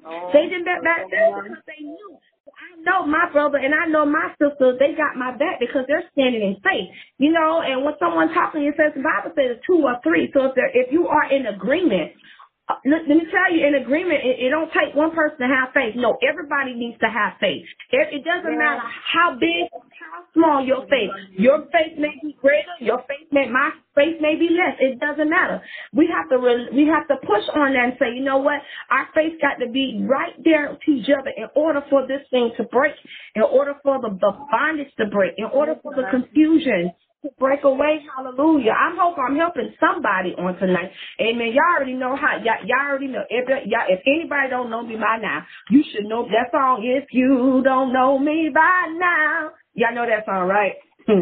Oh, 0.06 0.30
they 0.32 0.48
didn't 0.48 0.64
back, 0.64 0.78
oh, 0.80 0.84
back 0.84 1.00
oh, 1.06 1.10
down 1.10 1.42
because 1.44 1.64
they 1.66 1.84
knew 1.84 2.18
I 2.58 2.80
know 2.82 3.06
my 3.06 3.30
brother 3.30 3.58
and 3.58 3.74
I 3.74 3.86
know 3.86 4.06
my 4.06 4.34
sister, 4.40 4.76
they 4.78 4.94
got 4.94 5.16
my 5.16 5.30
back 5.36 5.60
because 5.60 5.84
they're 5.86 6.04
standing 6.12 6.42
in 6.42 6.56
faith. 6.62 6.90
You 7.18 7.32
know, 7.32 7.62
and 7.62 7.84
when 7.84 7.94
someone 7.98 8.32
talking, 8.34 8.64
it 8.64 8.74
says 8.76 8.92
the 8.96 9.02
Bible 9.02 9.34
says 9.36 9.62
two 9.66 9.82
or 9.84 9.98
three. 10.02 10.30
So 10.34 10.50
if 10.50 10.54
there, 10.54 10.70
if 10.74 10.92
you 10.92 11.06
are 11.08 11.30
in 11.30 11.46
agreement, 11.46 12.12
Uh, 12.68 12.76
let, 12.84 13.08
let, 13.08 13.16
me 13.16 13.24
tell 13.32 13.48
you, 13.48 13.64
in 13.64 13.80
agreement, 13.80 14.20
it, 14.20 14.44
it, 14.44 14.50
don't 14.52 14.68
take 14.76 14.92
one 14.94 15.08
person 15.16 15.40
to 15.40 15.48
have 15.48 15.72
faith. 15.72 15.96
No, 15.96 16.20
everybody 16.20 16.74
needs 16.76 17.00
to 17.00 17.08
have 17.08 17.40
faith. 17.40 17.64
It, 17.90 18.20
it 18.20 18.24
doesn't 18.28 18.44
yeah. 18.44 18.60
matter 18.60 18.84
how 18.84 19.40
big 19.40 19.72
or 19.72 19.80
how 19.96 20.28
small 20.36 20.60
your 20.60 20.84
faith. 20.84 21.08
Your 21.32 21.64
faith 21.72 21.96
may 21.96 22.12
be 22.20 22.36
greater. 22.36 22.76
Your 22.80 23.00
faith 23.08 23.24
may, 23.32 23.48
my 23.48 23.72
faith 23.96 24.20
may 24.20 24.36
be 24.36 24.52
less. 24.52 24.76
It 24.84 25.00
doesn't 25.00 25.30
matter. 25.30 25.64
We 25.96 26.12
have 26.12 26.28
to, 26.28 26.36
re, 26.36 26.68
we 26.76 26.84
have 26.92 27.08
to 27.08 27.16
push 27.24 27.48
on 27.56 27.72
that 27.72 27.84
and 27.84 27.96
say, 27.98 28.12
you 28.12 28.22
know 28.22 28.44
what? 28.44 28.60
Our 28.92 29.08
faith 29.16 29.40
got 29.40 29.64
to 29.64 29.72
be 29.72 30.04
right 30.04 30.36
there 30.44 30.76
to 30.76 30.90
each 30.92 31.08
other 31.08 31.32
in 31.32 31.48
order 31.56 31.80
for 31.88 32.06
this 32.06 32.20
thing 32.30 32.52
to 32.58 32.64
break, 32.64 32.92
in 33.34 33.48
order 33.48 33.80
for 33.82 33.96
the, 33.96 34.12
the 34.12 34.32
bondage 34.52 34.92
to 35.00 35.06
break, 35.06 35.40
in 35.40 35.48
order 35.48 35.76
for 35.82 35.96
the 35.96 36.04
confusion 36.10 36.92
to 37.22 37.30
break 37.38 37.64
away. 37.64 38.00
Hallelujah. 38.16 38.72
I 38.72 38.94
hope 38.98 39.16
I'm 39.18 39.36
helping 39.36 39.74
somebody 39.80 40.34
on 40.38 40.56
tonight. 40.58 40.90
Amen. 41.20 41.52
Y'all 41.52 41.76
already 41.76 41.94
know 41.94 42.16
how, 42.16 42.38
y'all, 42.38 42.62
y'all 42.66 42.88
already 42.88 43.08
know. 43.08 43.24
If, 43.28 43.48
y'all, 43.48 43.88
if 43.88 44.00
anybody 44.06 44.50
don't 44.50 44.70
know 44.70 44.82
me 44.82 44.96
by 44.96 45.18
now, 45.20 45.42
you 45.70 45.82
should 45.92 46.06
know 46.06 46.24
that 46.24 46.50
song. 46.52 46.84
If 46.84 47.08
you 47.12 47.62
don't 47.64 47.92
know 47.92 48.18
me 48.18 48.50
by 48.54 48.94
now. 48.98 49.50
Y'all 49.74 49.94
know 49.94 50.06
that 50.06 50.26
song, 50.26 50.48
right? 50.48 50.72
you 51.08 51.14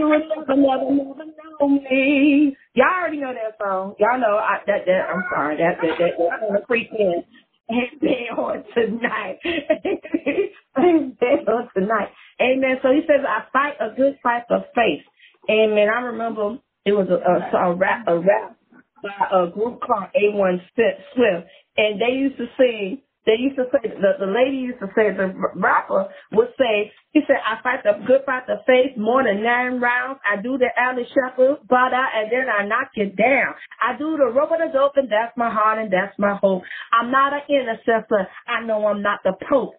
will 0.00 0.20
never, 0.20 0.56
never, 0.56 0.94
never 0.94 1.24
know 1.60 1.68
me. 1.68 2.56
Y'all 2.74 2.86
already 3.00 3.18
know 3.18 3.32
that 3.32 3.56
song. 3.58 3.94
Y'all 3.98 4.20
know 4.20 4.36
I, 4.36 4.58
that, 4.66 4.84
that, 4.86 5.08
I'm 5.08 5.24
sorry, 5.32 5.56
that, 5.56 5.78
that, 5.80 5.98
that, 5.98 6.12
that 6.18 6.60
of 6.60 6.66
creep 6.66 6.90
in. 6.92 7.24
Amen 7.70 8.28
on 8.36 8.64
tonight. 8.74 9.38
Amen 10.78 11.48
on 11.48 11.68
tonight. 11.74 12.08
Amen. 12.40 12.76
So 12.82 12.90
he 12.90 13.00
says, 13.06 13.24
I 13.26 13.44
fight 13.52 13.74
a 13.80 13.94
good 13.96 14.18
fight 14.22 14.42
of 14.50 14.62
faith. 14.74 15.02
Amen. 15.50 15.88
I 15.90 16.00
remember 16.02 16.58
it 16.86 16.92
was 16.92 17.08
a, 17.10 17.18
a, 17.56 17.70
a 17.72 17.74
rap 17.74 18.04
a 18.08 18.18
rap 18.18 18.56
by 19.02 19.28
a 19.32 19.48
group 19.50 19.80
called 19.80 20.08
A1 20.16 20.60
Swift, 20.74 21.48
and 21.76 22.00
they 22.00 22.14
used 22.14 22.38
to 22.38 22.46
sing. 22.58 23.02
They 23.26 23.36
used 23.40 23.56
to 23.56 23.64
say 23.72 23.88
the 23.88 24.20
the 24.20 24.30
lady 24.32 24.56
used 24.58 24.80
to 24.80 24.88
say 24.96 25.08
the 25.16 25.32
rapper 25.56 26.08
would 26.32 26.48
say 26.58 26.92
he 27.12 27.20
said 27.26 27.36
I 27.44 27.62
fight 27.62 27.80
the 27.84 28.04
good 28.06 28.20
fight 28.26 28.46
the 28.46 28.60
faith 28.66 28.98
more 28.98 29.24
than 29.24 29.42
nine 29.42 29.80
rounds. 29.80 30.20
I 30.28 30.42
do 30.42 30.58
the 30.58 30.68
alley 30.76 31.06
shuffle, 31.08 31.58
but 31.68 31.94
I 31.94 32.20
and 32.20 32.32
then 32.32 32.46
I 32.48 32.66
knock 32.66 32.90
you 32.96 33.10
down. 33.10 33.54
I 33.82 33.96
do 33.98 34.16
the 34.18 34.26
rubber 34.32 34.58
the 34.58 34.72
dope 34.72 34.96
and 34.96 35.10
that's 35.10 35.36
my 35.38 35.50
heart 35.50 35.78
and 35.78 35.92
that's 35.92 36.18
my 36.18 36.36
hope. 36.36 36.64
I'm 36.92 37.10
not 37.10 37.32
an 37.32 37.42
intercessor. 37.48 38.28
I 38.46 38.64
know 38.64 38.86
I'm 38.86 39.02
not 39.02 39.20
the 39.24 39.32
pope. 39.48 39.74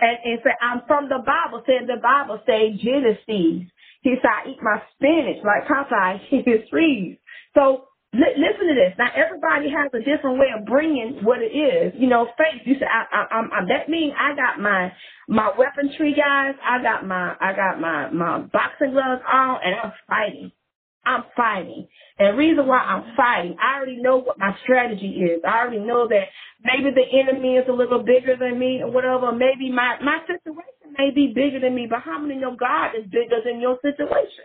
And, 0.00 0.18
and 0.24 0.40
say 0.42 0.50
I'm 0.60 0.82
from 0.88 1.08
the 1.08 1.22
Bible. 1.24 1.62
Said 1.66 1.86
the 1.86 2.00
Bible 2.02 2.40
say 2.46 2.74
Genesis. 2.74 3.70
He 4.02 4.14
said, 4.22 4.30
I 4.30 4.50
eat 4.50 4.58
my 4.62 4.82
spinach 4.94 5.44
like 5.44 5.68
I 5.92 6.20
eat 6.32 6.46
his 6.46 6.68
trees. 6.70 7.18
So 7.54 7.86
li- 8.14 8.36
listen 8.38 8.68
to 8.68 8.74
this. 8.74 8.94
Now 8.98 9.10
everybody 9.16 9.70
has 9.70 9.90
a 9.94 10.00
different 10.04 10.38
way 10.38 10.48
of 10.58 10.66
bringing 10.66 11.20
what 11.24 11.40
it 11.42 11.52
is. 11.54 11.94
You 11.98 12.08
know, 12.08 12.28
faith. 12.38 12.62
You 12.66 12.76
said, 12.78 12.88
I, 12.88 13.04
I, 13.12 13.34
I'm, 13.36 13.50
I, 13.52 13.60
that 13.68 13.88
means 13.88 14.14
I 14.18 14.36
got 14.36 14.60
my 14.60 14.92
my 15.28 15.52
weaponry, 15.58 16.14
guys. 16.14 16.54
I 16.64 16.82
got 16.82 17.06
my 17.06 17.36
I 17.40 17.52
got 17.54 17.80
my 17.80 18.10
my 18.10 18.40
boxing 18.52 18.92
gloves 18.92 19.22
on, 19.32 19.58
and 19.64 19.74
I'm 19.82 19.92
fighting. 20.08 20.52
I'm 21.04 21.24
fighting. 21.36 21.88
And 22.18 22.34
the 22.34 22.38
reason 22.38 22.66
why 22.66 22.78
I'm 22.78 23.16
fighting, 23.16 23.56
I 23.62 23.76
already 23.78 24.02
know 24.02 24.18
what 24.18 24.38
my 24.38 24.54
strategy 24.64 25.24
is. 25.24 25.42
I 25.46 25.60
already 25.60 25.80
know 25.80 26.08
that 26.08 26.28
maybe 26.64 26.90
the 26.94 27.06
enemy 27.18 27.56
is 27.56 27.66
a 27.68 27.72
little 27.72 28.02
bigger 28.02 28.36
than 28.38 28.58
me 28.58 28.82
or 28.82 28.90
whatever. 28.90 29.32
Maybe 29.32 29.72
my, 29.72 29.96
my 30.04 30.20
situation 30.26 30.94
may 30.98 31.10
be 31.14 31.32
bigger 31.34 31.60
than 31.60 31.74
me, 31.74 31.86
but 31.88 32.00
how 32.02 32.18
many 32.18 32.36
know 32.40 32.56
God 32.56 32.92
is 32.98 33.04
bigger 33.10 33.40
than 33.44 33.60
your 33.60 33.78
situation? 33.82 34.44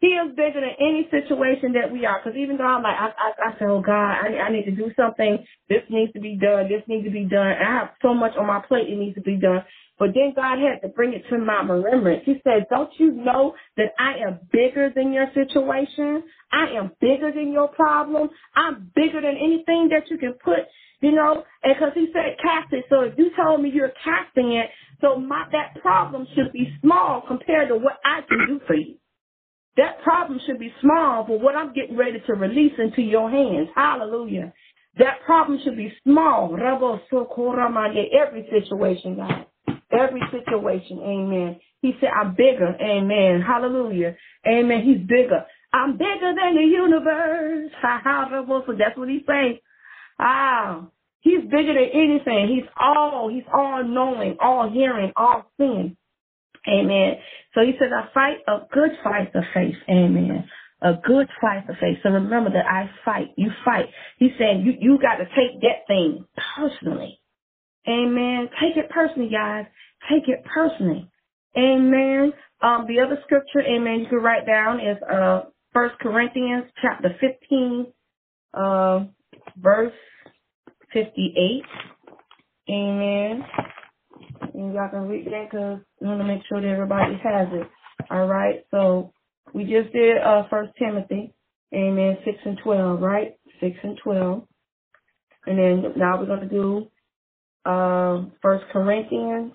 He 0.00 0.08
is 0.08 0.36
bigger 0.36 0.60
than 0.60 0.76
any 0.80 1.08
situation 1.10 1.72
that 1.74 1.92
we 1.92 2.06
are. 2.06 2.20
Because 2.22 2.38
even 2.38 2.58
though 2.58 2.66
I'm 2.66 2.82
like, 2.82 2.96
I, 3.00 3.08
I, 3.16 3.48
I 3.48 3.58
say, 3.58 3.66
oh 3.66 3.82
God, 3.82 4.12
I, 4.12 4.48
I 4.48 4.52
need 4.52 4.64
to 4.66 4.72
do 4.72 4.92
something. 4.96 5.44
This 5.68 5.82
needs 5.90 6.12
to 6.14 6.20
be 6.20 6.36
done. 6.36 6.68
This 6.68 6.82
needs 6.88 7.06
to 7.06 7.12
be 7.12 7.24
done. 7.24 7.48
I 7.48 7.80
have 7.80 7.90
so 8.02 8.14
much 8.14 8.32
on 8.38 8.46
my 8.46 8.60
plate. 8.66 8.88
It 8.90 8.98
needs 8.98 9.16
to 9.16 9.22
be 9.22 9.36
done. 9.36 9.64
But 10.00 10.10
then 10.14 10.34
God 10.36 10.58
had 10.60 10.82
to 10.82 10.88
bring 10.88 11.14
it 11.14 11.24
to 11.30 11.38
my 11.38 11.62
remembrance. 11.62 12.24
He 12.26 12.42
said, 12.44 12.66
don't 12.70 12.90
you 12.98 13.12
know 13.12 13.54
that 13.78 13.92
I 14.00 14.16
am 14.28 14.40
bigger 14.52 14.92
than 14.96 15.12
your 15.14 15.28
situation? 15.34 16.24
I 16.52 16.70
am 16.72 16.92
bigger 17.00 17.32
than 17.32 17.52
your 17.52 17.68
problem. 17.68 18.30
I'm 18.56 18.92
bigger 18.96 19.22
than 19.22 19.36
anything 19.38 19.90
that 19.90 20.10
you 20.10 20.18
can 20.18 20.34
put, 20.44 20.60
you 21.02 21.12
know, 21.12 21.44
and 21.64 21.78
cause 21.78 21.92
he 21.94 22.08
said 22.14 22.38
cast 22.42 22.72
it. 22.74 22.86
So 22.90 23.02
if 23.02 23.14
you 23.18 23.32
told 23.36 23.62
me 23.62 23.70
you're 23.74 23.92
casting 24.04 24.54
it, 24.54 24.70
so 25.02 25.18
my, 25.18 25.46
that 25.52 25.80
problem 25.82 26.26
should 26.36 26.52
be 26.52 26.74
small 26.82 27.22
compared 27.28 27.68
to 27.70 27.76
what 27.76 27.98
I 28.04 28.22
can 28.28 28.46
do 28.48 28.60
for 28.66 28.76
you. 28.76 28.96
That 29.78 30.02
problem 30.02 30.40
should 30.46 30.58
be 30.60 30.74
small 30.82 31.26
for 31.26 31.38
what 31.40 31.56
I'm 31.56 31.72
getting 31.74 31.96
ready 31.96 32.20
to 32.26 32.34
release 32.34 32.74
into 32.78 33.02
your 33.02 33.30
hands. 33.30 33.70
Hallelujah. 33.76 34.52
That 34.98 35.22
problem 35.26 35.60
should 35.64 35.78
be 35.78 35.92
small. 36.04 36.54
Every 36.56 38.48
situation, 38.52 39.16
God. 39.16 39.46
Every 39.92 40.22
situation. 40.32 41.00
Amen. 41.00 41.60
He 41.82 41.94
said, 42.00 42.10
I'm 42.10 42.34
bigger. 42.34 42.76
Amen. 42.80 43.42
Hallelujah. 43.42 44.16
Amen. 44.46 44.82
He's 44.82 45.06
bigger. 45.06 45.44
I'm 45.72 45.96
bigger 45.98 46.34
than 46.34 46.56
the 46.56 46.62
universe. 46.62 47.72
So 48.66 48.74
that's 48.78 48.98
what 48.98 49.08
he's 49.08 49.22
saying. 49.28 49.58
Ah, 50.18 50.86
he's 51.20 51.42
bigger 51.42 51.74
than 51.74 51.90
anything. 51.94 52.48
He's 52.48 52.68
all, 52.78 53.30
he's 53.32 53.44
all 53.52 53.84
knowing, 53.84 54.36
all 54.40 54.70
hearing, 54.70 55.12
all 55.16 55.50
seeing. 55.58 55.96
Amen. 56.68 57.16
So 57.54 57.62
he 57.62 57.72
says, 57.80 57.90
I 57.94 58.08
fight 58.14 58.38
a 58.48 58.60
good 58.72 58.92
fight 59.04 59.34
of 59.34 59.44
faith. 59.54 59.76
Amen. 59.88 60.48
A 60.82 60.94
good 60.94 61.28
fight 61.40 61.68
of 61.68 61.76
faith. 61.80 61.98
So 62.02 62.10
remember 62.10 62.50
that 62.50 62.66
I 62.66 62.90
fight. 63.04 63.28
You 63.36 63.50
fight. 63.64 63.86
He's 64.18 64.32
saying 64.38 64.62
you, 64.62 64.74
you 64.80 64.98
got 65.00 65.16
to 65.16 65.26
take 65.26 65.60
that 65.62 65.86
thing 65.88 66.26
personally. 66.56 67.19
Amen. 67.88 68.48
Take 68.60 68.76
it 68.76 68.90
personally, 68.90 69.30
guys. 69.30 69.66
Take 70.10 70.28
it 70.28 70.44
personally. 70.44 71.10
Amen. 71.56 72.32
Um, 72.62 72.86
the 72.86 73.00
other 73.00 73.18
scripture, 73.24 73.60
amen, 73.60 74.00
you 74.00 74.06
can 74.08 74.18
write 74.18 74.46
down 74.46 74.80
is 74.80 74.98
uh 75.10 75.42
First 75.72 75.98
Corinthians 76.00 76.64
chapter 76.82 77.10
fifteen, 77.20 77.86
uh, 78.54 79.04
verse 79.56 79.92
fifty-eight. 80.92 81.62
Amen. 82.68 83.44
And 84.54 84.74
y'all 84.74 84.90
can 84.90 85.08
read 85.08 85.26
that 85.26 85.48
because 85.50 85.80
I 86.02 86.04
want 86.04 86.20
to 86.20 86.24
make 86.24 86.42
sure 86.48 86.60
that 86.60 86.68
everybody 86.68 87.14
has 87.22 87.48
it. 87.52 87.68
All 88.10 88.26
right. 88.26 88.64
So 88.70 89.12
we 89.54 89.64
just 89.64 89.92
did 89.92 90.18
uh 90.18 90.42
First 90.50 90.72
Timothy, 90.78 91.32
Amen, 91.74 92.18
six 92.24 92.38
and 92.44 92.58
twelve, 92.62 93.00
right? 93.00 93.34
Six 93.60 93.76
and 93.82 93.98
twelve. 94.02 94.44
And 95.46 95.58
then 95.58 95.92
now 95.96 96.18
we're 96.18 96.26
gonna 96.26 96.48
do 96.48 96.88
uh 97.64 98.22
First 98.42 98.64
Corinthians 98.72 99.52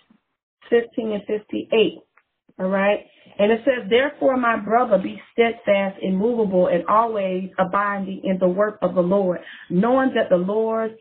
fifteen 0.70 1.12
and 1.12 1.24
fifty-eight. 1.26 2.00
All 2.60 2.70
right. 2.70 3.00
And 3.38 3.52
it 3.52 3.62
says, 3.66 3.90
therefore, 3.90 4.38
my 4.38 4.56
brother, 4.56 4.98
be 4.98 5.22
steadfast, 5.34 5.98
immovable, 6.02 6.68
and 6.68 6.86
always 6.88 7.50
abiding 7.60 8.22
in 8.24 8.38
the 8.40 8.48
work 8.48 8.80
of 8.82 8.96
the 8.96 9.02
Lord, 9.02 9.40
knowing 9.70 10.14
that 10.16 10.30
the 10.30 10.38
Lord, 10.38 10.96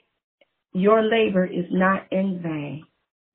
your 0.73 1.01
labor 1.03 1.45
is 1.45 1.67
not 1.71 2.07
in 2.11 2.41
vain. 2.43 2.85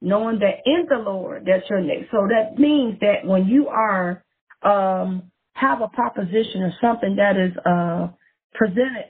Knowing 0.02 0.40
that 0.40 0.56
in 0.66 0.86
the 0.90 0.98
Lord, 0.98 1.46
that's 1.46 1.70
your 1.70 1.80
name. 1.80 2.08
So 2.12 2.28
that 2.28 2.60
means 2.60 3.00
that 3.00 3.26
when 3.26 3.48
you 3.48 3.70
are, 3.70 4.24
um, 4.64 5.32
have 5.54 5.82
a 5.82 5.88
proposition 5.88 6.64
or 6.64 6.74
something 6.82 7.16
that 7.16 7.38
is, 7.38 7.56
uh, 7.66 8.10
presented 8.54 9.06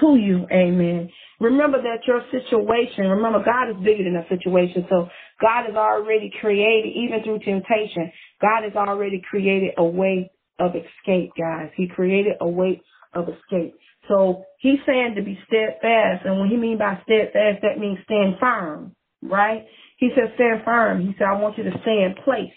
to 0.00 0.16
you. 0.16 0.46
Amen. 0.52 1.10
Remember 1.40 1.78
that 1.82 2.06
your 2.06 2.22
situation, 2.30 3.06
remember 3.06 3.42
God 3.44 3.70
is 3.70 3.84
bigger 3.84 4.04
than 4.04 4.16
a 4.16 4.28
situation. 4.28 4.86
So 4.88 5.08
God 5.40 5.66
has 5.66 5.74
already 5.74 6.30
created, 6.40 6.92
even 6.94 7.22
through 7.22 7.40
temptation, 7.40 8.12
God 8.40 8.62
has 8.64 8.74
already 8.74 9.22
created 9.28 9.72
a 9.76 9.84
way 9.84 10.30
of 10.58 10.72
escape, 10.76 11.30
guys. 11.38 11.70
He 11.76 11.88
created 11.88 12.34
a 12.40 12.48
way 12.48 12.80
of 13.12 13.28
escape. 13.28 13.74
So 14.08 14.44
he's 14.58 14.78
saying 14.86 15.14
to 15.16 15.22
be 15.22 15.38
steadfast. 15.46 16.24
And 16.24 16.38
when 16.38 16.48
he 16.48 16.56
mean 16.56 16.78
by 16.78 17.00
steadfast, 17.04 17.62
that 17.62 17.78
means 17.78 17.98
stand 18.04 18.36
firm, 18.38 18.94
right? 19.22 19.66
He 19.96 20.10
says 20.14 20.30
stand 20.34 20.62
firm. 20.64 21.00
He 21.00 21.14
said, 21.18 21.26
I 21.26 21.40
want 21.40 21.58
you 21.58 21.64
to 21.64 21.78
stay 21.82 22.04
in 22.04 22.14
place. 22.24 22.52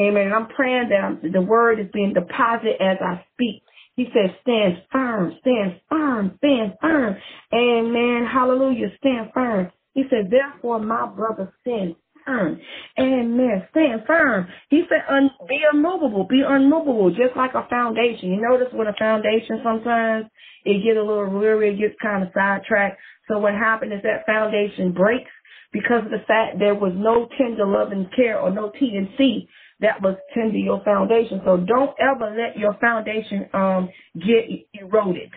Amen. 0.00 0.26
And 0.26 0.34
I'm 0.34 0.48
praying 0.48 0.90
that 0.90 1.32
the 1.32 1.40
word 1.40 1.80
is 1.80 1.86
being 1.92 2.14
deposited 2.14 2.80
as 2.80 2.98
I 3.00 3.24
speak. 3.34 3.63
He 3.96 4.06
says, 4.14 4.30
stand 4.42 4.82
firm, 4.92 5.34
stand 5.40 5.80
firm, 5.90 6.34
stand 6.38 6.74
firm. 6.80 7.16
Amen. 7.54 8.26
Hallelujah. 8.32 8.88
Stand 8.98 9.30
firm. 9.34 9.70
He 9.94 10.04
said, 10.10 10.30
therefore, 10.30 10.80
my 10.80 11.06
brother, 11.08 11.52
stand 11.62 11.96
firm. 12.26 12.60
Amen. 12.98 13.68
Stand 13.72 14.02
firm. 14.06 14.48
He 14.70 14.84
said, 14.88 15.02
un- 15.10 15.30
be 15.48 15.60
unmovable, 15.72 16.24
be 16.24 16.42
unmovable, 16.46 17.10
just 17.10 17.36
like 17.36 17.54
a 17.54 17.68
foundation. 17.68 18.30
You 18.32 18.42
notice 18.42 18.68
with 18.72 18.88
a 18.88 18.94
foundation 18.98 19.60
sometimes 19.64 20.26
it 20.64 20.84
gets 20.84 20.98
a 20.98 21.02
little 21.02 21.30
weary, 21.30 21.74
it 21.74 21.78
gets 21.80 21.94
kind 22.02 22.22
of 22.24 22.30
sidetracked. 22.34 22.98
So 23.28 23.38
what 23.38 23.54
happened 23.54 23.92
is 23.92 24.02
that 24.02 24.26
foundation 24.26 24.92
breaks 24.92 25.30
because 25.72 26.04
of 26.04 26.10
the 26.12 26.24
fact 26.26 26.58
there 26.58 26.74
was 26.74 26.92
no 26.96 27.28
tender 27.38 27.66
love 27.66 27.92
and 27.92 28.08
care 28.14 28.40
or 28.40 28.50
no 28.50 28.70
T 28.70 28.94
and 28.96 29.08
C 29.18 29.48
that 29.84 30.02
was 30.02 30.16
tender 30.34 30.58
your 30.58 30.82
foundation. 30.84 31.42
So 31.46 31.58
don't 31.58 31.92
ever 32.00 32.36
let 32.36 32.58
your 32.58 32.74
foundation 32.80 33.48
um 33.54 33.90
get 34.16 34.46
eroded. 34.74 35.30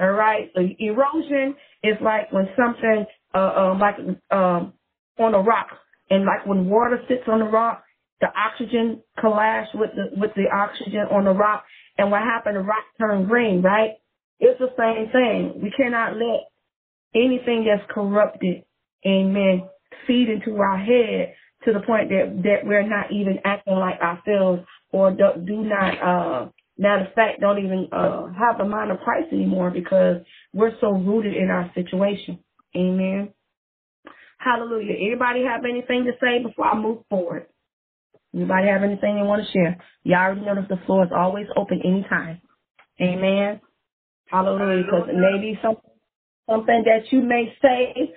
All 0.00 0.12
right. 0.12 0.52
So 0.56 0.62
erosion 0.80 1.56
is 1.84 1.96
like 2.02 2.32
when 2.32 2.48
something 2.56 3.06
uh, 3.34 3.38
uh 3.38 3.78
like 3.80 3.96
um 4.32 4.74
on 5.18 5.34
a 5.34 5.40
rock 5.42 5.68
and 6.10 6.26
like 6.26 6.46
when 6.46 6.70
water 6.70 7.00
sits 7.08 7.24
on 7.28 7.40
the 7.40 7.46
rock, 7.46 7.84
the 8.20 8.28
oxygen 8.36 9.02
collapse 9.20 9.70
with 9.74 9.92
the 9.96 10.20
with 10.20 10.32
the 10.36 10.46
oxygen 10.54 11.06
on 11.12 11.26
the 11.26 11.32
rock 11.32 11.64
and 11.98 12.10
what 12.12 12.22
happened 12.22 12.56
the 12.56 12.62
rock 12.62 12.84
turned 13.00 13.28
green, 13.28 13.62
right? 13.62 13.92
It's 14.40 14.60
the 14.60 14.70
same 14.78 15.12
thing. 15.12 15.62
We 15.62 15.72
cannot 15.72 16.16
let 16.16 16.42
anything 17.14 17.66
that's 17.66 17.88
corrupted, 17.92 18.64
amen, 19.06 19.68
feed 20.06 20.30
into 20.30 20.58
our 20.58 20.78
head 20.78 21.34
to 21.64 21.72
the 21.72 21.80
point 21.80 22.08
that 22.10 22.42
that 22.44 22.66
we're 22.66 22.86
not 22.88 23.12
even 23.12 23.38
acting 23.44 23.74
like 23.74 24.00
ourselves 24.00 24.62
or 24.92 25.10
do, 25.10 25.24
do 25.46 25.62
not 25.62 26.02
uh 26.02 26.48
matter 26.78 27.06
of 27.06 27.12
fact 27.14 27.40
don't 27.40 27.58
even 27.58 27.88
uh 27.92 28.26
have 28.38 28.60
a 28.60 28.64
mind 28.64 28.90
of 28.90 28.98
Christ 29.00 29.32
anymore 29.32 29.70
because 29.70 30.16
we're 30.52 30.78
so 30.80 30.92
rooted 30.92 31.34
in 31.34 31.50
our 31.50 31.70
situation. 31.74 32.38
Amen. 32.76 33.32
Hallelujah. 34.38 34.94
Anybody 34.94 35.44
have 35.44 35.64
anything 35.64 36.04
to 36.04 36.12
say 36.20 36.42
before 36.42 36.66
I 36.66 36.76
move 36.76 36.98
forward? 37.08 37.46
Anybody 38.34 38.68
have 38.68 38.82
anything 38.82 39.16
they 39.16 39.22
want 39.22 39.44
to 39.46 39.52
share? 39.52 39.78
You 40.04 40.14
already 40.16 40.40
know 40.40 40.54
that 40.56 40.68
the 40.68 40.80
floor 40.86 41.04
is 41.04 41.10
always 41.14 41.46
open 41.56 41.80
anytime. 41.84 42.40
Amen. 43.00 43.60
Hallelujah. 44.26 44.84
Because 44.84 45.08
maybe 45.12 45.58
something 45.62 45.90
something 46.48 46.84
that 46.86 47.12
you 47.12 47.22
may 47.22 47.54
say 47.62 48.14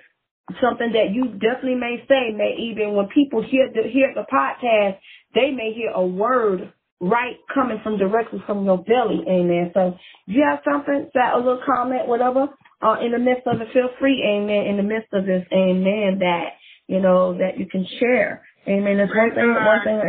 something 0.60 0.92
that 0.92 1.12
you 1.12 1.28
definitely 1.32 1.74
may 1.74 2.04
say 2.08 2.32
may 2.34 2.54
even 2.58 2.94
when 2.94 3.08
people 3.08 3.42
hear 3.42 3.68
the 3.72 3.88
hear 3.88 4.12
the 4.14 4.26
podcast, 4.32 4.98
they 5.34 5.50
may 5.50 5.72
hear 5.72 5.90
a 5.90 6.06
word 6.06 6.72
right 7.00 7.36
coming 7.52 7.78
from 7.82 7.98
directly 7.98 8.42
from 8.46 8.64
your 8.64 8.78
belly, 8.78 9.22
amen. 9.28 9.70
So 9.74 9.98
if 10.26 10.36
you 10.36 10.44
have 10.48 10.60
something, 10.64 11.10
that 11.14 11.34
a 11.34 11.36
little 11.36 11.60
comment, 11.66 12.08
whatever, 12.08 12.48
uh, 12.82 12.96
in 13.00 13.12
the 13.12 13.18
midst 13.18 13.46
of 13.46 13.60
it, 13.60 13.68
feel 13.72 13.90
free, 13.98 14.22
amen, 14.24 14.66
in 14.66 14.76
the 14.76 14.82
midst 14.82 15.12
of 15.12 15.26
this, 15.26 15.44
amen, 15.52 16.20
that, 16.20 16.54
you 16.86 17.00
know, 17.00 17.36
that 17.36 17.58
you 17.58 17.66
can 17.66 17.86
share. 18.00 18.42
Amen. 18.68 18.96
That's 18.98 19.12
one 19.14 19.34
thing, 19.34 19.54
one 19.54 19.84
thing 19.84 20.00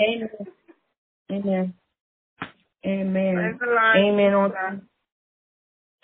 Amen. 0.00 0.28
Amen. 1.30 1.74
Amen. 2.84 3.36
Amen. 3.96 4.82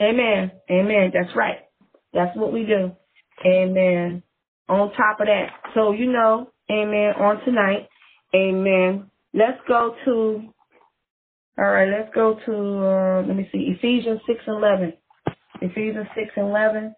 Amen. 0.01 0.51
Amen. 0.71 1.13
That's 1.13 1.37
right. 1.37 1.59
That's 2.13 2.37
what 2.37 2.53
we 2.53 2.65
do. 2.65 2.93
Amen. 3.47 4.23
On 4.69 4.93
top 4.93 5.21
of 5.21 5.27
that. 5.27 5.49
So, 5.75 5.93
you 5.93 6.11
know, 6.11 6.51
amen, 6.71 7.15
on 7.19 7.45
tonight, 7.45 7.89
amen. 8.35 9.11
Let's 9.35 9.59
go 9.67 9.95
to, 10.05 10.43
all 11.59 11.71
right, 11.71 11.89
let's 11.89 12.15
go 12.15 12.39
to, 12.47 12.53
uh, 12.53 13.27
let 13.27 13.37
me 13.37 13.49
see, 13.53 13.75
Ephesians 13.77 14.21
6 14.27 14.41
and 14.47 14.57
11. 14.59 14.93
Ephesians 15.61 16.07
6 16.15 16.31
and 16.37 16.49
11. 16.49 16.95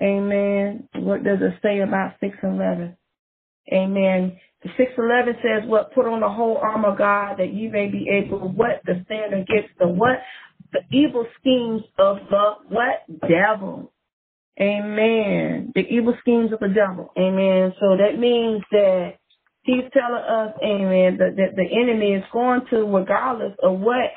Amen. 0.00 0.88
What 0.96 1.24
does 1.24 1.38
it 1.40 1.58
say 1.62 1.80
about 1.80 2.14
6 2.20 2.36
and 2.42 2.56
11? 2.60 2.96
Amen. 3.72 4.38
The 4.62 4.70
611 4.76 5.34
says, 5.42 5.68
what? 5.68 5.94
Put 5.94 6.06
on 6.06 6.20
the 6.20 6.28
whole 6.28 6.58
armor 6.58 6.90
of 6.90 6.98
God 6.98 7.36
that 7.38 7.52
you 7.52 7.70
may 7.70 7.88
be 7.88 8.08
able, 8.10 8.48
what? 8.48 8.84
To 8.86 9.02
stand 9.04 9.34
against 9.34 9.78
the 9.78 9.88
what? 9.88 10.18
The 10.72 10.80
evil 10.90 11.26
schemes 11.40 11.82
of 11.98 12.18
the 12.30 12.52
what? 12.68 13.04
Devil. 13.28 13.92
Amen. 14.60 15.72
The 15.74 15.82
evil 15.82 16.14
schemes 16.20 16.52
of 16.52 16.60
the 16.60 16.68
devil. 16.68 17.12
Amen. 17.16 17.72
So 17.78 17.96
that 17.96 18.18
means 18.18 18.62
that 18.72 19.14
he's 19.62 19.84
telling 19.92 20.22
us, 20.22 20.54
amen, 20.62 21.18
that, 21.18 21.36
that 21.36 21.56
the 21.56 21.68
enemy 21.70 22.14
is 22.14 22.24
going 22.32 22.62
to, 22.70 22.84
regardless 22.84 23.54
of 23.62 23.78
what 23.78 24.10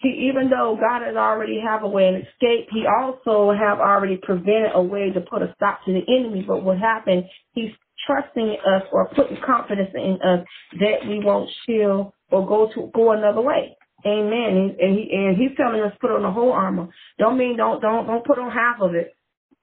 he, 0.00 0.30
even 0.30 0.50
though 0.50 0.76
God 0.80 1.02
has 1.06 1.16
already 1.16 1.60
have 1.60 1.82
a 1.82 1.88
way 1.88 2.08
of 2.08 2.14
escape, 2.16 2.68
he 2.70 2.84
also 2.86 3.52
have 3.52 3.80
already 3.80 4.18
prevented 4.22 4.72
a 4.74 4.82
way 4.82 5.10
to 5.10 5.20
put 5.20 5.42
a 5.42 5.52
stop 5.56 5.80
to 5.86 5.92
the 5.92 6.02
enemy. 6.08 6.44
But 6.46 6.62
what 6.62 6.78
happened, 6.78 7.24
he's 7.52 7.70
trusting 8.06 8.56
us 8.66 8.82
or 8.92 9.08
putting 9.14 9.38
confidence 9.44 9.90
in 9.94 10.18
us 10.22 10.46
that 10.78 11.08
we 11.08 11.20
won't 11.24 11.50
shield 11.66 12.12
or 12.30 12.46
go 12.46 12.70
to 12.74 12.90
go 12.94 13.12
another 13.12 13.40
way. 13.40 13.76
Amen. 14.06 14.76
And, 14.78 14.98
he, 14.98 15.08
and 15.10 15.36
he's 15.36 15.56
telling 15.56 15.80
us 15.80 15.92
put 16.00 16.10
on 16.10 16.22
the 16.22 16.30
whole 16.30 16.52
armor. 16.52 16.88
Don't 17.18 17.38
mean 17.38 17.56
don't 17.56 17.80
don't 17.80 18.06
don't 18.06 18.26
put 18.26 18.38
on 18.38 18.50
half 18.50 18.80
of 18.80 18.94
it. 18.94 19.14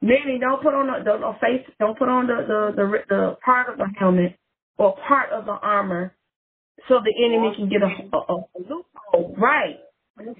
Meaning, 0.01 0.39
don't 0.41 0.61
put 0.63 0.73
on 0.73 0.87
the, 0.87 1.03
the 1.03 1.33
face, 1.39 1.65
don't 1.79 1.97
put 1.97 2.09
on 2.09 2.27
the, 2.27 2.35
the 2.47 2.75
the 2.75 2.97
the 3.09 3.37
part 3.45 3.69
of 3.69 3.77
the 3.77 3.87
helmet 3.99 4.35
or 4.77 4.95
part 5.07 5.31
of 5.31 5.45
the 5.45 5.51
armor, 5.51 6.15
so 6.87 6.99
the 7.03 7.13
enemy 7.23 7.53
can 7.55 7.69
get 7.69 7.81
a, 7.83 8.15
a, 8.15 8.35
a 8.35 8.59
loophole. 8.59 9.35
Right. 9.37 9.77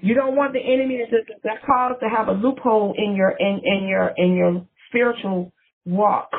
You 0.00 0.14
don't 0.14 0.36
want 0.36 0.52
the 0.52 0.60
enemy 0.60 0.98
to 1.10 1.34
that 1.44 1.64
cause 1.64 1.96
to 2.02 2.08
have 2.08 2.28
a 2.28 2.32
loophole 2.32 2.94
in 2.96 3.14
your 3.14 3.30
in 3.30 3.60
in 3.64 3.88
your 3.88 4.12
in 4.16 4.34
your 4.34 4.66
spiritual 4.88 5.52
walk. 5.86 6.30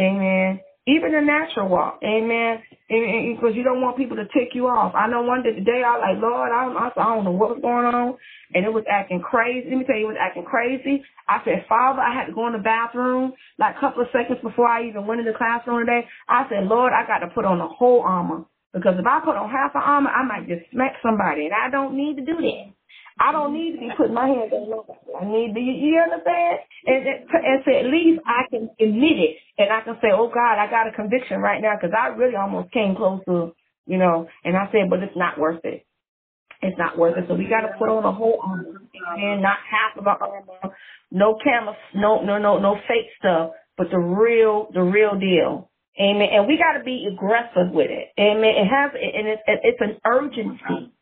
Amen 0.00 0.60
even 0.86 1.12
the 1.12 1.20
natural 1.20 1.68
walk, 1.68 1.98
amen. 2.04 2.62
Because 2.88 3.58
you 3.58 3.64
don't 3.66 3.82
want 3.82 3.96
people 3.98 4.16
to 4.16 4.24
tick 4.30 4.54
you 4.54 4.68
off. 4.68 4.94
I 4.94 5.08
know 5.08 5.22
one 5.22 5.42
day, 5.42 5.54
the 5.54 5.66
day 5.66 5.82
I 5.82 5.98
was 5.98 6.04
like, 6.06 6.22
Lord, 6.22 6.50
I 6.54 6.62
don't, 6.66 6.78
I 6.78 7.14
don't 7.14 7.24
know 7.24 7.34
what 7.34 7.58
was 7.58 7.62
going 7.62 7.90
on, 7.90 8.14
and 8.54 8.64
it 8.64 8.72
was 8.72 8.84
acting 8.86 9.20
crazy. 9.20 9.66
Let 9.68 9.78
me 9.78 9.84
tell 9.84 9.98
you, 9.98 10.06
it 10.06 10.14
was 10.14 10.22
acting 10.22 10.46
crazy. 10.46 11.02
I 11.26 11.42
said, 11.44 11.66
Father, 11.68 11.98
I 11.98 12.14
had 12.14 12.26
to 12.30 12.34
go 12.34 12.46
in 12.46 12.54
the 12.54 12.62
bathroom 12.62 13.34
like 13.58 13.74
a 13.76 13.80
couple 13.80 14.02
of 14.02 14.14
seconds 14.14 14.38
before 14.42 14.68
I 14.68 14.86
even 14.86 15.06
went 15.06 15.18
in 15.18 15.26
the 15.26 15.34
classroom 15.34 15.82
today. 15.82 16.06
I 16.28 16.46
said, 16.48 16.70
Lord, 16.70 16.92
I 16.94 17.02
got 17.06 17.26
to 17.26 17.34
put 17.34 17.44
on 17.44 17.58
the 17.58 17.66
whole 17.66 18.02
armor 18.06 18.46
because 18.72 18.94
if 18.94 19.06
I 19.06 19.18
put 19.26 19.34
on 19.34 19.50
half 19.50 19.74
the 19.74 19.82
armor, 19.82 20.10
I 20.10 20.22
might 20.22 20.46
just 20.46 20.70
smack 20.70 21.02
somebody, 21.02 21.50
and 21.50 21.54
I 21.54 21.66
don't 21.70 21.98
need 21.98 22.16
to 22.16 22.24
do 22.24 22.38
that. 22.38 22.75
I 23.18 23.32
don't 23.32 23.54
need 23.54 23.72
to 23.74 23.78
be 23.80 23.90
putting 23.96 24.14
my 24.14 24.26
hands 24.28 24.52
on 24.52 24.70
nobody. 24.70 24.98
I 25.18 25.24
need 25.24 25.54
to, 25.54 25.60
you 25.60 26.00
understand? 26.02 26.58
And, 26.86 27.06
and 27.06 27.62
so 27.64 27.72
at 27.72 27.86
least 27.86 28.20
I 28.26 28.42
can 28.50 28.70
admit 28.80 29.18
it 29.18 29.36
and 29.58 29.72
I 29.72 29.80
can 29.82 29.96
say, 30.02 30.08
oh 30.12 30.28
God, 30.28 30.58
I 30.58 30.68
got 30.70 30.88
a 30.88 30.92
conviction 30.92 31.40
right 31.40 31.62
now 31.62 31.76
because 31.80 31.96
I 31.96 32.08
really 32.08 32.36
almost 32.36 32.72
came 32.72 32.96
close 32.96 33.20
to, 33.26 33.54
you 33.86 33.98
know, 33.98 34.28
and 34.44 34.56
I 34.56 34.66
said, 34.72 34.90
but 34.90 35.00
it's 35.02 35.16
not 35.16 35.38
worth 35.38 35.64
it. 35.64 35.86
It's 36.62 36.78
not 36.78 36.98
worth 36.98 37.16
it. 37.18 37.24
So 37.28 37.34
we 37.34 37.48
got 37.48 37.62
to 37.62 37.76
put 37.78 37.88
on 37.88 38.04
a 38.04 38.12
whole 38.12 38.40
armor 38.42 38.82
and 39.16 39.42
not 39.42 39.58
half 39.70 39.98
of 39.98 40.06
our 40.06 40.22
armor, 40.22 40.74
no 41.10 41.38
camera, 41.42 41.76
no, 41.94 42.22
no, 42.22 42.38
no, 42.38 42.58
no 42.58 42.76
fake 42.88 43.08
stuff, 43.18 43.52
but 43.78 43.88
the 43.90 43.98
real, 43.98 44.68
the 44.74 44.82
real 44.82 45.18
deal. 45.18 45.70
Amen. 46.00 46.28
And 46.32 46.46
we 46.46 46.58
got 46.58 46.78
to 46.78 46.84
be 46.84 47.08
aggressive 47.12 47.72
with 47.72 47.90
it. 47.90 48.08
Amen. 48.20 48.54
It 48.56 48.66
has, 48.68 48.90
and 48.92 49.28
it's, 49.28 49.42
it's 49.46 49.80
an 49.80 49.96
urgency. 50.04 50.92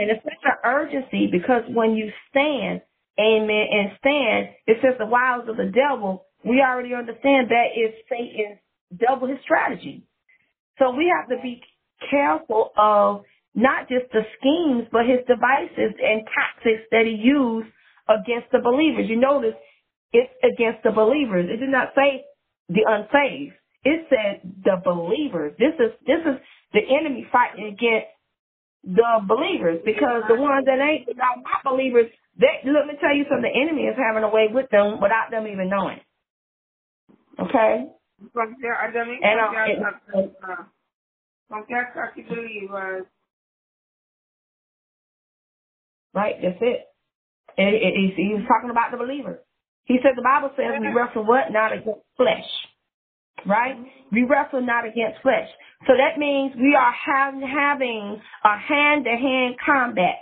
And 0.00 0.10
it's 0.10 0.24
such 0.24 0.44
an 0.44 0.56
urgency 0.64 1.28
because 1.30 1.62
when 1.68 1.92
you 1.94 2.10
stand, 2.30 2.80
amen, 3.20 3.66
and 3.70 3.90
stand, 3.98 4.48
it 4.66 4.78
says 4.80 4.94
the 4.98 5.06
wiles 5.06 5.48
of 5.48 5.56
the 5.56 5.70
devil, 5.70 6.24
we 6.44 6.62
already 6.62 6.94
understand 6.94 7.50
that 7.50 7.76
is 7.76 7.92
Satan's 8.08 8.58
double 8.96 9.28
his 9.28 9.38
strategy. 9.42 10.04
So 10.78 10.90
we 10.96 11.12
have 11.14 11.28
to 11.28 11.36
be 11.42 11.60
careful 12.10 12.72
of 12.78 13.24
not 13.54 13.88
just 13.88 14.10
the 14.12 14.22
schemes, 14.38 14.88
but 14.90 15.04
his 15.04 15.20
devices 15.28 15.92
and 16.00 16.24
tactics 16.32 16.88
that 16.90 17.04
he 17.04 17.12
used 17.12 17.68
against 18.08 18.50
the 18.52 18.60
believers. 18.64 19.04
You 19.08 19.20
notice 19.20 19.54
it's 20.12 20.32
against 20.42 20.82
the 20.82 20.92
believers. 20.92 21.46
It 21.52 21.58
did 21.58 21.68
not 21.68 21.92
say 21.94 22.24
the 22.68 22.88
unsaved. 22.88 23.54
It 23.84 24.06
said 24.08 24.40
the 24.64 24.80
believers. 24.82 25.52
This 25.58 25.74
is 25.78 25.92
this 26.06 26.20
is 26.24 26.40
the 26.72 26.80
enemy 26.88 27.26
fighting 27.32 27.66
against 27.66 28.08
the 28.84 29.20
believers 29.26 29.80
because 29.84 30.24
the 30.28 30.36
ones 30.36 30.66
that 30.66 30.80
ain't 30.80 31.08
not 31.16 31.44
believers, 31.64 32.06
they 32.38 32.64
let 32.64 32.86
me 32.86 32.94
tell 33.00 33.14
you 33.14 33.24
something, 33.28 33.50
the 33.50 33.60
enemy 33.60 33.84
is 33.84 33.96
having 33.96 34.24
a 34.24 34.30
way 34.30 34.48
with 34.52 34.70
them 34.70 35.00
without 35.00 35.30
them 35.30 35.46
even 35.46 35.68
knowing. 35.68 36.00
Okay? 37.38 37.86
From 38.32 38.56
their 38.60 38.76
identity, 38.80 39.20
And, 39.22 39.40
uh, 39.40 39.44
uh, 39.44 39.52
from 39.52 40.00
their, 40.12 40.68
from 41.48 41.64
their 41.68 41.92
church 41.94 42.28
believers, 42.28 43.04
uh, 43.04 43.04
Right? 46.14 46.34
That's 46.42 46.58
it. 46.60 46.86
And 47.58 47.74
it, 47.74 47.82
it, 47.82 48.14
he 48.16 48.34
was 48.34 48.44
talking 48.48 48.70
about 48.70 48.90
the 48.90 48.98
believer. 48.98 49.40
He 49.84 49.98
said 50.02 50.12
the 50.16 50.22
Bible 50.22 50.50
says 50.56 50.78
we 50.80 50.88
wrestle 50.88 51.26
what? 51.26 51.52
Not 51.52 51.72
against 51.72 52.00
flesh. 52.16 52.46
Right? 53.46 53.76
We 54.12 54.24
wrestle 54.24 54.62
not 54.62 54.84
against 54.86 55.22
flesh. 55.22 55.48
So 55.86 55.94
that 55.96 56.18
means 56.18 56.52
we 56.56 56.76
are 56.76 56.92
having 56.92 58.20
a 58.44 58.58
hand-to-hand 58.58 59.56
combat. 59.64 60.16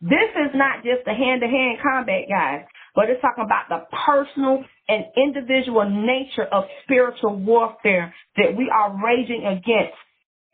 This 0.00 0.30
is 0.34 0.50
not 0.54 0.82
just 0.82 1.06
a 1.06 1.14
hand-to-hand 1.14 1.78
combat, 1.82 2.26
guys, 2.28 2.66
but 2.94 3.08
it's 3.08 3.20
talking 3.20 3.44
about 3.44 3.68
the 3.68 3.86
personal 4.04 4.64
and 4.88 5.04
individual 5.16 5.88
nature 5.88 6.48
of 6.50 6.64
spiritual 6.82 7.36
warfare 7.36 8.12
that 8.36 8.56
we 8.56 8.70
are 8.74 8.98
raging 9.04 9.46
against 9.46 9.96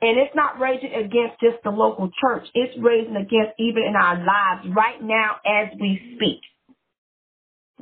and 0.00 0.16
it's 0.16 0.34
not 0.34 0.60
raging 0.60 0.94
against 0.94 1.40
just 1.40 1.62
the 1.64 1.70
local 1.70 2.10
church. 2.20 2.46
It's 2.54 2.72
raging 2.80 3.16
against 3.16 3.58
even 3.58 3.82
in 3.82 3.96
our 3.96 4.14
lives 4.14 4.68
right 4.74 5.02
now 5.02 5.36
as 5.44 5.76
we 5.80 6.14
speak. 6.14 6.40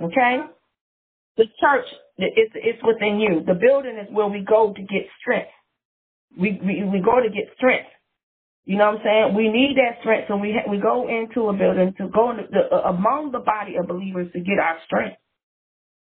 Okay? 0.03 0.39
The 1.37 1.45
church 1.61 1.87
is 2.19 2.51
it's 2.55 2.83
within 2.85 3.21
you. 3.21 3.43
The 3.47 3.55
building 3.55 3.99
is 3.99 4.09
where 4.13 4.29
we 4.29 4.41
go 4.45 4.73
to 4.75 4.83
get 4.83 5.07
strength. 5.21 5.51
We 6.39 6.61
we, 6.65 6.85
we 6.85 7.01
go 7.05 7.21
to 7.23 7.31
get 7.31 7.55
strength. 7.57 7.89
You 8.67 8.79
know 8.79 8.93
what 8.93 9.01
I'm 9.01 9.05
saying? 9.05 9.35
We 9.37 9.49
need 9.51 9.77
that 9.79 10.01
strength, 10.03 10.29
so 10.29 10.37
we 10.37 10.55
ha- 10.55 10.71
we 10.71 10.79
go 10.79 11.09
into 11.09 11.49
a 11.51 11.55
building 11.55 11.95
to 11.99 12.09
go 12.09 12.33
the, 12.37 12.71
uh, 12.77 12.91
among 12.91 13.33
the 13.33 13.41
body 13.41 13.77
of 13.77 13.89
believers 13.89 14.29
to 14.35 14.41
get 14.41 14.59
our 14.61 14.79
strength. 14.87 15.19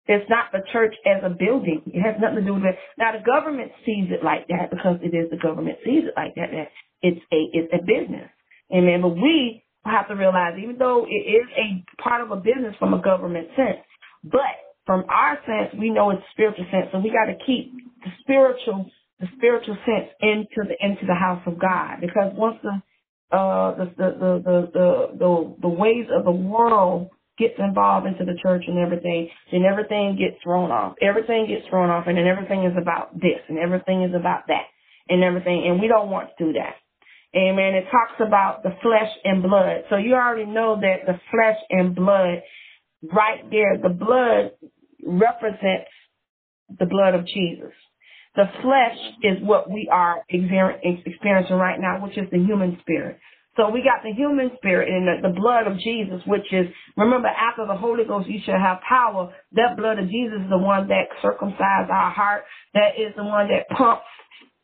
It's 0.06 0.28
not 0.30 0.52
the 0.52 0.60
church 0.72 0.94
as 1.06 1.22
a 1.24 1.30
building. 1.30 1.82
It 1.86 2.02
has 2.02 2.16
nothing 2.20 2.42
to 2.42 2.44
do 2.44 2.54
with 2.54 2.64
it. 2.64 2.78
Now 2.98 3.12
the 3.12 3.24
government 3.24 3.72
sees 3.86 4.10
it 4.10 4.24
like 4.24 4.48
that 4.48 4.70
because 4.70 4.98
it 5.02 5.14
is 5.16 5.30
the 5.30 5.38
government 5.38 5.78
sees 5.84 6.04
it 6.10 6.14
like 6.16 6.34
that. 6.36 6.50
That 6.52 6.68
it's 7.02 7.20
a 7.32 7.40
it's 7.54 7.72
a 7.72 7.80
business. 7.84 8.28
Amen. 8.74 9.02
But 9.02 9.16
we 9.16 9.62
have 9.86 10.08
to 10.08 10.14
realize, 10.16 10.58
even 10.62 10.78
though 10.78 11.06
it 11.08 11.24
is 11.24 11.46
a 11.56 11.84
part 12.02 12.22
of 12.22 12.32
a 12.32 12.36
business 12.36 12.74
from 12.80 12.94
a 12.94 13.02
government 13.02 13.48
sense, 13.56 13.80
but 14.24 14.58
from 14.86 15.04
our 15.08 15.38
sense, 15.46 15.74
we 15.78 15.90
know 15.90 16.10
it's 16.10 16.22
spiritual 16.32 16.66
sense. 16.70 16.86
So 16.92 16.98
we 16.98 17.10
got 17.10 17.26
to 17.26 17.38
keep 17.46 17.72
the 18.02 18.10
spiritual 18.20 18.90
the 19.20 19.26
spiritual 19.36 19.76
sense 19.86 20.10
into 20.20 20.68
the 20.68 20.74
into 20.80 21.06
the 21.06 21.14
house 21.14 21.42
of 21.46 21.58
God 21.58 22.00
because 22.00 22.32
once 22.34 22.56
the 22.62 22.82
uh 23.34 23.74
the 23.78 23.84
the 23.96 24.08
the 24.18 24.32
the 24.44 25.18
the, 25.18 25.56
the, 25.62 25.68
ways 25.68 26.06
of 26.12 26.24
the 26.24 26.32
world 26.32 27.10
gets 27.38 27.54
involved 27.58 28.06
into 28.06 28.24
the 28.24 28.38
church 28.42 28.64
and 28.66 28.78
everything, 28.78 29.28
then 29.50 29.62
everything 29.62 30.16
gets 30.18 30.40
thrown 30.42 30.70
off. 30.70 30.94
Everything 31.00 31.46
gets 31.48 31.66
thrown 31.68 31.90
off 31.90 32.06
and 32.06 32.18
then 32.18 32.26
everything 32.26 32.64
is 32.64 32.76
about 32.80 33.14
this 33.14 33.42
and 33.48 33.58
everything 33.58 34.02
is 34.02 34.14
about 34.14 34.46
that 34.48 34.66
and 35.08 35.24
everything. 35.24 35.64
And 35.66 35.80
we 35.80 35.88
don't 35.88 36.10
want 36.10 36.30
to 36.36 36.44
do 36.44 36.52
that. 36.54 36.76
Amen. 37.34 37.74
It 37.74 37.86
talks 37.90 38.20
about 38.24 38.62
the 38.62 38.70
flesh 38.82 39.10
and 39.24 39.42
blood. 39.42 39.84
So 39.90 39.96
you 39.96 40.14
already 40.14 40.46
know 40.46 40.78
that 40.80 41.06
the 41.06 41.18
flesh 41.30 41.58
and 41.70 41.94
blood 41.94 42.42
right 43.02 43.42
there, 43.50 43.76
the 43.82 43.88
blood 43.88 44.52
represents 45.04 45.90
the 46.78 46.86
blood 46.86 47.14
of 47.14 47.26
Jesus. 47.26 47.72
The 48.36 48.46
flesh 48.62 48.98
is 49.22 49.38
what 49.42 49.70
we 49.70 49.88
are 49.92 50.24
experiencing 50.28 51.56
right 51.56 51.78
now, 51.78 52.02
which 52.02 52.18
is 52.18 52.28
the 52.32 52.38
human 52.38 52.78
spirit. 52.80 53.18
So 53.56 53.70
we 53.70 53.82
got 53.82 54.02
the 54.02 54.10
human 54.10 54.50
spirit 54.56 54.88
and 54.88 55.22
the, 55.22 55.28
blood 55.30 55.68
of 55.68 55.78
Jesus, 55.78 56.20
which 56.26 56.52
is, 56.52 56.66
remember, 56.96 57.28
after 57.28 57.64
the 57.66 57.76
Holy 57.76 58.04
Ghost, 58.04 58.28
you 58.28 58.40
shall 58.44 58.58
have 58.58 58.80
power. 58.88 59.32
That 59.52 59.76
blood 59.76 60.00
of 60.00 60.10
Jesus 60.10 60.42
is 60.42 60.50
the 60.50 60.58
one 60.58 60.88
that 60.88 61.06
circumcises 61.22 61.88
our 61.88 62.10
heart. 62.10 62.42
That 62.74 62.98
is 62.98 63.14
the 63.16 63.22
one 63.22 63.48
that 63.48 63.68
pumps, 63.76 64.02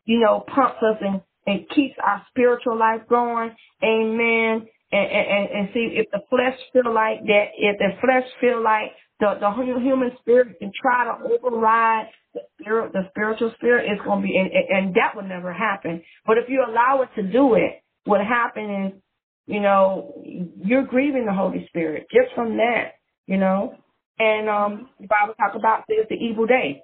you 0.06 0.18
know, 0.18 0.44
pumps 0.52 0.78
us 0.82 0.98
and, 1.00 1.20
and 1.46 1.68
keeps 1.70 1.94
our 2.04 2.26
spiritual 2.30 2.76
life 2.76 3.02
going. 3.08 3.54
Amen. 3.84 4.66
And, 4.90 5.06
and, 5.06 5.50
and 5.54 5.68
see 5.72 5.94
if 5.94 6.10
the 6.10 6.18
flesh 6.28 6.58
feel 6.72 6.92
like 6.92 7.22
that, 7.22 7.44
if 7.56 7.78
the 7.78 7.90
flesh 8.00 8.26
feel 8.40 8.60
like 8.60 8.90
the, 9.20 9.34
the 9.40 9.80
human 9.80 10.10
spirit 10.20 10.58
can 10.58 10.72
try 10.80 11.04
to 11.04 11.24
override 11.24 12.06
the 12.34 12.40
spirit, 12.60 12.92
the 12.92 13.08
spiritual 13.10 13.52
spirit, 13.56 13.90
it's 13.90 14.02
going 14.04 14.22
to 14.22 14.26
be, 14.26 14.36
and, 14.36 14.50
and 14.50 14.94
that 14.94 15.14
would 15.14 15.26
never 15.28 15.52
happen. 15.52 16.02
But 16.26 16.38
if 16.38 16.48
you 16.48 16.64
allow 16.66 17.02
it 17.02 17.08
to 17.20 17.30
do 17.30 17.54
it, 17.54 17.82
what 18.04 18.20
happens 18.20 18.94
is, 18.94 19.00
you 19.46 19.60
know, 19.60 20.14
you're 20.24 20.84
grieving 20.84 21.26
the 21.26 21.32
Holy 21.32 21.66
Spirit 21.68 22.06
just 22.12 22.34
from 22.34 22.56
that, 22.58 22.94
you 23.26 23.36
know. 23.36 23.74
And 24.18 24.48
um, 24.48 24.90
the 25.00 25.08
Bible 25.08 25.34
talks 25.34 25.56
about 25.56 25.84
this, 25.88 26.06
the 26.08 26.16
evil 26.16 26.46
day. 26.46 26.82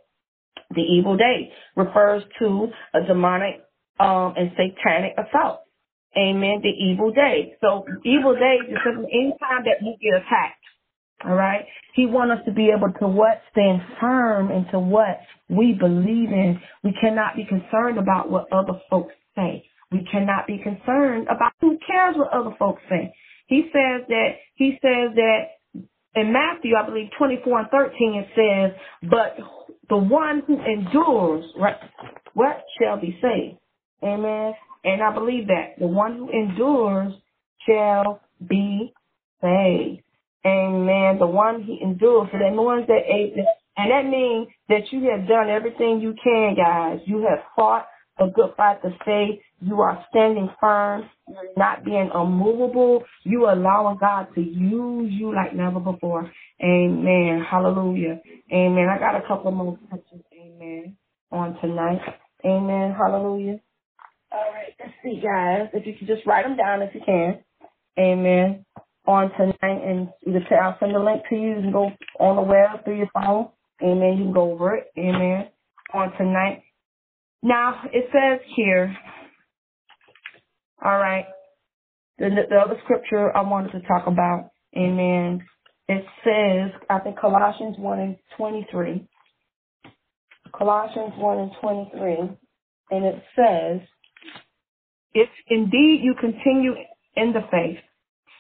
The 0.75 0.83
evil 0.83 1.17
day 1.17 1.53
refers 1.77 2.23
to 2.41 2.69
a 2.95 3.07
demonic 3.07 3.63
um, 4.01 4.35
and 4.37 4.51
satanic 4.53 5.15
assault. 5.17 5.61
Amen. 6.19 6.61
The 6.63 6.71
evil 6.71 7.13
day. 7.13 7.55
So 7.61 7.85
evil 8.05 8.35
day 8.35 8.59
is 8.69 8.79
any 8.87 9.35
time 9.39 9.65
that 9.65 9.83
we 9.83 9.97
get 10.01 10.23
attacked. 10.23 10.65
All 11.25 11.35
right. 11.35 11.65
He 11.95 12.07
wants 12.07 12.41
us 12.41 12.45
to 12.47 12.53
be 12.53 12.71
able 12.77 12.93
to 13.01 13.09
what? 13.09 13.41
Stand 13.53 13.81
firm 14.01 14.51
into 14.51 14.79
what 14.79 15.21
we 15.49 15.73
believe 15.73 16.31
in. 16.31 16.61
We 16.85 16.93
cannot 17.01 17.37
be 17.37 17.45
concerned 17.45 17.99
about 17.99 18.31
what 18.31 18.53
other 18.53 18.79
folks 18.91 19.15
say. 19.35 19.65
We 19.91 20.07
cannot 20.11 20.47
be 20.47 20.59
concerned 20.59 21.29
about 21.29 21.53
who 21.61 21.79
cares 21.87 22.17
what 22.17 22.33
other 22.33 22.55
folks 22.59 22.83
say. 22.91 23.15
He 23.47 23.71
says 23.73 24.07
that, 24.09 24.29
he 24.57 24.79
says 24.83 25.15
that 25.15 25.83
in 26.17 26.33
Matthew, 26.33 26.75
I 26.75 26.85
believe 26.85 27.11
24 27.17 27.61
and 27.61 27.69
13, 27.71 28.15
it 28.15 28.29
says, 28.35 29.11
but 29.11 29.37
the 29.89 29.97
one 29.97 30.43
who 30.47 30.59
endures, 30.61 31.45
right, 31.59 31.77
what 32.35 32.65
shall 32.81 33.01
be 33.01 33.19
saved? 33.23 33.59
Amen. 34.03 34.53
And 34.85 35.03
I 35.03 35.15
believe 35.15 35.47
that 35.49 35.79
the 35.79 35.87
one 35.87 36.17
who 36.17 36.31
endures 36.31 37.13
shall 37.69 38.21
be 38.47 38.93
saved. 39.41 40.03
Amen. 40.47 41.19
The 41.19 41.27
one 41.27 41.63
he 41.65 41.81
endures. 41.83 42.29
So 42.33 42.39
the 42.39 42.63
ones 42.63 42.87
that, 42.89 43.03
ate. 43.07 43.35
and 43.77 43.91
that 43.91 44.09
means 44.11 44.49
that 44.69 44.93
you 44.93 45.11
have 45.11 45.29
done 45.29 45.51
everything 45.51 46.01
you 46.01 46.15
can, 46.23 46.55
guys. 46.57 47.01
You 47.07 47.27
have 47.29 47.41
fought 47.57 47.87
a 48.19 48.29
good 48.29 48.51
fight 48.57 48.83
to 48.83 48.91
stay. 49.03 49.43
You 49.61 49.81
are 49.81 50.05
standing 50.11 50.51
firm. 50.61 51.09
You're 51.29 51.53
not 51.57 51.85
being 51.85 52.11
unmovable. 52.15 53.05
You 53.25 53.47
allowing 53.51 53.99
God 53.99 54.29
to 54.35 54.41
use 54.41 55.13
you 55.13 55.35
like 55.35 55.55
never 55.55 55.81
before. 55.81 56.31
Amen. 56.63 57.45
Hallelujah. 57.51 58.21
Amen. 58.53 58.89
I 58.89 58.99
got 58.99 59.17
a 59.17 59.27
couple 59.27 59.51
more 59.51 59.79
scriptures. 59.87 60.21
Amen. 60.33 60.97
On 61.33 61.59
tonight. 61.61 62.01
Amen. 62.45 62.95
Hallelujah. 62.97 63.61
All 64.33 64.53
right. 64.53 64.75
Let's 64.79 64.93
see, 65.03 65.21
guys. 65.23 65.71
If 65.73 65.87
you 65.87 65.95
can 65.99 66.07
just 66.07 66.27
write 66.27 66.45
them 66.47 66.57
down 66.57 66.83
if 66.83 66.95
you 66.95 67.01
can. 67.05 67.41
Amen. 67.99 68.66
On 69.07 69.31
tonight, 69.37 69.57
and 69.63 70.09
either 70.27 70.45
I'll 70.61 70.77
send 70.81 70.95
the 70.95 70.99
link 70.99 71.23
to 71.29 71.37
you. 71.37 71.49
You 71.51 71.63
can 71.63 71.73
go 71.73 71.91
on 72.19 72.37
the 72.37 72.43
web 72.43 72.85
through 72.85 72.99
your 72.99 73.11
phone. 73.15 73.49
Amen. 73.83 74.19
You 74.19 74.25
can 74.25 74.33
go 74.33 74.53
over 74.53 74.75
it. 74.77 74.87
Amen. 74.99 75.49
On 75.95 76.13
tonight. 76.17 76.63
Now, 77.43 77.83
it 77.93 78.07
says 78.13 78.41
here, 78.57 78.97
all 80.85 80.99
right, 80.99 81.27
the, 82.19 82.31
the 82.49 82.57
other 82.57 82.81
scripture 82.85 83.37
I 83.37 83.43
wanted 83.43 83.73
to 83.73 83.81
talk 83.87 84.07
about, 84.07 84.51
amen, 84.77 85.45
it 85.89 86.05
says, 86.25 86.81
I 86.91 86.99
think 86.99 87.19
Colossians 87.19 87.77
1 87.79 87.99
and 87.99 88.17
23. 88.37 89.07
Colossians 90.57 91.13
1 91.17 91.39
and 91.39 91.51
23. 91.61 92.17
And 92.91 93.05
it 93.05 93.23
says, 93.37 93.81
if 95.15 95.29
indeed 95.49 96.01
you 96.03 96.15
continue 96.21 96.73
in 97.15 97.33
the 97.33 97.43
faith, 97.51 97.79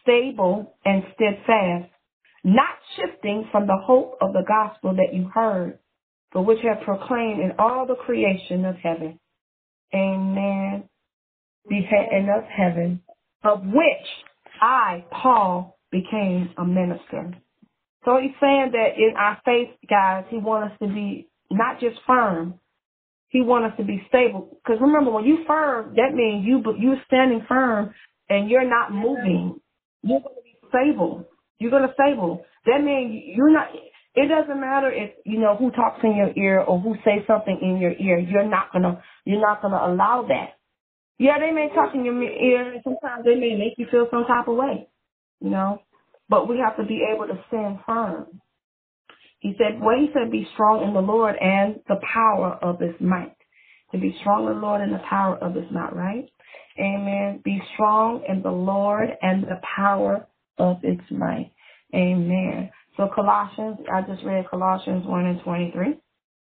stable 0.07 0.77
and 0.85 1.03
steadfast, 1.15 1.91
not 2.45 2.77
shifting 2.97 3.49
from 3.51 3.67
the 3.67 3.77
hope 3.85 4.19
of 4.21 4.33
the 4.33 4.45
gospel 4.47 4.95
that 4.95 5.13
you 5.13 5.29
heard, 5.35 5.79
but 6.33 6.43
which 6.43 6.61
have 6.63 6.85
proclaimed 6.85 7.41
in 7.41 7.53
all 7.59 7.87
the 7.87 7.97
creation 7.97 8.65
of 8.65 8.77
heaven. 8.77 9.19
Amen. 9.95 10.89
And 11.69 12.31
of 12.31 12.45
heaven, 12.45 13.03
of 13.45 13.63
which 13.65 14.07
I, 14.63 15.05
Paul, 15.11 15.79
became 15.91 16.51
a 16.57 16.65
minister. 16.65 17.35
So 18.05 18.19
he's 18.23 18.31
saying 18.41 18.71
that 18.73 18.91
in 18.97 19.15
our 19.19 19.41
faith, 19.45 19.71
guys, 19.91 20.25
he 20.31 20.39
wants 20.39 20.75
us 20.75 20.79
to 20.89 20.95
be 20.95 21.29
not 21.51 21.81
just 21.81 21.97
firm, 22.07 22.55
He 23.29 23.41
wants 23.41 23.73
us 23.73 23.79
to 23.79 23.85
be 23.85 24.03
stable. 24.09 24.59
Because 24.65 24.81
remember, 24.81 25.11
when 25.11 25.25
you 25.25 25.45
firm, 25.47 25.95
that 25.97 26.15
means 26.15 26.47
you 26.47 26.63
you're 26.79 27.03
standing 27.07 27.45
firm 27.49 27.93
and 28.29 28.49
you're 28.49 28.69
not 28.69 28.93
moving. 28.93 29.61
You're 30.07 30.21
going 30.21 30.37
to 30.37 30.43
be 30.43 30.57
stable. 30.69 31.29
You're 31.59 31.71
going 31.71 31.87
to 31.87 31.95
stable. 31.95 32.45
That 32.67 32.83
means 32.83 33.25
you're 33.35 33.53
not. 33.53 33.69
It 34.15 34.29
doesn't 34.29 34.61
matter 34.61 34.91
if 34.91 35.11
you 35.25 35.39
know 35.39 35.57
who 35.57 35.71
talks 35.73 36.01
in 36.03 36.17
your 36.17 36.33
ear 36.37 36.61
or 36.61 36.81
who 36.81 36.95
says 37.05 37.27
something 37.27 37.59
in 37.61 37.79
your 37.79 37.93
ear. 37.93 38.19
You're 38.19 38.49
not 38.49 38.73
gonna. 38.73 39.03
You're 39.25 39.41
not 39.41 39.61
gonna 39.63 39.93
allow 39.93 40.27
that. 40.29 40.57
Yeah, 41.19 41.39
they 41.39 41.53
may 41.53 41.69
talk 41.75 41.95
in 41.95 42.05
your 42.05 42.23
ear, 42.23 42.73
and 42.73 42.83
sometimes 42.83 43.25
they 43.25 43.35
may 43.35 43.57
make 43.57 43.75
you 43.79 43.87
feel 43.91 44.07
some 44.11 44.25
type 44.25 44.49
of 44.49 44.57
way. 44.57 44.89
You 45.41 45.51
know, 45.51 45.83
but 46.29 46.49
we 46.49 46.59
have 46.59 46.77
to 46.79 46.85
be 46.85 47.07
able 47.15 47.27
to 47.27 47.39
stand 47.49 47.79
firm. 47.87 48.41
He 49.41 49.55
said, 49.59 49.81
well, 49.81 49.97
he 49.97 50.09
said, 50.13 50.31
be 50.33 50.49
strong 50.55 50.83
in 50.83 50.95
the 50.95 51.01
Lord 51.01 51.37
and 51.41 51.77
the 51.89 52.01
power 52.13 52.59
of 52.63 52.81
his 52.81 52.95
might. 53.01 53.37
To 53.93 53.99
be 53.99 54.17
strong 54.21 54.47
in 54.47 54.55
the 54.55 54.61
Lord 54.61 54.81
and 54.81 54.93
the 54.93 55.03
power 55.09 55.37
of 55.37 55.55
his 55.55 55.71
might, 55.71 55.95
right? 55.95 56.29
Amen. 56.79 57.41
Be 57.45 57.61
strong 57.75 58.25
in 58.29 58.43
the 58.43 58.51
Lord 58.51 59.11
and 59.23 59.45
the 59.45 59.61
power 59.77 60.27
of 60.59 60.79
its 60.83 61.03
might. 61.11 61.53
Amen. 61.95 62.71
So 62.97 63.09
Colossians, 63.15 63.79
I 63.93 64.03
just 64.03 64.25
read 64.25 64.49
Colossians 64.51 65.07
1 65.07 65.27
and 65.27 65.41
23. 65.43 65.95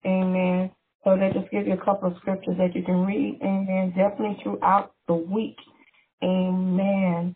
Amen. 0.07 0.71
So 1.05 1.17
they 1.17 1.31
just 1.39 1.51
give 1.51 1.67
you 1.67 1.75
a 1.75 1.85
couple 1.85 2.09
of 2.11 2.17
scriptures 2.19 2.57
that 2.59 2.75
you 2.75 2.83
can 2.83 3.05
read. 3.07 3.39
Amen. 3.43 3.95
Definitely 3.97 4.39
throughout 4.43 4.93
the 5.07 5.15
week. 5.15 5.57
Amen. 6.23 7.35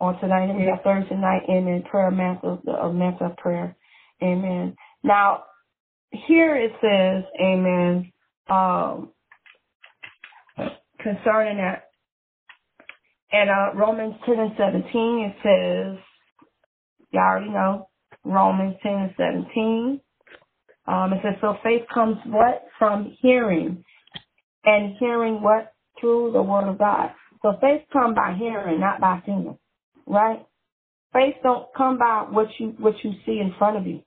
On 0.00 0.18
tonight, 0.20 0.54
we 0.54 0.66
have 0.66 0.82
Thursday 0.84 1.16
night, 1.16 1.42
amen, 1.50 1.82
prayer 1.90 2.10
mantle, 2.12 2.62
a 2.68 2.92
mantle 2.92 3.26
of 3.26 3.36
prayer. 3.36 3.74
Amen. 4.22 4.76
Now, 5.02 5.44
here 6.10 6.54
it 6.56 6.70
says, 6.80 7.24
amen, 7.40 8.12
um, 8.48 9.10
concerning 11.00 11.58
that. 11.58 11.87
And 13.30 13.50
uh, 13.50 13.78
Romans 13.78 14.14
10 14.24 14.38
and 14.38 14.52
17, 14.56 14.84
it 15.20 15.36
says, 15.42 16.04
y'all 17.10 17.22
already 17.22 17.50
know, 17.50 17.88
Romans 18.24 18.76
10 18.82 18.92
and 18.92 19.14
17. 19.16 20.00
Um, 20.86 21.12
it 21.12 21.20
says, 21.22 21.34
so 21.40 21.56
faith 21.62 21.82
comes 21.92 22.16
what? 22.26 22.66
From 22.78 23.14
hearing. 23.20 23.84
And 24.64 24.96
hearing 24.98 25.42
what? 25.42 25.72
Through 26.00 26.32
the 26.32 26.42
word 26.42 26.68
of 26.70 26.78
God. 26.78 27.10
So 27.42 27.52
faith 27.60 27.82
comes 27.92 28.16
by 28.16 28.34
hearing, 28.38 28.80
not 28.80 29.00
by 29.00 29.22
seeing. 29.26 29.58
Right? 30.06 30.44
Faith 31.12 31.36
don't 31.42 31.66
come 31.76 31.98
by 31.98 32.26
what 32.28 32.48
you 32.58 32.74
what 32.78 32.94
you 33.02 33.12
see 33.24 33.40
in 33.40 33.54
front 33.58 33.76
of 33.76 33.86
you. 33.86 34.02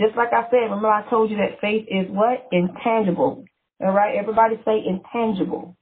Just 0.00 0.16
like 0.16 0.32
I 0.32 0.48
said, 0.50 0.64
remember 0.64 0.88
I 0.88 1.08
told 1.08 1.30
you 1.30 1.36
that 1.36 1.60
faith 1.60 1.86
is 1.88 2.06
what? 2.08 2.48
Intangible. 2.52 3.44
All 3.80 3.92
right? 3.92 4.16
Everybody 4.16 4.56
say 4.64 4.82
intangible. 4.86 5.76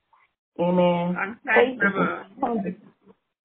Amen. 0.60 1.16
Intangible. 1.46 2.24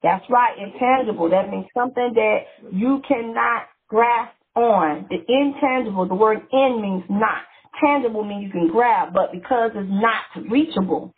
That's 0.03 0.23
right, 0.29 0.55
intangible. 0.57 1.29
That 1.29 1.49
means 1.49 1.65
something 1.73 2.13
that 2.15 2.37
you 2.71 3.01
cannot 3.07 3.63
grasp 3.87 4.35
on. 4.55 5.07
The 5.09 5.17
intangible, 5.27 6.07
the 6.07 6.15
word 6.15 6.39
in 6.51 6.81
means 6.81 7.03
not. 7.09 7.41
Tangible 7.83 8.23
means 8.23 8.45
you 8.45 8.51
can 8.51 8.69
grab, 8.69 9.13
but 9.13 9.31
because 9.31 9.71
it's 9.75 9.89
not 9.89 10.49
reachable, 10.49 11.13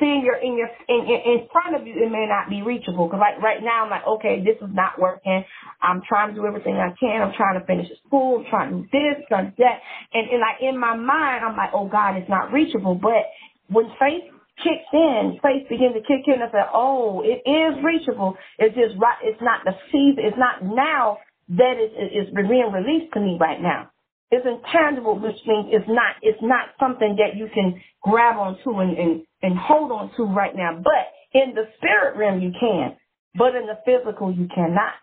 seeing 0.00 0.22
your 0.24 0.36
in 0.36 0.56
your 0.56 0.68
in, 0.88 1.06
in 1.06 1.48
front 1.52 1.76
of 1.76 1.86
you, 1.86 1.94
it 1.94 2.10
may 2.10 2.26
not 2.28 2.48
be 2.48 2.62
reachable. 2.62 3.06
Because 3.06 3.20
like 3.20 3.42
right 3.42 3.62
now, 3.62 3.84
I'm 3.84 3.90
like, 3.90 4.06
okay, 4.06 4.42
this 4.44 4.56
is 4.60 4.74
not 4.74 4.98
working. 4.98 5.44
I'm 5.82 6.02
trying 6.08 6.30
to 6.30 6.34
do 6.34 6.46
everything 6.46 6.76
I 6.76 6.92
can. 6.98 7.22
I'm 7.22 7.34
trying 7.36 7.60
to 7.60 7.66
finish 7.66 7.86
school. 8.06 8.40
I'm 8.40 8.46
trying 8.50 8.70
to 8.70 8.76
do 8.82 8.88
this, 8.90 9.24
trying 9.28 9.46
to 9.46 9.50
do 9.52 9.62
that, 9.64 9.80
and 10.12 10.28
and 10.30 10.40
like 10.40 10.60
in 10.60 10.78
my 10.78 10.96
mind, 10.96 11.44
I'm 11.44 11.56
like, 11.56 11.70
oh 11.74 11.88
God, 11.88 12.16
it's 12.16 12.28
not 12.28 12.52
reachable. 12.52 12.94
But 12.94 13.28
when 13.68 13.86
faith 14.00 14.33
kicks 14.62 14.90
in, 14.92 15.38
faith 15.42 15.68
begins 15.68 15.94
to 15.94 16.00
kick 16.00 16.26
in. 16.26 16.40
and 16.42 16.50
said, 16.52 16.70
oh, 16.72 17.22
it 17.24 17.42
is 17.48 17.74
reachable. 17.82 18.36
It's 18.58 18.74
just 18.74 18.94
right. 19.00 19.18
It's 19.22 19.40
not 19.42 19.64
the 19.64 19.74
season. 19.90 20.24
It's 20.24 20.38
not 20.38 20.62
now 20.62 21.18
that 21.48 21.76
it 21.76 21.92
is 22.14 22.32
being 22.34 22.70
released 22.72 23.12
to 23.14 23.20
me 23.20 23.36
right 23.40 23.60
now. 23.60 23.90
It's 24.30 24.46
intangible, 24.46 25.18
which 25.18 25.38
means 25.46 25.68
it's 25.70 25.88
not 25.88 26.16
it's 26.22 26.42
not 26.42 26.74
something 26.80 27.16
that 27.18 27.36
you 27.36 27.48
can 27.52 27.80
grab 28.02 28.36
onto 28.36 28.80
and, 28.80 28.96
and, 28.98 29.22
and 29.42 29.58
hold 29.58 29.92
onto 29.92 30.24
right 30.24 30.54
now. 30.56 30.80
But 30.82 31.12
in 31.38 31.54
the 31.54 31.64
spirit 31.76 32.16
realm 32.16 32.40
you 32.40 32.50
can. 32.58 32.96
But 33.36 33.54
in 33.54 33.66
the 33.66 33.78
physical 33.84 34.32
you 34.32 34.48
cannot. 34.54 34.94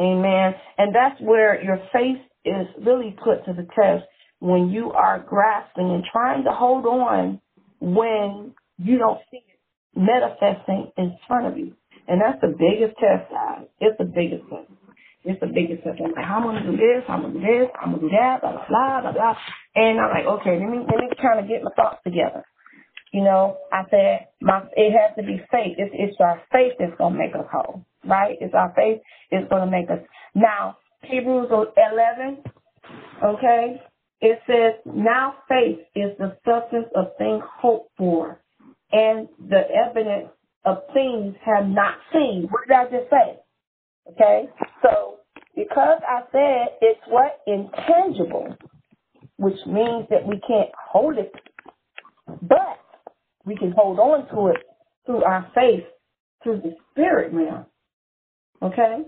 Amen. 0.00 0.54
And 0.76 0.94
that's 0.94 1.20
where 1.20 1.62
your 1.62 1.78
faith 1.92 2.18
is 2.44 2.66
really 2.84 3.16
put 3.22 3.44
to 3.46 3.52
the 3.52 3.66
test 3.74 4.04
when 4.40 4.70
you 4.70 4.92
are 4.92 5.18
grasping 5.18 5.90
and 5.90 6.04
trying 6.10 6.44
to 6.44 6.50
hold 6.50 6.86
on 6.86 7.40
when 7.80 8.54
you 8.78 8.98
don't 8.98 9.20
see 9.30 9.38
it 9.38 9.60
manifesting 9.96 10.92
in 10.98 11.18
front 11.28 11.46
of 11.46 11.58
you. 11.58 11.74
And 12.08 12.20
that's 12.20 12.40
the 12.40 12.48
biggest 12.58 12.98
test, 12.98 13.30
guys. 13.30 13.66
It's 13.80 13.98
the 13.98 14.06
biggest 14.06 14.44
test. 14.50 14.70
It's 15.24 15.40
the 15.40 15.48
biggest 15.48 15.84
test. 15.84 16.00
I'm 16.04 16.12
like, 16.12 16.26
I'm 16.26 16.42
gonna 16.44 16.64
do 16.64 16.76
this, 16.76 17.04
I'm 17.08 17.22
gonna 17.22 17.34
do 17.34 17.40
this, 17.40 17.68
I'm 17.80 17.92
gonna 17.92 18.02
do 18.02 18.10
that, 18.10 18.40
blah 18.40 18.52
blah 18.52 18.66
blah 18.68 19.00
blah 19.02 19.12
blah. 19.12 19.36
And 19.76 20.00
I'm 20.00 20.10
like, 20.10 20.26
okay, 20.40 20.58
let 20.58 20.70
me 20.70 20.80
let 20.86 20.98
me 21.00 21.10
kind 21.20 21.40
of 21.40 21.48
get 21.48 21.62
my 21.62 21.72
thoughts 21.76 22.00
together. 22.04 22.44
You 23.12 23.24
know, 23.24 23.58
I 23.72 23.84
said 23.90 24.28
my 24.40 24.62
it 24.76 24.92
has 24.92 25.16
to 25.16 25.22
be 25.22 25.38
faith. 25.50 25.76
It's 25.78 25.94
it's 25.94 26.16
our 26.20 26.42
faith 26.52 26.74
that's 26.78 26.96
gonna 26.98 27.18
make 27.18 27.34
us 27.34 27.46
whole, 27.52 27.84
right? 28.06 28.36
It's 28.40 28.54
our 28.54 28.72
faith 28.76 29.00
that's 29.30 29.48
gonna 29.50 29.70
make 29.70 29.90
us. 29.90 30.00
Now 30.34 30.78
Hebrews 31.02 31.48
11, 31.50 32.44
okay, 33.24 33.82
it 34.20 34.40
says 34.46 34.74
now 34.86 35.36
faith 35.48 35.80
is 35.96 36.16
the 36.18 36.36
substance 36.46 36.88
of 36.96 37.16
things 37.18 37.42
hoped 37.60 37.92
for, 37.98 38.40
and 38.92 39.28
the 39.48 39.62
evidence 39.88 40.30
of 40.64 40.78
things 40.94 41.34
have 41.44 41.66
not 41.66 41.96
seen. 42.12 42.48
What 42.50 42.68
did 42.68 42.76
I 42.76 42.84
just 42.84 43.10
say? 43.10 43.38
Okay, 44.12 44.48
so 44.82 45.18
because 45.54 46.00
I 46.08 46.22
said 46.32 46.78
it's 46.80 47.00
what? 47.08 47.40
Intangible, 47.46 48.56
which 49.38 49.58
means 49.66 50.06
that 50.10 50.26
we 50.26 50.40
can't 50.46 50.70
hold 50.90 51.18
it, 51.18 51.32
but 52.42 52.80
we 53.44 53.56
can 53.56 53.72
hold 53.76 53.98
on 53.98 54.28
to 54.28 54.54
it 54.54 54.64
through 55.06 55.24
our 55.24 55.50
faith, 55.54 55.84
through 56.42 56.62
the 56.62 56.74
spirit 56.92 57.32
realm. 57.32 57.66
Okay? 58.62 59.02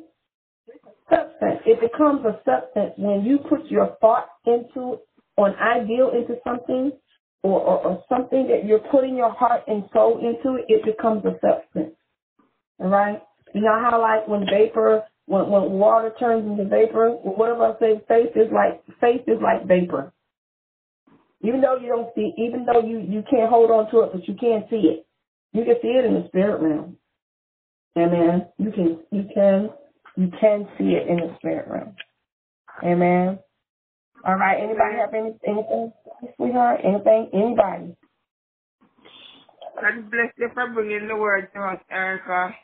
Substance. 1.10 1.60
It 1.66 1.80
becomes 1.80 2.24
a 2.24 2.40
substance 2.44 2.94
when 2.96 3.24
you 3.24 3.38
put 3.38 3.66
your 3.66 3.96
thought 4.00 4.28
into 4.46 4.98
an 5.38 5.54
ideal 5.56 6.10
into 6.14 6.36
something 6.46 6.92
or, 7.42 7.60
or, 7.60 7.86
or 7.86 8.04
something 8.08 8.48
that 8.48 8.66
you're 8.66 8.84
putting 8.90 9.16
your 9.16 9.32
heart 9.32 9.62
and 9.66 9.84
soul 9.92 10.18
into, 10.18 10.58
it 10.68 10.84
becomes 10.84 11.24
a 11.24 11.32
substance. 11.40 11.94
All 12.78 12.88
right? 12.88 13.22
You 13.54 13.62
know 13.62 13.80
how 13.90 14.00
like 14.00 14.28
when 14.28 14.46
vapor 14.46 15.02
when 15.26 15.48
when 15.48 15.70
water 15.70 16.12
turns 16.18 16.46
into 16.46 16.68
vapor, 16.68 17.10
whatever 17.10 17.66
I 17.66 17.78
say, 17.78 18.00
faith 18.08 18.36
is 18.36 18.50
like 18.52 18.82
faith 19.00 19.22
is 19.26 19.38
like 19.42 19.66
vapor. 19.66 20.12
Even 21.42 21.60
though 21.60 21.78
you 21.78 21.88
don't 21.88 22.10
see, 22.14 22.32
even 22.36 22.66
though 22.66 22.80
you 22.80 22.98
you 22.98 23.22
can't 23.30 23.48
hold 23.48 23.70
on 23.70 23.90
to 23.90 24.00
it, 24.00 24.10
but 24.12 24.26
you 24.28 24.34
can 24.34 24.64
see 24.68 24.88
it. 24.88 25.06
You 25.52 25.64
can 25.64 25.76
see 25.80 25.88
it 25.88 26.04
in 26.04 26.14
the 26.14 26.28
spirit 26.28 26.60
realm. 26.60 26.96
Amen. 27.96 28.46
You 28.58 28.72
can 28.72 29.00
you 29.10 29.24
can 29.34 29.70
you 30.16 30.30
can 30.40 30.68
see 30.76 30.94
it 30.94 31.08
in 31.08 31.16
the 31.16 31.34
spirit 31.38 31.68
realm. 31.68 31.94
Amen. 32.84 33.38
All 34.26 34.36
right. 34.36 34.62
Anybody 34.62 34.96
have 34.98 35.14
any 35.14 35.34
anything, 35.46 35.92
sweetheart? 36.36 36.80
Anything? 36.84 37.30
Anybody? 37.34 37.96
God 39.80 40.10
bless 40.10 40.32
you 40.38 40.48
for 40.54 40.68
bringing 40.74 41.08
the 41.08 41.16
word 41.16 41.48
to 41.54 41.60
us, 41.60 41.80
Erica. 41.90 42.54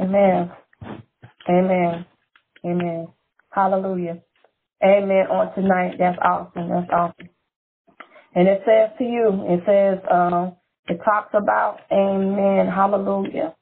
Amen. 0.00 0.50
Amen. 1.48 2.06
Amen. 2.64 3.08
Hallelujah. 3.50 4.22
Amen. 4.84 5.26
On 5.30 5.54
tonight. 5.54 5.96
That's 5.98 6.18
awesome. 6.22 6.68
That's 6.70 6.90
awesome. 6.92 7.30
And 8.34 8.48
it 8.48 8.62
says 8.66 8.90
to 8.98 9.04
you, 9.04 9.44
it 9.48 9.62
says, 9.66 10.04
um, 10.12 10.56
it 10.88 11.00
talks 11.04 11.34
about, 11.34 11.78
Amen. 11.92 12.68
Hallelujah. 12.68 13.54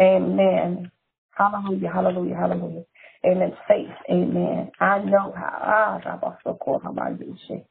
Amen. 0.00 0.90
Hallelujah. 1.32 1.90
Hallelujah. 1.92 2.36
Hallelujah. 2.36 2.84
Amen. 3.26 3.52
Faith. 3.68 3.90
Amen. 4.10 4.70
I 4.80 5.00
know 5.00 5.32
how. 5.36 5.58
Ah, 5.62 6.00
so 6.44 6.58
cool. 6.64 6.80
How 6.84 6.92
about 6.92 7.12
shit? 7.48 7.66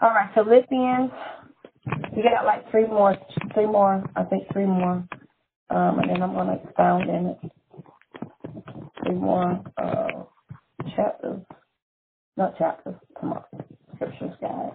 All 0.00 0.10
right. 0.10 0.30
Philippians. 0.34 1.12
We 2.16 2.22
got 2.22 2.46
like 2.46 2.70
three 2.70 2.86
more, 2.86 3.16
three 3.54 3.66
more, 3.66 4.04
I 4.16 4.24
think 4.24 4.44
three 4.52 4.66
more. 4.66 5.04
Um, 5.70 5.98
and 6.00 6.10
then 6.10 6.22
I'm 6.22 6.34
to 6.48 6.64
expound 6.64 7.10
in 7.10 7.26
it 7.28 7.52
three 9.04 9.14
more 9.16 9.62
uh, 9.78 10.24
chapters, 10.96 11.42
not 12.36 12.58
chapters, 12.58 12.96
come 13.20 13.34
on, 13.34 13.44
scriptures, 13.96 14.32
guys. 14.40 14.72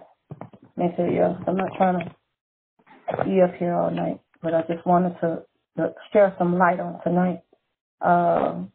Make 0.76 0.96
sure 0.96 1.10
you 1.10 1.22
I'm 1.48 1.56
not 1.56 1.70
trying 1.78 2.00
to 2.00 3.24
be 3.24 3.42
up 3.42 3.54
here 3.58 3.74
all 3.74 3.90
night, 3.90 4.20
but 4.42 4.54
I 4.54 4.62
just 4.62 4.86
wanted 4.86 5.16
to, 5.22 5.42
to 5.78 5.94
share 6.12 6.34
some 6.38 6.58
light 6.58 6.80
on 6.80 7.00
tonight. 7.04 7.42
Um, 8.02 8.72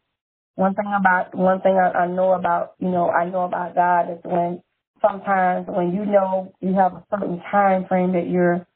one 0.60 0.76
thing 0.76 0.92
about 1.00 1.36
one 1.36 1.62
thing 1.62 1.80
I, 1.80 2.04
I 2.04 2.08
know 2.08 2.34
about, 2.34 2.76
you 2.80 2.90
know, 2.90 3.10
I 3.10 3.30
know 3.30 3.44
about 3.46 3.76
God 3.76 4.12
is 4.12 4.20
when 4.26 4.62
sometimes 5.02 5.68
when 5.70 5.94
you 5.96 6.06
know 6.06 6.54
you 6.62 6.76
have 6.76 6.94
a 6.94 7.06
certain 7.12 7.42
time 7.52 7.88
frame 7.88 8.14
that 8.14 8.30
you're 8.30 8.68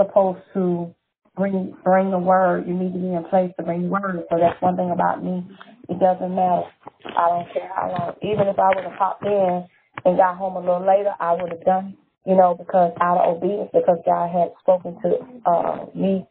supposed 0.00 0.40
to 0.54 0.94
bring 1.36 1.76
bring 1.84 2.10
the 2.10 2.18
word, 2.18 2.66
you 2.68 2.74
need 2.74 2.92
to 2.94 2.98
be 2.98 3.14
in 3.14 3.24
place 3.30 3.52
to 3.58 3.64
bring 3.64 3.84
the 3.84 3.88
word. 3.88 4.24
So 4.30 4.38
that's 4.40 4.60
one 4.62 4.76
thing 4.76 4.90
about 4.92 5.24
me. 5.24 5.46
It 5.88 6.00
doesn't 6.00 6.34
matter. 6.34 6.66
I 7.06 7.28
don't 7.30 7.48
care 7.54 7.70
how 7.74 7.88
long. 7.90 8.14
Even 8.22 8.48
if 8.48 8.58
I 8.58 8.70
would 8.74 8.84
have 8.84 8.98
popped 8.98 9.24
in 9.24 9.66
and 10.04 10.18
got 10.18 10.36
home 10.38 10.56
a 10.56 10.60
little 10.60 10.86
later, 10.86 11.14
I 11.20 11.34
would 11.34 11.52
have 11.52 11.64
done. 11.64 11.96
You 12.26 12.36
know, 12.36 12.54
because 12.58 12.92
out 13.00 13.18
of 13.18 13.38
obedience, 13.38 13.70
because 13.72 13.98
God 14.04 14.28
had 14.30 14.50
spoken 14.60 14.98
to 15.02 15.10
uh, 15.50 15.86
me 15.94 16.26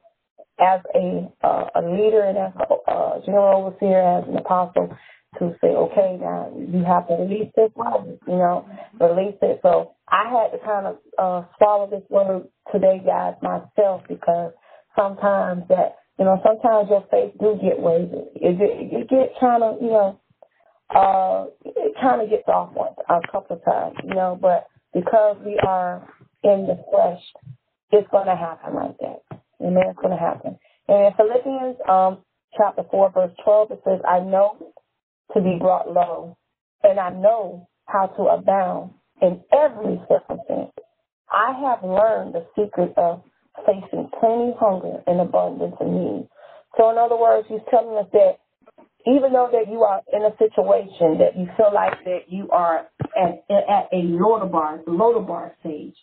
as 0.59 0.81
a 0.95 1.31
uh, 1.43 1.65
a 1.75 1.81
leader 1.81 2.23
and 2.23 2.37
as 2.37 2.53
a 2.55 2.91
uh, 2.91 3.25
general 3.25 3.65
overseer, 3.65 4.01
as 4.01 4.27
an 4.27 4.37
apostle, 4.37 4.95
to 5.39 5.55
say, 5.61 5.67
okay, 5.67 6.17
now 6.19 6.51
you 6.57 6.83
have 6.83 7.07
to 7.07 7.15
release 7.15 7.51
this 7.55 7.71
word, 7.75 8.17
you 8.27 8.35
know, 8.35 8.67
release 8.99 9.37
it. 9.41 9.59
So 9.61 9.95
I 10.07 10.29
had 10.29 10.57
to 10.57 10.65
kind 10.65 10.87
of 10.87 10.97
uh, 11.17 11.47
swallow 11.57 11.89
this 11.89 12.03
word 12.09 12.47
today, 12.71 13.01
guys, 13.05 13.35
myself, 13.41 14.01
because 14.07 14.53
sometimes 14.95 15.63
that, 15.69 15.97
you 16.17 16.25
know, 16.25 16.41
sometimes 16.43 16.89
your 16.89 17.05
faith 17.11 17.33
do 17.39 17.59
get 17.61 17.79
wavered. 17.79 18.29
It, 18.35 18.59
it, 18.59 18.93
it 18.93 19.09
get 19.09 19.39
kind 19.39 19.63
of, 19.63 19.81
you 19.81 19.89
know, 19.89 20.19
uh, 20.89 21.45
it 21.65 21.93
kind 22.01 22.21
of 22.21 22.29
gets 22.29 22.47
off 22.47 22.73
once, 22.73 22.95
a 23.09 23.19
couple 23.31 23.57
of 23.57 23.65
times, 23.65 23.95
you 24.03 24.15
know, 24.15 24.39
but 24.41 24.67
because 24.93 25.37
we 25.45 25.59
are 25.59 26.07
in 26.43 26.65
the 26.65 26.81
flesh, 26.89 27.21
it's 27.91 28.07
going 28.09 28.27
to 28.27 28.35
happen 28.35 28.73
like 28.73 28.97
that. 28.99 29.26
Amen. 29.61 29.83
It's 29.89 29.99
going 29.99 30.15
to 30.15 30.19
happen. 30.19 30.57
And 30.87 31.07
in 31.07 31.13
Philippians 31.17 31.77
um, 31.89 32.19
chapter 32.57 32.83
4, 32.89 33.11
verse 33.11 33.31
12, 33.43 33.71
it 33.71 33.81
says, 33.83 33.99
I 34.07 34.19
know 34.19 34.57
to 35.33 35.41
be 35.41 35.57
brought 35.59 35.91
low, 35.91 36.37
and 36.83 36.99
I 36.99 37.09
know 37.09 37.67
how 37.85 38.07
to 38.07 38.23
abound 38.23 38.91
in 39.21 39.41
every 39.51 39.99
circumstance. 40.07 40.71
I 41.31 41.53
have 41.67 41.83
learned 41.83 42.35
the 42.35 42.45
secret 42.55 42.93
of 42.97 43.21
facing 43.65 44.09
plenty 44.19 44.53
hunger 44.59 45.01
and 45.07 45.19
abundance 45.19 45.75
of 45.79 45.87
need. 45.87 46.29
So 46.77 46.89
in 46.91 46.97
other 46.97 47.17
words, 47.17 47.47
he's 47.49 47.65
telling 47.69 47.97
us 47.97 48.07
that 48.13 48.37
even 49.07 49.33
though 49.33 49.49
that 49.51 49.71
you 49.71 49.83
are 49.83 50.01
in 50.11 50.21
a 50.23 50.35
situation 50.37 51.17
that 51.19 51.37
you 51.37 51.47
feel 51.57 51.73
like 51.73 52.03
that 52.03 52.27
you 52.27 52.49
are 52.51 52.87
at, 53.15 53.43
at 53.49 53.87
a 53.91 54.03
Lodabar, 54.03 54.83
the 54.85 55.25
bar 55.25 55.55
stage. 55.61 55.95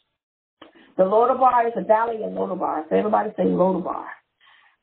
The 0.96 1.04
Lodabar 1.04 1.66
is 1.66 1.72
a 1.76 1.84
valley 1.84 2.22
in 2.22 2.30
Lodabar. 2.30 2.84
So 2.88 2.96
everybody 2.96 3.30
say 3.36 3.44
Lodabar. 3.44 4.06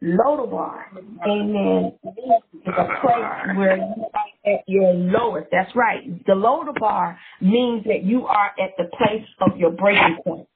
Lodabar, 0.03 0.85
amen, 1.27 1.91
is 2.03 2.73
a 2.75 2.85
place 3.01 3.55
where 3.55 3.77
you 3.77 4.05
are 4.15 4.51
at 4.51 4.63
your 4.67 4.93
lowest. 4.95 5.49
That's 5.51 5.69
right. 5.75 6.01
The 6.25 6.33
Lodabar 6.33 7.17
means 7.39 7.83
that 7.83 8.03
you 8.03 8.25
are 8.25 8.47
at 8.59 8.71
the 8.79 8.85
place 8.97 9.27
of 9.41 9.57
your 9.57 9.69
breaking 9.69 10.17
point. 10.23 10.47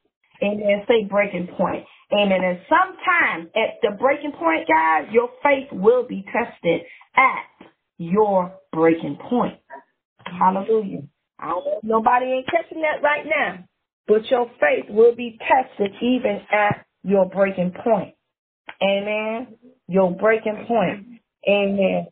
Amen. 0.41 0.83
Say 0.87 1.05
breaking 1.07 1.47
point. 1.57 1.85
Amen. 2.11 2.43
And 2.43 2.59
sometimes 2.67 3.49
at 3.55 3.75
the 3.81 3.95
breaking 3.99 4.31
point, 4.31 4.67
guys, 4.67 5.07
your 5.11 5.29
faith 5.43 5.67
will 5.71 6.07
be 6.07 6.25
tested 6.33 6.81
at 7.15 7.67
your 7.97 8.53
breaking 8.73 9.17
point. 9.29 9.59
Hallelujah. 10.25 11.03
I 11.39 11.49
don't 11.49 11.65
know 11.65 11.77
if 11.77 11.83
nobody 11.83 12.25
ain't 12.25 12.47
catching 12.47 12.81
that 12.81 13.03
right 13.03 13.25
now, 13.25 13.63
but 14.07 14.29
your 14.29 14.49
faith 14.59 14.85
will 14.89 15.15
be 15.15 15.37
tested 15.39 15.91
even 16.01 16.41
at 16.51 16.85
your 17.03 17.25
breaking 17.27 17.73
point. 17.83 18.15
Amen. 18.81 19.55
Your 19.87 20.11
breaking 20.11 20.65
point. 20.67 21.21
Amen. 21.47 22.07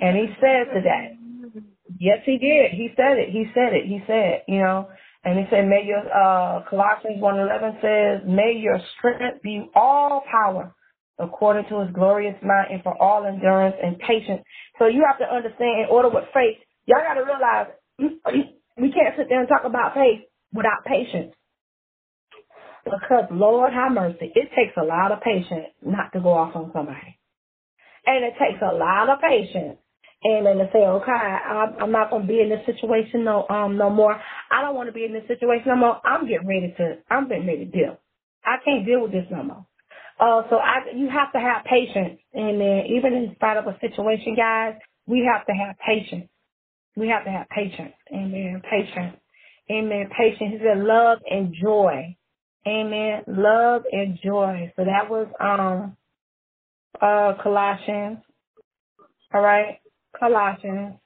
And 0.00 0.16
he 0.16 0.26
said 0.40 0.74
to 0.74 0.80
that. 0.84 1.62
Yes, 1.98 2.18
he 2.24 2.38
did. 2.38 2.72
He 2.72 2.90
said 2.96 3.18
it. 3.18 3.30
He 3.30 3.46
said 3.54 3.72
it. 3.72 3.86
He 3.86 4.00
said, 4.06 4.42
you 4.46 4.58
know, 4.60 4.88
and 5.24 5.38
he 5.38 5.44
said, 5.50 5.66
may 5.68 5.84
your, 5.84 6.00
uh, 6.00 6.62
Colossians 6.68 7.20
1.11 7.20 7.80
says, 7.82 8.28
may 8.28 8.52
your 8.56 8.78
strength 8.96 9.42
be 9.42 9.68
all 9.74 10.22
power 10.30 10.74
according 11.18 11.64
to 11.68 11.80
his 11.80 11.90
glorious 11.94 12.36
might 12.42 12.68
and 12.70 12.82
for 12.82 12.94
all 13.02 13.26
endurance 13.26 13.74
and 13.82 13.98
patience. 13.98 14.42
So 14.78 14.86
you 14.86 15.04
have 15.06 15.18
to 15.18 15.34
understand 15.34 15.80
in 15.80 15.86
order 15.90 16.08
with 16.08 16.24
faith, 16.32 16.58
y'all 16.86 17.02
got 17.02 17.14
to 17.14 17.24
realize 17.26 17.66
we 18.78 18.92
can't 18.92 19.16
sit 19.16 19.26
there 19.28 19.40
and 19.40 19.48
talk 19.48 19.64
about 19.64 19.94
faith 19.94 20.22
without 20.52 20.84
patience. 20.86 21.34
Because 22.84 23.24
Lord 23.30 23.72
have 23.72 23.92
mercy, 23.92 24.32
it 24.34 24.50
takes 24.56 24.76
a 24.76 24.84
lot 24.84 25.12
of 25.12 25.20
patience 25.20 25.68
not 25.82 26.12
to 26.12 26.20
go 26.20 26.30
off 26.32 26.56
on 26.56 26.70
somebody. 26.72 27.18
And 28.06 28.24
it 28.24 28.34
takes 28.38 28.62
a 28.62 28.74
lot 28.74 29.10
of 29.10 29.20
patience 29.20 29.78
and 30.24 30.46
then 30.46 30.58
to 30.58 30.68
say, 30.72 30.80
okay, 30.80 31.12
I'm, 31.12 31.92
not 31.92 32.10
going 32.10 32.22
to 32.22 32.28
be 32.28 32.40
in 32.40 32.48
this 32.48 32.64
situation 32.66 33.24
no 33.24 33.46
um 33.48 33.76
no 33.76 33.90
more. 33.90 34.20
I 34.50 34.62
don't 34.62 34.74
want 34.74 34.88
to 34.88 34.92
be 34.92 35.04
in 35.04 35.12
this 35.12 35.26
situation 35.28 35.68
no 35.68 35.76
more. 35.76 36.00
I'm 36.04 36.26
getting 36.26 36.48
ready 36.48 36.74
to 36.78 36.98
I'm 37.10 37.28
getting 37.28 37.46
ready 37.46 37.66
to 37.66 37.70
deal. 37.70 37.98
I 38.44 38.56
can't 38.64 38.86
deal 38.86 39.02
with 39.02 39.12
this 39.12 39.26
no 39.30 39.42
more. 39.42 39.66
Uh, 40.18 40.42
so 40.50 40.56
I 40.56 40.90
you 40.96 41.08
have 41.08 41.32
to 41.32 41.38
have 41.38 41.64
patience, 41.64 42.18
and 42.34 42.60
then 42.60 42.86
even 42.96 43.12
in 43.14 43.32
spite 43.36 43.56
of 43.56 43.66
a 43.66 43.78
situation, 43.80 44.34
guys, 44.36 44.74
we 45.06 45.28
have 45.32 45.46
to 45.46 45.52
have 45.52 45.76
patience. 45.78 46.28
We 46.96 47.08
have 47.08 47.24
to 47.24 47.30
have 47.30 47.48
patience. 47.50 47.94
Amen. 48.12 48.60
Patience. 48.68 49.16
Amen. 49.70 50.08
Patience. 50.16 50.54
He 50.54 50.58
said 50.58 50.78
love 50.82 51.18
and 51.30 51.54
joy. 51.54 52.16
Amen. 52.66 53.22
Love 53.26 53.82
and 53.90 54.18
joy. 54.24 54.72
So 54.76 54.84
that 54.84 55.10
was 55.10 55.26
um 55.40 55.96
uh 57.00 57.34
Colossians. 57.42 58.18
All 59.34 59.42
right. 59.42 59.80
Colossians. 60.18 60.96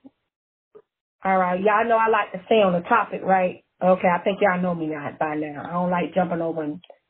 All 1.25 1.39
right. 1.39 1.61
Y'all 1.61 1.89
know 1.89 1.99
I 1.99 2.09
like 2.09 2.33
to 2.33 2.43
stay 2.47 2.63
on 2.63 2.73
the 2.75 2.89
topic, 2.89 3.23
right? 3.25 3.65
Okay, 3.83 4.09
I 4.09 4.23
think 4.23 4.39
y'all 4.41 4.61
know 4.63 4.75
me 4.75 4.87
now 4.87 5.11
by 5.19 5.35
now. 5.37 5.65
I 5.67 5.73
don't 5.73 5.91
like 5.91 6.15
jumping 6.15 6.43
over 6.43 6.65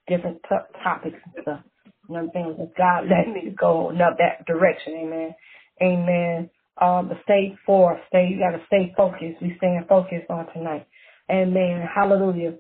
different 0.08 0.38
t- 0.48 0.80
topics 0.82 1.18
and 1.24 1.34
stuff. 1.42 1.60
You 2.08 2.14
know 2.16 2.22
what 2.24 2.36
I'm 2.36 2.56
saying? 2.56 2.72
God 2.78 3.04
let 3.10 3.28
me 3.32 3.54
go 3.58 3.90
in 3.90 3.98
that 3.98 4.46
direction. 4.46 4.94
Amen. 4.94 5.34
Amen. 5.82 6.50
Um, 6.80 7.08
but 7.08 7.18
stay 7.24 7.56
for, 7.66 8.00
stay, 8.08 8.28
you 8.30 8.38
gotta 8.38 8.62
stay 8.66 8.94
focused. 8.96 9.42
We 9.42 9.54
staying 9.58 9.84
focused 9.88 10.30
on 10.30 10.46
tonight. 10.54 10.86
Amen. 11.30 11.86
Hallelujah. 11.94 12.54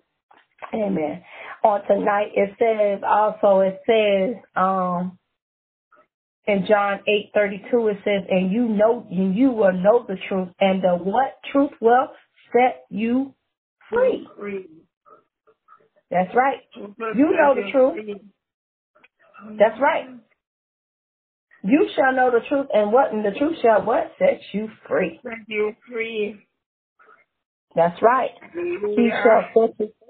Amen. 0.74 1.22
On 1.64 1.84
tonight, 1.86 2.32
it 2.34 2.50
says 2.58 3.02
also, 3.06 3.60
it 3.60 3.80
says, 3.86 4.42
um, 4.56 5.18
in 6.46 6.66
John 6.68 7.00
eight 7.06 7.30
thirty 7.34 7.62
two 7.70 7.88
it 7.88 7.98
says, 8.04 8.24
And 8.28 8.50
you 8.50 8.68
know 8.68 9.06
and 9.10 9.36
you 9.36 9.50
will 9.52 9.72
know 9.72 10.04
the 10.06 10.16
truth, 10.28 10.48
and 10.60 10.82
the 10.82 10.96
what 10.96 11.38
truth 11.52 11.70
will 11.80 12.08
set 12.52 12.84
you 12.90 13.34
free. 13.90 14.26
That's 16.10 16.34
right. 16.34 16.60
You 16.76 17.32
know 17.36 17.54
the 17.54 17.70
truth. 17.70 18.18
That's 19.58 19.80
right. 19.80 20.06
You 21.64 21.88
shall 21.94 22.12
know 22.12 22.30
the 22.30 22.40
truth, 22.48 22.66
and 22.72 22.92
what 22.92 23.12
and 23.12 23.24
the 23.24 23.30
truth 23.38 23.56
shall 23.62 23.84
what 23.84 24.12
set 24.18 24.40
you 24.52 24.68
free. 24.88 25.20
Set 25.22 25.32
you 25.46 25.74
free. 25.88 26.44
That's 27.76 28.00
right. 28.02 28.30
He 28.52 29.10
shall 29.22 29.42
set 29.54 29.74
you 29.78 29.86
free. 29.86 30.01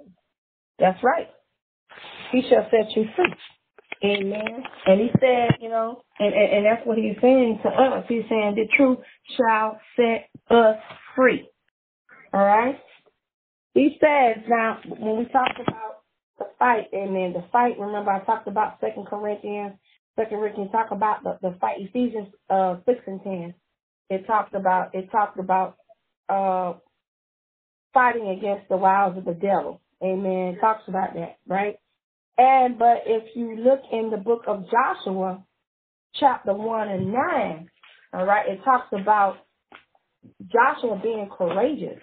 That's 0.79 1.03
right. 1.03 1.29
He 2.33 2.43
shall 2.49 2.67
set 2.71 2.97
you 2.97 3.05
free. 3.15 3.35
Amen. 4.05 4.65
And 4.87 5.01
he 5.01 5.11
said, 5.21 5.59
you 5.61 5.69
know, 5.69 6.03
and, 6.19 6.35
and, 6.35 6.53
and 6.53 6.67
that's 6.67 6.85
what 6.87 6.99
he's 6.99 7.17
saying 7.23 7.61
to 7.63 7.69
us. 7.69 8.05
He's 8.09 8.25
saying 8.29 8.57
the 8.57 8.67
truth 8.77 8.99
shall 9.37 9.79
set 9.97 10.29
us 10.51 10.77
free. 11.15 11.49
All 12.33 12.45
right? 12.45 12.79
He 13.75 13.97
says, 14.01 14.43
now, 14.49 14.81
when 14.87 15.19
we 15.19 15.25
talk 15.27 15.53
about 15.61 16.03
the 16.39 16.47
fight, 16.59 16.89
amen, 16.93 17.33
the 17.33 17.45
fight, 17.53 17.79
remember 17.79 18.11
I 18.11 18.25
talked 18.25 18.49
about 18.49 18.81
Second 18.81 19.07
Corinthians, 19.07 19.75
Second 20.17 20.39
Corinthians 20.39 20.71
talk 20.73 20.91
about 20.91 21.23
the, 21.23 21.39
the 21.41 21.57
fight, 21.61 21.77
Ephesians 21.79 22.29
uh, 22.51 22.77
6 22.85 22.99
and 23.07 23.23
10. 23.23 23.55
It 24.11 24.27
talked 24.27 24.55
about, 24.55 24.95
it 24.95 25.11
talked 25.11 25.39
about 25.39 25.77
uh, 26.29 26.75
fighting 27.95 28.29
against 28.29 28.69
the 28.69 28.77
wiles 28.77 29.17
of 29.17 29.25
the 29.25 29.35
devil. 29.35 29.81
Amen. 30.03 30.59
Talks 30.61 30.83
about 30.89 31.15
that, 31.15 31.39
right? 31.47 31.77
And 32.39 32.79
but 32.79 33.03
if 33.07 33.37
you 33.37 33.57
look 33.57 33.81
in 33.93 34.11
the 34.11 34.17
book 34.17 34.43
of 34.49 34.65
Joshua, 34.71 35.45
chapter 36.19 36.55
one 36.55 36.89
and 36.89 37.13
nine, 37.13 37.69
all 38.13 38.25
right, 38.27 38.49
it 38.49 38.65
talks 38.65 38.89
about 38.93 39.37
Joshua 40.51 41.01
being 41.03 41.29
courageous. 41.37 42.01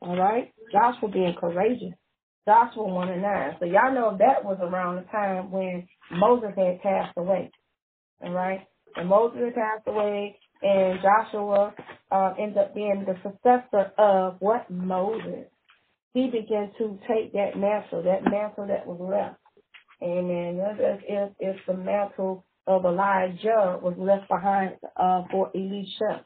All 0.00 0.16
right, 0.16 0.52
Joshua 0.72 1.08
being 1.08 1.34
courageous. 1.38 1.94
Joshua 2.46 2.86
one 2.86 3.08
and 3.08 3.22
nine. 3.22 3.56
So 3.58 3.66
y'all 3.66 3.94
know 3.94 4.16
that 4.18 4.44
was 4.44 4.58
around 4.60 4.96
the 4.96 5.02
time 5.10 5.50
when 5.50 5.86
Moses 6.12 6.50
had 6.56 6.80
passed 6.82 7.16
away. 7.16 7.50
All 8.22 8.32
right, 8.32 8.60
and 8.96 9.08
Moses 9.08 9.40
had 9.44 9.54
passed 9.54 9.88
away, 9.88 10.38
and 10.62 10.98
Joshua 11.02 11.74
uh, 12.10 12.34
ended 12.38 12.58
up 12.58 12.74
being 12.74 13.04
the 13.06 13.16
successor 13.22 13.92
of 13.98 14.36
what 14.38 14.70
Moses. 14.70 15.46
He 16.14 16.28
began 16.28 16.72
to 16.78 16.98
take 17.08 17.34
that 17.34 17.58
mantle, 17.58 18.02
that 18.04 18.24
mantle 18.24 18.68
that 18.68 18.86
was 18.86 19.00
left 19.00 19.36
Amen. 20.02 20.60
If, 20.60 21.00
if, 21.08 21.32
if 21.40 21.56
the 21.66 21.74
mantle 21.74 22.44
of 22.66 22.84
Elijah 22.84 23.78
was 23.82 23.94
left 23.98 24.28
behind 24.28 24.76
uh, 24.96 25.22
for 25.30 25.50
Elisha. 25.54 26.24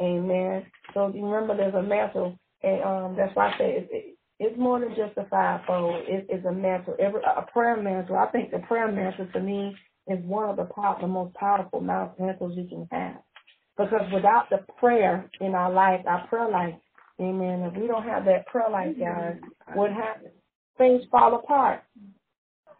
Amen. 0.00 0.66
So 0.94 1.12
you 1.14 1.26
remember 1.26 1.56
there's 1.56 1.74
a 1.74 1.82
mantle, 1.82 2.38
and 2.62 2.82
um, 2.82 3.16
that's 3.16 3.34
why 3.36 3.50
I 3.52 3.58
say 3.58 3.88
it, 3.90 4.16
It's 4.40 4.58
more 4.58 4.80
than 4.80 4.90
just 4.90 5.16
a 5.18 5.26
fivefold. 5.28 6.04
It, 6.08 6.26
it's 6.30 6.46
a 6.46 6.52
mantle. 6.52 6.96
Every 6.98 7.20
a 7.22 7.42
prayer 7.52 7.80
mantle. 7.80 8.16
I 8.16 8.26
think 8.32 8.50
the 8.50 8.60
prayer 8.60 8.90
mantle 8.90 9.28
to 9.32 9.40
me 9.40 9.76
is 10.08 10.18
one 10.24 10.50
of 10.50 10.56
the, 10.56 10.68
power, 10.74 10.98
the 11.00 11.06
most 11.06 11.34
powerful 11.34 11.80
mantles 11.80 12.54
you 12.56 12.66
can 12.68 12.88
have. 12.90 13.16
Because 13.78 14.12
without 14.12 14.50
the 14.50 14.64
prayer 14.78 15.30
in 15.40 15.54
our 15.54 15.72
life, 15.72 16.00
our 16.06 16.26
prayer 16.28 16.50
life, 16.50 16.74
amen, 17.20 17.62
if 17.72 17.80
we 17.80 17.86
don't 17.86 18.04
have 18.04 18.24
that 18.26 18.46
prayer 18.46 18.70
life, 18.70 18.96
guys, 18.98 19.36
what 19.74 19.90
happens? 19.92 20.32
Things 20.78 21.02
fall 21.10 21.34
apart. 21.36 21.82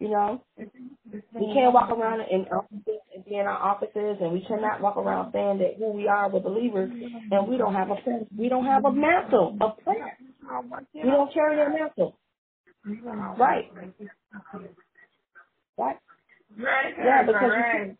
You 0.01 0.09
know, 0.09 0.43
we 0.57 1.53
can't 1.55 1.75
walk 1.75 1.91
around 1.91 2.23
in 2.31 2.47
offices 2.47 3.01
and 3.15 3.25
be 3.27 3.37
in 3.37 3.47
our 3.47 3.59
offices, 3.59 4.17
and 4.23 4.33
we 4.33 4.43
cannot 4.49 4.81
walk 4.81 4.97
around 4.97 5.33
saying 5.33 5.59
that 5.59 5.75
who 5.79 5.93
we 5.93 6.09
are 6.09 6.31
with 6.31 6.43
believers, 6.45 6.91
and 7.31 7.49
we 7.49 7.59
don't 7.59 7.75
have 7.75 7.91
a 7.91 7.97
we 8.39 8.49
don't 8.49 8.65
have 8.65 8.87
a 8.87 8.93
mantle 8.93 9.59
of 9.61 9.77
prayer. 9.85 10.17
We 10.95 11.11
don't 11.11 11.33
carry 11.35 11.57
that 11.57 11.71
mantle. 11.79 12.19
Right. 13.39 13.71
Right. 15.79 15.97
Yeah, 16.99 17.23
because 17.27 17.53
we 17.77 17.91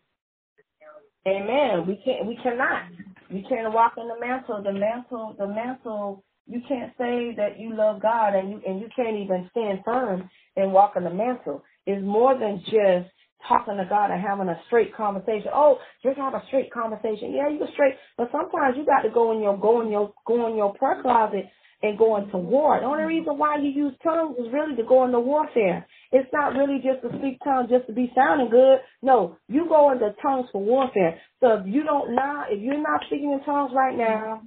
Amen. 1.27 1.85
We 1.87 2.01
can't. 2.03 2.25
We 2.27 2.37
cannot. 2.41 2.83
We 3.31 3.45
can't 3.47 3.71
walk 3.73 3.93
in 3.97 4.07
the 4.07 4.19
mantle. 4.19 4.63
The 4.63 4.73
mantle. 4.73 5.35
The 5.37 5.47
mantle. 5.47 6.23
You 6.51 6.61
can't 6.67 6.91
say 6.97 7.33
that 7.37 7.57
you 7.57 7.75
love 7.75 8.01
God 8.01 8.35
and 8.35 8.49
you 8.51 8.61
and 8.67 8.81
you 8.81 8.89
can't 8.93 9.15
even 9.15 9.49
stand 9.51 9.79
firm 9.85 10.29
and 10.57 10.73
walk 10.73 10.93
in 10.97 11.05
the 11.05 11.09
mantle. 11.09 11.63
It's 11.85 12.03
more 12.05 12.37
than 12.37 12.59
just 12.65 13.09
talking 13.47 13.77
to 13.77 13.85
God 13.87 14.11
and 14.11 14.21
having 14.21 14.49
a 14.49 14.59
straight 14.67 14.93
conversation. 14.93 15.47
Oh, 15.53 15.77
just 16.03 16.17
have 16.17 16.33
a 16.33 16.43
straight 16.47 16.71
conversation. 16.73 17.31
Yeah, 17.33 17.47
you 17.49 17.57
can 17.57 17.69
straight, 17.73 17.95
but 18.17 18.29
sometimes 18.33 18.75
you 18.77 18.85
got 18.85 19.01
to 19.07 19.09
go 19.09 19.31
in 19.31 19.41
your 19.41 19.57
go 19.57 19.81
in 19.81 19.89
your 19.89 20.13
go 20.27 20.47
in 20.49 20.57
your 20.57 20.73
prayer 20.75 21.01
closet 21.01 21.45
and 21.83 21.97
go 21.97 22.17
into 22.17 22.37
war. 22.37 22.79
The 22.81 22.85
only 22.85 23.05
reason 23.05 23.37
why 23.37 23.57
you 23.57 23.69
use 23.69 23.93
tongues 24.03 24.35
is 24.37 24.51
really 24.51 24.75
to 24.75 24.83
go 24.83 25.05
into 25.05 25.19
warfare. 25.21 25.87
It's 26.11 26.29
not 26.33 26.53
really 26.53 26.83
just 26.83 27.01
to 27.01 27.17
speak 27.17 27.39
tongues 27.43 27.69
just 27.71 27.87
to 27.87 27.93
be 27.93 28.11
sounding 28.13 28.49
good. 28.51 28.79
No, 29.01 29.37
you 29.47 29.67
go 29.69 29.91
into 29.91 30.13
tongues 30.21 30.47
for 30.51 30.61
warfare. 30.61 31.17
So 31.39 31.63
if 31.63 31.65
you 31.65 31.83
don't 31.83 32.13
now, 32.13 32.43
if 32.49 32.61
you're 32.61 32.81
not 32.81 33.01
speaking 33.07 33.31
in 33.31 33.41
tongues 33.45 33.71
right 33.73 33.97
now, 33.97 34.41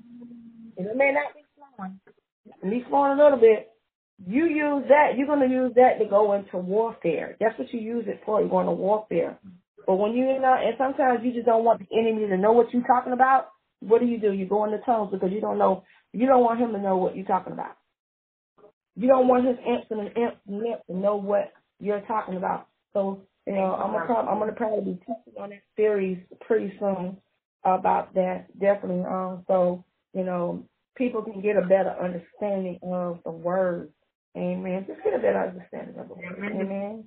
it 0.77 0.97
may 0.97 1.13
not 1.13 1.35
be 1.35 1.44
it 2.65 2.69
may 2.69 2.83
flowing 2.89 3.19
a 3.19 3.23
little 3.23 3.39
bit, 3.39 3.69
you 4.27 4.47
use 4.47 4.85
that, 4.89 5.19
you're 5.19 5.27
going 5.29 5.47
to 5.49 5.55
use 5.55 5.73
that 5.77 5.99
to 6.01 6.07
go 6.09 6.33
into 6.35 6.57
warfare. 6.57 7.37
That's 7.41 7.59
what 7.59 7.73
you 7.73 7.81
use 7.81 8.07
it 8.09 8.23
for. 8.27 8.41
You're 8.41 8.51
going 8.51 8.67
to 8.67 8.73
warfare. 8.73 9.39
But 9.87 9.97
when 9.97 10.17
you're 10.17 10.35
in, 10.37 10.45
uh, 10.45 10.57
and 10.65 10.75
sometimes 10.79 11.21
you 11.25 11.33
just 11.35 11.47
don't 11.47 11.65
want 11.65 11.81
the 11.81 11.97
enemy 11.97 12.27
to 12.29 12.39
know 12.39 12.53
what 12.53 12.73
you're 12.73 12.87
talking 12.87 13.13
about, 13.13 13.49
what 13.81 14.01
do 14.01 14.07
you 14.07 14.19
do? 14.19 14.33
You 14.33 14.47
go 14.47 14.65
into 14.65 14.79
tongues 14.87 15.11
because 15.13 15.31
you 15.33 15.43
don't 15.43 15.59
know 15.59 15.85
you 16.15 16.27
don't 16.27 16.45
want 16.45 16.61
him 16.61 16.73
to 16.73 16.79
know 16.79 16.97
what 16.97 17.17
you're 17.17 17.27
talking 17.27 17.53
about. 17.53 17.77
You 18.97 19.09
don't 19.09 19.29
want 19.29 19.47
his 19.47 19.59
imps 19.67 19.87
and 19.91 20.09
imp 20.17 20.87
to 20.87 20.97
know 20.97 21.17
what 21.17 21.53
you're 21.81 22.01
talking 22.03 22.37
about. 22.37 22.69
So, 22.93 23.23
you 23.47 23.55
know, 23.55 23.75
I'm 23.75 23.93
gonna 23.93 24.31
I'm 24.31 24.39
gonna 24.39 24.53
probably 24.53 24.95
be 24.95 24.99
teaching 25.01 25.41
on 25.41 25.51
that 25.51 25.63
series 25.77 26.19
pretty 26.47 26.73
soon 26.79 27.19
about 27.65 28.15
that. 28.15 28.47
Definitely. 28.59 29.05
Um 29.05 29.45
so, 29.49 29.85
you 30.15 30.25
know, 30.25 30.65
people 30.97 31.23
can 31.23 31.41
get 31.41 31.57
a 31.57 31.63
better 31.63 31.95
understanding 32.01 32.79
of 32.83 33.21
the 33.25 33.31
word. 33.31 33.91
Amen. 34.37 34.85
Just 34.87 35.03
get 35.05 35.15
a 35.15 35.19
better 35.19 35.41
understanding 35.41 35.99
of 35.99 36.09
the 36.09 36.15
word. 36.15 36.39
Amen. 36.39 37.05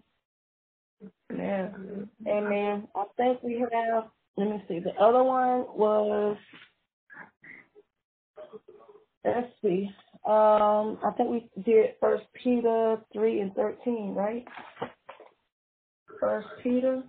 Amen. 1.31 2.09
Amen. 2.27 2.88
I 2.95 3.03
think 3.18 3.43
we 3.43 3.59
have 3.59 4.05
let 4.38 4.49
me 4.49 4.64
see. 4.68 4.80
The 4.80 4.93
other 5.01 5.23
one 5.23 5.65
was 5.76 6.38
let's 9.26 9.47
see. 9.61 9.89
Um, 10.26 10.99
I 11.03 11.11
think 11.15 11.30
we 11.30 11.49
did 11.64 11.91
First 11.99 12.26
Peter 12.34 12.97
three 13.14 13.41
and 13.41 13.53
thirteen, 13.55 14.14
right? 14.14 14.45
First 16.19 16.47
Peter. 16.64 17.03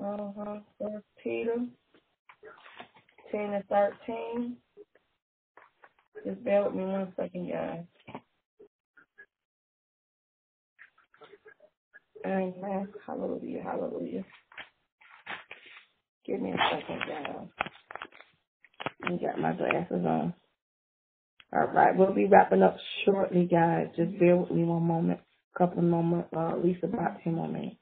Uh 0.00 0.30
huh. 0.36 0.56
First 0.80 1.06
Peter 1.22 1.56
ten 3.36 3.54
and 3.54 3.64
thirteen. 3.68 4.56
Just 6.24 6.42
bear 6.44 6.64
with 6.64 6.74
me 6.74 6.84
one 6.84 7.12
second, 7.16 7.50
guys. 7.50 7.84
Amen. 12.24 12.88
Hallelujah. 13.06 13.62
Hallelujah. 13.62 14.24
Give 16.26 16.40
me 16.40 16.52
a 16.52 16.56
second, 16.72 17.00
guys. 17.08 17.48
Got 19.20 19.38
my 19.40 19.52
glasses 19.52 20.04
on. 20.04 20.34
All 21.52 21.68
right, 21.68 21.96
we'll 21.96 22.12
be 22.14 22.26
wrapping 22.26 22.62
up 22.62 22.76
shortly, 23.04 23.46
guys. 23.50 23.86
Just 23.96 24.18
bear 24.18 24.36
with 24.36 24.50
me 24.50 24.64
one 24.64 24.82
moment, 24.82 25.20
A 25.54 25.58
couple 25.58 25.78
of 25.78 25.84
moments, 25.84 26.28
uh, 26.36 26.48
at 26.50 26.64
least 26.64 26.82
about 26.82 27.22
10 27.22 27.34
more 27.34 27.48
minutes. 27.48 27.76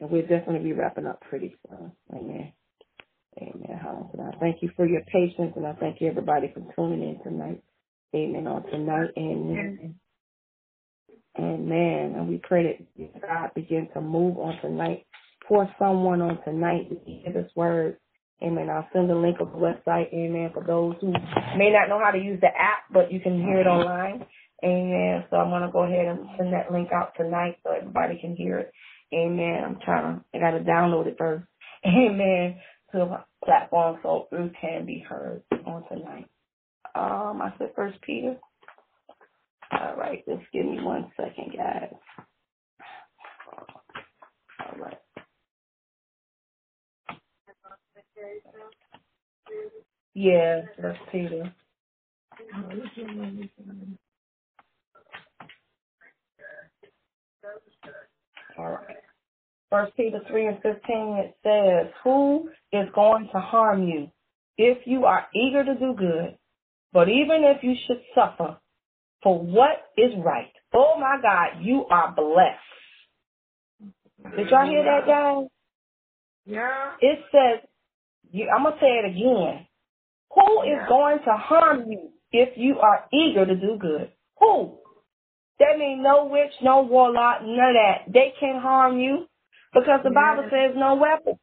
And 0.00 0.10
we'll 0.10 0.22
definitely 0.22 0.60
be 0.60 0.72
wrapping 0.72 1.06
up 1.06 1.20
pretty 1.28 1.56
soon. 1.68 1.92
Amen. 2.14 2.52
Amen. 3.38 3.80
I 3.82 4.38
thank 4.40 4.62
you 4.62 4.70
for 4.76 4.86
your 4.86 5.02
patience, 5.02 5.52
and 5.56 5.66
I 5.66 5.72
thank 5.74 6.00
you 6.00 6.08
everybody 6.08 6.52
for 6.54 6.62
tuning 6.74 7.02
in 7.08 7.22
tonight. 7.22 7.62
Amen. 8.14 8.46
On 8.46 8.62
tonight, 8.64 9.10
amen. 9.18 9.94
Amen. 11.38 12.14
And 12.16 12.28
we 12.28 12.38
pray 12.42 12.86
that 12.96 13.20
God 13.22 13.50
begin 13.54 13.88
to 13.94 14.00
move 14.00 14.38
on 14.38 14.58
tonight. 14.60 15.06
For 15.48 15.68
someone 15.78 16.20
on 16.22 16.42
tonight 16.44 16.90
to 16.90 16.96
hear 17.10 17.32
this 17.32 17.50
word 17.56 17.96
Amen. 18.42 18.70
I'll 18.70 18.88
send 18.92 19.10
the 19.10 19.14
link 19.14 19.38
of 19.40 19.52
the 19.52 19.58
website. 19.58 20.12
Amen. 20.14 20.50
For 20.54 20.64
those 20.64 20.94
who 21.00 21.12
may 21.58 21.70
not 21.72 21.88
know 21.88 22.00
how 22.02 22.10
to 22.10 22.18
use 22.18 22.40
the 22.40 22.48
app, 22.48 22.84
but 22.92 23.12
you 23.12 23.20
can 23.20 23.36
hear 23.38 23.60
it 23.60 23.66
online. 23.66 24.24
Amen. 24.64 25.24
So 25.30 25.36
I'm 25.36 25.50
gonna 25.50 25.70
go 25.72 25.84
ahead 25.84 26.06
and 26.06 26.28
send 26.38 26.52
that 26.52 26.72
link 26.72 26.90
out 26.92 27.12
tonight 27.16 27.58
so 27.62 27.72
everybody 27.72 28.18
can 28.20 28.36
hear 28.36 28.58
it. 28.58 28.72
Amen. 29.14 29.62
I'm 29.64 29.78
trying 29.84 30.16
to. 30.16 30.24
I 30.34 30.40
gotta 30.40 30.64
download 30.64 31.06
it 31.06 31.16
first. 31.18 31.44
Amen. 31.86 32.56
To 32.92 32.98
the 32.98 33.24
platform 33.44 33.98
so 34.02 34.28
it 34.32 34.52
can 34.60 34.86
be 34.86 35.00
heard 35.08 35.42
on 35.66 35.84
tonight. 35.88 36.26
Um, 36.94 37.42
I 37.42 37.52
said 37.58 37.72
First 37.76 38.00
Peter. 38.02 38.36
All 39.72 39.96
right. 39.96 40.24
Just 40.26 40.42
give 40.52 40.66
me 40.66 40.80
one 40.82 41.10
second, 41.16 41.54
guys. 41.56 41.94
All 44.60 44.78
right. 44.80 44.98
Yeah, 50.14 50.62
that's 50.82 50.98
Peter. 51.12 51.52
All 58.58 58.70
right. 58.72 59.09
First 59.70 59.96
Peter 59.96 60.20
3 60.28 60.46
and 60.46 60.56
15, 60.62 60.74
it 60.82 61.36
says, 61.44 61.92
Who 62.02 62.50
is 62.72 62.88
going 62.94 63.28
to 63.32 63.40
harm 63.40 63.86
you 63.86 64.10
if 64.58 64.78
you 64.84 65.04
are 65.04 65.26
eager 65.34 65.64
to 65.64 65.74
do 65.74 65.94
good? 65.96 66.36
But 66.92 67.08
even 67.08 67.44
if 67.44 67.62
you 67.62 67.74
should 67.86 68.02
suffer 68.14 68.56
for 69.22 69.38
what 69.38 69.86
is 69.96 70.12
right, 70.24 70.52
oh 70.74 70.96
my 70.98 71.18
God, 71.22 71.62
you 71.64 71.84
are 71.88 72.12
blessed. 72.12 72.58
Did 74.36 74.50
y'all 74.50 74.66
hear 74.66 74.84
that, 74.84 75.06
guys? 75.06 75.46
Yeah. 76.46 76.92
It 77.00 77.20
says, 77.30 77.68
I'm 78.54 78.64
going 78.64 78.74
to 78.74 78.80
say 78.80 78.86
it 78.86 79.10
again. 79.10 79.66
Who 80.34 80.62
is 80.62 80.88
going 80.88 81.18
to 81.24 81.32
harm 81.32 81.90
you 81.90 82.10
if 82.32 82.50
you 82.56 82.78
are 82.80 83.04
eager 83.12 83.46
to 83.46 83.54
do 83.54 83.78
good? 83.80 84.10
Who? 84.40 84.78
That 85.60 85.78
means 85.78 86.00
no 86.02 86.24
witch, 86.24 86.52
no 86.62 86.82
warlock, 86.82 87.42
none 87.42 87.52
of 87.52 87.74
that. 87.74 88.12
They 88.12 88.32
can't 88.40 88.62
harm 88.62 88.98
you 88.98 89.26
because 89.74 90.00
the 90.04 90.10
Bible 90.10 90.46
says 90.50 90.74
no 90.76 90.96
weapon. 90.96 91.38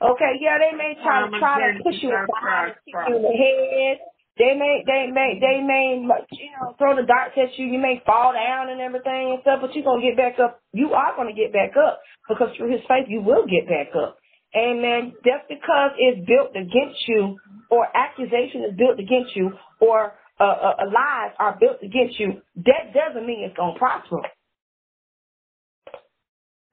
Okay, 0.00 0.32
yeah, 0.40 0.56
they 0.56 0.72
may 0.76 0.96
try 1.04 1.28
to 1.28 1.38
try 1.38 1.60
to 1.60 1.84
push 1.84 2.00
you 2.00 2.08
aside, 2.08 2.76
kick 2.88 2.96
you 3.08 3.16
in 3.16 3.22
the 3.22 3.36
head. 3.36 3.98
They 4.38 4.56
may, 4.56 4.80
they 4.88 5.12
may, 5.12 5.36
they 5.36 5.60
may, 5.60 6.00
you 6.00 6.50
know, 6.56 6.72
throw 6.78 6.96
the 6.96 7.04
darts 7.04 7.36
at 7.36 7.52
you. 7.58 7.66
You 7.66 7.78
may 7.78 8.00
fall 8.06 8.32
down 8.32 8.70
and 8.70 8.80
everything 8.80 9.36
and 9.36 9.38
stuff, 9.42 9.60
but 9.60 9.74
you're 9.74 9.84
gonna 9.84 10.00
get 10.00 10.16
back 10.16 10.40
up. 10.40 10.62
You 10.72 10.94
are 10.94 11.12
gonna 11.16 11.36
get 11.36 11.52
back 11.52 11.76
up 11.76 12.00
because 12.26 12.48
through 12.56 12.72
His 12.72 12.80
faith, 12.88 13.04
you 13.08 13.20
will 13.20 13.44
get 13.44 13.68
back 13.68 13.92
up. 13.92 14.16
Amen. 14.56 15.12
Just 15.24 15.46
because 15.48 15.92
it's 15.98 16.26
built 16.26 16.56
against 16.56 16.98
you 17.06 17.36
or 17.70 17.86
accusation 17.94 18.64
is 18.64 18.76
built 18.76 18.98
against 18.98 19.36
you 19.36 19.52
or 19.80 20.14
uh, 20.40 20.44
uh, 20.44 20.74
uh, 20.80 20.86
lies 20.86 21.32
are 21.38 21.56
built 21.60 21.78
against 21.82 22.18
you, 22.18 22.40
that 22.56 22.96
doesn't 22.96 23.26
mean 23.26 23.44
it's 23.44 23.56
going 23.56 23.74
to 23.74 23.78
prosper. 23.78 24.24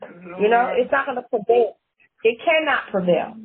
You 0.02 0.50
know, 0.50 0.74
it's 0.76 0.92
not 0.92 1.06
going 1.06 1.18
to 1.18 1.24
prevail. 1.24 1.78
It 2.24 2.38
cannot 2.44 2.92
prevail. 2.92 3.36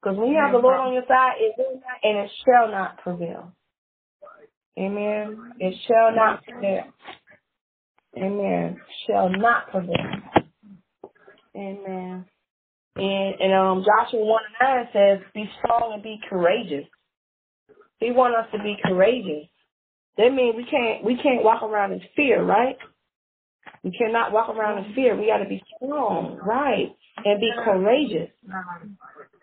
Because 0.00 0.16
when 0.16 0.30
you 0.30 0.38
have 0.38 0.52
the 0.52 0.58
Lord 0.58 0.78
on 0.78 0.92
your 0.92 1.02
side, 1.08 1.34
it 1.38 1.54
will 1.58 1.74
not 1.74 1.98
and 2.02 2.18
it 2.18 2.30
shall 2.44 2.70
not 2.70 2.98
prevail. 2.98 3.52
Amen. 4.78 5.52
It 5.58 5.74
shall 5.86 6.14
not 6.14 6.44
prevail. 6.44 6.84
Amen. 8.16 8.80
Shall 9.06 9.28
not 9.30 9.70
prevail. 9.70 9.96
Amen. 11.56 12.24
And, 12.96 13.34
and 13.40 13.54
um, 13.54 13.84
Joshua 13.84 14.24
1 14.24 14.42
and 14.60 14.76
9 14.76 14.88
says, 14.92 15.26
Be 15.34 15.50
strong 15.58 15.92
and 15.94 16.02
be 16.02 16.20
courageous. 16.28 16.86
He 17.98 18.12
wants 18.12 18.36
us 18.38 18.46
to 18.52 18.62
be 18.62 18.76
courageous. 18.84 19.48
That 20.16 20.30
means 20.32 20.56
we 20.56 20.64
can't 20.64 21.04
we 21.04 21.16
can't 21.16 21.44
walk 21.44 21.62
around 21.62 21.92
in 21.92 22.00
fear, 22.16 22.42
right? 22.42 22.76
We 23.84 23.92
cannot 23.92 24.32
walk 24.32 24.48
around 24.48 24.84
in 24.84 24.94
fear. 24.94 25.16
We 25.16 25.26
got 25.26 25.38
to 25.38 25.48
be 25.48 25.62
strong, 25.76 26.38
right, 26.44 26.88
and 27.24 27.40
be 27.40 27.50
courageous, 27.64 28.30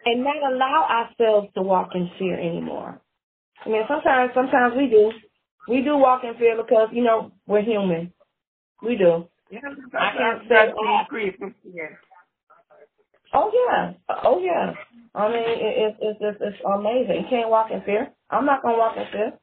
and 0.06 0.24
not 0.24 0.38
allow 0.52 0.88
ourselves 0.90 1.50
to 1.56 1.62
walk 1.62 1.90
in 1.96 2.10
fear 2.20 2.40
anymore. 2.40 3.02
I 3.66 3.70
mean, 3.70 3.82
sometimes 3.88 4.32
sometimes 4.36 4.74
we 4.78 4.88
do. 4.88 5.12
We 5.68 5.82
do 5.82 5.98
walk 5.98 6.24
in 6.24 6.36
fear 6.38 6.56
because 6.58 6.90
you 6.92 7.04
know 7.04 7.32
we're 7.48 7.64
human. 7.64 8.14
We 8.84 8.98
do. 8.98 9.28
Yeah, 9.52 9.60
I 9.98 10.12
can't 10.18 10.42
say 10.50 10.74
increase. 11.02 11.36
Oh 13.34 13.52
yeah, 13.54 13.94
oh 14.24 14.40
yeah. 14.40 14.74
I 15.16 15.28
mean, 15.30 15.44
it, 15.44 15.96
it's 16.00 16.18
it's 16.22 16.38
it's 16.42 16.58
amazing. 16.66 17.24
You 17.24 17.28
can't 17.30 17.50
walk 17.50 17.72
in 17.72 17.82
fear. 17.84 18.10
I'm 18.30 18.46
not 18.46 18.62
gonna 18.62 18.78
walk 18.78 18.98
in 18.98 19.06
fear. 19.12 19.34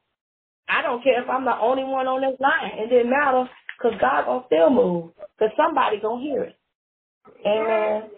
I 0.68 0.82
don't 0.82 1.02
care 1.02 1.22
if 1.22 1.28
I'm 1.28 1.44
the 1.44 1.56
only 1.58 1.84
one 1.84 2.06
on 2.06 2.20
this 2.22 2.38
line. 2.40 2.78
It 2.78 2.88
didn't 2.88 3.10
matter 3.10 3.48
because 3.78 3.98
God 4.00 4.26
gonna 4.26 4.44
still 4.46 4.70
move 4.70 5.12
because 5.38 5.54
somebody 5.56 6.00
gonna 6.00 6.22
hear 6.22 6.44
it. 6.44 6.56
Amen. 7.46 8.10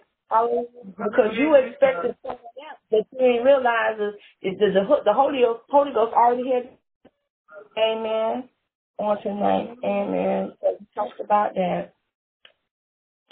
Because 0.97 1.37
you 1.37 1.55
expected 1.55 2.15
someone 2.21 2.39
else 2.39 2.79
that 2.91 3.05
you 3.11 3.19
didn't 3.19 3.45
realize 3.45 3.97
is, 4.41 4.59
the, 4.59 5.01
the 5.05 5.13
Holy 5.13 5.41
Holy 5.69 5.93
Ghost 5.93 6.13
already 6.13 6.49
had. 6.51 6.69
Amen. 7.77 8.49
On 8.97 9.21
tonight. 9.21 9.75
Amen. 9.83 10.53
So 10.61 10.77
we 10.79 10.87
talked 10.95 11.19
about 11.19 11.55
that 11.55 11.95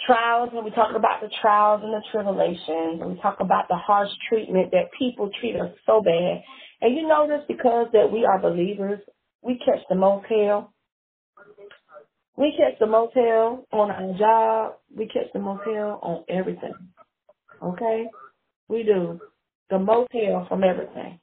trials 0.06 0.50
and 0.54 0.64
we 0.64 0.70
talk 0.72 0.94
about 0.94 1.20
the 1.22 1.30
trials 1.40 1.80
and 1.82 1.92
the 1.92 2.02
tribulations 2.12 3.00
and 3.00 3.14
we 3.14 3.20
talk 3.20 3.38
about 3.40 3.68
the 3.68 3.76
harsh 3.76 4.10
treatment 4.28 4.70
that 4.72 4.90
people 4.98 5.30
treat 5.40 5.56
us 5.56 5.72
so 5.86 6.02
bad. 6.02 6.42
And 6.80 6.94
you 6.94 7.08
know 7.08 7.26
this 7.26 7.44
because 7.48 7.88
that 7.92 8.12
we 8.12 8.24
are 8.24 8.38
believers. 8.38 9.00
We 9.42 9.58
catch 9.64 9.80
the 9.88 9.94
motel. 9.94 10.73
We 12.36 12.52
catch 12.58 12.78
the 12.80 12.86
motel 12.86 13.66
on 13.72 13.90
our 13.90 14.18
job. 14.18 14.76
We 14.94 15.06
catch 15.06 15.32
the 15.32 15.38
motel 15.38 16.00
on 16.02 16.24
everything. 16.28 16.74
Okay? 17.62 18.06
We 18.68 18.82
do. 18.82 19.20
The 19.70 19.78
motel 19.78 20.46
from 20.48 20.64
everything. 20.64 21.20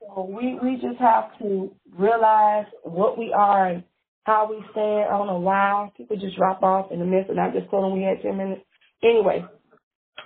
So 0.00 0.24
we, 0.24 0.58
we 0.62 0.74
just 0.74 1.00
have 1.00 1.36
to 1.40 1.74
realize 1.98 2.66
what 2.82 3.18
we 3.18 3.32
are 3.32 3.68
and 3.68 3.84
how 4.24 4.48
we 4.50 4.62
stand. 4.72 5.06
I 5.10 5.16
don't 5.16 5.26
know 5.26 5.38
why 5.38 5.90
people 5.96 6.16
just 6.16 6.36
drop 6.36 6.62
off 6.62 6.92
in 6.92 6.98
the 6.98 7.06
midst, 7.06 7.30
and 7.30 7.40
I 7.40 7.50
just 7.50 7.70
told 7.70 7.84
them 7.84 7.98
we 7.98 8.04
had 8.04 8.22
10 8.22 8.36
minutes. 8.36 8.62
Anyway, 9.02 9.44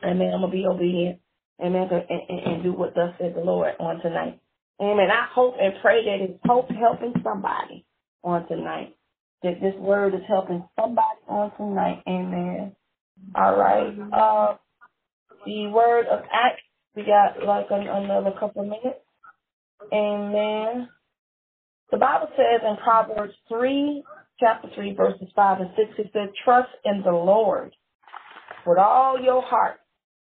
amen. 0.04 0.32
I'm 0.34 0.40
going 0.40 0.50
to 0.50 0.56
be 0.56 0.66
obedient. 0.66 1.20
Amen. 1.62 1.88
And, 1.90 2.20
and, 2.28 2.54
and 2.54 2.62
do 2.62 2.72
what 2.72 2.94
thus 2.94 3.14
said 3.18 3.34
the 3.34 3.40
Lord 3.40 3.72
on 3.78 4.00
tonight. 4.00 4.40
Amen. 4.80 5.10
I 5.10 5.26
hope 5.32 5.54
and 5.60 5.74
pray 5.80 6.04
that 6.04 6.24
it's 6.24 6.40
hope 6.44 6.70
helping 6.70 7.14
somebody 7.22 7.84
on 8.22 8.46
tonight. 8.48 8.96
That 9.42 9.60
this 9.60 9.74
word 9.76 10.14
is 10.14 10.20
helping 10.28 10.64
somebody 10.78 11.18
on 11.28 11.50
tonight. 11.56 12.02
Amen. 12.06 12.76
All 13.34 13.56
right. 13.56 13.94
Uh, 14.12 14.56
the 15.46 15.68
word 15.68 16.06
of 16.06 16.20
Acts, 16.32 16.62
we 16.94 17.04
got 17.04 17.44
like 17.46 17.66
an, 17.70 17.86
another 17.88 18.32
couple 18.38 18.64
minutes. 18.64 19.00
Amen. 19.92 20.88
The 21.90 21.96
Bible 21.96 22.28
says 22.36 22.60
in 22.62 22.76
Proverbs 22.84 23.34
3, 23.48 24.02
chapter 24.38 24.68
3, 24.74 24.94
verses 24.94 25.28
5 25.34 25.60
and 25.60 25.70
6, 25.76 25.90
it 25.98 26.10
says, 26.12 26.28
Trust 26.44 26.68
in 26.84 27.02
the 27.02 27.10
Lord 27.10 27.74
with 28.66 28.78
all 28.78 29.18
your 29.20 29.42
heart, 29.42 29.80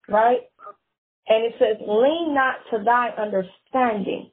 right? 0.08 0.40
And 1.28 1.44
it 1.44 1.54
says, 1.58 1.76
Lean 1.80 2.34
not 2.34 2.56
to 2.70 2.82
thy 2.84 3.10
understanding. 3.10 4.30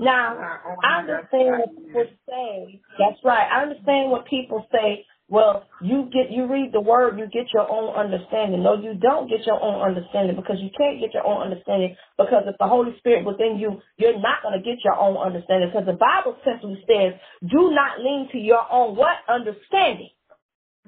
Now, 0.00 0.36
I 0.82 1.00
understand 1.00 1.60
what 1.60 1.76
people 1.76 2.06
say. 2.28 2.80
That's 2.98 3.20
right. 3.24 3.48
I 3.52 3.62
understand 3.62 4.10
what 4.10 4.26
people 4.26 4.66
say. 4.72 5.06
Well, 5.28 5.64
you 5.82 6.10
get 6.12 6.32
you 6.32 6.46
read 6.46 6.72
the 6.72 6.80
word, 6.80 7.18
you 7.18 7.26
get 7.28 7.52
your 7.54 7.70
own 7.70 7.94
understanding. 7.94 8.64
No, 8.64 8.74
you 8.80 8.94
don't 8.94 9.30
get 9.30 9.46
your 9.46 9.62
own 9.62 9.80
understanding 9.82 10.36
because 10.36 10.58
you 10.60 10.70
can't 10.76 11.00
get 11.00 11.14
your 11.14 11.26
own 11.26 11.42
understanding 11.42 11.96
because 12.18 12.44
if 12.48 12.58
the 12.58 12.66
Holy 12.68 12.98
Spirit 12.98 13.24
within 13.26 13.58
you, 13.58 13.80
you're 13.98 14.20
not 14.20 14.42
going 14.42 14.58
to 14.58 14.64
get 14.64 14.84
your 14.84 14.98
own 14.98 15.16
understanding 15.18 15.70
because 15.70 15.86
the 15.86 15.94
Bible 15.94 16.36
simply 16.44 16.84
says, 16.88 17.14
"Do 17.48 17.70
not 17.72 18.00
lean 18.00 18.28
to 18.32 18.38
your 18.38 18.66
own 18.72 18.96
what 18.96 19.18
understanding." 19.28 20.10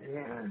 Yeah. 0.01 0.47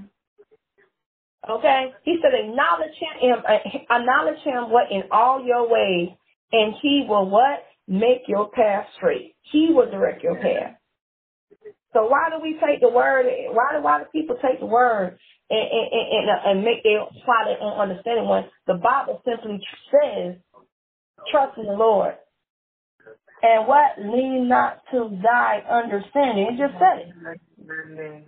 Okay, 1.50 1.94
He 2.04 2.20
said, 2.22 2.34
"Acknowledge 2.34 2.96
him, 3.20 3.44
uh, 3.48 3.60
acknowledge 3.90 4.40
him 4.44 4.72
what 4.72 4.92
in 4.92 5.04
all 5.12 5.46
your 5.46 5.70
ways, 5.70 6.10
and 6.54 6.76
He 6.82 7.06
will 7.10 7.30
what 7.30 7.66
make 7.92 8.24
your 8.28 8.50
path 8.52 8.88
straight. 8.98 9.36
He 9.52 9.70
will 9.72 9.92
direct 9.92 10.24
your 10.24 10.36
path." 10.36 10.78
So 11.94 12.06
why 12.08 12.30
do 12.32 12.42
we 12.42 12.60
take 12.66 12.82
the 12.82 12.90
word? 12.90 13.26
Why 13.52 13.76
do 13.76 13.84
why 13.84 14.00
do 14.00 14.06
people 14.12 14.38
take 14.42 14.60
the 14.60 14.66
word 14.66 15.18
and 15.50 15.60
and 15.72 15.88
and, 15.92 16.30
and 16.30 16.60
uh, 16.60 16.64
make 16.64 16.84
their 16.84 17.02
apply 17.04 17.46
their 17.46 17.62
own 17.62 17.80
understanding 17.80 18.28
when 18.28 18.46
the 18.68 18.76
Bible 18.76 19.22
simply 19.26 19.62
says, 19.92 20.36
"Trust 21.32 21.58
in 21.58 21.66
the 21.66 21.74
Lord." 21.74 22.16
And 23.44 23.68
what 23.68 23.98
lean 24.00 24.48
not 24.50 24.82
to 24.92 25.20
thy 25.24 25.62
understanding. 25.70 26.48
It 26.54 26.58
just 26.58 26.76
said 26.80 27.00
it. 27.08 28.28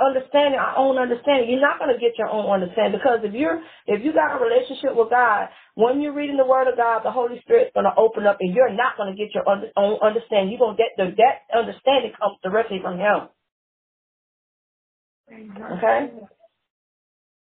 Understanding 0.00 0.58
our 0.60 0.76
own 0.78 0.98
understanding? 0.98 1.50
You're 1.50 1.60
not 1.60 1.78
going 1.78 1.92
to 1.94 2.00
get 2.00 2.18
your 2.18 2.28
own 2.30 2.50
understanding 2.50 2.98
because 2.98 3.20
if 3.22 3.34
you're 3.34 3.60
if 3.86 4.04
you 4.04 4.12
got 4.14 4.40
a 4.40 4.44
relationship 4.44 4.96
with 4.96 5.10
God, 5.10 5.48
when 5.74 6.00
you're 6.00 6.14
reading 6.14 6.36
the 6.38 6.46
Word 6.46 6.68
of 6.68 6.76
God, 6.76 7.02
the 7.04 7.12
Holy 7.12 7.40
Spirit's 7.42 7.72
going 7.74 7.84
to 7.84 7.94
open 7.98 8.26
up, 8.26 8.38
and 8.40 8.54
you're 8.54 8.72
not 8.72 8.96
going 8.96 9.12
to 9.14 9.18
get 9.18 9.34
your 9.34 9.44
own 9.48 9.98
understanding. 10.02 10.50
You're 10.50 10.60
going 10.64 10.76
to 10.76 10.82
get 10.82 10.96
the 10.96 11.14
that 11.18 11.58
understanding 11.58 12.12
comes 12.18 12.38
directly 12.42 12.80
from 12.82 12.98
Him. 12.98 13.28
Okay. 15.78 16.10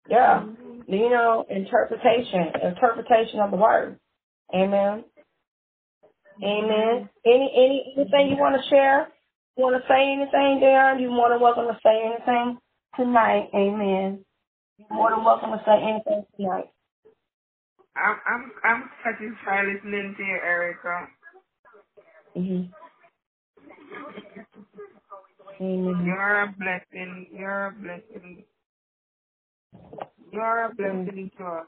Yeah. 0.09 0.45
You 0.89 1.11
know, 1.11 1.47
interpretation, 1.51 2.53
interpretation 2.65 3.41
of 3.41 3.51
the 3.53 3.59
Word. 3.59 3.99
Amen. 4.55 5.05
Amen. 6.43 7.09
Any 7.27 7.53
any 7.57 7.95
anything 7.97 8.31
you 8.31 8.37
want 8.37 8.63
to 8.63 8.69
share? 8.71 9.09
You 9.61 9.67
want 9.67 9.77
to 9.77 9.89
say 9.93 10.13
anything, 10.17 10.65
Darren? 10.65 11.03
You're 11.03 11.11
more 11.11 11.29
than 11.29 11.39
welcome 11.39 11.67
to 11.67 11.79
say 11.85 11.93
anything 12.03 12.57
tonight. 12.97 13.51
Amen. 13.55 14.25
You're 14.79 14.89
more 14.91 15.11
than 15.11 15.23
welcome 15.23 15.51
to 15.51 15.63
say 15.67 15.77
anything 15.83 16.25
tonight. 16.35 16.71
I'm 17.95 18.17
I'm 18.27 18.53
I'm 18.65 18.91
satisfied 19.05 19.67
listening 19.67 20.15
to 20.17 20.23
you, 20.23 20.39
Erica. 20.43 21.09
Mm-hmm. 22.39 22.73
Amen. 25.63 26.07
You're 26.07 26.43
a 26.43 26.55
blessing. 26.59 27.27
You're 27.31 27.67
a 27.67 27.73
blessing. 27.73 28.45
You're 30.33 30.65
a 30.65 30.75
blessing 30.75 31.31
to 31.37 31.45
us. 31.45 31.67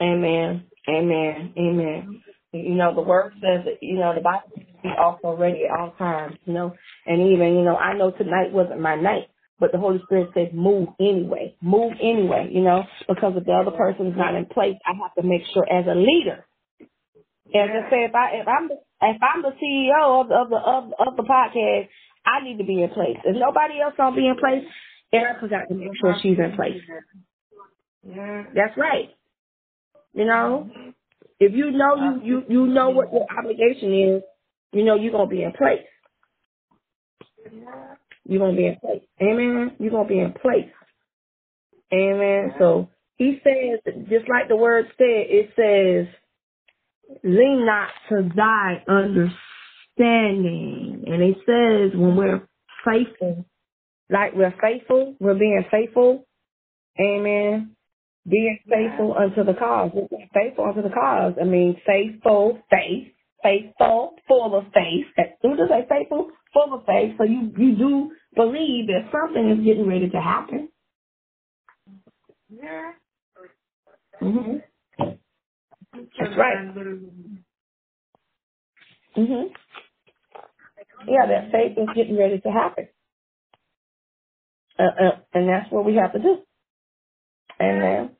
Amen. 0.00 0.62
Amen. 0.88 1.52
Amen. 1.58 2.22
You 2.58 2.74
know, 2.74 2.94
the 2.94 3.02
word 3.02 3.32
says 3.34 3.64
that, 3.64 3.82
you 3.82 3.98
know, 3.98 4.14
the 4.14 4.20
Bible 4.20 4.50
says 4.54 4.64
be 4.82 4.90
also 4.98 5.36
ready 5.36 5.64
at 5.64 5.78
all 5.78 5.92
times, 5.98 6.36
you 6.44 6.52
know. 6.52 6.74
And 7.06 7.32
even, 7.32 7.54
you 7.54 7.64
know, 7.64 7.76
I 7.76 7.96
know 7.96 8.10
tonight 8.10 8.52
wasn't 8.52 8.80
my 8.80 8.96
night, 8.96 9.28
but 9.58 9.72
the 9.72 9.78
Holy 9.78 10.00
Spirit 10.04 10.30
said 10.34 10.54
move 10.54 10.88
anyway. 11.00 11.56
Move 11.62 11.92
anyway, 12.00 12.50
you 12.52 12.62
know, 12.62 12.82
because 13.08 13.32
if 13.36 13.44
the 13.44 13.52
other 13.52 13.76
person's 13.76 14.16
not 14.16 14.34
in 14.34 14.46
place, 14.46 14.76
I 14.86 14.92
have 15.02 15.14
to 15.14 15.26
make 15.26 15.42
sure 15.52 15.66
as 15.70 15.86
a 15.86 15.94
leader. 15.94 16.44
As 17.54 17.70
I 17.70 17.90
say, 17.90 18.04
if 18.04 18.14
I 18.14 18.40
if 18.40 18.48
I'm 18.48 18.68
the, 18.68 18.74
if 19.02 19.20
I'm 19.22 19.42
the 19.42 19.52
CEO 19.56 20.20
of 20.22 20.28
the 20.28 20.34
of 20.34 20.50
the 20.50 20.56
of, 20.56 21.08
of 21.08 21.16
the 21.16 21.22
podcast, 21.22 21.88
I 22.26 22.42
need 22.42 22.58
to 22.58 22.64
be 22.64 22.82
in 22.82 22.90
place. 22.90 23.18
If 23.24 23.36
nobody 23.36 23.80
else 23.80 23.94
don't 23.96 24.16
be 24.16 24.26
in 24.26 24.36
place, 24.36 24.64
Erica 25.12 25.48
got 25.48 25.68
to 25.68 25.74
make 25.74 25.92
sure 26.00 26.16
she's 26.22 26.38
in 26.38 26.56
place. 26.56 26.80
Yeah. 28.06 28.44
That's 28.54 28.76
right. 28.76 29.10
You 30.14 30.24
know, 30.24 30.70
mm-hmm. 30.70 30.90
If 31.40 31.52
you 31.52 31.70
know 31.70 31.96
you 31.96 32.20
you 32.22 32.42
you 32.48 32.66
know 32.66 32.90
what 32.90 33.12
your 33.12 33.26
obligation 33.38 34.16
is, 34.16 34.22
you 34.72 34.84
know 34.84 34.96
you're 34.96 35.12
gonna 35.12 35.26
be 35.26 35.42
in 35.42 35.52
place. 35.52 35.84
You're 38.26 38.40
gonna 38.40 38.56
be 38.56 38.66
in 38.66 38.76
place. 38.80 39.02
Amen. 39.20 39.76
You're 39.78 39.90
gonna 39.90 40.08
be 40.08 40.20
in 40.20 40.32
place. 40.32 40.70
Amen. 41.92 42.54
So 42.58 42.88
he 43.16 43.40
says, 43.44 43.80
just 44.08 44.28
like 44.28 44.48
the 44.48 44.56
word 44.56 44.86
said, 44.98 45.26
it 45.28 45.50
says, 45.56 46.06
lean 47.22 47.64
not 47.66 47.88
to 48.08 48.28
thy 48.34 48.82
understanding. 48.88 51.04
And 51.06 51.22
it 51.22 51.36
says 51.46 51.92
when 51.98 52.16
we're 52.16 52.48
faithful, 52.84 53.44
like 54.10 54.34
we're 54.34 54.54
faithful, 54.60 55.14
we're 55.20 55.38
being 55.38 55.64
faithful. 55.70 56.26
Amen. 57.00 57.76
Being 58.28 58.58
faithful 58.70 59.14
unto 59.18 59.44
the 59.44 59.54
cause. 59.54 59.92
Faithful 60.34 60.64
unto 60.66 60.82
the 60.82 60.90
cause. 60.90 61.34
I 61.40 61.44
mean, 61.44 61.80
faithful, 61.86 62.58
faith, 62.70 63.08
faithful, 63.42 64.16
full 64.28 64.56
of 64.56 64.64
faith. 64.74 65.06
Who 65.42 65.56
does 65.56 65.68
say 65.68 65.86
faithful? 65.88 66.30
Full 66.54 66.74
of 66.74 66.86
faith. 66.86 67.14
So 67.18 67.24
you, 67.24 67.52
you 67.58 67.76
do 67.76 68.12
believe 68.36 68.88
that 68.88 69.10
something 69.12 69.50
is 69.50 69.64
getting 69.64 69.88
ready 69.88 70.08
to 70.10 70.20
happen. 70.20 70.68
Yeah. 72.50 72.92
Mhm. 74.22 74.62
That's 76.18 76.36
right. 76.36 76.74
Mhm. 79.16 79.50
Yeah, 81.08 81.26
that 81.26 81.52
faith 81.52 81.78
is 81.78 81.88
getting 81.94 82.16
ready 82.18 82.40
to 82.40 82.50
happen, 82.50 82.88
uh, 84.78 84.82
uh, 84.82 85.18
and 85.34 85.48
that's 85.48 85.70
what 85.72 85.84
we 85.84 85.96
have 85.96 86.12
to 86.14 86.18
do. 86.20 86.38
Amen. 87.60 88.10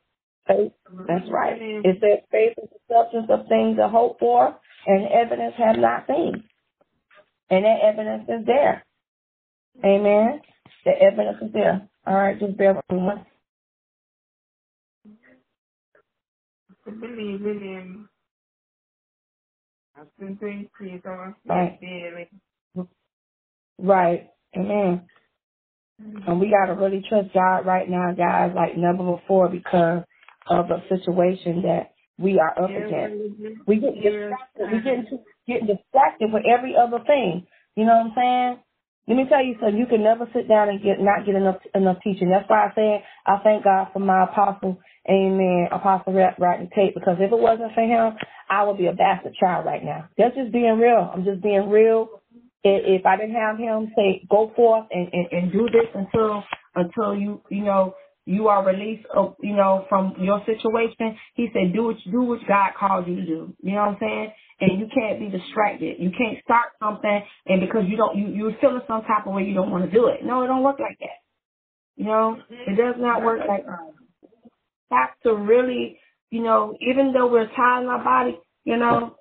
Faith. 0.46 0.72
That's 1.08 1.30
right. 1.30 1.56
It 1.60 1.96
says 2.00 2.24
faith 2.30 2.54
is 2.62 2.68
the 2.70 2.94
substance 2.94 3.26
of 3.30 3.46
things 3.48 3.76
to 3.78 3.88
hope 3.88 4.18
for, 4.20 4.54
and 4.86 5.08
evidence 5.08 5.54
have 5.58 5.76
not 5.76 6.06
seen. 6.06 6.44
And 7.50 7.64
that 7.64 7.78
evidence 7.82 8.24
is 8.28 8.46
there. 8.46 8.84
Amen. 9.84 10.40
The 10.84 10.92
evidence 11.00 11.38
is 11.42 11.52
there. 11.52 11.88
All 12.06 12.14
right, 12.14 12.38
just 12.38 12.56
bear 12.56 12.74
with 12.74 12.84
me. 12.90 13.08
Believe 16.84 17.46
in 17.46 17.60
him. 17.62 18.08
I've 19.96 20.14
been 20.18 20.36
to 20.38 20.46
increase 20.46 21.02
our 21.06 21.36
Right. 21.46 21.78
faith 21.78 21.80
daily. 21.80 22.28
Right. 23.78 24.30
Amen. 24.56 25.08
And 25.98 26.40
we 26.40 26.50
gotta 26.50 26.74
really 26.78 27.04
trust 27.08 27.32
God 27.34 27.66
right 27.66 27.88
now, 27.88 28.12
guys, 28.12 28.52
like 28.54 28.76
never 28.76 29.16
before 29.16 29.48
because 29.48 30.02
of 30.48 30.68
the 30.68 30.82
situation 30.88 31.62
that 31.62 31.92
we 32.18 32.38
are 32.38 32.50
up 32.62 32.70
against. 32.88 33.16
We 33.66 33.76
get 33.76 33.94
distracted. 33.94 34.70
We 34.72 34.80
get 34.82 34.96
getting 35.46 35.66
distracted 35.66 36.32
with 36.32 36.44
every 36.46 36.74
other 36.76 36.98
thing. 37.06 37.46
You 37.76 37.84
know 37.84 37.96
what 37.96 38.06
I'm 38.06 38.12
saying? 38.16 38.58
Let 39.06 39.16
me 39.16 39.24
tell 39.28 39.44
you 39.44 39.54
something. 39.60 39.76
You 39.78 39.86
can 39.86 40.02
never 40.02 40.26
sit 40.32 40.48
down 40.48 40.68
and 40.70 40.82
get 40.82 41.00
not 41.00 41.26
get 41.26 41.34
enough 41.34 41.60
enough 41.74 41.98
teaching. 42.02 42.30
That's 42.30 42.48
why 42.48 42.66
I 42.68 42.74
said 42.74 43.02
I 43.26 43.38
thank 43.42 43.64
God 43.64 43.88
for 43.92 43.98
my 43.98 44.24
apostle, 44.24 44.78
Amen, 45.08 45.68
Apostle 45.72 46.14
Rap 46.14 46.36
Rodney 46.38 46.70
Tate. 46.74 46.94
Because 46.94 47.16
if 47.20 47.30
it 47.32 47.38
wasn't 47.38 47.74
for 47.74 47.82
him, 47.82 48.16
I 48.48 48.64
would 48.64 48.78
be 48.78 48.86
a 48.86 48.92
bastard 48.92 49.34
child 49.38 49.66
right 49.66 49.84
now. 49.84 50.08
That's 50.16 50.34
just 50.34 50.52
being 50.52 50.78
real. 50.78 51.10
I'm 51.12 51.24
just 51.24 51.42
being 51.42 51.68
real. 51.68 52.08
If, 52.64 53.00
if 53.00 53.06
I 53.06 53.16
didn't 53.16 53.34
have 53.34 53.58
him 53.58 53.92
say 53.94 54.26
go 54.30 54.52
forth 54.56 54.86
and, 54.90 55.08
and 55.12 55.26
and 55.30 55.52
do 55.52 55.68
this 55.70 55.88
until 55.94 56.42
until 56.74 57.14
you 57.14 57.42
you 57.50 57.62
know 57.62 57.94
you 58.26 58.48
are 58.48 58.64
released 58.66 59.06
of 59.14 59.36
you 59.42 59.54
know 59.54 59.84
from 59.88 60.14
your 60.18 60.42
situation, 60.46 61.16
he 61.34 61.48
said 61.52 61.72
do 61.74 61.84
what 61.84 61.96
you 62.04 62.12
do 62.12 62.22
what 62.22 62.40
God 62.48 62.70
called 62.78 63.06
you 63.06 63.16
to 63.16 63.26
do. 63.26 63.54
You 63.62 63.72
know 63.72 63.82
what 63.82 63.88
I'm 63.88 63.96
saying? 64.00 64.32
and 64.60 64.80
you 64.80 64.86
can't 64.94 65.18
be 65.18 65.36
distracted. 65.36 65.96
You 65.98 66.10
can't 66.10 66.42
start 66.44 66.68
something 66.80 67.22
and 67.46 67.60
because 67.60 67.82
you 67.88 67.96
don't 67.96 68.16
you 68.16 68.28
you're 68.28 68.56
feeling 68.60 68.82
some 68.86 69.02
type 69.02 69.26
of 69.26 69.34
way 69.34 69.44
you 69.44 69.54
don't 69.54 69.70
want 69.70 69.84
to 69.84 69.90
do 69.90 70.08
it. 70.08 70.24
No, 70.24 70.42
it 70.42 70.46
don't 70.46 70.62
work 70.62 70.78
like 70.78 70.98
that. 71.00 71.20
You 71.96 72.06
know, 72.06 72.38
mm-hmm. 72.38 72.72
it 72.72 72.76
does 72.76 72.94
not 72.98 73.22
work 73.22 73.40
like 73.46 73.64
that. 73.66 73.78
Have 74.90 75.10
to 75.24 75.34
really, 75.34 75.98
you 76.30 76.42
know, 76.42 76.76
even 76.80 77.12
though 77.12 77.30
we're 77.30 77.48
tired 77.54 77.82
in 77.82 77.88
our 77.88 78.04
body, 78.04 78.38
you 78.64 78.76
know, 78.76 79.16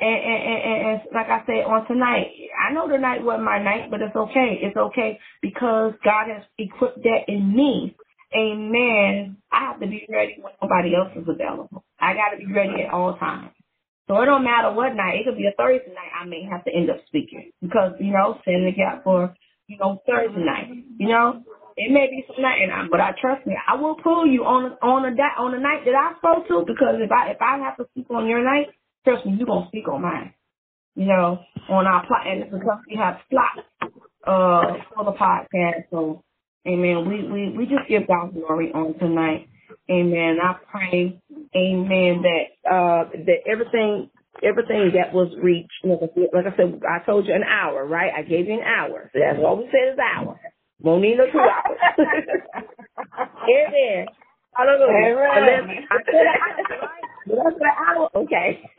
and, 0.00 0.10
and, 0.24 0.44
and, 0.44 0.88
and, 0.88 1.00
like 1.14 1.28
I 1.28 1.44
said 1.46 1.64
on 1.64 1.86
tonight, 1.88 2.28
I 2.68 2.72
know 2.74 2.88
tonight 2.88 3.24
wasn't 3.24 3.44
my 3.44 3.62
night, 3.62 3.90
but 3.90 4.02
it's 4.02 4.16
okay. 4.16 4.58
It's 4.62 4.76
okay 4.76 5.18
because 5.42 5.94
God 6.04 6.26
has 6.34 6.44
equipped 6.58 7.02
that 7.04 7.28
in 7.28 7.54
me. 7.56 7.96
Amen. 8.36 9.38
I 9.52 9.60
have 9.72 9.80
to 9.80 9.86
be 9.86 10.06
ready 10.10 10.36
when 10.40 10.52
nobody 10.62 10.94
else 10.96 11.12
is 11.16 11.28
available. 11.28 11.84
I 12.00 12.14
got 12.14 12.30
to 12.30 12.38
be 12.44 12.52
ready 12.52 12.82
at 12.84 12.92
all 12.92 13.16
times. 13.16 13.50
So 14.08 14.20
it 14.20 14.26
don't 14.26 14.44
matter 14.44 14.72
what 14.72 14.94
night. 14.96 15.20
It 15.20 15.24
could 15.26 15.38
be 15.38 15.48
a 15.48 15.56
Thursday 15.56 15.88
night. 15.94 16.12
I 16.12 16.26
may 16.26 16.44
have 16.50 16.64
to 16.66 16.72
end 16.74 16.90
up 16.90 16.98
speaking 17.08 17.52
because 17.62 17.94
you 18.00 18.12
know, 18.12 18.38
setting 18.44 18.66
the 18.66 18.72
gap 18.72 19.04
for 19.04 19.34
you 19.68 19.78
know 19.78 20.02
Thursday 20.06 20.44
night. 20.44 20.68
You 20.98 21.08
know, 21.08 21.42
it 21.78 21.92
may 21.92 22.08
be 22.10 22.26
some 22.28 22.42
night, 22.42 22.60
and 22.62 22.72
I, 22.72 22.86
but 22.90 23.00
I 23.00 23.12
trust 23.20 23.46
me, 23.46 23.56
I 23.56 23.76
will 23.80 23.96
pull 23.96 24.26
you 24.26 24.44
on 24.44 24.72
on 24.82 25.06
a 25.06 25.12
on 25.40 25.52
the 25.52 25.60
night 25.60 25.86
that 25.86 25.96
I 25.96 26.18
spoke 26.18 26.48
to 26.48 26.64
because 26.68 26.96
if 27.00 27.10
I 27.12 27.30
if 27.32 27.38
I 27.40 27.58
have 27.64 27.78
to 27.78 27.86
speak 27.92 28.10
on 28.10 28.28
your 28.28 28.44
night, 28.44 28.68
trust 29.06 29.26
me, 29.26 29.36
you 29.38 29.46
gonna 29.46 29.68
speak 29.68 29.88
on 29.88 30.02
mine. 30.02 30.34
You 30.94 31.06
know, 31.06 31.38
on 31.68 31.86
our 31.86 32.06
plot, 32.06 32.26
and 32.26 32.50
because 32.50 32.78
we 32.90 32.96
have 32.96 33.18
slots 33.30 33.68
uh 34.26 34.62
for 34.94 35.04
the 35.04 35.12
podcast. 35.12 35.84
So, 35.90 36.24
amen. 36.66 37.08
We 37.08 37.28
we 37.30 37.56
we 37.56 37.64
just 37.66 37.88
give 37.88 38.08
God 38.08 38.34
glory 38.34 38.72
on 38.74 38.98
tonight. 38.98 39.48
Amen. 39.90 40.38
I 40.42 40.56
pray, 40.70 41.20
Amen, 41.54 42.22
that 42.22 42.70
uh 42.70 43.10
that 43.24 43.40
everything 43.50 44.10
everything 44.42 44.92
that 44.94 45.12
was 45.14 45.32
reached, 45.42 45.72
like 45.84 46.00
I 46.02 46.08
said, 46.14 46.28
like 46.34 46.46
I, 46.46 46.56
said 46.56 46.80
I 46.88 47.04
told 47.06 47.26
you 47.26 47.34
an 47.34 47.44
hour, 47.44 47.86
right? 47.86 48.12
I 48.16 48.22
gave 48.22 48.46
you 48.48 48.54
an 48.54 48.66
hour. 48.66 49.10
So 49.12 49.20
that's 49.20 49.38
all 49.44 49.58
we 49.58 49.66
said 49.66 49.94
is 49.94 49.98
hour. 49.98 50.40
Won't 50.80 51.02
need 51.02 51.16
no 51.18 51.26
two 51.32 51.38
hours. 51.40 51.78
Amen. 53.18 54.06
Hallelujah. 54.52 55.16
Amen. 55.36 55.86
I 55.90 55.96
said 56.04 56.14
an 56.14 56.26
hour, 56.42 56.80
right? 56.82 57.05
Say 57.26 57.34
an 57.34 57.76
hour? 57.86 58.10
Okay. 58.14 58.62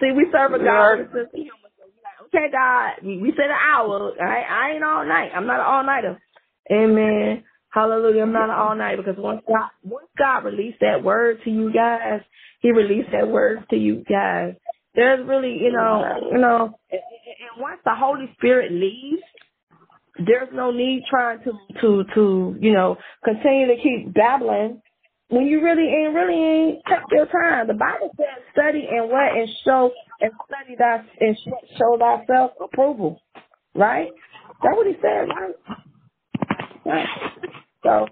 See, 0.00 0.12
we 0.12 0.26
serve 0.32 0.52
a 0.54 0.58
God 0.64 0.98
with 0.98 1.08
a 1.08 1.12
sense 1.12 1.28
of 1.28 1.34
humor. 1.34 1.68
So 1.78 1.84
we 1.86 1.92
like, 2.02 2.20
okay, 2.28 2.48
God, 2.52 2.92
we, 3.04 3.18
we 3.18 3.32
said 3.36 3.50
an 3.50 3.58
hour. 3.60 4.12
I, 4.20 4.42
I 4.42 4.70
ain't 4.74 4.84
all 4.84 5.04
night. 5.06 5.30
I'm 5.34 5.46
not 5.46 5.60
an 5.60 5.66
all 5.66 5.84
nighter. 5.84 6.20
Amen. 6.72 7.44
Hallelujah. 7.70 8.22
I'm 8.22 8.32
not 8.32 8.50
an 8.50 8.56
all 8.56 8.74
night 8.76 8.96
because 8.96 9.16
once 9.18 9.42
God, 9.46 9.70
once 9.84 10.08
God 10.18 10.44
released 10.44 10.78
that 10.80 11.04
word 11.04 11.38
to 11.44 11.50
you 11.50 11.72
guys, 11.72 12.20
He 12.60 12.72
released 12.72 13.10
that 13.12 13.28
word 13.28 13.64
to 13.70 13.76
you 13.76 14.04
guys. 14.08 14.54
There's 14.94 15.26
really, 15.26 15.58
you 15.60 15.72
know, 15.72 16.02
you 16.32 16.38
know, 16.38 16.78
and, 16.90 17.00
and 17.00 17.62
once 17.62 17.80
the 17.84 17.94
Holy 17.94 18.30
Spirit 18.38 18.72
leaves, 18.72 19.22
there's 20.26 20.48
no 20.52 20.70
need 20.70 21.04
trying 21.10 21.40
to 21.44 21.52
to 21.80 22.04
to 22.14 22.56
you 22.60 22.72
know 22.72 22.96
continue 23.24 23.66
to 23.68 23.76
keep 23.82 24.14
babbling 24.14 24.82
when 25.28 25.46
you 25.46 25.62
really 25.62 25.86
ain't 25.88 26.14
really 26.14 26.34
ain't 26.34 26.78
take 26.88 26.98
your 27.12 27.26
time. 27.26 27.66
The 27.68 27.74
Bible 27.74 28.10
says 28.16 28.44
study 28.52 28.86
and 28.90 29.10
what 29.10 29.32
and 29.36 29.48
show 29.64 29.90
and 30.20 30.32
study 30.46 30.76
that 30.78 31.04
and 31.20 31.36
sh- 31.36 31.76
show 31.78 31.98
thyself 31.98 32.52
approval, 32.62 33.20
right? 33.74 34.08
That's 34.62 34.76
what 34.76 34.86
he 34.86 34.94
said, 35.00 35.28
right? 35.28 35.54
Right. 36.86 37.08
So 37.84 38.06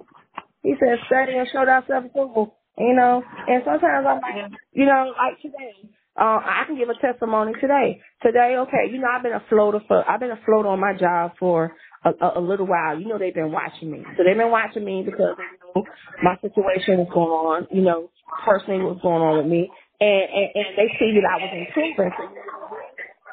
he 0.63 0.75
said 0.81 0.99
study 1.07 1.33
and 1.37 1.49
show 1.53 1.65
thyself 1.65 2.07
approval. 2.07 2.55
You 2.79 2.95
know, 2.95 3.23
and 3.49 3.63
sometimes 3.65 4.07
I'm 4.09 4.21
like, 4.21 4.53
you 4.73 4.87
know, 4.87 5.13
like 5.19 5.43
today, 5.43 5.75
uh, 6.19 6.39
I 6.43 6.65
can 6.67 6.79
give 6.79 6.89
a 6.89 6.95
testimony 6.95 7.53
today. 7.61 8.01
Today, 8.23 8.57
okay, 8.59 8.91
you 8.93 8.99
know, 9.01 9.09
I've 9.13 9.23
been 9.23 9.33
a 9.33 9.43
floater 9.49 9.81
for, 9.89 10.09
I've 10.09 10.21
been 10.21 10.31
a 10.31 10.41
floater 10.47 10.69
on 10.69 10.81
my 10.81 10.93
job 10.93 11.33
for 11.41 11.73
a, 12.05 12.11
a, 12.11 12.41
a 12.41 12.43
little 12.43 12.67
while. 12.67 12.99
You 12.99 13.09
know, 13.09 13.19
they've 13.19 13.35
been 13.35 13.53
watching 13.53 13.91
me. 13.91 14.03
So 14.17 14.25
they've 14.25 14.37
been 14.37 14.51
watching 14.51 14.85
me 14.85 15.03
because 15.05 15.37
they 15.39 15.81
know 15.81 15.85
my 16.23 16.37
situation 16.43 16.99
was 16.99 17.09
going 17.13 17.31
on, 17.31 17.69
you 17.71 17.83
know, 17.83 18.11
personally 18.45 18.85
what's 18.85 19.03
going 19.03 19.23
on 19.23 19.39
with 19.39 19.47
me. 19.51 19.71
And, 20.01 20.27
and, 20.31 20.49
and 20.55 20.67
they 20.79 20.89
see 20.99 21.19
that 21.19 21.27
I 21.29 21.37
was 21.43 21.53
improving. 21.69 22.13
So 22.19 22.25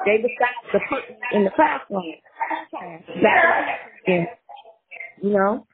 they 0.06 0.18
decided 0.18 0.66
to 0.72 0.78
put 0.90 1.10
me 1.10 1.16
in 1.34 1.44
the 1.44 1.50
classroom. 1.50 2.14
Yeah. 4.08 4.24
You 5.22 5.30
know, 5.30 5.66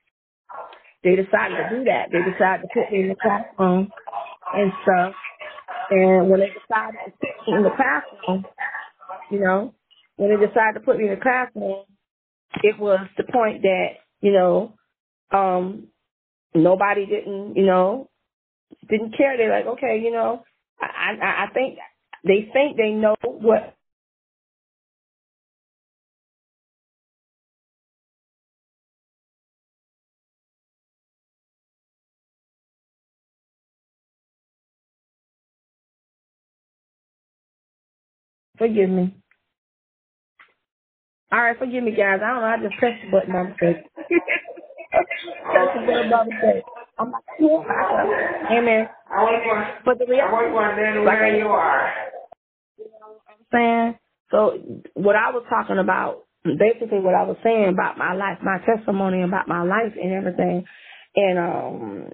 they 1.04 1.16
decided 1.16 1.56
to 1.56 1.76
do 1.76 1.84
that. 1.84 2.08
They 2.12 2.18
decided 2.30 2.62
to 2.62 2.68
put 2.74 2.92
me 2.92 3.02
in 3.02 3.08
the 3.10 3.16
classroom 3.16 3.90
and 4.54 4.72
stuff. 4.82 5.14
And 5.90 6.30
when 6.30 6.40
they 6.40 6.48
decided 6.48 6.98
to 7.06 7.12
put 7.20 7.48
me 7.48 7.56
in 7.58 7.62
the 7.64 7.70
classroom, 7.76 8.46
you 9.30 9.40
know, 9.40 9.74
when 10.16 10.30
they 10.30 10.46
decided 10.46 10.74
to 10.74 10.80
put 10.80 10.98
me 10.98 11.04
in 11.08 11.14
the 11.16 11.20
classroom, 11.20 11.84
it 12.62 12.78
was 12.78 13.00
the 13.16 13.24
point 13.24 13.62
that, 13.62 13.88
you 14.20 14.32
know, 14.32 14.74
um, 15.32 15.88
nobody 16.54 17.06
didn't, 17.06 17.56
you 17.56 17.66
know, 17.66 18.10
didn't 18.90 19.16
care. 19.16 19.36
They're 19.36 19.50
like, 19.52 19.66
okay, 19.78 20.00
you 20.02 20.12
know, 20.12 20.44
I, 20.80 21.16
I, 21.22 21.44
I 21.44 21.54
think 21.54 21.78
they 22.24 22.50
think 22.52 22.76
they 22.76 22.90
know 22.90 23.16
what. 23.22 23.74
Forgive 38.58 38.90
me. 38.90 39.21
All 41.32 41.40
right, 41.40 41.58
forgive 41.58 41.82
me, 41.82 41.92
guys. 41.92 42.20
I 42.22 42.28
don't 42.28 42.42
know. 42.42 42.46
I 42.46 42.58
just 42.62 42.78
pressed 42.78 43.02
the 43.04 43.10
button 43.10 43.32
by 43.32 43.44
mistake. 43.44 43.84
pressed 43.96 45.74
the 45.74 45.86
button 45.86 46.10
by 46.10 46.24
mistake. 46.24 46.62
I'm 46.98 47.10
like, 47.10 47.24
yeah. 47.40 48.58
Amen. 48.58 48.88
I 49.10 49.22
want 49.24 49.46
one. 49.46 49.64
But 49.84 49.98
the 49.98 50.06
I 50.06 50.10
reality, 50.10 50.32
want 50.34 50.54
one 50.54 50.76
then 50.76 51.04
where 51.04 51.36
you 51.38 51.46
are. 51.48 51.90
I'm 53.28 53.46
saying. 53.52 53.98
So 54.30 54.58
what 54.94 55.16
I 55.16 55.30
was 55.32 55.44
talking 55.50 55.78
about, 55.78 56.24
basically 56.44 57.00
what 57.00 57.14
I 57.14 57.24
was 57.24 57.36
saying 57.44 57.68
about 57.70 57.98
my 57.98 58.14
life, 58.14 58.38
my 58.42 58.58
testimony 58.66 59.22
about 59.22 59.48
my 59.48 59.62
life 59.62 59.94
and 60.00 60.12
everything, 60.12 60.64
and 61.16 61.38
um, 61.38 62.10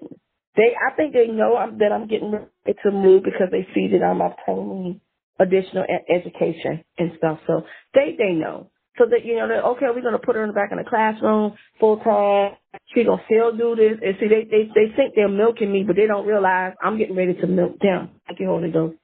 they, 0.57 0.75
I 0.75 0.95
think 0.97 1.13
they 1.15 1.29
know 1.29 1.57
I'm, 1.57 1.79
that 1.79 1.93
I'm 1.93 2.09
getting 2.09 2.33
ready 2.33 2.79
to 2.85 2.91
move 2.93 3.25
because 3.25 3.49
they 3.51 3.67
see 3.75 3.89
that 3.99 4.05
I'm 4.05 4.21
obtaining 4.21 5.01
additional 5.41 5.85
education 6.09 6.85
and 6.99 7.13
stuff. 7.19 7.41
So 7.47 7.63
they, 7.95 8.17
they 8.19 8.33
know. 8.33 8.71
So 8.99 9.07
that 9.11 9.25
you 9.25 9.37
know 9.37 9.49
that 9.49 9.65
okay, 9.65 9.87
we're 9.95 10.03
gonna 10.03 10.19
put 10.19 10.37
her 10.37 10.43
in 10.43 10.49
the 10.49 10.55
back 10.55 10.73
in 10.73 10.79
the 10.79 10.85
classroom 10.85 11.55
full 11.81 11.99
time. 11.99 12.57
She 12.95 13.05
gonna 13.05 13.23
still 13.27 13.57
do 13.57 13.77
this, 13.77 13.99
and 14.03 14.17
see 14.21 14.29
they 14.29 14.45
they 14.45 14.69
they 14.75 14.95
think 14.97 15.15
they're 15.17 15.29
milking 15.29 15.73
me, 15.73 15.85
but 15.87 15.97
they 15.97 16.07
don't 16.07 16.27
realize 16.27 16.75
I'm 16.83 16.99
getting 16.99 17.17
ready 17.17 17.35
to 17.35 17.47
milk 17.47 17.79
them. 17.81 18.11
Thank 18.27 18.41
you, 18.41 18.47
Holy 18.47 18.71
Ghost. 18.71 18.97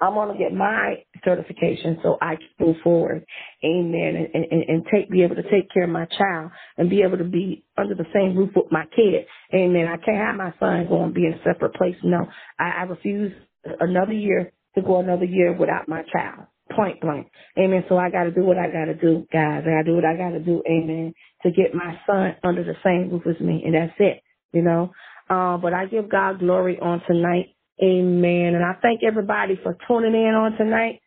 I'm 0.00 0.14
gonna 0.14 0.38
get 0.38 0.52
my 0.52 0.96
certification 1.24 1.98
so 2.02 2.18
I 2.20 2.36
can 2.36 2.48
move 2.66 2.76
forward, 2.84 3.24
amen, 3.64 4.28
and, 4.34 4.44
and 4.44 4.62
and 4.68 4.86
take 4.92 5.10
be 5.10 5.22
able 5.22 5.36
to 5.36 5.44
take 5.50 5.72
care 5.72 5.84
of 5.84 5.90
my 5.90 6.06
child 6.18 6.50
and 6.78 6.90
be 6.90 7.02
able 7.02 7.18
to 7.18 7.24
be 7.24 7.64
under 7.78 7.94
the 7.94 8.06
same 8.14 8.36
roof 8.36 8.50
with 8.56 8.72
my 8.72 8.84
kid, 8.96 9.26
amen. 9.54 9.88
I 9.88 9.96
can't 9.98 10.18
have 10.18 10.36
my 10.36 10.52
son 10.60 10.88
going 10.88 11.10
to 11.10 11.14
be 11.14 11.26
in 11.26 11.34
a 11.34 11.42
separate 11.44 11.74
place. 11.74 11.96
No, 12.04 12.26
I, 12.58 12.70
I 12.80 12.82
refuse 12.84 13.32
another 13.80 14.12
year 14.12 14.52
to 14.74 14.82
go 14.82 15.00
another 15.00 15.24
year 15.26 15.52
without 15.56 15.88
my 15.88 16.02
child 16.12 16.46
point 16.72 17.00
blank. 17.00 17.28
Amen. 17.58 17.84
So 17.88 17.98
I 17.98 18.10
got 18.10 18.24
to 18.24 18.30
do 18.30 18.44
what 18.44 18.58
I 18.58 18.66
got 18.68 18.86
to 18.86 18.94
do, 18.94 19.26
guys. 19.32 19.64
I 19.66 19.70
got 19.70 19.82
to 19.82 19.84
do 19.84 19.94
what 19.96 20.04
I 20.04 20.16
got 20.16 20.30
to 20.30 20.40
do. 20.40 20.62
Amen. 20.68 21.14
To 21.42 21.50
get 21.50 21.74
my 21.74 21.98
son 22.06 22.36
under 22.42 22.64
the 22.64 22.74
same 22.84 23.10
roof 23.10 23.22
as 23.26 23.40
me, 23.40 23.62
and 23.64 23.74
that's 23.74 23.94
it. 23.98 24.22
You 24.52 24.62
know. 24.62 24.92
Uh, 25.28 25.56
but 25.56 25.72
I 25.72 25.86
give 25.86 26.10
God 26.10 26.40
glory 26.40 26.78
on 26.80 27.02
tonight. 27.06 27.54
Amen. 27.82 28.54
And 28.54 28.64
I 28.64 28.74
thank 28.82 29.02
everybody 29.02 29.58
for 29.62 29.76
tuning 29.88 30.14
in 30.14 30.34
on 30.34 30.56
tonight. 30.56 31.00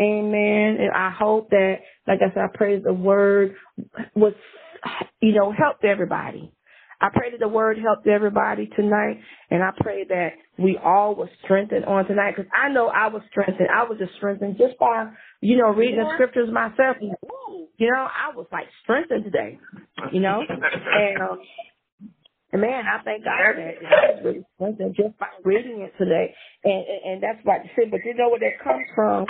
Amen. 0.00 0.78
And 0.80 0.90
I 0.94 1.10
hope 1.10 1.50
that, 1.50 1.76
like 2.06 2.20
I 2.22 2.32
said, 2.34 2.44
I 2.44 2.56
praise 2.56 2.82
the 2.84 2.92
word 2.92 3.54
was, 4.14 4.32
you 5.20 5.34
know, 5.34 5.52
helped 5.52 5.84
everybody. 5.84 6.52
I 7.04 7.10
pray 7.12 7.30
that 7.32 7.40
the 7.40 7.48
word 7.48 7.76
helped 7.78 8.06
everybody 8.06 8.66
tonight, 8.74 9.20
and 9.50 9.62
I 9.62 9.72
pray 9.78 10.04
that 10.08 10.28
we 10.58 10.78
all 10.82 11.14
were 11.14 11.28
strengthened 11.44 11.84
on 11.84 12.06
tonight 12.06 12.32
because 12.34 12.50
I 12.50 12.70
know 12.72 12.88
I 12.88 13.08
was 13.08 13.20
strengthened. 13.30 13.68
I 13.68 13.84
was 13.84 13.98
just 13.98 14.12
strengthened 14.16 14.56
just 14.56 14.78
by, 14.78 15.10
you 15.42 15.58
know, 15.58 15.68
reading 15.68 15.98
the 15.98 16.10
scriptures 16.14 16.48
myself. 16.50 16.96
You 17.02 17.90
know, 17.92 18.06
I 18.08 18.34
was 18.34 18.46
like 18.50 18.64
strengthened 18.84 19.24
today, 19.24 19.58
you 20.12 20.20
know, 20.20 20.40
and 20.48 21.20
um, 21.20 21.40
and 22.54 22.62
man, 22.62 22.84
I 22.86 23.02
thank 23.02 23.24
God 23.24 23.34
that 23.58 23.74
I 23.82 24.22
was 24.22 24.44
really 24.60 24.94
just 24.94 25.18
by 25.18 25.26
reading 25.42 25.82
it 25.82 25.90
today. 25.98 26.32
And, 26.62 26.86
and, 26.86 27.00
and 27.10 27.18
that's 27.18 27.44
what 27.44 27.66
I 27.66 27.70
said. 27.74 27.90
But 27.90 28.06
you 28.06 28.14
know 28.14 28.30
where 28.30 28.38
that 28.38 28.62
comes 28.62 28.86
from? 28.94 29.26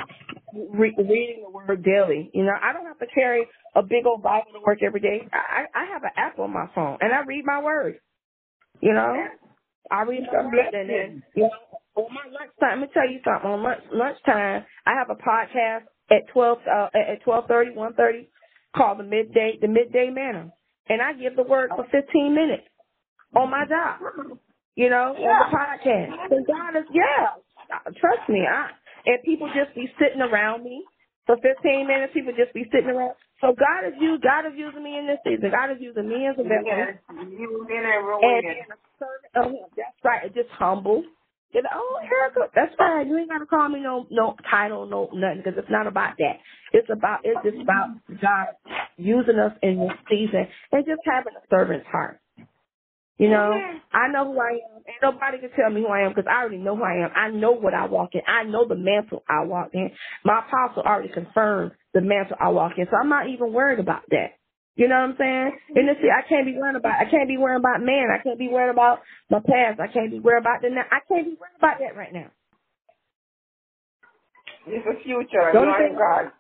Re- 0.53 0.93
reading 0.99 1.41
the 1.41 1.49
word 1.49 1.83
daily. 1.83 2.31
You 2.35 2.45
know, 2.45 2.53
I 2.53 2.75
don't 2.75 2.85
have 2.85 2.99
to 2.99 3.07
carry 3.15 3.47
a 3.75 3.83
big 3.83 4.05
old 4.05 4.23
Bible 4.23 4.53
to 4.53 4.61
work 4.61 4.81
every 4.85 5.01
day. 5.01 5.27
I, 5.33 5.65
I 5.73 5.87
have 5.91 6.03
an 6.03 6.13
app 6.19 6.39
on 6.39 6.53
my 6.53 6.67
phone 6.75 6.99
and 7.01 7.15
I 7.15 7.25
read 7.25 7.47
my 7.47 7.63
word. 7.63 7.97
You 8.83 8.93
know, 8.93 9.17
I 9.91 10.03
read 10.03 10.29
my 10.31 10.45
word 10.45 10.75
and 10.75 10.91
then, 10.91 11.23
you 11.35 11.45
know, 11.45 12.05
on 12.05 12.13
my 12.13 12.29
lunchtime, 12.29 12.81
let 12.81 12.89
me 12.89 12.93
tell 12.93 13.09
you 13.09 13.21
something. 13.25 13.49
On 13.49 13.63
lunch, 13.63 13.81
lunchtime, 13.91 14.67
I 14.85 14.93
have 15.01 15.09
a 15.09 15.17
podcast 15.17 15.89
at 16.11 16.29
12, 16.35 16.59
uh, 16.69 16.93
at 16.93 17.25
1230, 17.25 17.71
130 17.73 18.29
called 18.77 18.99
the 18.99 19.05
midday, 19.05 19.57
the 19.63 19.69
midday 19.69 20.11
manna. 20.13 20.53
And 20.91 21.01
I 21.01 21.15
give 21.15 21.37
the 21.37 21.49
word 21.49 21.71
for 21.75 21.87
15 21.91 22.35
minutes 22.35 22.69
on 23.37 23.51
my 23.51 23.65
job, 23.67 24.01
you 24.75 24.91
know, 24.91 25.15
yeah. 25.19 25.29
on 25.29 25.51
the 25.51 25.57
podcast. 25.57 26.11
And 26.31 26.47
God 26.47 26.79
is, 26.79 26.87
yeah, 26.93 27.35
trust 28.01 28.29
me. 28.29 28.43
I, 28.47 28.71
and 29.07 29.23
people 29.25 29.49
just 29.53 29.75
be 29.75 29.89
sitting 29.99 30.23
around 30.23 30.65
me 30.65 30.85
for 31.27 31.37
15 31.37 31.87
minutes. 31.87 32.13
People 32.15 32.33
just 32.33 32.55
be 32.55 32.65
sitting 32.73 32.91
around. 32.91 33.15
So 33.41 33.53
God 33.53 33.87
is 33.87 33.95
used. 34.01 34.23
God 34.23 34.47
is 34.47 34.57
using 34.57 34.83
me 34.83 34.97
in 34.97 35.07
this 35.07 35.21
season. 35.25 35.51
God 35.51 35.71
is 35.71 35.79
using 35.81 36.09
me 36.09 36.27
as 36.27 36.37
a 36.39 36.45
vessel. 36.45 36.73
You 37.29 37.67
in 37.69 37.83
every 37.85 38.17
way. 38.17 38.65
And 38.65 38.73
of 39.37 39.53
Him. 39.53 39.69
That's 39.77 40.01
right. 40.05 40.33
Just 40.35 40.49
humble. 40.57 41.05
You 41.53 41.63
know, 41.63 41.71
oh, 41.73 42.01
Erica, 42.03 42.51
that's 42.53 42.75
fine. 42.77 43.07
You 43.07 43.17
ain't 43.17 43.29
gotta 43.31 43.47
call 43.47 43.69
me 43.69 43.79
no 43.81 44.09
no 44.11 44.35
title, 44.51 44.87
no 44.87 45.09
nothing, 45.15 45.39
because 45.39 45.55
it's 45.57 45.71
not 45.71 45.87
about 45.87 46.15
that. 46.19 46.43
It's 46.73 46.89
about 46.91 47.21
it's 47.23 47.39
just 47.45 47.63
about 47.63 47.95
God 48.21 48.49
using 48.97 49.39
us 49.39 49.53
in 49.63 49.79
this 49.79 49.97
season 50.11 50.49
and 50.73 50.85
just 50.85 51.03
having 51.07 51.35
a 51.39 51.47
servant's 51.49 51.87
heart. 51.87 52.19
You 53.19 53.31
know, 53.31 53.53
I 53.93 54.09
know 54.11 54.33
who 54.33 54.41
I 54.41 54.59
am. 54.59 54.83
Ain't 54.89 55.03
nobody 55.03 55.39
can 55.39 55.51
tell 55.55 55.71
me 55.71 55.83
who 55.83 55.87
I 55.87 56.01
am 56.01 56.11
because 56.11 56.27
I 56.29 56.41
already 56.41 56.59
know 56.59 56.75
who 56.77 56.83
I 56.83 57.05
am. 57.05 57.11
I 57.15 57.31
know 57.31 57.53
what 57.53 57.73
I 57.73 57.87
walk 57.87 58.11
in. 58.15 58.23
I 58.27 58.43
know 58.43 58.67
the 58.67 58.75
mantle 58.75 59.23
I 59.29 59.45
walk 59.45 59.71
in. 59.73 59.91
My 60.25 60.41
apostle 60.41 60.83
already 60.83 61.11
confirmed 61.13 61.73
the 61.95 62.01
mantle 62.01 62.37
I 62.41 62.49
walk 62.49 62.73
in, 62.77 62.87
so 62.91 62.97
I'm 62.97 63.09
not 63.09 63.29
even 63.29 63.53
worried 63.53 63.79
about 63.79 64.03
that. 64.11 64.35
You 64.77 64.89
know 64.89 64.97
what 64.97 65.11
I'm 65.11 65.17
saying? 65.17 65.53
Mm-hmm. 65.71 65.79
And 65.79 65.97
see, 66.03 66.11
I 66.11 66.29
can't 66.29 66.47
be 66.47 66.59
worried 66.59 66.75
about. 66.75 66.99
I 66.99 67.09
can't 67.09 67.29
be 67.29 67.39
worried 67.39 67.61
about 67.61 67.81
man. 67.81 68.09
I 68.11 68.21
can't 68.21 68.39
be 68.39 68.49
worried 68.49 68.73
about 68.73 68.99
my 69.31 69.39
past. 69.39 69.79
I 69.79 69.87
can't 69.87 70.11
be 70.11 70.19
worried 70.19 70.43
about 70.43 70.63
the. 70.63 70.71
Now. 70.71 70.83
I 70.91 70.99
can't 71.07 71.27
be 71.27 71.39
worried 71.39 71.59
about 71.59 71.79
that 71.79 71.97
right 71.97 72.13
now. 72.13 72.31
It's 74.67 74.85
the 74.85 74.99
future. 75.05 75.53
Don't 75.53 75.71
God. 75.97 76.33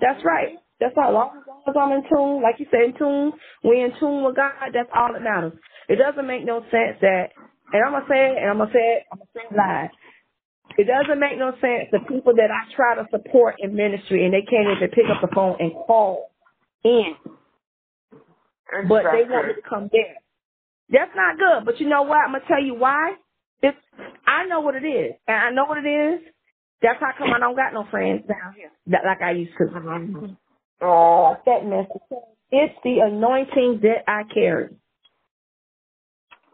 That's 0.00 0.24
right. 0.24 0.58
That's 0.80 0.94
all. 0.96 1.10
As 1.10 1.14
long 1.14 1.62
as 1.66 1.74
I'm 1.74 1.92
in 1.92 2.02
tune, 2.08 2.42
like 2.42 2.56
you 2.58 2.66
said, 2.70 2.82
in 2.82 2.94
tune, 2.98 3.32
we 3.64 3.80
in 3.82 3.90
tune 3.98 4.24
with 4.24 4.36
God. 4.36 4.52
That's 4.72 4.88
all 4.94 5.12
that 5.12 5.22
matters. 5.22 5.52
It 5.88 5.96
doesn't 5.96 6.26
make 6.26 6.44
no 6.44 6.60
sense 6.70 6.98
that, 7.00 7.34
and 7.72 7.82
I'm 7.84 7.92
gonna 7.92 8.06
say 8.08 8.32
it, 8.32 8.38
and 8.38 8.50
I'm 8.50 8.58
gonna 8.58 8.72
say 8.72 8.86
it, 8.98 9.02
I'm 9.10 9.18
gonna 9.18 9.34
say 9.34 9.42
it 9.50 9.56
live. 9.56 9.90
It 10.78 10.86
doesn't 10.86 11.18
make 11.18 11.38
no 11.38 11.52
sense 11.60 11.90
the 11.90 11.98
people 12.06 12.34
that 12.36 12.50
I 12.52 12.70
try 12.76 12.94
to 12.94 13.08
support 13.10 13.56
in 13.58 13.74
ministry 13.74 14.24
and 14.24 14.32
they 14.32 14.42
can't 14.42 14.68
even 14.76 14.90
pick 14.90 15.06
up 15.10 15.20
the 15.20 15.34
phone 15.34 15.56
and 15.58 15.72
call 15.72 16.30
in, 16.84 17.16
but 18.88 19.02
they 19.10 19.24
want 19.26 19.48
me 19.48 19.54
to 19.54 19.68
come 19.68 19.88
there. 19.90 20.16
That's 20.90 21.10
not 21.16 21.38
good. 21.38 21.64
But 21.64 21.80
you 21.80 21.88
know 21.88 22.02
what? 22.02 22.18
I'm 22.18 22.32
gonna 22.32 22.44
tell 22.46 22.62
you 22.62 22.74
why. 22.74 23.14
It's 23.62 23.76
I 24.26 24.46
know 24.46 24.60
what 24.60 24.76
it 24.76 24.86
is, 24.86 25.14
and 25.26 25.36
I 25.36 25.50
know 25.50 25.64
what 25.64 25.78
it 25.78 25.88
is. 25.88 26.20
That's 26.80 27.00
how 27.00 27.10
come 27.18 27.32
I 27.34 27.40
don't 27.40 27.56
got 27.56 27.74
no 27.74 27.84
friends 27.90 28.22
down 28.28 28.54
here 28.54 28.70
that 28.88 29.02
like 29.04 29.20
I 29.20 29.32
used 29.32 29.52
to. 29.58 29.64
Mm-hmm. 29.64 30.47
Oh, 30.80 31.36
that 31.44 31.64
message. 31.64 32.02
It's 32.50 32.74
the 32.84 33.00
anointing 33.00 33.80
that 33.82 34.04
I 34.08 34.22
carry. 34.32 34.68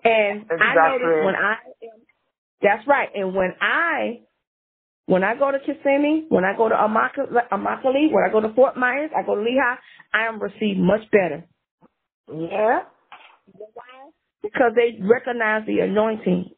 And 0.04 0.42
exactly. 0.42 0.60
I 0.60 0.74
notice 0.74 1.24
when 1.24 1.34
I 1.34 1.52
am, 1.82 2.00
that's 2.62 2.86
right. 2.86 3.08
And 3.14 3.34
when 3.34 3.52
I, 3.60 4.20
when 5.06 5.24
I 5.24 5.34
go 5.34 5.50
to 5.50 5.58
Kissimmee, 5.58 6.26
when 6.28 6.44
I 6.44 6.56
go 6.56 6.68
to 6.68 6.74
Immokalee, 6.74 8.12
when 8.12 8.24
I 8.24 8.32
go 8.32 8.40
to 8.40 8.52
Fort 8.54 8.76
Myers, 8.76 9.10
I 9.16 9.22
go 9.22 9.34
to 9.34 9.40
Lehigh, 9.42 9.76
I 10.12 10.26
am 10.26 10.40
received 10.40 10.78
much 10.78 11.02
better. 11.10 11.44
Yeah. 12.32 12.80
Because 14.42 14.72
they 14.74 14.98
recognize 15.00 15.66
the 15.66 15.80
anointing. 15.80 16.50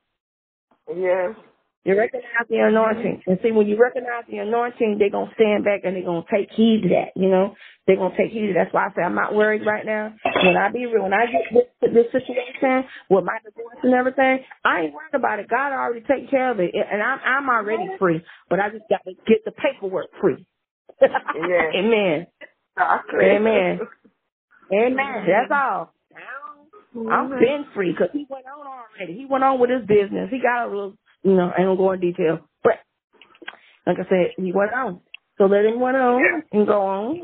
Yes. 0.89 1.35
You 1.87 1.97
recognize 1.97 2.51
the 2.51 2.59
anointing. 2.59 3.23
And 3.29 3.39
see, 3.43 3.53
when 3.53 3.69
you 3.69 3.79
recognize 3.79 4.27
the 4.29 4.39
anointing, 4.39 4.99
they're 4.99 5.15
going 5.15 5.29
to 5.31 5.35
stand 5.39 5.63
back 5.63 5.83
and 5.85 5.95
they're 5.95 6.03
going 6.03 6.25
to 6.27 6.31
take 6.35 6.51
heed 6.51 6.83
to 6.83 6.89
that, 6.99 7.15
you 7.15 7.31
know? 7.31 7.55
They're 7.87 7.95
going 7.95 8.11
to 8.11 8.19
take 8.19 8.33
heed 8.33 8.51
to 8.51 8.55
that. 8.59 8.67
That's 8.67 8.75
why 8.75 8.91
I 8.91 8.95
say 8.97 9.03
I'm 9.07 9.15
not 9.15 9.39
worried 9.39 9.63
right 9.65 9.87
now. 9.87 10.11
When 10.43 10.57
I 10.59 10.67
be 10.73 10.87
real, 10.87 11.05
when 11.05 11.15
I 11.15 11.31
get 11.31 11.47
this, 11.55 11.95
this 11.95 12.11
situation 12.11 12.91
with 13.09 13.23
my 13.23 13.39
divorce 13.47 13.79
and 13.87 13.95
everything, 13.95 14.43
I 14.67 14.91
ain't 14.91 14.95
worried 14.95 15.15
about 15.15 15.39
it. 15.39 15.47
God 15.49 15.71
already 15.71 16.01
taken 16.03 16.27
care 16.27 16.51
of 16.51 16.59
it. 16.59 16.75
And 16.75 17.01
I'm, 17.01 17.21
I'm 17.23 17.49
already 17.49 17.87
free, 18.01 18.19
but 18.51 18.59
I 18.59 18.71
just 18.71 18.91
got 18.91 19.07
to 19.07 19.15
get 19.31 19.47
the 19.47 19.53
paperwork 19.53 20.11
free. 20.21 20.45
Yeah. 21.37 21.79
Amen. 21.79 22.27
Amen. 23.37 23.79
Amen. 24.73 25.27
That's 25.29 25.53
all. 25.53 25.93
I'm 26.97 27.29
been 27.29 27.67
free 27.75 27.93
because 27.93 28.09
he 28.13 28.27
went 28.29 28.47
on 28.47 28.67
already. 28.67 29.13
He 29.19 29.27
went 29.27 29.45
on 29.45 29.61
with 29.61 29.71
his 29.71 29.87
business. 29.87 30.31
He 30.31 30.41
got 30.41 30.65
a 30.65 30.69
little 30.69 30.95
you 31.23 31.35
know, 31.35 31.51
I 31.57 31.63
don't 31.63 31.77
go 31.77 31.93
in 31.93 32.01
detail. 32.01 32.41
But 32.63 32.75
like 33.87 33.97
I 33.99 34.09
said, 34.09 34.33
he 34.37 34.53
went 34.53 34.73
on. 34.73 35.01
So 35.39 35.45
let 35.45 35.65
him 35.65 35.81
went 35.81 35.97
on 35.97 36.23
and 36.53 36.67
go 36.67 36.83
on. 36.83 37.21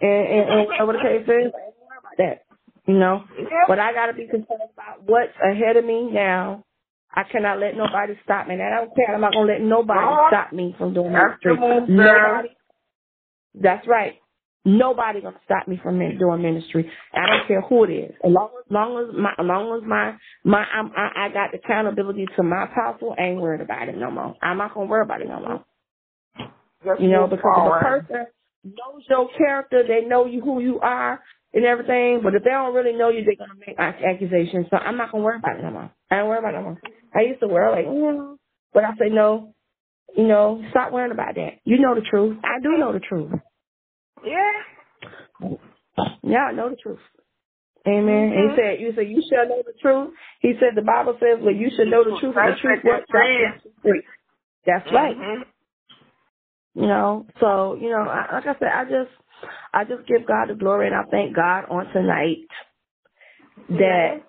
And, 0.00 0.26
and, 0.28 0.50
and 0.50 0.66
whatever 0.66 0.92
the 0.94 0.98
case 0.98 1.22
is, 1.24 1.28
I 1.28 1.34
don't 1.34 1.52
worry 1.52 1.98
about 1.98 2.16
that. 2.18 2.44
You 2.86 2.98
know? 2.98 3.24
But 3.68 3.78
I 3.78 3.92
gotta 3.92 4.14
be 4.14 4.26
concerned 4.26 4.62
about 4.72 5.02
what's 5.04 5.32
ahead 5.42 5.76
of 5.76 5.84
me 5.84 6.10
now. 6.10 6.64
I 7.12 7.24
cannot 7.24 7.58
let 7.58 7.76
nobody 7.76 8.14
stop 8.24 8.46
me. 8.46 8.54
And 8.54 8.62
I 8.62 8.70
don't 8.76 8.94
care. 8.94 9.14
I'm 9.14 9.20
not 9.20 9.32
gonna 9.32 9.52
let 9.52 9.60
nobody 9.60 10.06
stop 10.28 10.52
me 10.52 10.74
from 10.78 10.94
doing 10.94 11.12
my 11.12 11.34
street. 11.38 11.58
Nobody. 11.88 12.48
That's 13.54 13.86
right. 13.86 14.14
Nobody 14.64 15.22
gonna 15.22 15.40
stop 15.44 15.66
me 15.68 15.80
from 15.82 15.98
doing 15.98 16.42
ministry. 16.42 16.90
I 17.14 17.26
don't 17.26 17.48
care 17.48 17.62
who 17.62 17.84
it 17.84 17.90
is. 17.90 18.12
As 18.22 18.30
long 18.30 18.50
as, 18.58 18.70
long 18.70 19.08
as 19.08 19.14
my, 19.16 19.30
as 19.32 19.46
long 19.46 19.80
as 19.80 19.88
my, 19.88 20.12
my, 20.44 20.64
I'm, 20.64 20.92
I, 20.94 21.26
I 21.26 21.28
got 21.32 21.54
accountability 21.54 22.26
to 22.36 22.42
my 22.42 22.64
apostle, 22.64 23.14
I 23.18 23.22
ain't 23.22 23.40
worried 23.40 23.62
about 23.62 23.88
it 23.88 23.96
no 23.96 24.10
more. 24.10 24.36
I'm 24.42 24.58
not 24.58 24.74
gonna 24.74 24.86
worry 24.86 25.02
about 25.02 25.22
it 25.22 25.28
no 25.28 25.40
more. 25.40 25.64
Just 26.84 27.00
you 27.00 27.08
know, 27.08 27.26
because 27.26 27.40
if 27.56 27.72
a 27.72 27.80
person 27.80 28.26
knows 28.64 29.02
your 29.08 29.28
character, 29.36 29.82
they 29.86 30.06
know 30.06 30.26
you 30.26 30.42
who 30.42 30.60
you 30.60 30.78
are 30.80 31.20
and 31.54 31.64
everything. 31.64 32.20
But 32.22 32.34
if 32.34 32.44
they 32.44 32.50
don't 32.50 32.74
really 32.74 32.96
know 32.96 33.08
you, 33.08 33.24
they're 33.24 33.36
gonna 33.36 33.58
make 33.66 33.78
accusations. 33.78 34.66
So 34.70 34.76
I'm 34.76 34.98
not 34.98 35.10
gonna 35.10 35.24
worry 35.24 35.38
about 35.38 35.58
it 35.58 35.62
no 35.62 35.70
more. 35.70 35.90
I 36.10 36.16
don't 36.16 36.28
worry 36.28 36.38
about 36.38 36.54
it 36.54 36.58
no 36.58 36.62
more. 36.62 36.80
I 37.14 37.22
used 37.22 37.40
to 37.40 37.48
worry 37.48 37.82
like, 37.82 37.86
yeah, 37.86 38.34
but 38.74 38.84
I 38.84 38.90
say 38.98 39.08
no. 39.08 39.54
You 40.16 40.26
know, 40.26 40.62
stop 40.70 40.92
worrying 40.92 41.12
about 41.12 41.36
that. 41.36 41.60
You 41.64 41.78
know 41.78 41.94
the 41.94 42.02
truth. 42.02 42.36
I 42.44 42.60
do 42.60 42.76
know 42.76 42.92
the 42.92 43.00
truth. 43.00 43.32
Yeah. 44.24 45.56
Yeah, 46.22 46.44
I 46.50 46.52
know 46.52 46.70
the 46.70 46.76
truth. 46.76 47.00
Amen. 47.86 48.30
Mm-hmm. 48.30 48.50
He 48.50 48.56
said, 48.56 48.80
"You 48.80 48.92
said 48.94 49.08
you 49.08 49.22
shall 49.30 49.48
know 49.48 49.62
the 49.64 49.72
truth." 49.80 50.12
He 50.40 50.52
said, 50.60 50.76
"The 50.76 50.82
Bible 50.82 51.16
says, 51.18 51.38
well, 51.40 51.54
you 51.54 51.70
should 51.74 51.88
know 51.88 52.04
the 52.04 52.18
truth, 52.20 52.36
and 52.36 52.54
the 52.54 52.60
truth 52.60 52.84
what 52.84 53.04
free." 53.10 54.02
That's 54.66 54.86
right. 54.92 55.16
Mm-hmm. 55.16 55.42
You 56.74 56.86
know, 56.86 57.26
so 57.40 57.76
you 57.80 57.88
know, 57.90 58.02
I, 58.02 58.34
like 58.34 58.46
I 58.46 58.54
said, 58.58 58.68
I 58.68 58.84
just 58.84 59.10
I 59.72 59.84
just 59.84 60.06
give 60.06 60.26
God 60.26 60.50
the 60.50 60.54
glory 60.54 60.86
and 60.86 60.94
I 60.94 61.04
thank 61.10 61.34
God 61.34 61.64
on 61.70 61.86
tonight 61.92 62.46
that 63.70 64.20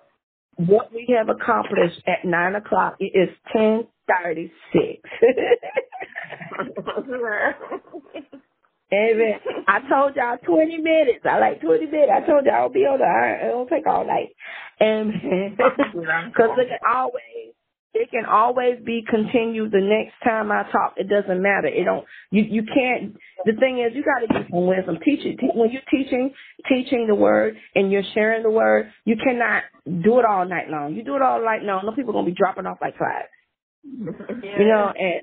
what 0.56 0.90
we 0.92 1.14
have 1.16 1.28
accomplished 1.28 2.02
at 2.06 2.24
nine 2.24 2.54
o'clock 2.54 2.96
it 3.00 3.12
is 3.14 3.28
ten 3.52 3.86
thirty 4.08 4.50
six. 4.72 5.02
Amen. 8.92 9.40
I 9.66 9.80
told 9.88 10.16
y'all 10.16 10.36
20 10.44 10.78
minutes. 10.78 11.24
I 11.24 11.38
like 11.38 11.60
20 11.62 11.86
minutes. 11.86 12.12
I 12.12 12.26
told 12.26 12.44
y'all 12.44 12.68
I'll 12.68 12.68
be 12.68 12.80
on 12.80 12.98
the 12.98 13.06
iron. 13.06 13.48
It 13.48 13.54
won't 13.54 13.70
take 13.70 13.86
all 13.86 14.06
night. 14.06 14.36
And 14.80 15.12
because 15.56 16.58
it 16.58 16.68
can 16.68 16.78
always, 16.94 17.56
it 17.94 18.10
can 18.10 18.26
always 18.26 18.84
be 18.84 19.02
continued 19.08 19.72
the 19.72 19.80
next 19.80 20.14
time 20.22 20.52
I 20.52 20.64
talk. 20.70 20.94
It 20.96 21.08
doesn't 21.08 21.40
matter. 21.40 21.68
It 21.68 21.84
don't, 21.84 22.04
you, 22.30 22.42
you 22.42 22.62
can't, 22.64 23.16
the 23.46 23.52
thing 23.58 23.80
is 23.80 23.96
you 23.96 24.04
got 24.04 24.20
to 24.20 24.40
get 24.40 24.50
some 24.50 24.66
wisdom. 24.66 24.98
Teach 25.02 25.24
it. 25.24 25.40
When 25.54 25.70
you're 25.70 25.88
teaching, 25.90 26.34
teaching 26.68 27.06
the 27.06 27.14
word 27.14 27.56
and 27.74 27.90
you're 27.90 28.04
sharing 28.12 28.42
the 28.42 28.50
word, 28.50 28.92
you 29.06 29.16
cannot 29.16 29.62
do 29.86 30.18
it 30.18 30.26
all 30.26 30.46
night 30.46 30.68
long. 30.68 30.94
You 30.94 31.02
do 31.02 31.16
it 31.16 31.22
all 31.22 31.42
night 31.42 31.62
long. 31.62 31.82
No 31.86 31.92
people 31.92 32.12
going 32.12 32.26
to 32.26 32.30
be 32.30 32.36
dropping 32.36 32.66
off 32.66 32.78
like 32.80 32.98
flies. 32.98 33.24
Yeah. 33.84 34.58
You 34.58 34.66
know, 34.68 34.92
and 34.94 35.22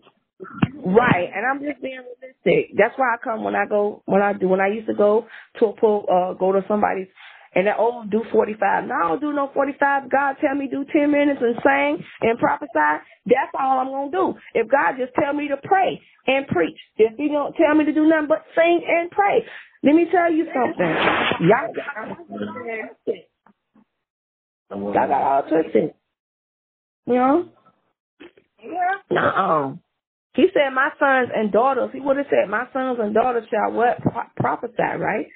Right, 0.86 1.30
and 1.36 1.46
I'm 1.46 1.62
just 1.62 1.82
being 1.82 2.00
realistic. 2.02 2.76
That's 2.78 2.94
why 2.98 3.16
I 3.16 3.18
come 3.24 3.44
when 3.44 3.56
I 3.56 3.66
go 3.68 4.04
when 4.06 4.22
I 4.22 4.34
do 4.34 4.48
when 4.50 4.62
I 4.62 4.68
used 4.70 4.88
to 4.88 4.96
go 4.96 5.28
to 5.60 5.66
a 5.68 5.74
pool, 5.74 6.06
uh 6.12 6.34
go 6.36 6.52
to 6.54 6.64
somebody's 6.68 7.08
and 7.56 7.68
that 7.68 7.78
oh 7.80 8.04
do 8.10 8.24
forty 8.32 8.56
five. 8.60 8.86
No, 8.88 8.96
I 8.96 9.10
don't 9.10 9.22
do 9.22 9.34
no 9.34 9.52
forty 9.54 9.74
five. 9.80 10.10
God 10.12 10.38
tell 10.42 10.56
me 10.56 10.68
do 10.72 10.86
ten 10.94 11.12
minutes 11.12 11.42
and 11.42 11.56
sing 11.64 12.06
and 12.22 12.40
prophesy. 12.40 12.72
That's 13.28 13.54
all 13.60 13.80
I'm 13.80 13.90
gonna 13.90 14.12
do. 14.12 14.40
If 14.56 14.70
God 14.70 14.96
just 15.00 15.14
tell 15.16 15.34
me 15.34 15.50
to 15.50 15.58
pray 15.64 16.02
and 16.28 16.48
preach, 16.48 16.78
if 16.98 17.18
He 17.18 17.30
don't 17.30 17.56
tell 17.56 17.76
me 17.76 17.86
to 17.86 17.94
do 17.94 18.08
nothing 18.08 18.28
but 18.30 18.46
sing 18.56 18.82
and 18.88 19.12
pray, 19.12 19.46
let 19.84 19.96
me 19.96 20.08
tell 20.12 20.32
you 20.32 20.48
something. 20.54 20.96
Y'all 21.50 21.74
got 21.76 22.18
y'all 24.72 24.94
got 24.94 25.12
all 25.12 25.44
twisted. 25.50 25.94
You 27.08 27.16
know? 27.16 27.50
Yeah. 28.64 28.72
No. 29.12 29.80
He 30.40 30.48
said, 30.54 30.72
"My 30.74 30.90
sons 30.98 31.32
and 31.36 31.52
daughters." 31.52 31.90
He 31.92 32.00
would 32.00 32.16
have 32.16 32.28
said, 32.30 32.48
"My 32.50 32.66
sons 32.72 32.98
and 33.02 33.14
daughters 33.14 33.44
shall 33.52 33.74
what 33.74 34.02
Pro- 34.02 34.32
prophesy." 34.38 34.96
Right? 34.98 35.28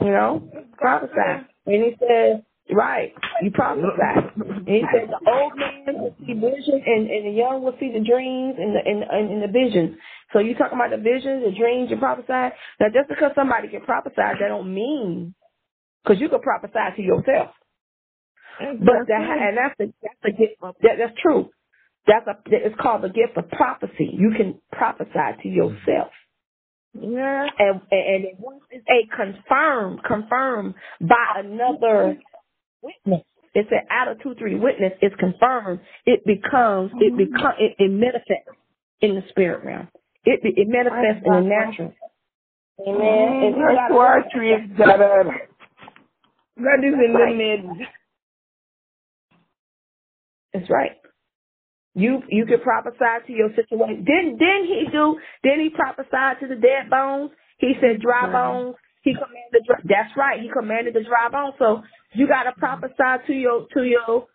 You 0.00 0.10
know, 0.10 0.48
prophesy. 0.78 1.42
And 1.66 1.82
he 1.82 1.96
said, 1.98 2.44
"Right, 2.70 3.12
you 3.42 3.50
prophesy." 3.50 3.90
And 4.36 4.68
he 4.68 4.84
said, 4.94 5.10
"The 5.10 5.28
old 5.28 5.58
man 5.58 5.98
will 5.98 6.14
see 6.20 6.34
visions, 6.34 6.82
and, 6.86 7.10
and 7.10 7.26
the 7.26 7.34
young 7.34 7.64
will 7.64 7.74
see 7.80 7.90
the 7.90 8.04
dreams 8.04 8.54
and 8.58 8.76
the 8.76 8.82
and, 8.86 9.02
and, 9.02 9.32
and 9.32 9.42
the 9.42 9.50
visions." 9.50 9.98
So 10.32 10.38
you 10.38 10.54
talking 10.54 10.78
about 10.78 10.90
the 10.90 11.02
visions, 11.02 11.42
the 11.42 11.58
dreams, 11.58 11.90
you 11.90 11.96
prophesy. 11.96 12.54
Now, 12.78 12.86
just 12.94 13.08
because 13.08 13.32
somebody 13.34 13.66
can 13.66 13.80
prophesy, 13.80 14.14
that 14.18 14.38
don't 14.38 14.72
mean 14.72 15.34
because 16.04 16.20
you 16.20 16.28
can 16.28 16.40
prophesy 16.42 16.94
to 16.94 17.02
yourself. 17.02 17.50
But 18.60 19.08
that, 19.08 19.22
and 19.50 19.58
that's 19.58 19.74
the 19.78 19.92
that's 20.00 20.20
the 20.22 20.30
gift. 20.30 20.60
That, 20.62 20.94
that's 20.98 21.18
true. 21.20 21.50
That's 22.06 22.26
a, 22.26 22.36
it's 22.46 22.76
called 22.80 23.02
the 23.02 23.08
gift 23.08 23.36
of 23.36 23.50
prophecy. 23.50 24.10
You 24.12 24.32
can 24.36 24.60
prophesy 24.72 25.42
to 25.42 25.48
yourself. 25.48 26.12
Yeah. 26.94 27.46
And, 27.58 27.80
and 27.90 28.24
once 28.38 28.62
it's 28.70 28.86
a 28.88 29.14
confirmed, 29.14 30.00
confirmed 30.04 30.74
by 31.00 31.40
another 31.44 32.16
witness, 32.80 33.22
it's 33.54 33.70
an 33.70 33.86
out 33.90 34.08
of 34.08 34.22
two, 34.22 34.34
three 34.38 34.54
witness, 34.54 34.92
it's 35.00 35.16
confirmed, 35.16 35.80
it 36.04 36.24
becomes, 36.26 36.92
it 37.00 37.12
mm-hmm. 37.12 37.32
become, 37.32 37.52
it, 37.58 37.74
it 37.78 37.90
manifests 37.90 38.52
in 39.00 39.14
the 39.14 39.22
spirit 39.30 39.64
realm. 39.64 39.88
It, 40.24 40.40
it 40.42 40.68
manifests 40.68 41.24
in 41.24 41.32
the 41.32 41.40
natural. 41.40 41.94
Amen. 42.86 43.00
Mm-hmm. 43.00 43.60
And 43.60 43.90
got 43.90 44.30
to 44.30 44.40
is 44.42 44.78
that, 44.78 44.98
that 46.56 46.84
is 46.84 46.94
in 46.94 47.12
the 47.12 47.34
mid. 47.34 47.86
That's 50.52 50.70
right. 50.70 50.92
You 51.96 52.20
you 52.28 52.44
can 52.44 52.60
prophesy 52.60 53.24
to 53.26 53.32
your 53.32 53.48
situation. 53.56 54.04
Didn't 54.04 54.36
didn't 54.36 54.66
he 54.68 54.84
do? 54.92 55.18
Didn't 55.42 55.60
he 55.60 55.70
prophesy 55.70 56.40
to 56.40 56.46
the 56.46 56.54
dead 56.54 56.90
bones? 56.90 57.30
He 57.56 57.72
said 57.80 58.02
dry 58.02 58.30
bones. 58.30 58.76
He 59.00 59.14
commanded. 59.14 59.64
Dry, 59.66 59.80
that's 59.82 60.14
right. 60.14 60.38
He 60.42 60.50
commanded 60.52 60.92
the 60.92 61.04
dry 61.04 61.30
bones. 61.32 61.54
So 61.58 61.80
you 62.12 62.28
got 62.28 62.42
to 62.42 62.52
prophesy 62.52 63.26
to 63.28 63.32
your 63.32 63.66
to 63.72 63.82
your, 63.84 64.26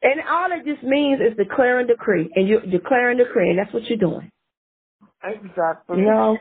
and 0.00 0.22
all 0.26 0.48
it 0.52 0.64
just 0.64 0.82
means 0.82 1.20
is 1.20 1.36
declaring 1.36 1.86
decree, 1.86 2.32
and 2.34 2.48
you're 2.48 2.64
declaring 2.64 3.18
decree, 3.18 3.50
and 3.50 3.58
that's 3.58 3.74
what 3.74 3.84
you're 3.90 3.98
doing. 3.98 4.30
Exactly. 5.22 5.98
You 5.98 6.06
know. 6.06 6.38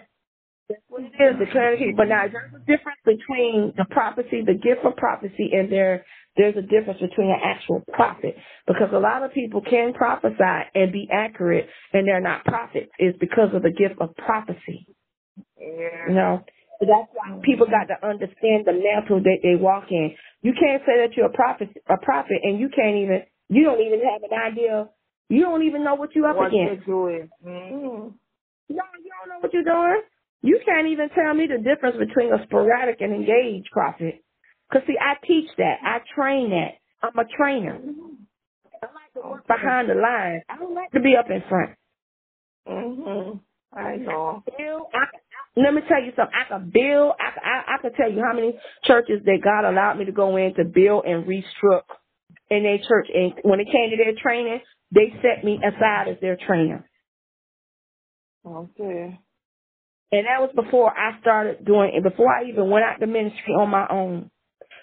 That's 0.70 0.82
what 0.88 1.02
it 1.04 1.12
is, 1.20 1.36
declaring. 1.38 1.80
decree. 1.80 1.96
But 1.98 2.08
now 2.08 2.28
there's 2.32 2.54
a 2.56 2.60
difference 2.60 3.02
between 3.04 3.74
the 3.76 3.84
prophecy, 3.92 4.40
the 4.40 4.54
gift 4.54 4.86
of 4.86 4.96
prophecy, 4.96 5.52
and 5.52 5.70
there 5.70 6.06
there's 6.38 6.56
a 6.56 6.62
difference 6.62 7.00
between 7.02 7.30
an 7.30 7.40
actual 7.44 7.84
prophet 7.94 8.36
because 8.68 8.90
a 8.94 9.00
lot 9.00 9.24
of 9.24 9.34
people 9.34 9.62
can 9.62 9.94
prophesy 9.94 10.60
and 10.74 10.92
be 10.92 11.08
accurate 11.12 11.68
and 11.94 12.08
they're 12.08 12.22
not 12.22 12.46
prophets. 12.46 12.92
It's 12.98 13.18
because 13.20 13.50
of 13.54 13.64
the 13.64 13.72
gift 13.72 14.00
of 14.00 14.16
prophecy. 14.16 14.88
Yeah. 15.60 16.08
You 16.08 16.16
know, 16.16 16.44
so 16.80 16.88
that's 16.90 17.10
why 17.14 17.40
people 17.44 17.68
got 17.68 17.94
to 17.94 18.08
understand 18.08 18.66
the 18.66 18.74
mantle 18.74 19.22
that 19.22 19.40
they 19.44 19.56
walk 19.56 19.86
in. 19.92 20.16
You 20.42 20.54
can't 20.54 20.82
say 20.86 21.06
that 21.06 21.16
you're 21.16 21.28
a 21.28 21.34
prophet, 21.34 21.70
a 21.88 21.98
prophet, 21.98 22.38
and 22.42 22.60
you 22.60 22.70
can't 22.74 22.98
even, 22.98 23.22
you 23.50 23.64
don't 23.64 23.82
even 23.82 24.00
have 24.02 24.24
an 24.24 24.34
idea. 24.34 24.90
You 25.30 25.42
don't 25.44 25.64
even 25.64 25.84
know 25.84 25.96
what 25.96 26.16
you're 26.16 26.28
up 26.28 26.38
what 26.38 26.48
against. 26.48 26.88
You're 26.88 27.08
doing. 27.08 27.30
Mm-hmm. 27.46 28.08
No, 28.74 28.84
you 28.98 29.12
don't 29.14 29.30
know 29.30 29.40
what 29.42 29.54
you're 29.54 29.64
doing. 29.64 30.02
You 30.42 30.60
can't 30.66 30.88
even 30.88 31.10
tell 31.10 31.34
me 31.34 31.46
the 31.46 31.62
difference 31.62 31.98
between 32.00 32.34
a 32.34 32.44
sporadic 32.46 33.02
and 33.02 33.14
engaged 33.14 33.70
prophet. 33.72 34.24
Cause 34.72 34.82
see, 34.88 34.96
I 35.00 35.16
teach 35.26 35.50
that. 35.58 35.78
I 35.84 36.00
train 36.16 36.52
that. 36.52 36.80
I'm 37.04 37.18
a 37.18 37.26
trainer. 37.38 37.80
I 38.84 38.88
like 38.88 39.14
to 39.16 39.30
work 39.30 39.48
behind 39.48 39.90
the 39.90 39.96
lines. 39.96 40.44
I 40.50 40.58
don't 40.58 40.76
like 40.76 40.92
to 40.92 41.00
be 41.02 41.16
up 41.18 41.30
in 41.30 41.44
front. 41.50 41.72
Mhm. 42.68 43.40
I 43.74 43.96
know. 43.98 44.44
Bill, 44.58 44.88
I, 44.94 45.06
let 45.56 45.74
me 45.74 45.82
tell 45.88 46.02
you 46.02 46.12
something. 46.16 46.36
I 46.36 46.48
can 46.48 46.70
build. 46.70 47.14
I, 47.20 47.32
I 47.44 47.76
I 47.76 47.82
can 47.82 47.94
tell 47.94 48.12
you 48.12 48.22
how 48.24 48.34
many 48.34 48.60
churches 48.84 49.22
that 49.26 49.40
God 49.44 49.66
allowed 49.70 49.98
me 50.00 50.06
to 50.06 50.12
go 50.12 50.38
in 50.38 50.54
to 50.56 50.66
build 50.66 51.06
and 51.06 51.26
restructure 51.26 51.84
in 52.50 52.64
their 52.64 52.78
church. 52.80 53.08
And 53.14 53.34
when 53.44 53.60
it 53.60 53.68
came 53.72 53.90
to 53.92 53.98
their 53.98 54.14
training, 54.22 54.62
they 54.94 55.14
set 55.22 55.44
me 55.44 55.60
aside 55.66 56.10
as 56.10 56.18
their 56.22 56.38
trainer. 56.38 56.86
Okay. 58.46 59.20
And 60.14 60.28
that 60.28 60.42
was 60.42 60.52
before 60.56 60.92
I 60.92 61.20
started 61.22 61.66
doing 61.66 61.92
it. 61.96 62.04
Before 62.04 62.30
I 62.34 62.46
even 62.50 62.70
went 62.70 62.86
out 62.86 63.00
to 63.00 63.08
ministry 63.08 63.54
on 63.54 63.70
my 63.70 63.88
own 63.90 64.30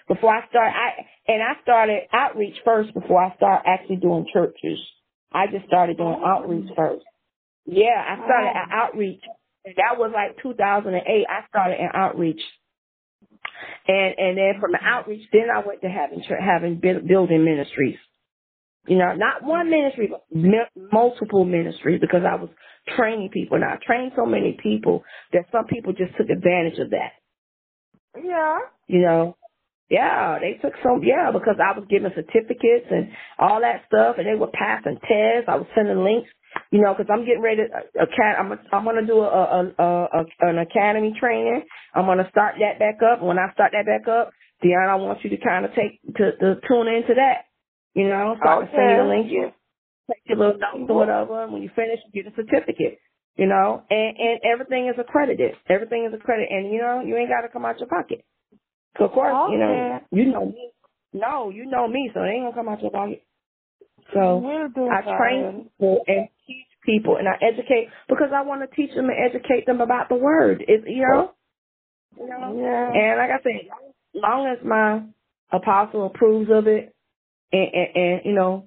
before 0.09 0.35
I 0.35 0.45
start, 0.49 0.73
I 0.73 1.31
and 1.31 1.41
I 1.41 1.61
started 1.61 2.01
outreach 2.11 2.55
first 2.65 2.93
before 2.93 3.23
I 3.23 3.33
start 3.35 3.63
actually 3.65 3.97
doing 3.97 4.25
churches. 4.33 4.79
I 5.31 5.45
just 5.47 5.65
started 5.67 5.97
doing 5.97 6.19
oh. 6.19 6.25
outreach 6.25 6.69
first. 6.75 7.05
Yeah, 7.65 7.95
I 7.95 8.15
started 8.15 8.51
oh. 8.53 8.59
at 8.59 8.67
outreach, 8.71 9.21
that 9.65 9.97
was 9.97 10.11
like 10.13 10.41
2008. 10.41 11.25
I 11.29 11.47
started 11.47 11.79
in 11.79 11.89
outreach, 11.93 12.41
and 13.87 14.15
and 14.17 14.37
then 14.37 14.53
from 14.59 14.71
the 14.71 14.79
outreach, 14.81 15.27
then 15.31 15.47
I 15.53 15.65
went 15.65 15.81
to 15.81 15.89
having 15.89 16.23
having 16.39 16.81
building 17.07 17.45
ministries. 17.45 17.97
You 18.87 18.97
know, 18.97 19.13
not 19.15 19.43
one 19.43 19.69
ministry, 19.69 20.09
but 20.09 20.25
multiple 20.91 21.45
ministries 21.45 22.01
because 22.01 22.21
I 22.25 22.35
was 22.35 22.49
training 22.97 23.29
people. 23.31 23.55
And 23.55 23.65
I 23.65 23.77
trained 23.85 24.13
so 24.15 24.25
many 24.25 24.57
people 24.63 25.03
that 25.33 25.45
some 25.51 25.65
people 25.65 25.93
just 25.93 26.17
took 26.17 26.29
advantage 26.29 26.79
of 26.79 26.89
that. 26.91 27.11
Yeah. 28.23 28.59
You 28.87 29.01
know, 29.01 29.37
yeah, 29.89 30.37
they 30.39 30.57
took 30.61 30.73
some, 30.83 31.01
yeah, 31.03 31.31
because 31.33 31.57
I 31.57 31.77
was 31.77 31.85
giving 31.89 32.11
certificates 32.13 32.89
and 32.89 33.09
all 33.39 33.61
that 33.61 33.85
stuff, 33.87 34.17
and 34.17 34.27
they 34.27 34.37
were 34.37 34.53
passing 34.53 34.97
tests. 35.01 35.49
I 35.49 35.57
was 35.57 35.67
sending 35.75 36.03
links, 36.05 36.29
you 36.71 36.81
know, 36.81 36.93
because 36.93 37.09
I'm 37.09 37.25
getting 37.25 37.41
ready 37.41 37.65
to, 37.65 37.69
uh, 38.01 38.05
I'm, 38.37 38.53
I'm 38.71 38.83
going 38.85 39.01
to 39.01 39.05
do 39.05 39.19
a, 39.21 39.29
a, 39.29 39.61
a, 39.77 39.85
a, 39.85 40.21
an 40.45 40.59
academy 40.59 41.13
training. 41.19 41.63
I'm 41.93 42.05
going 42.05 42.21
to 42.21 42.29
start 42.29 42.55
that 42.61 42.77
back 42.77 43.01
up. 43.01 43.21
When 43.21 43.39
I 43.39 43.53
start 43.53 43.73
that 43.73 43.85
back 43.85 44.07
up, 44.07 44.31
Deanna, 44.63 44.89
I 44.89 44.95
want 44.95 45.23
you 45.23 45.31
to 45.31 45.37
kind 45.37 45.65
of 45.65 45.71
take, 45.73 46.01
to, 46.17 46.37
to 46.37 46.61
tune 46.69 46.87
into 46.87 47.15
that, 47.17 47.49
you 47.93 48.09
know, 48.09 48.37
so 48.41 48.49
okay. 48.49 48.49
I 48.49 48.59
can 48.61 48.69
send 48.73 48.89
you 48.89 48.97
the 48.97 49.09
link, 49.09 49.25
you 49.31 49.51
take 50.09 50.23
your 50.25 50.37
little 50.37 50.59
notes 50.61 50.89
or 50.89 50.97
whatever, 50.97 51.43
and 51.43 51.53
when 51.53 51.63
you 51.63 51.71
finish, 51.75 51.99
you 52.05 52.23
get 52.23 52.31
a 52.31 52.35
certificate. 52.35 52.99
You 53.37 53.47
know, 53.47 53.81
and 53.89 54.17
and 54.17 54.39
everything 54.43 54.89
is 54.89 54.99
accredited. 54.99 55.53
Everything 55.69 56.03
is 56.03 56.13
accredited, 56.13 56.51
and 56.51 56.73
you 56.73 56.79
know, 56.79 57.01
you 57.05 57.15
ain't 57.15 57.29
got 57.29 57.41
to 57.41 57.47
come 57.47 57.63
out 57.65 57.79
your 57.79 57.87
pocket. 57.87 58.25
So 58.97 59.05
of 59.05 59.11
course, 59.11 59.33
okay. 59.33 59.53
you 59.53 59.59
know, 59.59 59.99
you 60.11 60.25
know 60.25 60.45
me. 60.45 60.71
No, 61.13 61.49
you 61.49 61.65
know 61.65 61.87
me, 61.87 62.11
so 62.13 62.21
they 62.21 62.29
ain't 62.29 62.43
gonna 62.43 62.55
come 62.55 62.69
out 62.69 62.81
your 62.81 62.91
pocket. 62.91 63.23
So 64.13 64.43
I 64.91 65.17
train 65.17 65.69
people 65.77 66.03
and 66.07 66.27
teach 66.47 66.65
people, 66.85 67.17
and 67.17 67.27
I 67.27 67.33
educate 67.41 67.89
because 68.07 68.29
I 68.35 68.41
want 68.41 68.61
to 68.61 68.75
teach 68.75 68.93
them 68.95 69.09
and 69.09 69.17
educate 69.17 69.65
them 69.65 69.81
about 69.81 70.09
the 70.09 70.15
word. 70.15 70.63
Is 70.67 70.83
you 70.85 71.01
know, 71.07 71.31
you 72.17 72.27
know. 72.27 72.57
Yeah. 72.59 72.91
And 72.93 73.17
like 73.17 73.29
I 73.29 73.43
said, 73.43 73.69
long 74.13 74.47
as 74.47 74.63
my 74.65 75.01
apostle 75.51 76.05
approves 76.07 76.49
of 76.51 76.67
it, 76.67 76.93
and, 77.51 77.67
and, 77.73 77.95
and 77.95 78.21
you 78.25 78.33
know, 78.33 78.65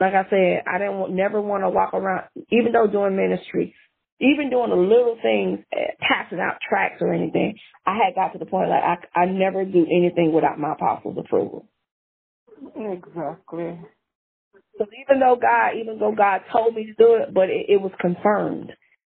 like 0.00 0.14
I 0.14 0.28
said, 0.28 0.62
I 0.66 0.78
didn't 0.78 1.14
never 1.14 1.40
want 1.40 1.62
to 1.62 1.70
walk 1.70 1.94
around, 1.94 2.24
even 2.50 2.72
though 2.72 2.86
doing 2.86 3.16
ministry, 3.16 3.74
even 4.24 4.50
doing 4.50 4.70
the 4.70 4.76
little 4.76 5.16
things, 5.20 5.60
eh, 5.72 5.92
passing 6.00 6.40
out 6.40 6.56
tracts 6.66 7.02
or 7.02 7.12
anything, 7.12 7.54
I 7.86 7.96
had 8.04 8.14
got 8.14 8.32
to 8.32 8.38
the 8.38 8.46
point 8.46 8.70
like 8.70 8.82
I, 8.82 9.20
I 9.20 9.26
never 9.26 9.64
do 9.64 9.86
anything 9.86 10.32
without 10.32 10.58
my 10.58 10.72
apostle's 10.72 11.18
approval. 11.18 11.68
Exactly. 12.76 13.78
So 14.78 14.86
even 15.02 15.20
though 15.20 15.36
God, 15.40 15.76
even 15.80 15.98
though 15.98 16.14
God 16.16 16.42
told 16.52 16.74
me 16.74 16.86
to 16.86 16.94
do 16.94 17.14
it, 17.22 17.32
but 17.34 17.48
it, 17.50 17.66
it 17.68 17.80
was 17.80 17.92
confirmed. 18.00 18.72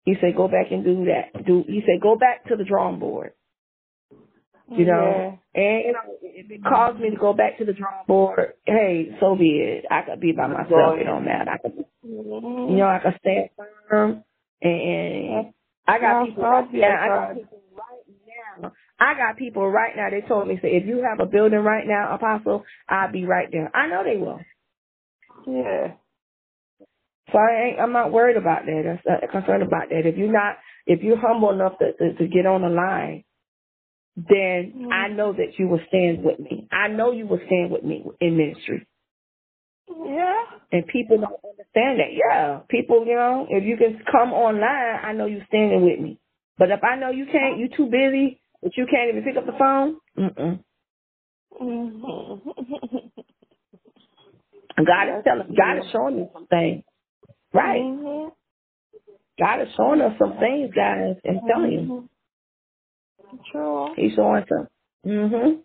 He 0.05 0.15
said, 0.21 0.37
go 0.37 0.47
back 0.49 0.67
and 0.71 0.85
do 0.85 1.07
that. 1.07 1.45
Do 1.47 1.65
he 1.67 1.81
said, 1.81 2.01
go 2.03 2.17
back 2.17 2.45
to 2.49 2.57
the 2.57 2.65
drawing 2.65 2.99
board. 2.99 3.33
You 4.69 4.85
know, 4.85 5.39
Yeah. 5.55 5.63
and 5.63 5.85
you 5.87 5.93
know, 5.93 6.01
if 6.23 6.51
it 6.51 6.65
caused 6.65 6.99
me 7.01 7.11
to 7.11 7.17
go 7.17 7.33
back 7.33 7.59
to 7.59 7.65
the 7.65 7.73
drawing 7.73 8.05
board, 8.07 8.55
hey, 8.67 9.17
so 9.21 9.37
be 9.37 9.61
it. 9.61 9.85
I 9.91 10.03
could 10.03 10.21
be 10.21 10.33
by 10.33 10.49
myself. 10.49 10.99
It 11.01 11.05
don't 11.05 11.25
matter. 11.25 11.51
I 11.53 11.59
could, 11.59 11.85
you 12.03 12.77
know, 12.77 12.89
I 12.89 12.99
could 12.99 13.15
stand 13.21 13.51
firm, 13.89 14.25
and, 14.63 15.53
I 15.89 15.99
got 16.01 16.27
people 16.27 16.43
right 16.43 16.73
now. 16.73 16.89
I 16.89 17.09
got 17.09 17.35
people 17.35 17.63
right 17.77 18.63
now. 18.63 18.73
I 18.99 19.15
got 19.15 19.37
people 19.37 19.71
right 19.71 19.97
now. 19.97 20.11
They 20.11 20.27
told 20.27 20.49
me, 20.49 20.59
say, 20.61 20.77
if 20.77 20.87
you 20.87 21.05
have 21.09 21.21
a 21.21 21.31
building 21.31 21.61
right 21.61 21.87
now, 21.87 22.15
Apostle, 22.15 22.65
I'll 22.89 23.13
be 23.13 23.25
right 23.25 23.49
there. 23.53 23.75
I 23.75 23.87
know 23.89 24.03
they 24.05 24.17
will. 24.17 24.41
Yeah. 25.47 25.95
So 27.33 27.39
I 27.39 27.69
ain't, 27.69 27.81
I'm 27.81 27.93
not 27.93 28.13
worried 28.13 28.37
about 28.37 28.67
that. 28.67 28.73
I'm 28.89 29.01
not 29.05 29.25
uh, 29.25 29.31
concerned 29.31 29.63
about 29.63 29.91
that. 29.91 30.07
If 30.07 30.17
you're 30.17 30.33
not, 30.33 30.57
if 30.87 31.03
you're 31.03 31.19
humble 31.19 31.51
enough 31.51 31.79
to, 31.79 31.93
to, 31.93 32.15
to 32.15 32.29
get 32.29 32.47
on 32.47 32.63
the 32.63 32.69
line, 32.69 33.25
then 34.17 34.89
I 34.93 35.09
know 35.09 35.33
that 35.33 35.59
you 35.59 35.69
will 35.69 35.81
stand 35.89 36.23
with 36.23 36.39
me. 36.39 36.69
I 36.73 36.89
know 36.89 37.13
you 37.13 37.27
will 37.27 37.41
stand 37.47 37.71
with 37.71 37.85
me 37.85 38.05
in 38.21 38.37
ministry. 38.37 38.87
Yeah. 40.05 40.45
And 40.73 40.87
people 40.89 41.17
don't 41.19 41.41
understand 41.45 42.01
that. 42.01 42.13
Yeah. 42.13 42.61
People, 42.69 43.05
you 43.07 43.15
know, 43.15 43.47
if 43.49 43.65
you 43.65 43.77
can 43.77 44.01
come 44.11 44.33
online, 44.33 45.01
I 45.03 45.13
know 45.13 45.27
you're 45.27 45.45
standing 45.49 45.85
with 45.85 46.01
me. 46.01 46.19
But 46.59 46.71
if 46.71 46.83
I 46.85 46.97
know 46.97 47.11
you 47.11 47.27
can't, 47.27 47.59
you 47.59 47.69
too 47.69 47.87
busy, 47.87 48.41
that 48.63 48.77
you 48.77 48.87
can't 48.91 49.11
even 49.11 49.23
pick 49.25 49.37
up 49.37 49.47
the 49.47 49.53
phone, 49.59 49.97
mm-mm. 50.19 50.61
Mhm. 51.61 53.11
God 54.85 55.19
is 55.19 55.25
telling, 55.25 55.55
God 55.57 55.79
is 55.79 55.85
showing 55.93 56.17
me 56.17 56.29
some 56.33 56.47
things. 56.47 56.85
Right. 57.55 57.81
Mhm. 57.81 58.33
God 59.39 59.61
is 59.63 59.69
showing 59.77 60.01
us 60.01 60.19
some 60.19 60.39
things, 60.39 60.71
guys. 60.75 61.17
I'm 61.29 61.41
telling 61.47 61.73
you. 61.73 61.81
Mhm. 61.81 62.09
True. 63.53 63.95
He's 63.97 64.15
showing 64.15 64.45
some. 64.49 64.69
Mhm. 65.07 65.61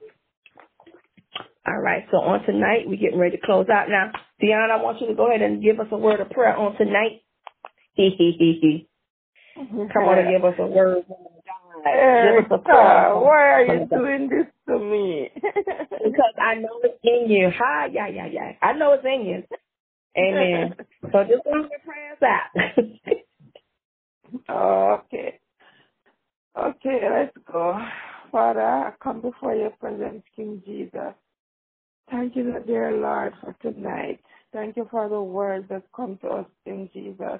All 1.67 1.79
right. 1.79 2.03
So 2.11 2.17
on 2.17 2.43
tonight, 2.45 2.87
we're 2.87 2.99
getting 2.99 3.19
ready 3.19 3.37
to 3.37 3.45
close 3.45 3.67
out 3.69 3.87
now. 3.89 4.11
Deanna, 4.41 4.71
I 4.71 4.81
want 4.81 4.99
you 5.01 5.07
to 5.07 5.15
go 5.15 5.29
ahead 5.29 5.41
and 5.41 5.61
give 5.63 5.79
us 5.79 5.87
a 5.91 5.97
word 5.97 6.19
of 6.19 6.29
prayer 6.31 6.55
on 6.55 6.75
tonight. 6.77 7.21
Come 9.93 10.03
on 10.03 10.17
and 10.19 10.29
give 10.29 10.43
us 10.45 10.55
a 10.59 10.67
word. 10.67 11.03
Give 11.07 12.45
us 12.45 12.51
a 12.51 12.57
prayer. 12.57 13.15
Why 13.15 13.51
are 13.53 13.65
you 13.65 13.87
doing 13.89 14.29
this 14.29 14.47
to 14.67 14.79
me? 14.79 15.29
Because 16.03 16.33
I 16.41 16.55
know 16.55 16.79
it's 16.83 16.97
in 17.03 17.29
you. 17.29 17.51
Hi, 17.55 17.87
yeah, 17.91 18.07
yeah, 18.07 18.25
yeah. 18.31 18.53
I 18.61 18.73
know 18.73 18.93
it's 18.93 19.05
in 19.05 19.25
you. 19.25 19.43
Amen. 20.17 20.73
So 21.11 21.23
just 21.25 21.45
want 21.45 21.71
to 21.71 21.77
pray 21.85 22.09
us 22.11 22.23
out. 24.49 24.99
okay. 25.05 25.39
Okay, 26.57 26.99
let's 27.13 27.37
go. 27.51 27.79
Father, 28.31 28.61
I 28.61 28.93
come 29.01 29.21
before 29.21 29.53
your 29.55 29.69
presence, 29.71 30.23
King 30.35 30.61
Jesus. 30.65 31.13
Thank 32.11 32.35
you, 32.35 32.53
dear 32.67 32.91
Lord, 32.91 33.33
for 33.39 33.55
tonight. 33.61 34.19
Thank 34.51 34.75
you 34.75 34.85
for 34.91 35.07
the 35.07 35.21
words 35.21 35.65
that 35.69 35.83
come 35.95 36.17
to 36.21 36.27
us, 36.27 36.45
King 36.65 36.89
Jesus. 36.93 37.39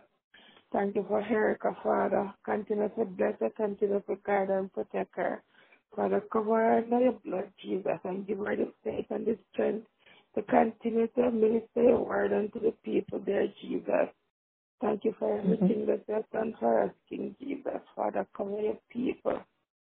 Thank 0.72 0.95
you 0.95 1.03
for 1.10 1.22
Erica, 1.22 1.76
Father. 1.84 2.34
Continue 2.45 2.88
to 2.98 3.03
bless 3.03 3.34
her, 3.41 3.49
continue 3.49 4.02
to 4.07 4.15
guide 4.26 4.48
her 4.48 4.60
and 4.60 4.73
protect 4.73 5.14
her. 5.18 5.43
Father, 5.93 6.23
cover 6.31 6.56
her 6.56 6.77
under 6.77 7.02
your 7.02 7.19
blood, 7.26 7.52
Jesus, 7.61 7.99
and 8.06 8.26
give 8.26 8.38
her 8.38 8.56
the 8.56 8.72
faith 8.81 9.07
and 9.10 9.26
the 9.26 9.38
strength 9.52 9.88
to 10.35 10.41
continue 10.43 11.07
to 11.07 11.31
minister 11.31 11.84
your 11.84 12.06
word 12.06 12.31
unto 12.31 12.61
the 12.61 12.73
people 12.85 13.22
there, 13.26 13.48
Jesus. 13.61 14.07
Thank 14.80 15.03
you 15.03 15.14
for 15.19 15.38
mm-hmm. 15.38 15.53
everything 15.53 15.85
that 15.88 16.06
you 16.07 16.14
have 16.14 16.30
done 16.31 16.56
for 16.57 16.84
us, 16.84 16.91
King 17.10 17.35
Jesus. 17.41 17.81
Father, 17.93 18.26
cover 18.38 18.61
your 18.61 18.80
people. 18.89 19.38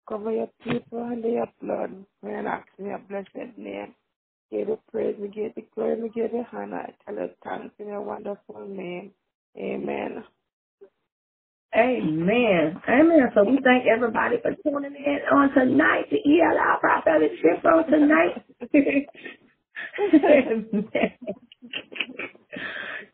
Cover 0.06 0.32
your 0.32 0.50
people 0.62 1.02
under 1.02 1.28
your 1.28 1.48
blood. 1.62 2.04
And 2.22 2.46
ask 2.46 2.68
me 2.78 2.90
a 2.90 2.98
blessed 2.98 3.56
name. 3.56 3.94
Give 4.50 4.68
the 4.68 4.78
praise, 4.92 5.16
we 5.18 5.28
give 5.28 5.54
the 5.56 5.64
glory, 5.74 6.00
we 6.00 6.08
give 6.10 6.30
the 6.30 6.44
honor. 6.52 6.86
I 6.88 6.94
tell 7.04 7.14
you 7.20 7.30
thanks 7.42 7.74
in 7.78 7.88
your 7.88 8.02
wonderful 8.02 8.66
name. 8.68 9.10
Amen. 9.56 10.24
Amen. 11.76 12.80
Amen. 12.88 13.30
So 13.34 13.42
we 13.44 13.58
thank 13.64 13.86
everybody 13.86 14.36
for 14.40 14.52
tuning 14.62 14.94
in 14.94 15.18
on 15.32 15.52
tonight 15.52 16.08
to 16.10 16.16
ELI 16.16 16.78
Prophetic 16.80 17.32
Shift 17.42 17.66
on 17.66 17.86
tonight. 17.90 18.44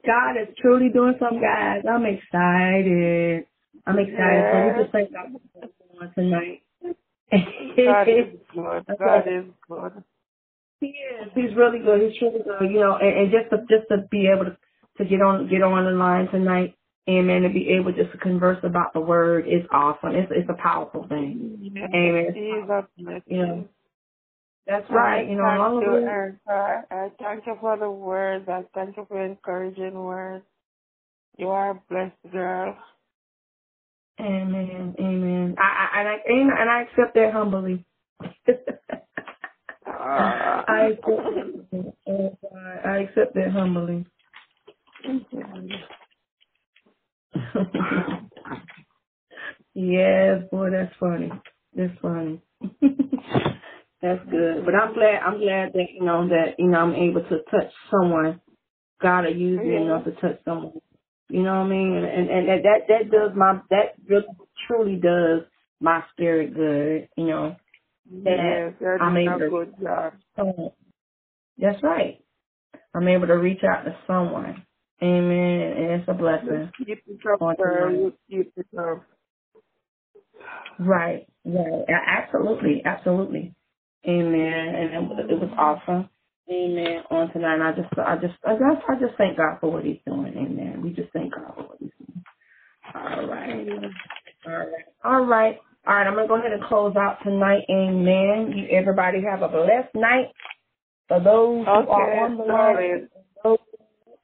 God 0.07 0.37
is 0.37 0.49
truly 0.61 0.91
doing 0.91 1.15
something, 1.19 1.41
guys. 1.41 1.83
I'm 1.89 2.05
excited. 2.05 3.47
I'm 3.87 3.99
excited. 3.99 4.45
So 4.51 4.59
we 4.61 4.83
just 4.83 4.93
thank 4.93 5.13
God 5.13 5.33
for 5.99 6.13
tonight. 6.15 6.63
God 7.77 8.09
is 8.09 8.39
good. 8.55 8.85
God 8.99 9.27
is 9.27 9.45
good. 9.69 10.05
He 10.83 10.89
is. 10.89 11.31
He's 11.37 11.57
really 11.57 11.79
good. 11.79 12.03
He's 12.03 12.21
really 12.21 12.43
good. 12.43 12.69
You 12.69 12.81
know, 12.81 12.99
and, 13.01 13.17
and 13.17 13.31
just 13.31 13.51
to 13.51 13.59
just 13.71 13.89
to 13.89 14.09
be 14.11 14.27
able 14.27 14.47
to 14.47 14.57
to 14.99 15.05
get 15.05 15.23
on 15.23 15.49
get 15.49 15.63
on 15.63 15.85
the 15.85 15.93
line 15.93 16.27
tonight, 16.33 16.75
amen, 17.09 17.43
to 17.43 17.49
be 17.49 17.69
able 17.79 17.93
just 17.93 18.11
to 18.11 18.19
converse 18.19 18.59
about 18.65 18.93
the 18.93 19.01
word 19.01 19.47
is 19.47 19.63
awesome. 19.71 20.17
It's 20.17 20.33
it's 20.35 20.51
a 20.51 20.61
powerful 20.61 21.07
thing. 21.09 21.71
Amen. 21.95 22.35
Jesus 22.35 22.85
bless 22.99 23.23
You 23.27 23.47
know, 23.47 23.69
that's 24.67 24.91
right. 24.91 25.29
You 25.29 25.37
know, 25.37 25.45
thank 25.45 25.61
all 25.61 25.79
of 25.79 25.85
you. 25.85 26.09
Erica. 26.09 26.85
I 26.91 27.13
thank 27.23 27.47
you 27.47 27.57
for 27.61 27.79
the 27.79 27.91
words. 27.91 28.49
I 28.49 28.65
thank 28.75 28.97
you 28.97 29.07
for 29.09 29.25
encouraging 29.25 29.95
words. 29.95 30.45
You 31.39 31.49
are 31.49 31.71
a 31.71 31.83
blessed 31.89 32.33
girl. 32.33 32.77
Amen. 34.21 34.97
Amen. 34.99 35.55
I, 35.59 35.63
I 35.63 36.01
and 36.01 36.09
I 36.09 36.61
and 36.61 36.71
I 36.71 36.83
accept 36.83 37.15
that 37.15 37.33
humbly. 37.33 37.85
I 40.03 40.89
I 42.85 42.99
accept 42.99 43.35
that 43.35 43.53
humbly. 43.53 44.05
yes, 49.75 50.43
boy, 50.51 50.71
that's 50.71 50.95
funny. 50.99 51.31
That's 51.75 51.99
funny. 52.01 52.41
that's 54.03 54.25
good. 54.31 54.65
But 54.65 54.75
I'm 54.75 54.95
glad. 54.95 55.21
I'm 55.25 55.39
glad 55.39 55.73
that 55.75 55.87
you 55.95 56.05
know 56.05 56.29
that 56.29 56.55
you 56.59 56.67
know 56.67 56.79
I'm 56.79 56.95
able 56.95 57.23
to 57.23 57.39
touch 57.51 57.73
someone. 57.91 58.41
God 59.01 59.25
will 59.25 59.37
use 59.37 59.61
me 59.61 59.77
enough 59.77 60.05
to 60.05 60.13
touch 60.13 60.41
someone. 60.45 60.81
You 61.29 61.43
know 61.43 61.61
what 61.61 61.67
I 61.67 61.69
mean? 61.69 61.95
And 61.95 62.07
and, 62.07 62.31
and 62.31 62.49
that 62.49 62.63
that 62.65 62.89
that 62.89 63.11
does 63.11 63.31
my 63.37 63.61
that 63.71 63.95
really 64.09 64.27
truly 64.67 64.97
does 64.97 65.43
my 65.81 66.03
spirit 66.13 66.55
good. 66.55 67.09
You 67.17 67.27
know. 67.27 67.57
Yes, 68.13 68.75
you're 68.81 69.03
I'm 69.03 69.17
able 69.17 69.39
to- 69.39 69.49
good 69.51 69.75
job. 69.83 70.15
That's 71.59 71.83
right. 71.83 72.19
I'm 72.95 73.09
able 73.09 73.27
to 73.29 73.35
reach 73.39 73.63
out 73.65 73.85
to 73.85 73.97
someone. 74.07 74.65
Amen. 75.03 75.61
And 75.61 76.01
it's 76.01 76.09
a 76.09 76.15
blessing. 76.15 76.49
Just 76.65 76.77
keep 76.77 76.89
it 77.07 77.27
up, 77.27 77.57
girl. 77.57 78.13
keep 78.29 78.53
it 78.57 78.67
up. 78.79 79.05
Right. 80.79 81.27
Right. 81.45 81.85
Absolutely. 81.89 82.83
Absolutely. 82.85 83.55
Amen. 84.07 84.75
And 84.75 84.95
it, 84.95 85.03
was- 85.09 85.27
it 85.31 85.41
was 85.41 85.51
awesome. 85.57 86.09
Amen. 86.51 87.03
On 87.11 87.33
tonight, 87.33 87.55
and 87.55 87.63
I 87.63 87.73
just, 87.73 87.89
I 87.99 88.17
just, 88.17 88.35
I 88.45 88.55
just, 88.55 88.83
I 88.89 88.95
just 89.01 89.17
thank 89.17 89.37
God 89.39 89.59
for 89.61 89.71
what 89.73 89.85
He's 89.85 90.01
doing. 90.05 90.35
Amen. 90.37 90.83
We 90.83 90.91
just 90.91 91.13
thank 91.13 91.33
God 91.35 91.55
for 91.55 91.63
what 91.63 91.79
He's 91.79 91.91
doing. 91.99 92.25
All 92.95 93.27
right. 93.27 93.69
All 94.47 94.53
right. 94.53 94.85
All 95.05 95.25
right. 95.25 95.59
All 95.87 95.95
right. 95.95 96.07
I'm 96.07 96.15
gonna 96.15 96.29
go 96.29 96.37
ahead 96.39 96.53
and 96.53 96.63
close 96.65 96.95
out 96.97 97.19
tonight. 97.23 97.65
Amen. 97.71 98.53
You 98.57 98.67
everybody 98.71 99.23
have 99.23 99.43
a 99.43 99.49
blessed 99.49 99.95
night. 99.95 100.33
For 101.09 101.21
those 101.21 101.67
who 101.67 101.89
are 101.91 102.25
on 102.25 102.37
the 102.39 102.45
line. 102.45 103.09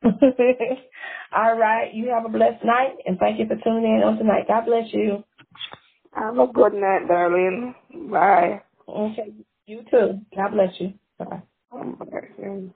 All 1.37 1.57
right. 1.57 1.93
You 1.93 2.09
have 2.11 2.25
a 2.25 2.29
blessed 2.29 2.65
night, 2.65 2.97
and 3.07 3.19
thank 3.19 3.39
you 3.39 3.47
for 3.47 3.57
tuning 3.57 3.97
in 3.97 4.03
on 4.03 4.17
tonight. 4.17 4.47
God 4.49 4.65
bless 4.67 4.93
you. 4.93 5.25
Have 6.13 6.39
a 6.39 6.47
good 6.47 6.75
night, 6.75 7.07
darling. 7.09 7.75
Bye. 8.11 8.63
Okay. 8.89 9.33
You 9.67 9.85
too. 9.91 10.21
God 10.35 10.53
bless 10.53 10.73
you. 10.81 10.95
Bye. 11.19 11.43
Bye. 11.71 12.71